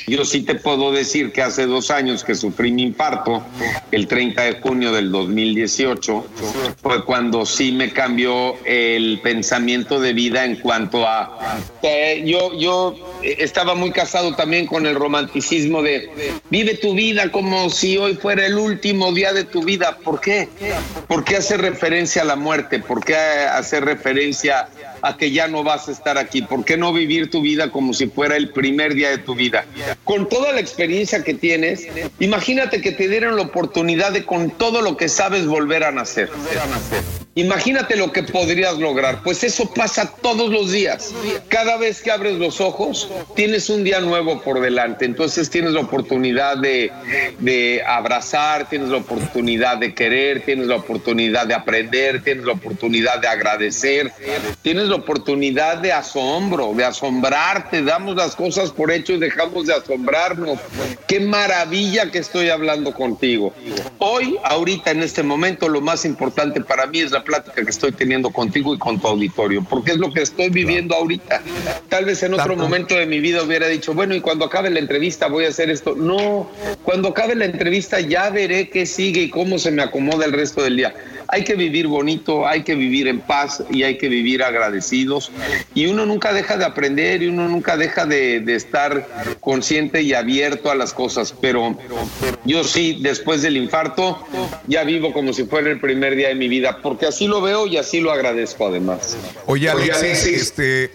[0.07, 3.43] yo sí te puedo decir que hace dos años que sufrí mi infarto,
[3.91, 6.27] el 30 de junio del 2018,
[6.83, 11.59] fue cuando sí me cambió el pensamiento de vida en cuanto a...
[11.83, 17.71] eh, yo, yo estaba muy casado también con el romanticismo de vive tu vida como
[17.71, 19.99] si hoy fuera el último día de tu vida.
[20.03, 20.49] ¿Por qué?
[21.07, 22.79] ¿Por qué hacer referencia a la muerte?
[22.79, 24.69] ¿Por qué hacer referencia
[25.03, 26.43] a que ya no vas a estar aquí?
[26.43, 29.65] ¿Por qué no vivir tu vida como si fuera el primer día de tu vida?
[30.05, 31.87] Con toda la experiencia que tienes,
[32.19, 36.31] imagínate que te dieran la oportunidad de con todo lo que sabes volver a nacer.
[37.39, 39.23] Imagínate lo que podrías lograr.
[39.23, 41.15] Pues eso pasa todos los días.
[41.47, 45.05] Cada vez que abres los ojos, tienes un día nuevo por delante.
[45.05, 46.91] Entonces tienes la oportunidad de,
[47.39, 53.21] de abrazar, tienes la oportunidad de querer, tienes la oportunidad de aprender, tienes la oportunidad
[53.21, 54.13] de agradecer,
[54.63, 57.83] tienes la oportunidad de asombro, de asombrarte.
[57.83, 60.59] Damos las cosas por hecho y dejamos de asombrarnos.
[61.07, 63.53] Qué maravilla que estoy hablando contigo.
[63.99, 67.93] Hoy, ahorita, en este momento, lo más importante para mí es la plática que estoy
[67.93, 71.43] teniendo contigo y con tu auditorio, porque es lo que estoy viviendo ahorita.
[71.89, 74.79] Tal vez en otro momento de mi vida hubiera dicho, bueno, y cuando acabe la
[74.79, 75.95] entrevista voy a hacer esto.
[75.95, 76.51] No,
[76.83, 80.63] cuando acabe la entrevista ya veré qué sigue y cómo se me acomoda el resto
[80.63, 80.95] del día.
[81.31, 85.31] Hay que vivir bonito, hay que vivir en paz y hay que vivir agradecidos.
[85.75, 89.07] Y uno nunca deja de aprender y uno nunca deja de, de estar
[89.41, 91.35] consciente y abierto a las cosas.
[91.41, 91.77] Pero
[92.45, 94.27] yo sí, después del infarto,
[94.67, 97.67] ya vivo como si fuera el primer día de mi vida, porque así lo veo
[97.67, 99.17] y así lo agradezco además.
[99.47, 100.91] Oye, Alexis, este,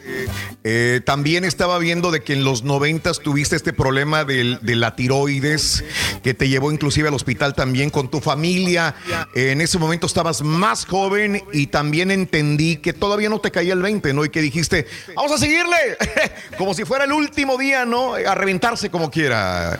[0.64, 4.96] eh, también estaba viendo de que en los noventas tuviste este problema del- de la
[4.96, 5.84] tiroides
[6.24, 8.96] que te llevó inclusive al hospital también con tu familia.
[9.36, 13.82] en ese momento estabas más joven y también entendí que todavía no te caía el
[13.82, 14.24] 20, ¿no?
[14.24, 14.86] Y que dijiste,
[15.16, 15.76] vamos a seguirle,
[16.58, 18.14] como si fuera el último día, ¿no?
[18.16, 19.78] A reventarse como quiera.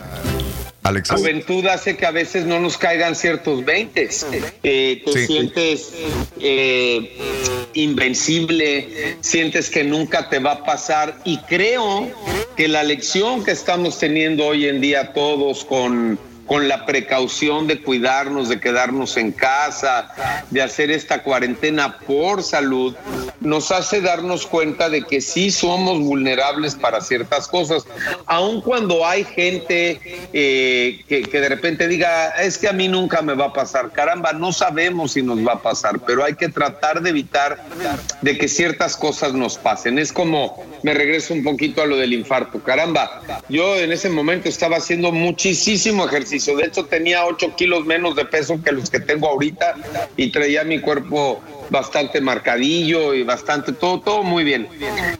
[0.82, 1.16] Alexis.
[1.16, 4.10] Juventud hace que a veces no nos caigan ciertos 20.
[4.62, 5.26] Eh, te Sí.
[5.26, 5.92] sientes
[6.38, 7.16] eh,
[7.72, 12.10] invencible, sientes que nunca te va a pasar y creo
[12.54, 17.80] que la lección que estamos teniendo hoy en día todos con con la precaución de
[17.80, 20.12] cuidarnos, de quedarnos en casa,
[20.50, 22.94] de hacer esta cuarentena por salud,
[23.40, 27.84] nos hace darnos cuenta de que sí somos vulnerables para ciertas cosas,
[28.26, 30.00] aun cuando hay gente
[30.32, 33.90] eh, que, que de repente diga, es que a mí nunca me va a pasar,
[33.92, 37.62] caramba, no sabemos si nos va a pasar, pero hay que tratar de evitar
[38.20, 39.98] de que ciertas cosas nos pasen.
[39.98, 44.48] Es como, me regreso un poquito a lo del infarto, caramba, yo en ese momento
[44.48, 49.00] estaba haciendo muchísimo ejercicio, de hecho tenía 8 kilos menos de peso que los que
[49.00, 49.74] tengo ahorita
[50.16, 51.40] y traía mi cuerpo
[51.70, 54.68] bastante marcadillo y bastante, todo, todo muy bien.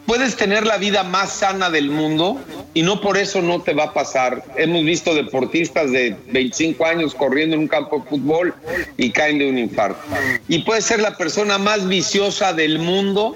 [0.05, 2.39] Puedes tener la vida más sana del mundo
[2.73, 4.43] y no por eso no te va a pasar.
[4.55, 8.53] Hemos visto deportistas de 25 años corriendo en un campo de fútbol
[8.97, 9.99] y caen de un infarto.
[10.47, 13.35] Y puedes ser la persona más viciosa del mundo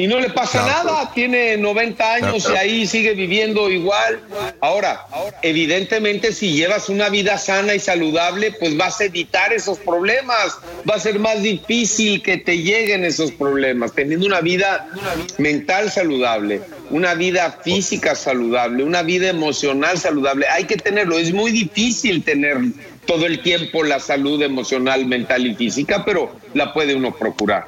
[0.00, 4.22] y no le pasa nada, tiene 90 años y ahí sigue viviendo igual.
[4.62, 5.04] Ahora,
[5.42, 10.94] evidentemente si llevas una vida sana y saludable, pues vas a evitar esos problemas, va
[10.94, 14.88] a ser más difícil que te lleguen esos problemas, teniendo una vida
[15.36, 20.46] mental saludable, una vida física saludable, una vida emocional saludable.
[20.48, 22.56] Hay que tenerlo, es muy difícil tener
[23.04, 27.66] todo el tiempo la salud emocional, mental y física, pero la puede uno procurar.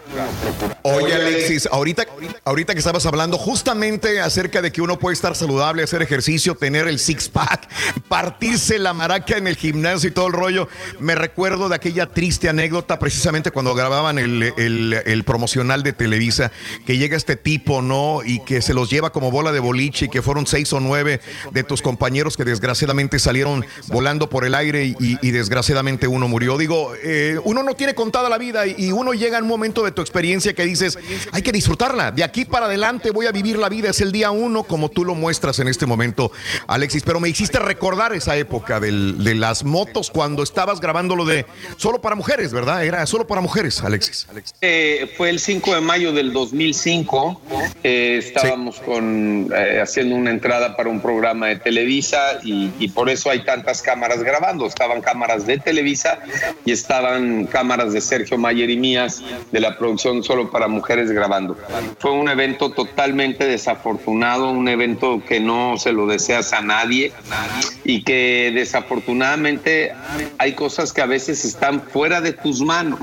[0.82, 2.04] Oye, Alexis, ahorita,
[2.44, 6.88] ahorita que estabas hablando justamente acerca de que uno puede estar saludable, hacer ejercicio, tener
[6.88, 7.68] el six-pack,
[8.08, 12.48] partirse la maraca en el gimnasio y todo el rollo, me recuerdo de aquella triste
[12.48, 16.50] anécdota precisamente cuando grababan el, el- promocional de Televisa,
[16.84, 18.20] que llega este tipo, ¿no?
[18.24, 21.20] Y que se los lleva como bola de boliche y que fueron seis o nueve
[21.52, 26.58] de tus compañeros que desgraciadamente salieron volando por el aire y desgraciadamente uno murió.
[26.58, 29.84] Digo, eh, uno no tiene contada la vida y, y uno llega en un momento
[29.84, 30.98] de tu experiencia que dices,
[31.32, 32.10] hay que disfrutarla.
[32.10, 33.90] De aquí para adelante voy a vivir la vida.
[33.90, 36.32] Es el día uno como tú lo muestras en este momento,
[36.66, 37.02] Alexis.
[37.02, 41.46] Pero me hiciste recordar esa época del- de las motos cuando estabas grabando lo de
[41.76, 42.84] solo para mujeres, ¿verdad?
[42.84, 44.26] Era solo para mujeres, Alexis.
[44.60, 47.40] Eh, fue el 5 de mayo del 2005.
[47.84, 53.08] eh, estábamos con, eh, haciendo una entrada para un programa de Televisa y, y por
[53.10, 54.66] eso hay tantas cámaras grabando.
[54.66, 56.18] Estaban cámaras de Televisa
[56.64, 61.56] y estaban cámaras de Sergio Mayer y mías de la producción Solo para Mujeres grabando.
[61.98, 67.12] Fue un evento totalmente desafortunado, un evento que no se lo deseas a nadie
[67.84, 69.92] y que desafortunadamente
[70.38, 73.00] hay cosas que a veces están fuera de tus manos,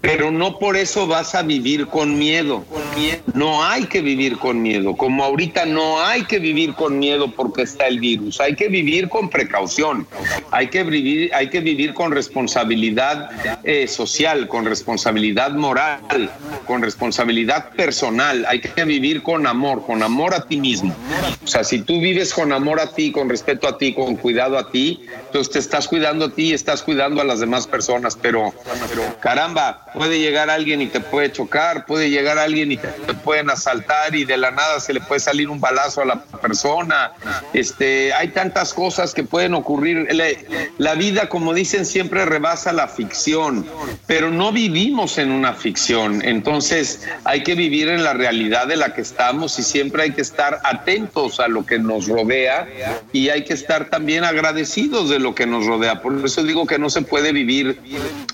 [0.00, 2.64] pero no por eso vas a vivir con miedo.
[3.34, 7.62] No hay que vivir con miedo, como ahorita no hay que vivir con miedo porque
[7.62, 10.06] está el virus, hay que vivir con precaución,
[10.50, 13.30] hay que vivir, hay que vivir con responsabilidad
[13.64, 16.30] eh, social, con responsabilidad moral,
[16.66, 20.94] con responsabilidad personal, hay que vivir con amor, con amor a ti mismo.
[21.44, 24.58] O sea, si tú vives con amor a ti, con respeto a ti, con cuidado
[24.58, 28.18] a ti, entonces te estás cuidando a ti y estás cuidando a las demás personas,
[28.20, 28.52] pero
[29.20, 32.87] caramba, puede llegar alguien y te puede chocar, puede llegar alguien y te
[33.24, 37.12] pueden asaltar y de la nada se le puede salir un balazo a la persona.
[37.52, 40.08] Este, hay tantas cosas que pueden ocurrir.
[40.78, 43.66] La, vida, como dicen, siempre rebasa la ficción,
[44.06, 46.22] pero no vivimos en una ficción.
[46.24, 50.22] Entonces hay que vivir en la realidad de la que estamos y siempre hay que
[50.22, 52.66] estar atentos a lo que nos rodea
[53.12, 56.00] y hay que estar también agradecidos de lo que nos rodea.
[56.02, 57.80] Por eso digo que no se puede vivir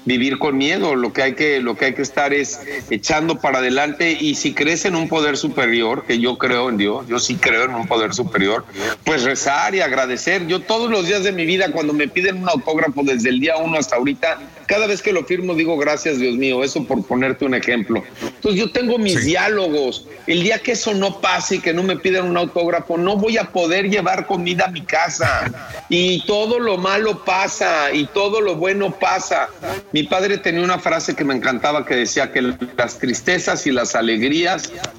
[0.04, 0.94] vivir con miedo.
[0.96, 2.60] Lo que hay que lo que hay que estar es
[2.90, 7.06] echando para adelante y si crees en un poder superior, que yo creo en Dios,
[7.08, 8.66] yo sí creo en un poder superior,
[9.02, 10.46] pues rezar y agradecer.
[10.46, 13.56] Yo todos los días de mi vida cuando me piden un autógrafo desde el día
[13.56, 17.46] uno hasta ahorita, cada vez que lo firmo digo gracias Dios mío, eso por ponerte
[17.46, 18.04] un ejemplo.
[18.20, 20.06] Entonces yo tengo mis diálogos.
[20.26, 23.38] El día que eso no pase y que no me pidan un autógrafo, no voy
[23.38, 25.50] a poder llevar comida a mi casa.
[25.88, 29.48] Y todo lo malo pasa y todo lo bueno pasa.
[29.92, 33.94] Mi padre tenía una frase que me encantaba que decía que las tristezas y las
[33.94, 34.23] alegrías,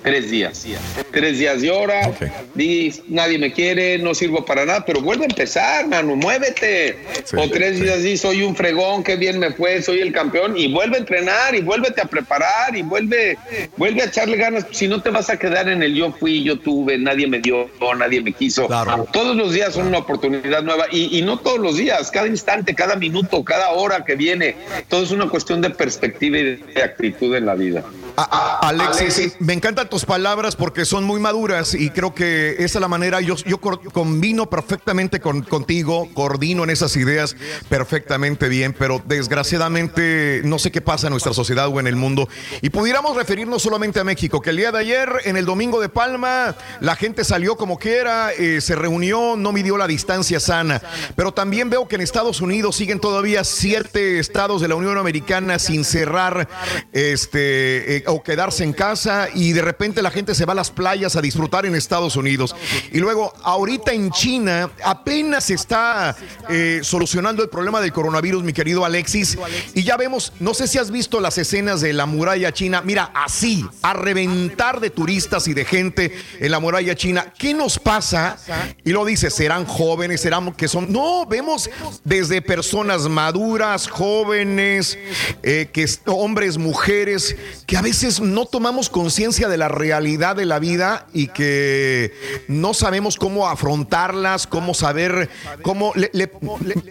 [0.03, 0.65] tres días.
[1.11, 2.11] Tres días llora,
[2.53, 6.97] di, nadie me quiere, no sirvo para nada, pero vuelve a empezar, mano, muévete.
[7.37, 10.71] o tres días di, soy un fregón, qué bien me fue, soy el campeón, y
[10.71, 13.37] vuelve a entrenar y vuélvete a preparar y vuelve,
[13.77, 14.65] vuelve a echarle ganas.
[14.71, 17.69] Si no te vas a quedar en el yo fui, yo tuve, nadie me dio,
[17.97, 18.67] nadie me quiso.
[19.11, 22.75] Todos los días son una oportunidad nueva y, y no todos los días, cada instante,
[22.75, 24.55] cada minuto, cada hora que viene.
[24.89, 27.83] Todo es una cuestión de perspectiva y de actitud en la vida.
[28.17, 32.81] Alexis, sí, me encantan tus palabras porque son muy maduras y creo que esa es
[32.81, 37.35] la manera, yo, yo combino perfectamente con, contigo, coordino en esas ideas
[37.69, 42.27] perfectamente bien, pero desgraciadamente no sé qué pasa en nuestra sociedad o en el mundo.
[42.61, 45.89] Y pudiéramos referirnos solamente a México, que el día de ayer, en el Domingo de
[45.89, 50.81] Palma, la gente salió como quiera, eh, se reunió, no midió la distancia sana,
[51.15, 55.59] pero también veo que en Estados Unidos siguen todavía siete estados de la Unión Americana
[55.59, 56.47] sin cerrar
[56.91, 60.71] este, eh, o quedarse en casa y de repente la gente se va a las
[60.71, 62.55] playas a disfrutar en Estados Unidos.
[62.91, 66.15] Y luego, ahorita en China apenas se está
[66.49, 69.37] eh, solucionando el problema del coronavirus, mi querido Alexis,
[69.73, 73.11] y ya vemos, no sé si has visto las escenas de la muralla china, mira,
[73.13, 77.33] así, a reventar de turistas y de gente en la muralla china.
[77.37, 78.37] ¿Qué nos pasa?
[78.83, 80.91] Y lo dice, serán jóvenes, serán que son...
[80.91, 81.69] No, vemos
[82.03, 84.97] desde personas maduras, jóvenes,
[85.43, 87.35] eh, que es- hombres, mujeres,
[87.65, 92.13] que a veces no tomamos conciencia de la realidad de la vida y que
[92.47, 95.29] no sabemos cómo afrontarlas, cómo saber,
[95.63, 95.91] cómo...
[95.95, 96.31] le-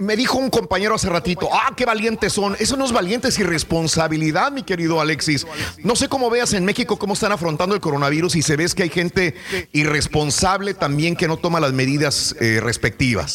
[0.00, 2.56] me dijo un compañero hace ratito, ah, qué valientes son.
[2.60, 5.46] Eso no es valientes y responsabilidad, mi querido Alexis.
[5.82, 8.82] No sé cómo veas en México cómo están afrontando el coronavirus y se ves que
[8.82, 9.34] hay gente
[9.72, 13.34] irresponsable también que no toma las medidas eh, respectivas.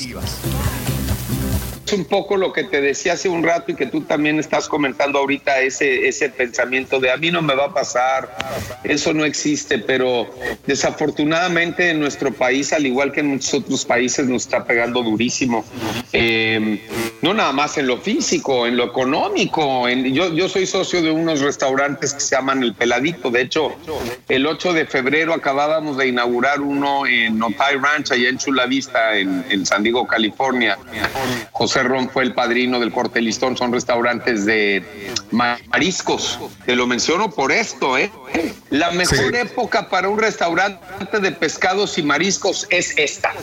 [1.91, 5.19] Un poco lo que te decía hace un rato y que tú también estás comentando
[5.19, 8.37] ahorita, ese, ese pensamiento de a mí no me va a pasar,
[8.83, 10.29] eso no existe, pero
[10.67, 15.65] desafortunadamente en nuestro país, al igual que en muchos otros países, nos está pegando durísimo.
[16.13, 16.79] Eh,
[17.21, 19.87] no nada más en lo físico, en lo económico.
[19.89, 23.29] Yo, yo soy socio de unos restaurantes que se llaman El Peladito.
[23.29, 23.75] De hecho,
[24.27, 29.17] el 8 de febrero acabábamos de inaugurar uno en Otay Ranch, allá en Chula Vista,
[29.17, 30.77] en, en San Diego, California.
[31.51, 33.57] José Ron fue el padrino del Corte Listón.
[33.57, 34.83] Son restaurantes de
[35.31, 36.39] ma- mariscos.
[36.65, 38.11] Te lo menciono por esto, ¿eh?
[38.69, 43.33] La mejor época para un restaurante de pescados y mariscos es esta.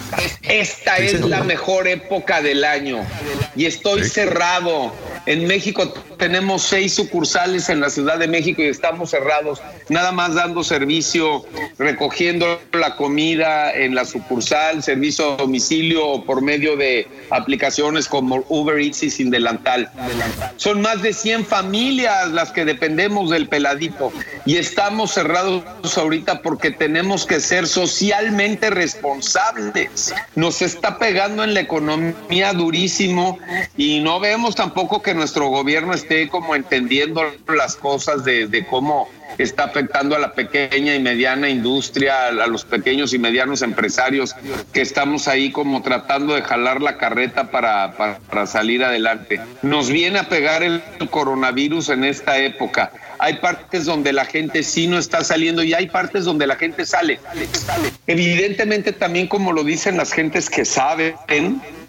[0.43, 3.05] Esta es la mejor época del año.
[3.57, 4.93] Y estoy cerrado.
[5.27, 10.35] En México tenemos seis sucursales en la Ciudad de México y estamos cerrados, nada más
[10.35, 11.45] dando servicio,
[11.79, 18.26] recogiendo la comida en la sucursal, servicio a domicilio o por medio de aplicaciones como
[18.49, 19.91] Uber Eats y Sin Delantal.
[20.57, 24.13] Son más de 100 familias las que dependemos del peladito
[24.45, 25.65] y estamos cerrados
[25.97, 30.15] ahorita porque tenemos que ser socialmente responsables.
[30.35, 33.39] Nos está pegando en la economía durísimo
[33.77, 39.09] y no vemos tampoco que nuestro gobierno esté como entendiendo las cosas de, de cómo
[39.39, 44.35] está afectando a la pequeña y mediana industria, a los pequeños y medianos empresarios
[44.73, 49.41] que estamos ahí como tratando de jalar la carreta para, para salir adelante.
[49.63, 52.93] Nos viene a pegar el coronavirus en esta época.
[53.19, 56.85] Hay partes donde la gente sí no está saliendo y hay partes donde la gente
[56.85, 57.19] sale.
[58.07, 61.15] Evidentemente también como lo dicen las gentes que saben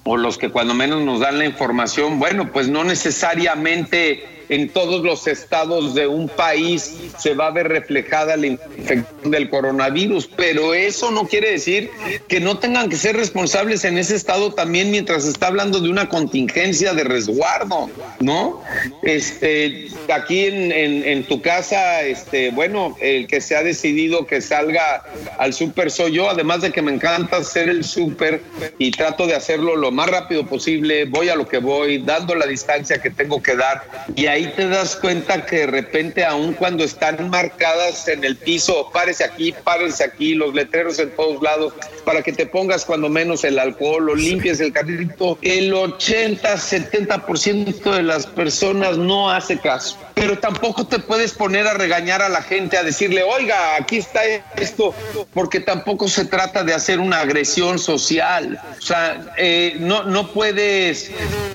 [0.03, 5.03] o los que cuando menos nos dan la información, bueno, pues no necesariamente en todos
[5.03, 10.73] los estados de un país se va a ver reflejada la infección del coronavirus, pero
[10.73, 11.89] eso no quiere decir
[12.27, 16.07] que no tengan que ser responsables en ese estado también mientras está hablando de una
[16.09, 18.61] contingencia de resguardo, ¿no?
[19.03, 25.03] Este, aquí en, en- tu casa, este, bueno, el que se ha decidido que salga
[25.39, 28.41] al súper soy yo, además de que me encanta hacer el súper
[28.77, 32.45] y trato de hacerlo lo más rápido posible, voy a lo que voy, dando la
[32.45, 33.83] distancia que tengo que dar
[34.15, 38.89] y ahí te das cuenta que de repente aun cuando están marcadas en el piso,
[38.93, 41.73] párese aquí, párese aquí, los letreros en todos lados,
[42.05, 47.95] para que te pongas cuando menos el alcohol o limpies el carrito, el 80, 70%
[47.95, 49.97] de las personas no hace caso.
[50.17, 54.21] Pero tampoco te puedes poner a regañar a la gente, a decirle, oiga, aquí está
[54.55, 54.95] esto,
[55.31, 58.59] porque tampoco se trata de hacer una agresión social.
[58.79, 61.11] O sea, eh, no, no puedes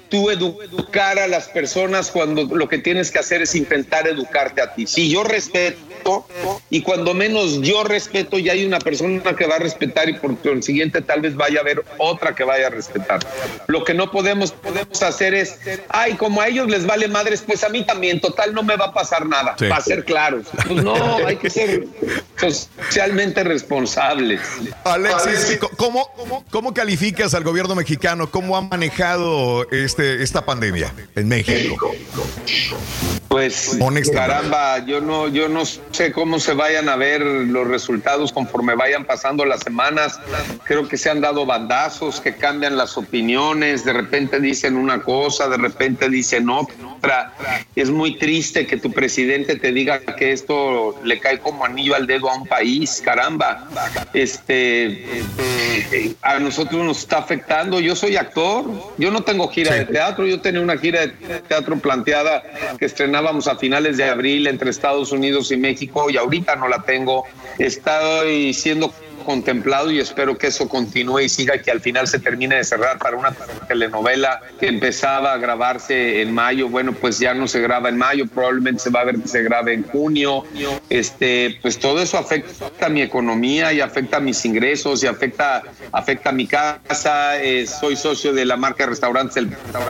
[0.09, 4.73] tú educar a las personas cuando lo que tienes que hacer es intentar educarte a
[4.75, 4.87] ti.
[4.87, 5.83] Si yo respeto,
[6.71, 10.37] y cuando menos yo respeto, ya hay una persona que va a respetar y por
[10.39, 13.21] consiguiente tal vez vaya a haber otra que vaya a respetar.
[13.67, 15.59] Lo que no podemos, podemos hacer es,
[15.89, 18.87] ay, como a ellos les vale madres, pues a mí también, total, no me va
[18.87, 19.67] a pasar nada, Sí.
[19.69, 20.47] para ser claros.
[20.67, 21.87] Pues no, hay que ser
[22.37, 24.41] socialmente responsables.
[24.85, 28.31] Alexis, ¿cómo, cómo, cómo calificas al gobierno mexicano?
[28.31, 31.91] ¿Cómo ha manejado este, esta pandemia en México?
[33.33, 33.79] Pues
[34.13, 39.07] caramba, yo no, yo no sé cómo se vayan a ver los resultados conforme vayan
[39.07, 40.21] pasando las semanas.
[40.65, 45.49] Creo que se han dado bandazos que cambian las opiniones, de repente dicen una cosa,
[45.49, 47.33] de repente dicen otra.
[47.75, 52.07] Es muy triste que tu presidente te diga que esto le cae como anillo al
[52.07, 53.67] dedo a un país, caramba.
[54.13, 55.07] Este,
[56.21, 57.81] a nosotros nos está afectando.
[57.81, 58.67] Yo soy actor,
[58.99, 62.43] yo no tengo gira de teatro, yo tenía una gira de teatro planteada
[62.79, 62.85] que
[63.23, 67.25] estrenábamos a finales de abril entre Estados Unidos y México y ahorita no la tengo.
[67.57, 68.93] Estoy siendo
[69.25, 72.99] contemplado y espero que eso continúe y siga que al final se termine de cerrar
[72.99, 73.35] para una
[73.69, 76.69] telenovela que empezaba a grabarse en mayo.
[76.69, 79.43] Bueno, pues ya no se graba en mayo, probablemente se va a ver que se
[79.43, 80.45] grabe en junio.
[80.89, 85.63] Este, pues todo eso afecta a mi economía y afecta a mis ingresos y afecta,
[85.93, 87.43] afecta a mi casa.
[87.43, 89.49] Eh, soy socio de la marca de restaurantes El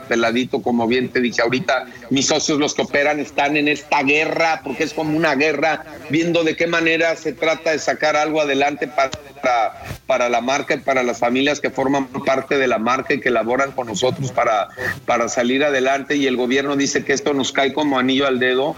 [0.09, 1.87] Peladito, como bien te dije ahorita.
[2.11, 6.45] Mis socios, los que operan, están en esta guerra porque es como una guerra, viendo
[6.45, 9.11] de qué manera se trata de sacar algo adelante para
[9.43, 13.21] para, para la marca y para las familias que forman parte de la marca y
[13.21, 14.69] que laboran con nosotros para,
[15.07, 18.77] para salir adelante y el gobierno dice que esto nos cae como anillo al dedo.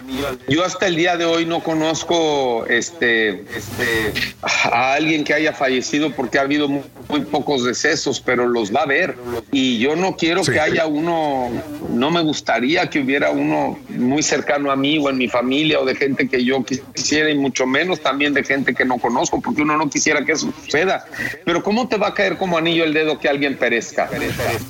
[0.48, 6.10] Yo hasta el día de hoy no conozco este, este, a alguien que haya fallecido
[6.12, 9.16] porque ha habido muy, muy pocos decesos, pero los va a haber.
[9.52, 11.50] Y yo no quiero que haya uno,
[11.90, 15.84] no me gustaría que hubiera uno muy cercano a mí o en mi familia o
[15.84, 19.62] de gente que yo quisiera y mucho menos también de gente que no conozco, porque
[19.62, 21.06] uno no quisiera que eso suceda.
[21.44, 24.08] Pero ¿cómo te va a caer como anillo el dedo que alguien perezca?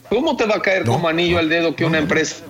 [0.08, 2.44] ¿Cómo te va a caer como anillo el dedo que una empresa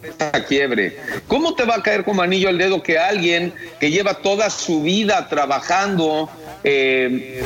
[0.48, 0.96] quiebre?
[1.28, 4.82] ¿Cómo te va a caer como anillo el dedo que alguien que lleva toda su
[4.82, 6.28] vida trabajando
[6.66, 7.42] eh,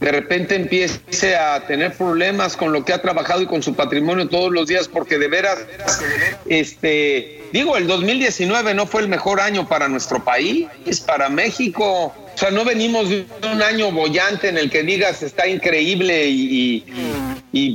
[0.00, 4.28] de repente empiece a tener problemas con lo que ha trabajado y con su patrimonio
[4.28, 5.58] todos los días, porque de veras,
[6.48, 10.66] este, digo, el 2019 no fue el mejor año para nuestro país,
[11.06, 12.14] para México.
[12.34, 16.84] O sea, no venimos de un año bollante en el que digas está increíble y,
[16.84, 16.84] y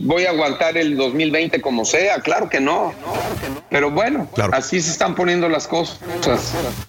[0.04, 2.20] voy a aguantar el 2020 como sea.
[2.22, 2.94] Claro que no.
[3.70, 6.00] Pero bueno, así se están poniendo las cosas.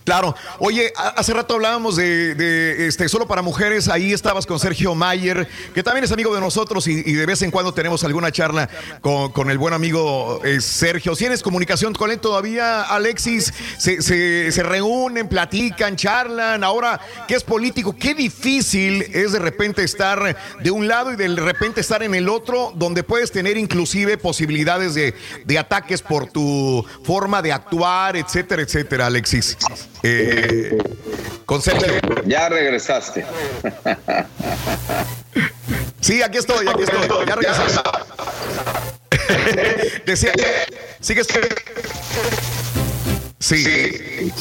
[0.05, 0.35] Claro.
[0.59, 3.89] Oye, hace rato hablábamos de, de, este solo para mujeres.
[3.89, 7.43] Ahí estabas con Sergio Mayer, que también es amigo de nosotros y, y de vez
[7.43, 8.69] en cuando tenemos alguna charla
[9.03, 11.15] con, con el buen amigo eh, Sergio.
[11.15, 13.53] ¿Tienes comunicación con él todavía, Alexis?
[13.79, 16.65] Se, se- se reúnen, platican, charlan.
[16.65, 17.95] Ahora, ¿qué es político?
[17.95, 22.29] Qué difícil es de repente estar de un lado y de repente estar en el
[22.29, 28.63] otro, donde puedes tener inclusive posibilidades de, de ataques por tu forma de actuar, etcétera,
[28.63, 29.57] etcétera, Alexis.
[30.03, 30.79] Eh.
[32.25, 33.27] Ya regresaste.
[36.01, 37.27] Sí, aquí estoy, aquí estoy.
[37.27, 37.81] Ya regresaste.
[40.07, 40.33] Decía,
[41.01, 41.29] sigues.
[43.39, 44.33] Sí.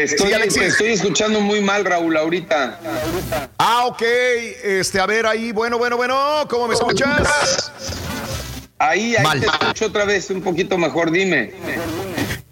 [0.00, 0.60] Te estoy, Sí, Alexis.
[0.62, 2.80] te estoy escuchando muy mal, Raúl, ahorita.
[3.58, 4.00] Ah, ok.
[4.64, 5.52] Este, a ver ahí.
[5.52, 6.46] Bueno, bueno, bueno.
[6.48, 7.70] ¿Cómo me escuchas?
[8.78, 9.40] Ahí, ahí Mal.
[9.40, 11.52] te escucho otra vez un poquito mejor, dime.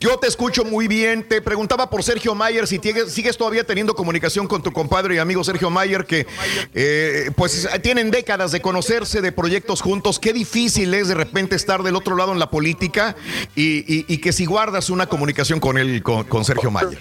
[0.01, 1.27] Yo te escucho muy bien.
[1.27, 5.43] Te preguntaba por Sergio Mayer si sigues todavía teniendo comunicación con tu compadre y amigo
[5.43, 6.27] Sergio Mayer, que
[6.75, 10.19] eh, pues tienen décadas de conocerse, de proyectos juntos.
[10.21, 13.17] Qué difícil es de repente estar del otro lado en la política
[13.57, 16.99] y, que si guardas una comunicación con él, con Sergio Mayer.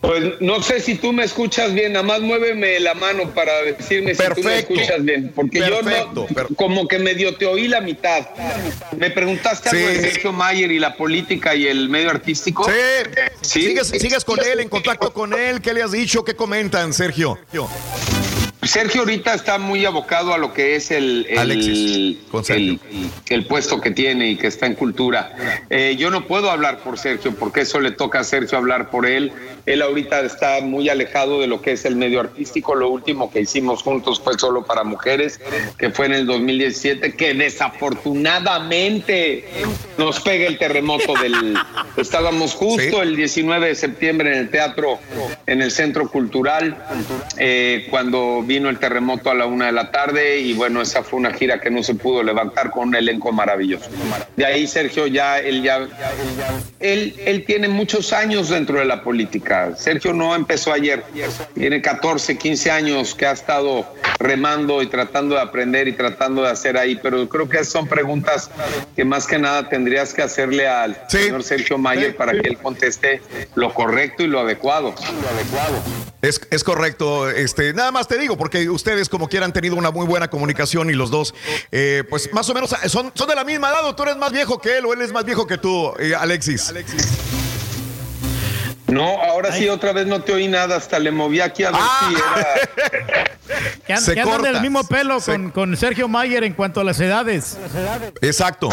[0.00, 4.14] Pues no sé si tú me escuchas bien, nada más muéveme la mano para decirme
[4.14, 8.28] si tú me escuchas bien, porque yo no, como que medio te oí la mitad.
[8.96, 9.94] Me preguntaste algo Sí.
[9.94, 12.64] de Sergio Mayer y la política y el medio artístico.
[12.64, 13.60] Sí.
[13.60, 15.60] ¿Sigues, sigues con él, en contacto con él?
[15.60, 16.24] ¿Qué le has dicho?
[16.24, 17.36] ¿Qué comentan, Sergio?
[17.50, 17.68] Sergio
[18.98, 22.78] ahorita está muy abocado a lo que es el, el, Alexis, Sergio.
[23.28, 25.34] el puesto que tiene y que está en cultura.
[25.70, 29.06] Eh, yo no puedo hablar por Sergio porque eso le toca a Sergio hablar por
[29.06, 29.32] él.
[29.66, 32.74] Él ahorita está muy alejado de lo que es el medio artístico.
[32.74, 35.40] Lo último que hicimos juntos fue solo para mujeres,
[35.76, 39.44] que fue en el 2017, que desafortunadamente
[39.98, 41.56] nos pega el terremoto del...
[41.96, 44.98] Estábamos justo el 19 de septiembre en el teatro,
[45.46, 46.76] en el Centro Cultural,
[47.36, 51.20] eh, cuando vino el terremoto a la una de la tarde y bueno, esa fue
[51.20, 53.88] una gira que no se pudo levantar con un elenco maravilloso.
[54.36, 55.86] De ahí Sergio ya, él ya,
[56.80, 59.76] él, él tiene muchos años dentro de la política.
[59.76, 61.04] Sergio no empezó ayer,
[61.54, 63.86] tiene 14, 15 años que ha estado
[64.18, 68.50] remando y tratando de aprender y tratando de hacer ahí, pero creo que son preguntas
[68.96, 73.20] que más que nada tendrías que hacerle al señor Sergio Mayer para que él conteste
[73.54, 74.94] lo correcto y lo adecuado.
[76.22, 77.30] Es, es correcto.
[77.30, 80.88] Este, nada más te digo, porque ustedes, como quiera, han tenido una muy buena comunicación
[80.88, 81.34] y los dos,
[81.72, 83.84] eh, pues más o menos son, son de la misma edad.
[83.84, 86.14] o Tú eres más viejo que él o él es más viejo que tú, eh,
[86.18, 86.72] Alexis.
[88.86, 91.80] No, ahora sí otra vez no te oí nada, hasta le moví aquí a ver
[92.08, 93.28] si era...
[93.86, 96.84] Que, Se que andan del mismo pelo Se- con, con Sergio Mayer en cuanto a
[96.84, 97.56] las edades.
[98.20, 98.68] Exacto.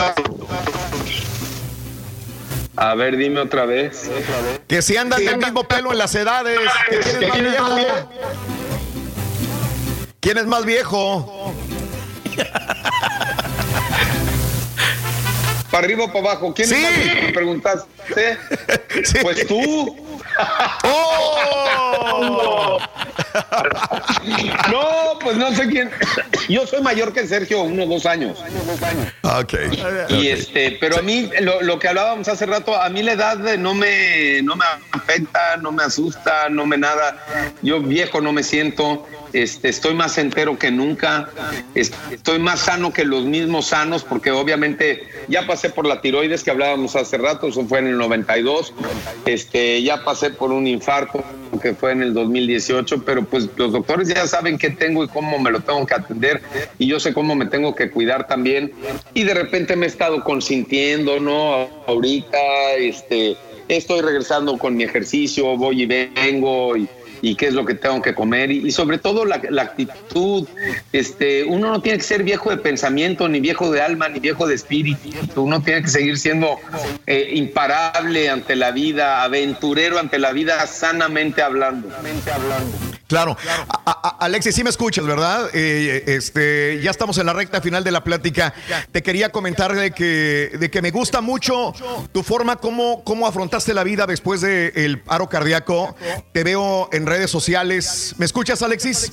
[2.75, 4.09] A ver, dime otra vez.
[4.67, 6.59] Que si andan del mismo pelo en las edades.
[6.89, 6.97] que
[10.25, 11.53] ¿Quién es más viejo?
[15.69, 16.51] Para arriba o para abajo.
[16.51, 16.73] ¿Quién Sí.
[16.73, 17.21] es más viejo?
[17.27, 18.37] Me preguntaste.
[19.21, 19.95] Pues tú.
[20.83, 22.79] ¡Oh!
[24.71, 25.91] No, pues no sé quién.
[26.49, 28.43] Yo soy mayor que Sergio, uno o dos años.
[29.21, 29.53] Ok.
[30.09, 33.37] Y este, pero a mí, lo, lo que hablábamos hace rato, a mí la edad
[33.57, 37.53] no me, no me afecta, no me asusta, no me nada.
[37.61, 39.07] Yo viejo no me siento.
[39.33, 41.29] Este, estoy más entero que nunca,
[41.73, 46.43] es- estoy más sano que los mismos sanos, porque obviamente ya pasé por la tiroides
[46.43, 48.73] que hablábamos hace rato, eso fue en el 92,
[49.25, 51.23] este, ya pasé por un infarto
[51.61, 55.39] que fue en el 2018, pero pues los doctores ya saben qué tengo y cómo
[55.39, 56.41] me lo tengo que atender,
[56.77, 58.71] y yo sé cómo me tengo que cuidar también,
[59.13, 61.67] y de repente me he estado consintiendo, ¿no?
[61.87, 62.37] Ahorita,
[62.77, 63.35] este,
[63.67, 66.87] estoy regresando con mi ejercicio, voy y vengo, y
[67.25, 70.47] y qué es lo que tengo que comer y, sobre todo la, actitud.
[70.91, 74.45] Este, uno no tiene que ser viejo de pensamiento, ni viejo de alma, ni viejo
[74.45, 75.09] de espíritu.
[75.35, 76.59] Uno tiene que seguir siendo
[77.07, 81.89] eh, imparable ante la vida, aventurero ante la vida, sanamente hablando.
[83.07, 83.37] Claro.
[83.69, 85.49] A- a- Alexis, sí me escuchas, ¿verdad?
[85.53, 88.53] Eh, este, ya estamos en la recta final de la plática.
[88.91, 91.73] Te quería comentar de que, de que me gusta mucho
[92.11, 95.95] tu forma, cómo, cómo afrontaste la vida después del paro cardíaco.
[96.31, 98.15] Te veo en redes sociales.
[98.17, 99.11] ¿Me escuchas, Alexis?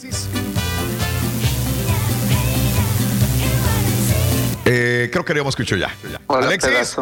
[5.02, 5.92] Eh, creo que ya me escucho ya.
[6.28, 6.96] Alexis.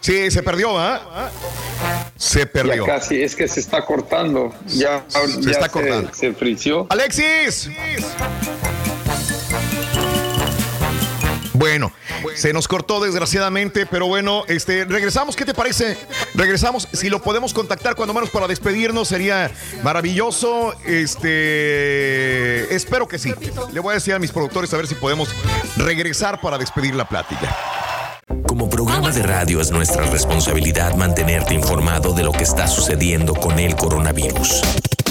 [0.00, 1.30] Sí, se perdió, ¿ah?
[2.16, 2.86] Se perdió.
[2.86, 4.52] Ya casi, es que se está cortando.
[4.66, 6.10] Ya, Se ya está cortando.
[6.12, 6.86] Se frició.
[6.90, 7.70] Alexis.
[11.58, 11.92] Bueno,
[12.36, 15.98] se nos cortó desgraciadamente, pero bueno, este, regresamos, ¿qué te parece?
[16.34, 19.50] Regresamos, si lo podemos contactar cuando menos para despedirnos sería
[19.82, 20.72] maravilloso.
[20.84, 23.34] Este, espero que sí.
[23.72, 25.30] Le voy a decir a mis productores a ver si podemos
[25.76, 27.56] regresar para despedir la plática.
[28.46, 33.58] Como programa de radio es nuestra responsabilidad mantenerte informado de lo que está sucediendo con
[33.58, 34.62] el coronavirus.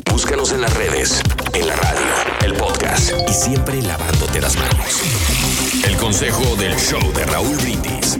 [0.09, 1.22] Búscanos en las redes,
[1.53, 2.06] en la radio,
[2.45, 5.76] el podcast y siempre lavándote las manos.
[5.83, 8.17] El consejo del show de Raúl Brindis.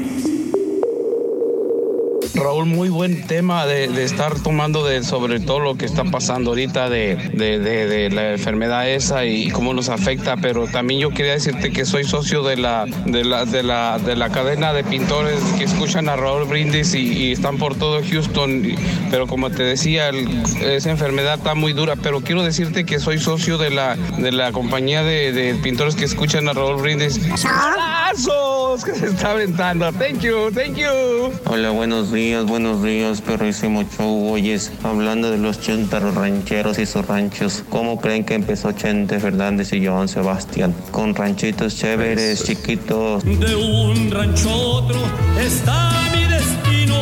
[2.38, 6.51] Raúl, muy buen tema de, de estar tomando de, sobre todo lo que está pasando
[6.51, 11.09] ahorita de, de- de- de la enfermedad esa y cómo nos afecta, pero también yo
[11.09, 14.83] quería decirte que soy socio de la, de la, de la, de la cadena de
[14.83, 18.64] pintores que escuchan a Raúl Brindis y, y están por todo Houston,
[19.09, 20.27] pero como te decía, el-
[20.64, 24.51] esa enfermedad está muy dura, pero quiero decirte que soy socio de la, de la
[24.51, 27.19] compañía de, de pintores que escuchan a Raúl Brindis.
[27.43, 28.83] ¡Lazos!
[28.85, 29.91] Que se está aventando.
[29.93, 31.32] Thank you, thank you.
[31.45, 34.32] Hola, buenos días, buenos días, perrísimo show.
[34.32, 39.72] Oyes, hablando de los chuntaros rancheros y sus ranchos, ¿cómo creen que empezó Chente Fernández
[39.74, 40.76] y Joan Sebastián?
[40.92, 43.24] Con ranchitos chéveres, chiquitos.
[43.24, 45.00] De un rancho a otro
[45.40, 46.96] está mi destino.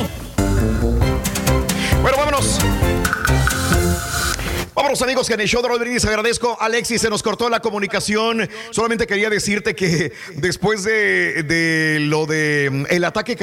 [2.02, 2.60] Bueno, vámonos.
[4.76, 6.58] Vámonos amigos, que en el show de Brindis agradezco.
[6.60, 8.48] Alexis, se nos cortó la comunicación.
[8.72, 13.38] Solamente quería decirte que después de, de lo de mm, el ataque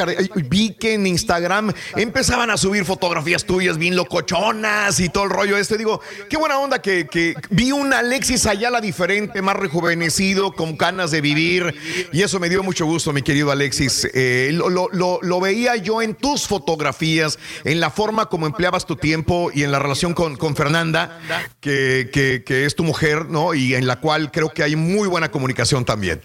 [0.50, 5.56] vi que en Instagram empezaban a subir fotografías tuyas bien locochonas y todo el rollo
[5.56, 5.78] este.
[5.78, 11.10] Digo, qué buena onda que, que vi un Alexis Ayala diferente, más rejuvenecido, con ganas
[11.12, 11.74] de vivir.
[12.12, 14.06] Y eso me dio mucho gusto, mi querido Alexis.
[14.12, 18.84] Eh, lo, lo- lo- lo veía yo en tus fotografías, en la forma como empleabas
[18.84, 21.20] tu tiempo y en la relación con, con Fernanda,
[21.60, 23.54] que, que- que es tu mujer, ¿no?
[23.54, 26.20] Y en la cual creo que hay muy buena comunicación también.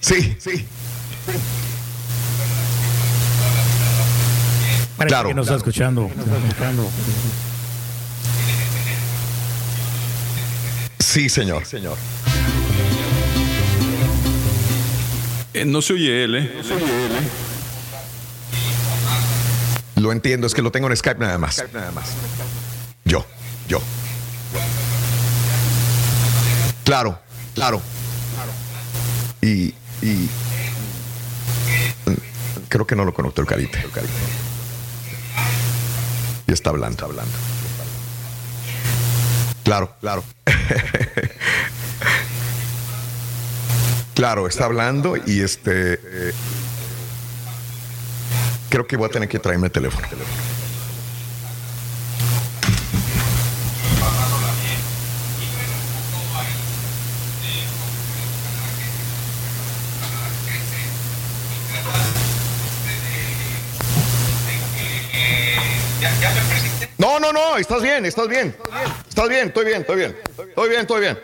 [0.00, 0.66] Sí, sí.
[4.96, 5.56] Parece Claro, que nos claro.
[5.58, 6.10] está escuchando.
[10.98, 11.64] Sí, señor.
[11.64, 11.96] señor.
[15.54, 16.52] Eh, no se oye él, ¿eh?
[19.96, 21.56] Lo entiendo, es que lo tengo en Skype nada más.
[21.56, 21.64] Yo,
[23.68, 23.80] yo.
[26.84, 27.18] Claro,
[27.54, 27.82] claro.
[29.42, 30.28] Y, y
[32.68, 33.78] creo que no lo conectó el carita.
[36.46, 37.32] Y está hablando, hablando.
[39.64, 40.22] Claro, claro.
[44.14, 45.94] claro, está hablando y este.
[45.94, 46.32] eh,
[48.68, 50.06] creo que voy a tener que traerme el teléfono.
[67.36, 68.56] No, estás bien, estás bien.
[69.06, 70.16] Estás bien, estoy bien, estoy bien.
[70.48, 71.18] Estoy bien, estoy bien.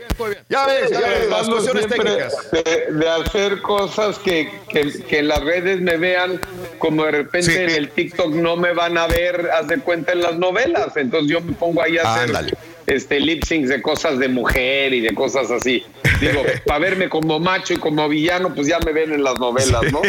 [0.51, 2.51] Ya ves, ya ves, las cuestiones técnicas.
[2.53, 6.39] De, de hacer cosas que, que- que en las redes me vean,
[6.79, 10.21] como de repente en el TikTok no me van a ver, haz de cuenta en
[10.21, 10.95] las novelas.
[10.97, 12.53] Entonces yo me pongo ahí a hacer Ándale.
[12.87, 15.83] este lip syncs de cosas de mujer y de cosas así.
[16.21, 19.81] Digo, para verme como macho y como villano, pues ya me ven en las novelas,
[19.91, 20.03] ¿no?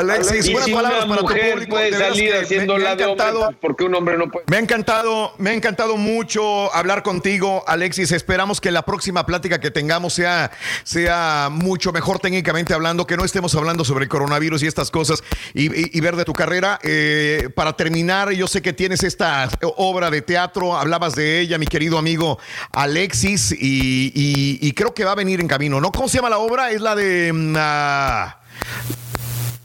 [0.00, 1.70] Alexis, y buenas si palabras una para tu público.
[1.70, 3.44] puede salir que me- haciendo me ha hombre, encantado.
[3.46, 4.44] pues, porque un hombre no puede.
[4.48, 8.12] Me ha encantado, me ha encantado mucho hablar contigo, Alexis.
[8.12, 10.50] Esperamos que la próxima plática que tengamos sea,
[10.84, 15.22] sea mucho mejor técnicamente hablando, que no estemos hablando sobre el coronavirus y estas cosas
[15.54, 16.78] y, y- y ver de tu carrera.
[16.82, 21.66] Eh, para terminar, yo sé que tienes esta obra de teatro, hablabas de ella, mi
[21.66, 22.38] querido amigo
[22.72, 25.92] Alexis, y, y- y creo que va a venir en camino, ¿no?
[25.92, 26.70] ¿Cómo se llama la obra?
[26.70, 27.32] Es la de...
[27.32, 28.36] mm, ah,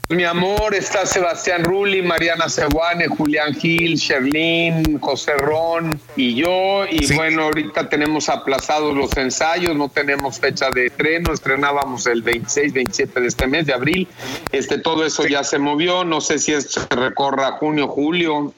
[0.08, 6.86] Mi amor, está Sebastián Rulli, Mariana Seguane, Julián Gil, Sherlyn, José Ron y yo.
[6.88, 11.32] Y bueno, ahorita tenemos aplazados los ensayos, no tenemos fecha de estreno.
[11.32, 14.06] Estrenábamos el 26, 27 de este mes de abril.
[14.52, 16.04] Este, todo eso ya se movió.
[16.04, 18.54] No sé si esto se recorra junio, julio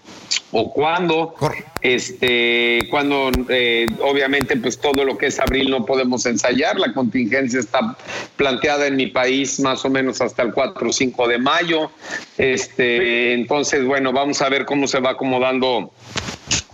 [0.53, 1.35] o cuándo.
[1.81, 6.79] Este, cuando eh, obviamente pues todo lo que es abril no podemos ensayar.
[6.79, 7.97] La contingencia está
[8.37, 11.91] planteada en mi país más o menos hasta el 4 o 5 de mayo.
[12.37, 15.93] Este, entonces, bueno, vamos a ver cómo se va acomodando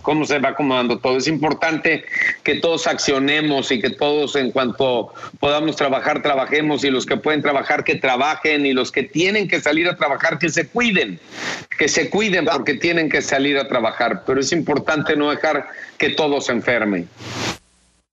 [0.05, 1.17] cómo se va acomodando todo.
[1.17, 2.05] Es importante
[2.43, 7.41] que todos accionemos y que todos en cuanto podamos trabajar, trabajemos y los que pueden
[7.41, 11.19] trabajar, que trabajen y los que tienen que salir a trabajar, que se cuiden,
[11.79, 14.21] que se cuiden porque tienen que salir a trabajar.
[14.27, 17.09] Pero es importante no dejar que todos se enfermen.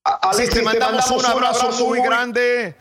[0.04, 2.74] Alexis, te mandamos, un abrazo, muy, grande.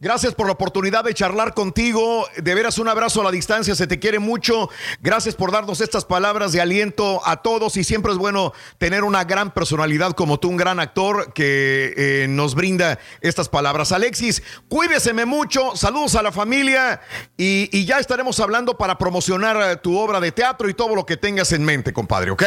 [0.00, 2.26] Gracias por la oportunidad de charlar contigo.
[2.36, 3.76] De veras, un abrazo a la distancia.
[3.76, 4.68] Se te quiere mucho.
[5.00, 7.76] Gracias por darnos estas palabras de aliento a todos.
[7.76, 12.26] Y siempre es bueno tener una gran personalidad como tú, un gran actor que eh,
[12.28, 13.92] nos brinda estas palabras.
[13.92, 15.76] Alexis, cuídeseme mucho.
[15.76, 17.00] Saludos a la familia.
[17.36, 21.06] Y, y ya estaremos hablando para promocionar eh, tu obra de teatro y todo lo
[21.06, 22.32] que tengas en mente, compadre.
[22.32, 22.42] ¿Ok?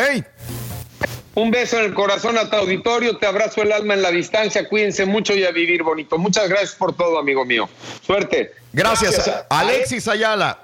[1.38, 4.68] Un beso en el corazón a tu auditorio, te abrazo el alma en la distancia,
[4.68, 6.18] cuídense mucho y a vivir bonito.
[6.18, 7.70] Muchas gracias por todo, amigo mío.
[8.02, 8.54] Suerte.
[8.74, 10.58] Gracias, Alexis Ayala.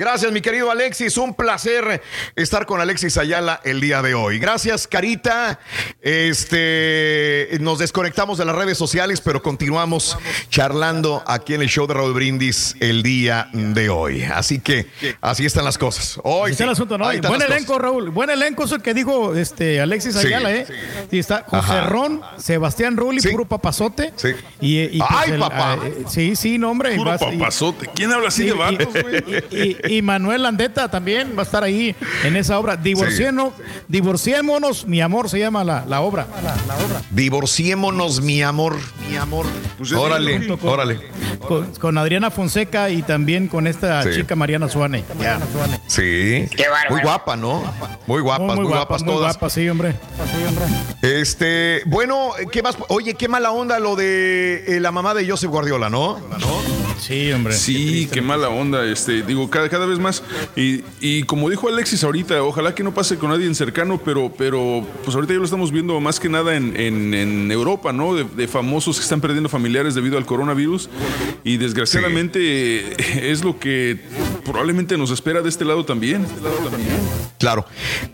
[0.00, 1.18] Gracias, mi querido Alexis.
[1.18, 2.00] Un placer
[2.34, 4.38] estar con Alexis Ayala el día de hoy.
[4.38, 5.60] Gracias, Carita.
[6.00, 10.16] Este, nos desconectamos de las redes sociales, pero continuamos
[10.48, 14.22] charlando aquí en el show de Raúl Brindis el día de hoy.
[14.22, 14.86] Así que
[15.20, 16.18] así están las cosas.
[16.24, 17.04] Hoy está el asunto, ¿no?
[17.04, 18.08] Buen elenco, Raúl.
[18.08, 20.66] Buen elenco es el que dijo este Alexis Sí, Ayala, ¿eh?
[21.10, 21.86] Sí, está José Ajá.
[21.86, 24.12] Ron, Sebastián Rulli, puro papazote.
[24.16, 24.28] Sí.
[24.60, 25.78] Y, y, pues, Ay, papá.
[25.84, 26.96] eh, sí, sí, no, hombre.
[26.96, 27.88] Puro vas- y- papazote.
[27.94, 29.76] ¿Quién habla así Sí, de vatos, y- güey?
[29.88, 32.76] y, y Manuel Landeta también va a estar ahí en esa obra.
[32.76, 33.52] Divorciémonos,
[33.88, 36.26] divorciémonos, mi amor, se llama la, la obra.
[36.42, 37.02] La, la obra.
[37.10, 38.76] Divorciémonos, mi amor.
[39.08, 39.46] Mi amor.
[39.96, 41.00] órale, Junto con- órale.
[41.40, 44.10] Con, con Adriana Fonseca y también con esta Sí.
[44.14, 45.04] chica Mariana Suane.
[45.86, 46.46] Sí.
[46.90, 47.62] Muy guapa, ¿no?
[48.06, 49.36] Muy guapas, muy, Muy, muy guapas guapa, muy todas.
[49.36, 49.94] guapa, sí, hombre.
[51.02, 52.76] Este, bueno, ¿qué más?
[52.88, 56.20] Oye, qué mala onda lo de eh, la mamá de Joseph Guardiola, ¿no?
[56.98, 57.54] Sí, hombre.
[57.54, 58.84] Sí, qué mala onda.
[58.84, 60.22] Este, digo, cada, cada vez más.
[60.54, 64.30] Y, y como dijo Alexis ahorita, ojalá que no pase con nadie en cercano, pero,
[64.36, 68.14] pero pues ahorita ya lo estamos viendo más que nada en, en- en Europa, ¿no?
[68.14, 70.90] De, de famosos que están perdiendo familiares debido al coronavirus.
[71.42, 72.40] Y desgraciadamente
[72.92, 73.98] eh, es lo que
[74.44, 76.26] probablemente nos espera de este lado también.
[77.38, 77.64] Claro,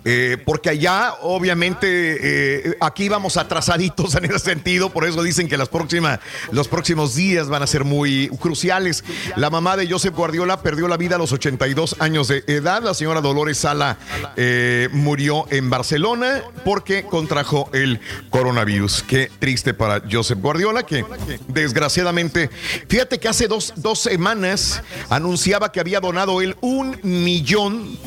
[0.05, 5.57] eh, porque allá obviamente eh, aquí vamos atrasaditos en ese sentido, por eso dicen que
[5.57, 6.21] las próximas,
[6.53, 9.05] los próximos días van a ser muy cruciales.
[9.37, 12.95] La mamá de Joseph Guardiola perdió la vida a los 82 años de edad, la
[12.95, 13.99] señora Dolores Sala
[14.37, 19.03] eh, murió en Barcelona porque contrajo el coronavirus.
[19.03, 21.05] Qué triste para Joseph Guardiola, que
[21.49, 22.51] desgraciadamente,
[22.89, 27.99] fíjate que hace dos, dos semanas anunciaba que había donado él un millón,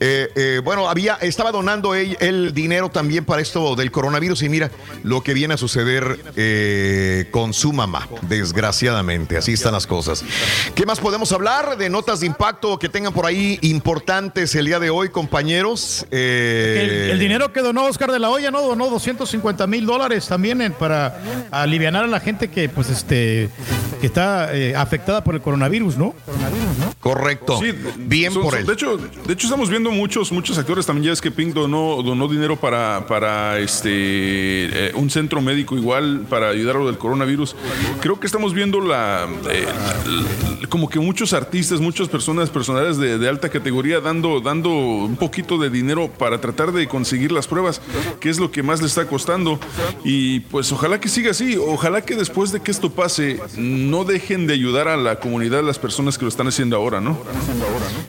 [0.00, 4.70] eh, bueno, había, estaba donando él, el dinero también para esto del coronavirus y mira
[5.02, 10.24] lo que viene a suceder eh, con su mamá, desgraciadamente, así están las cosas.
[10.74, 14.78] ¿Qué más podemos hablar de notas de impacto que tengan por ahí importantes el día
[14.80, 16.06] de hoy, compañeros?
[16.10, 18.60] Eh, El, el dinero que donó Oscar de la Hoya, ¿no?
[18.62, 21.20] Donó 250 mil dólares también en- para
[21.50, 23.50] aliviar a la gente que, pues, este,
[24.00, 26.14] que está eh, afectada por el coronavirus, ¿no?
[27.00, 27.58] Correcto.
[27.60, 28.66] Sí, Bien son- por son- él.
[28.66, 31.06] De hecho, de hecho, estamos viendo muchos, muchos actores también.
[31.08, 32.71] Ya es que Pink donó, donó dinero para,
[33.08, 37.56] para este eh, un centro médico igual para ayudar a lo del coronavirus.
[38.00, 39.66] Creo que estamos viendo la, eh,
[40.68, 45.58] como que muchos artistas, muchas personas personales de, de alta categoría dando, dando un poquito
[45.58, 47.80] de dinero para tratar de conseguir las pruebas,
[48.20, 49.60] que es lo que más le está costando.
[50.04, 51.56] Y pues ojalá que siga así.
[51.56, 55.78] Ojalá que después de que esto pase, no dejen de ayudar a la comunidad, las
[55.78, 57.18] personas que lo están haciendo ahora, ¿no?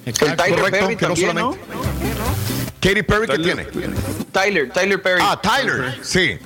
[0.06, 2.63] El Tyler Correcto, Perry que no también, ¿no?
[2.84, 3.66] Katy Perry, ¿qué tiene?
[4.34, 5.22] Tyler, Tyler Perry.
[5.24, 6.38] Ah, Tyler, sí.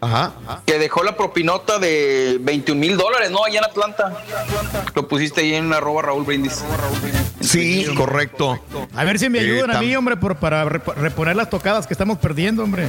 [0.00, 0.32] Ajá.
[0.64, 3.44] Que dejó la propinota de 21 mil dólares, ¿no?
[3.44, 4.24] Allá en Atlanta.
[4.94, 6.64] Lo pusiste ahí en arroba Raúl Brindis.
[7.44, 8.58] Sí, correcto.
[8.94, 11.86] A ver si me Eh, ayudan a mí, hombre, por, para rep- reponer las tocadas
[11.86, 12.88] que estamos perdiendo, hombre.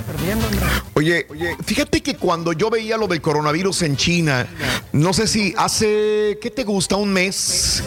[0.94, 1.28] Oye,
[1.66, 4.48] fíjate que cuando yo veía lo del coronavirus en China,
[4.94, 6.96] no sé si hace, ¿qué te gusta?
[6.96, 7.84] Un mes,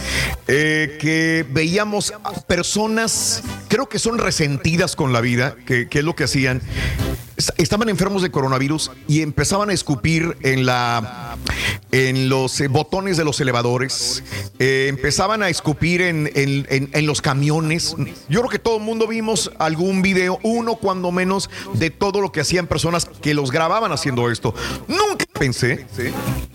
[0.46, 6.04] eh, que veíamos a personas, creo que son resentidas con la vida, que, que es
[6.04, 6.60] lo que hacían.
[7.38, 11.36] Es- Estaban enfermos de coronavirus y empezaban a escupir en la
[11.90, 14.22] en los eh, botones de los elevadores,
[14.58, 17.94] eh, empezaban a escupir en, en- en- en los camiones.
[18.28, 22.30] Yo creo que todo el mundo vimos algún video, uno cuando menos, de todo lo
[22.30, 24.54] que hacían personas que los grababan haciendo esto.
[24.86, 25.86] Nunca pensé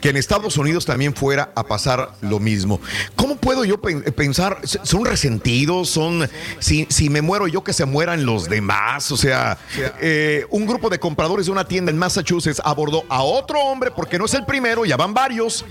[0.02, 2.80] que en Estados Unidos también fuera a pasar lo mismo.
[3.16, 4.60] ¿Cómo puedo yo pen- pensar?
[4.64, 5.90] ¿Son resentidos?
[5.90, 9.12] ¿Son, si, si me muero yo, que se mueran los demás?
[9.12, 9.58] O sea,
[10.02, 14.18] eh, un grupo de compradores de una tienda en Massachusetts abordó a otro hombre, porque
[14.18, 15.66] no es el primero, ya van varios.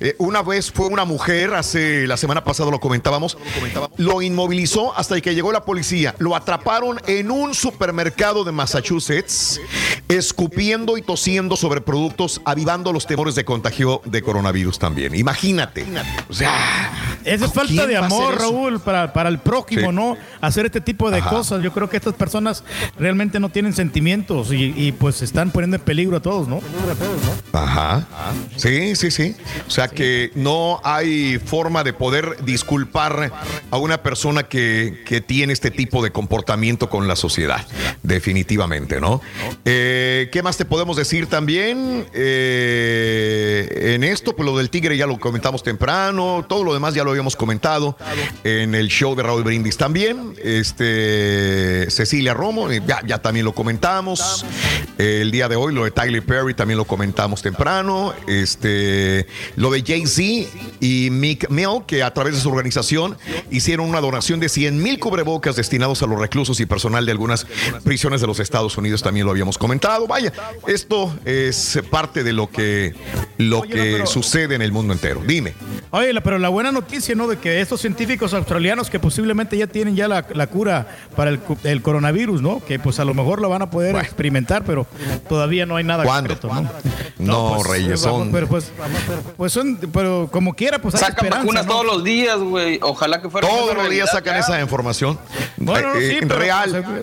[0.00, 3.36] Eh, una vez fue una mujer, hace la semana pasada lo comentábamos,
[3.96, 6.14] lo inmovilizó hasta que llegó la policía.
[6.18, 9.60] Lo atraparon en un supermercado de Massachusetts,
[10.08, 15.14] escupiendo y tosiendo sobre productos, avivando los temores de contagio de coronavirus también.
[15.14, 15.86] Imagínate.
[16.28, 18.38] O sea, Esa es falta ¿quién de amor?
[18.38, 19.94] Raúl, para, para el prójimo, Sí.
[19.94, 20.16] ¿no?
[20.40, 21.30] Hacer este tipo de Ajá.
[21.30, 21.62] cosas.
[21.62, 22.64] Yo creo que estas personas
[22.98, 26.60] realmente no tienen sentimientos y, y, pues están poniendo en peligro a todos, ¿no?
[27.52, 28.06] Ajá.
[28.56, 29.36] Sí, sí, sí.
[29.66, 33.32] O sea que no hay forma de poder disculpar
[33.70, 37.64] a una persona que, que tiene este tipo de comportamiento con la sociedad.
[38.02, 39.20] Definitivamente, ¿no?
[39.64, 42.06] Eh, ¿Qué más te podemos decir también?
[42.12, 46.44] Eh, en esto, pues lo del tigre ya lo comentamos temprano.
[46.48, 47.96] Todo lo demás ya lo habíamos comentado
[48.42, 50.34] en el show de Raúl Brindis también.
[50.42, 54.44] Este Cecilia Romo, ya, ya también lo comentamos.
[54.98, 58.14] El día de hoy, lo de Tyler Perry también lo comentamos temprano.
[58.26, 59.26] Este,
[59.56, 60.50] lo de Jay-Z
[60.80, 63.16] y Mick Mill, que a través de su organización
[63.50, 67.46] hicieron una donación de 100 mil cubrebocas destinados a los reclusos y personal de algunas
[67.84, 69.02] prisiones de los Estados Unidos.
[69.02, 70.06] También lo habíamos comentado.
[70.06, 70.32] Vaya,
[70.66, 72.94] esto es parte de lo que,
[73.38, 75.22] lo que sucede en el mundo entero.
[75.26, 75.54] Dime.
[75.90, 77.26] Oye, pero la buena noticia, ¿no?
[77.26, 81.38] De que estos científicos australianos que posiblemente ya tienen ya la, la cura para el,
[81.40, 82.60] cu- el coronavirus, ¿no?
[82.64, 84.86] Que pues a lo mejor lo van a poder experimentar, pero
[85.28, 86.38] todavía no hay nada ¿Cuándo?
[86.38, 86.70] concreto, ¿no?
[87.18, 88.32] No, pues, Reyes, eh, vamos, son.
[88.32, 88.72] Pero pues,
[89.36, 91.72] pues son, pero como quiera, pues hay Sacan vacunas ¿no?
[91.72, 92.78] todos los días, güey.
[92.82, 93.48] Ojalá que fuera.
[93.48, 94.40] Todos los días sacan ya.
[94.40, 95.18] esa información.
[95.56, 96.84] Bueno, no, Eh, sí, pero, real.
[96.84, 97.02] pues,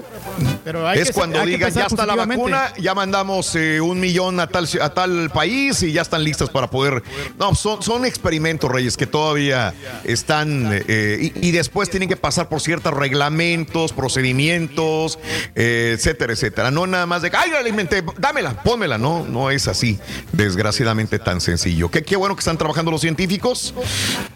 [0.64, 4.00] pero hay es que- cuando hay digan ya está la vacuna, ya mandamos eh, un
[4.00, 7.04] millón a tal, a tal país y ya están listas para poder.
[7.40, 9.74] No, son, son experimentos, Reyes, que todavía
[10.04, 15.20] están eh, y, y después tienen que pasar por ciertos reglamentos, procedimientos,
[15.56, 16.72] eh, etcétera, etcétera.
[16.72, 18.98] No nada más de, ay, la alimenté, dámela, pónmela.
[18.98, 20.00] No, no es así,
[20.32, 21.90] desgraciadamente tan sencillo.
[21.90, 23.74] Qué, qué bueno que están trabajando los científicos,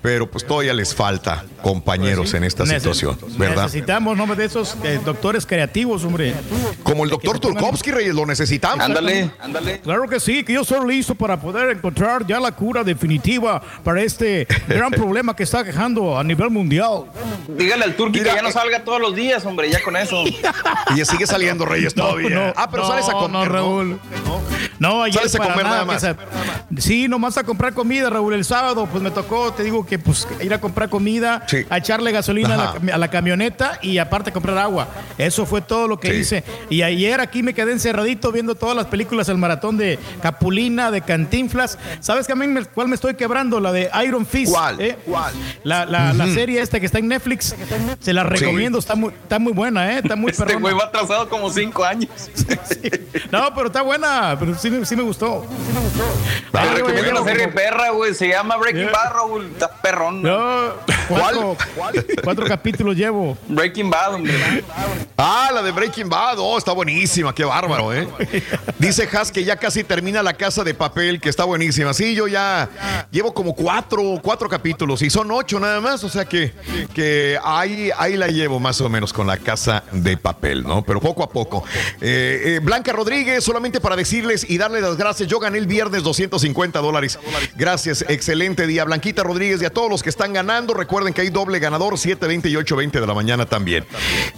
[0.01, 3.63] pero pues todavía les falta compañeros en esta situación, ¿verdad?
[3.63, 4.25] Necesitamos, ¿no?
[4.35, 6.33] De esos doctores creativos, hombre.
[6.83, 8.83] Como el doctor Turkovsky, Reyes, lo necesitamos.
[8.83, 9.79] Ándale, ándale.
[9.79, 14.01] Claro que sí, que yo soy listo para poder encontrar ya la cura definitiva para
[14.01, 17.05] este gran problema que está quejando a nivel mundial.
[17.47, 20.23] Dígale al turqui que ya no eh, salga todos los días, hombre, ya con eso.
[20.95, 22.53] Y sigue saliendo Reyes todavía.
[22.55, 23.45] ah, pero no, sales a comer, no, ¿no?
[23.45, 23.99] Raúl.
[24.79, 26.05] No, ayer Sales a para comer nada más.
[26.79, 28.33] Sí, nomás a comprar comida, Raúl.
[28.33, 31.65] El sábado, pues me tocó, te digo que pues ir a comprar comida, Sí.
[31.69, 34.87] a echarle gasolina a la, a camioneta y aparte comprar agua.
[35.17, 36.15] Eso fue todo lo que Sí.
[36.17, 36.43] hice.
[36.69, 41.01] Y ayer aquí me quedé encerradito viendo todas las películas, el maratón de Capulina, de
[41.01, 41.77] Cantinflas.
[41.99, 43.59] ¿Sabes que a mí me- cuál me estoy quebrando?
[43.59, 44.51] La de Iron Fist.
[44.51, 44.81] ¿Cuál?
[44.81, 44.97] ¿eh?
[45.63, 47.55] La, la- la serie esta que está en Netflix.
[47.99, 49.99] Se la recomiendo, está muy, está muy buena, ¿eh?
[50.03, 50.61] Está muy Este perrona.
[50.61, 52.09] güey va atrasado como cinco años.
[53.31, 54.35] No, pero está buena.
[54.39, 55.45] Pero sí, me- sí me gustó.
[56.51, 58.13] Te Ah, recomiendo una serie perra, güey.
[58.13, 58.91] Se llama Breaking Yeah.
[58.91, 59.45] Bad, Raúl.
[59.51, 60.21] Está perrón.
[60.23, 60.73] No,
[61.07, 61.55] cuatro,
[62.23, 63.37] cuatro capítulos llevo.
[63.47, 64.63] Breaking Bad, hombre.
[65.17, 66.37] Ah, la de Breaking Bad.
[66.39, 67.33] Oh, está buenísima.
[67.35, 68.07] Qué bárbaro, ¿eh?
[68.79, 71.93] Dice Has que ya casi termina la casa de papel, que está buenísima.
[71.93, 76.03] Sí, yo ya llevo como cuatro, cuatro capítulos y son ocho nada más.
[76.03, 76.53] O sea que,
[76.93, 80.83] que ahí, ahí la llevo más o menos con la casa de papel, ¿no?
[80.83, 81.63] Pero poco a poco.
[82.01, 85.27] Eh, eh, Blanca Rodríguez, solamente para decirles y darles las gracias.
[85.27, 87.19] Yo gané el viernes 250 dólares.
[87.55, 88.85] Gracias, excelente día.
[88.85, 90.73] Blanquita Rodríguez y a todos los que están ganando.
[90.73, 93.85] Recuerden que hay doble ganador, 7.20 y 8.20 de la mañana también.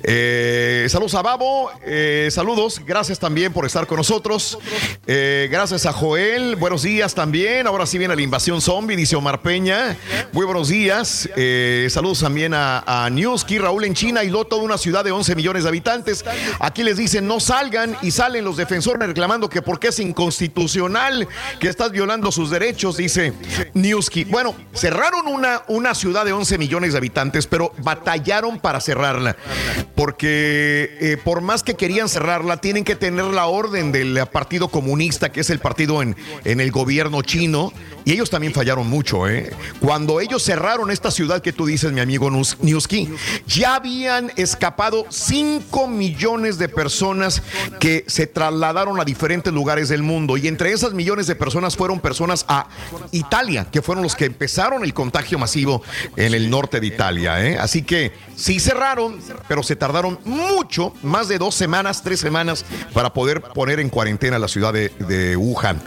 [0.03, 4.57] Eh, saludos a Babo, eh, saludos, gracias también por estar con nosotros.
[5.05, 7.67] Eh, gracias a Joel, buenos días también.
[7.67, 9.97] Ahora sí viene la invasión zombie, dice Omar Peña.
[10.31, 11.29] Muy buenos días.
[11.35, 15.35] Eh, saludos también a, a Newski, Raúl en China y toda una ciudad de 11
[15.35, 16.25] millones de habitantes.
[16.59, 21.27] Aquí les dicen no salgan y salen los defensores reclamando que porque es inconstitucional,
[21.59, 23.33] que estás violando sus derechos, dice
[23.73, 24.23] Newski.
[24.23, 29.35] Bueno, cerraron una, una ciudad de 11 millones de habitantes, pero batallaron para cerrarla.
[29.95, 35.31] Porque eh, por más que querían cerrarla, tienen que tener la orden del Partido Comunista,
[35.31, 37.71] que es el partido en, en el gobierno chino.
[38.05, 39.51] Y ellos también fallaron mucho, ¿eh?
[39.79, 43.09] Cuando ellos cerraron esta ciudad que tú dices, mi amigo Newski,
[43.47, 47.41] ya habían escapado 5 millones de personas
[47.79, 50.37] que se trasladaron a diferentes lugares mundo.
[50.37, 52.67] Y entre esas millones de personas fueron personas a
[53.11, 55.81] Italia, que fueron los que empezaron el contagio masivo
[56.15, 57.45] en el norte de Italia.
[57.45, 57.57] ¿eh?
[57.57, 63.13] Así que sí cerraron, pero se tardaron mucho, más de dos semanas, tres semanas, para
[63.13, 65.81] poder poner en cuarentena la ciudad de, de Wuhan.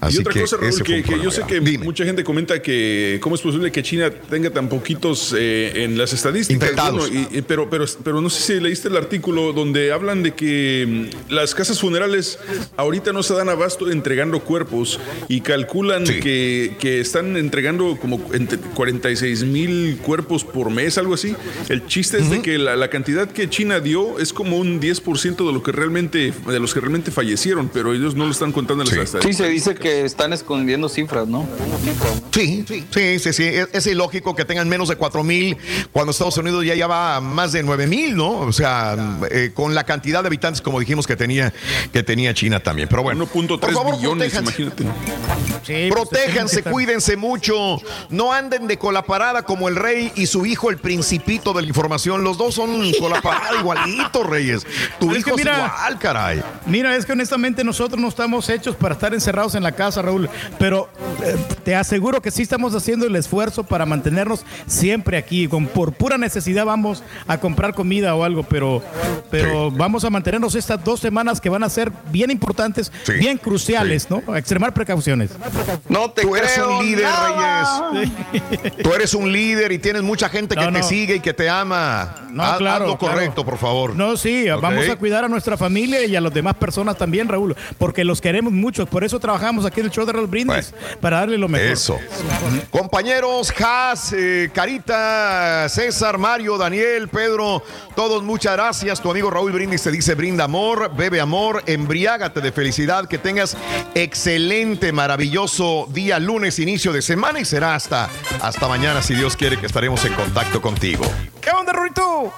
[0.00, 3.34] Así y otra que cosa, Raúl, que, yo sé que mucha gente comenta que cómo
[3.34, 6.72] es posible que China tenga tan poquitos eh, en las estadísticas.
[6.74, 10.34] Bueno, y- y- pero, pero, pero no sé si leíste el artículo donde hablan de
[10.34, 12.38] que mm, las casas funerales
[12.76, 14.98] ahorita no se dan abasto entregando cuerpos
[15.28, 21.34] y calculan que, que están entregando como entre 46 mil cuerpos por mes, algo así.
[21.68, 25.46] El chiste es de que la, la cantidad que China dio es como un 10%
[25.46, 28.82] de lo que realmente de los que realmente fallecieron, pero ellos no lo están contando
[28.84, 29.36] en las Sí, estadísticas.
[29.36, 31.48] se dice que están escondiendo cifras, ¿no?
[32.32, 33.44] Sí, sí, sí, sí, sí.
[33.44, 35.56] Es, es ilógico que tengan menos de 4 mil
[35.92, 38.40] cuando Estados Unidos ya lleva más de 9 mil, ¿no?
[38.40, 41.52] O sea, eh, con la cantidad de habitantes, como dijimos, que tenía,
[41.92, 42.88] que tenía China también.
[42.88, 44.62] Pero bueno, 1.3 favor, billones, protéjanse.
[44.62, 45.90] imagínate.
[45.90, 47.78] Protéjanse, cuídense mucho.
[48.10, 52.24] No anden de colaparada como el rey y su hijo, el principito de la información.
[52.24, 54.66] Los dos son colaparada igualitos, Reyes.
[54.98, 56.42] Tu Es hijo que es mira- igual, caray.
[56.66, 60.28] Mira, es que honestamente nosotros no estamos hechos para estar encerrados en la casa, Raúl,
[60.58, 60.88] pero
[61.22, 65.48] eh, te aseguro que sí estamos haciendo el esfuerzo para mantenernos siempre aquí.
[65.48, 68.82] Con, por pura necesidad vamos a comprar comida o algo, pero,
[69.30, 73.38] pero vamos a mantenernos estas dos semanas que van a ser bien importantes, Sí, bien
[73.38, 74.20] cruciales, ¿no?
[74.36, 75.30] Extremar precauciones.
[75.88, 77.90] No te Tú eres creo un líder, nada.
[77.92, 78.10] Reyes.
[78.82, 81.48] Tú eres un líder y tienes mucha gente que No, te sigue y que te
[81.48, 82.16] ama.
[82.30, 83.14] No, Haz- haz claro, lo claro.
[83.14, 83.94] correcto, por favor.
[83.94, 87.54] No, sí, vamos a cuidar a nuestra familia y a las demás personas también, Raúl,
[87.78, 88.86] porque los queremos mucho.
[88.86, 91.66] Por eso trabajamos aquí en el show de Raúl Brindis, para darle lo mejor.
[91.68, 91.98] Eso.
[92.70, 97.62] Compañeros, Has, eh, Carita, César, Mario, Daniel, Pedro,
[97.94, 99.00] todos muchas gracias.
[99.00, 103.58] Tu amigo Raúl Brindis te dice brinda amor, bebe amor, embriágate de felicidad, que tengas
[103.94, 108.08] excelente, maravilloso día lunes, inicio de semana y será hasta,
[108.40, 111.04] hasta mañana, si Dios quiere, que estaremos en contacto contigo.
[111.42, 112.20] ¿Qué onda, Rurito?
[112.22, 112.32] Oye,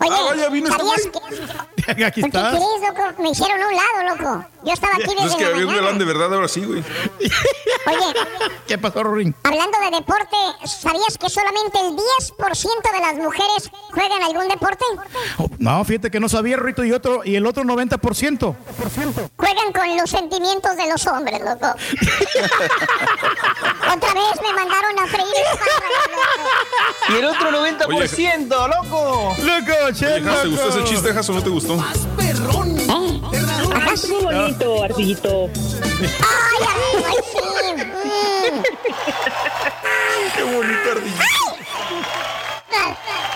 [0.00, 1.96] Ah, vaya, vino este ¿sabías güey.
[1.96, 2.50] que, Aquí ¿qué estás.
[2.54, 3.22] crees, loco?
[3.22, 4.46] Me hicieron a un lado, loco.
[4.64, 6.64] Yo estaba aquí Pues es desde que la había un galán de verdad, ahora sí,
[6.64, 6.78] güey.
[7.86, 8.14] Oye,
[8.66, 9.34] ¿Qué pasó, Rurín?
[9.44, 10.36] hablando de deporte,
[10.66, 14.84] ¿sabías que solamente el 10% de las mujeres juegan algún deporte?
[15.58, 18.54] No, fíjate que no sabía, Rurito, y, otro, y el otro 90%.
[19.36, 21.66] Juegan con los sentimientos de los hombres, loco.
[23.88, 25.70] Otra vez me mandaron a freír loco.
[27.08, 29.34] Y el otro 90%, haciendo, loco?
[29.38, 30.38] Loco, che, loco.
[30.42, 31.32] ¿Te gustó ese chiste, Jaso?
[31.32, 31.76] ¿No te gustó?
[31.76, 32.76] Más perrón.
[32.88, 33.30] Ah, ah,
[33.74, 35.50] ah, ay, muy bonito, Arcillito.
[36.20, 37.38] Ay, amigo, sí.
[40.36, 41.24] Qué bonito, ardillito.
[42.70, 43.27] Arcillito.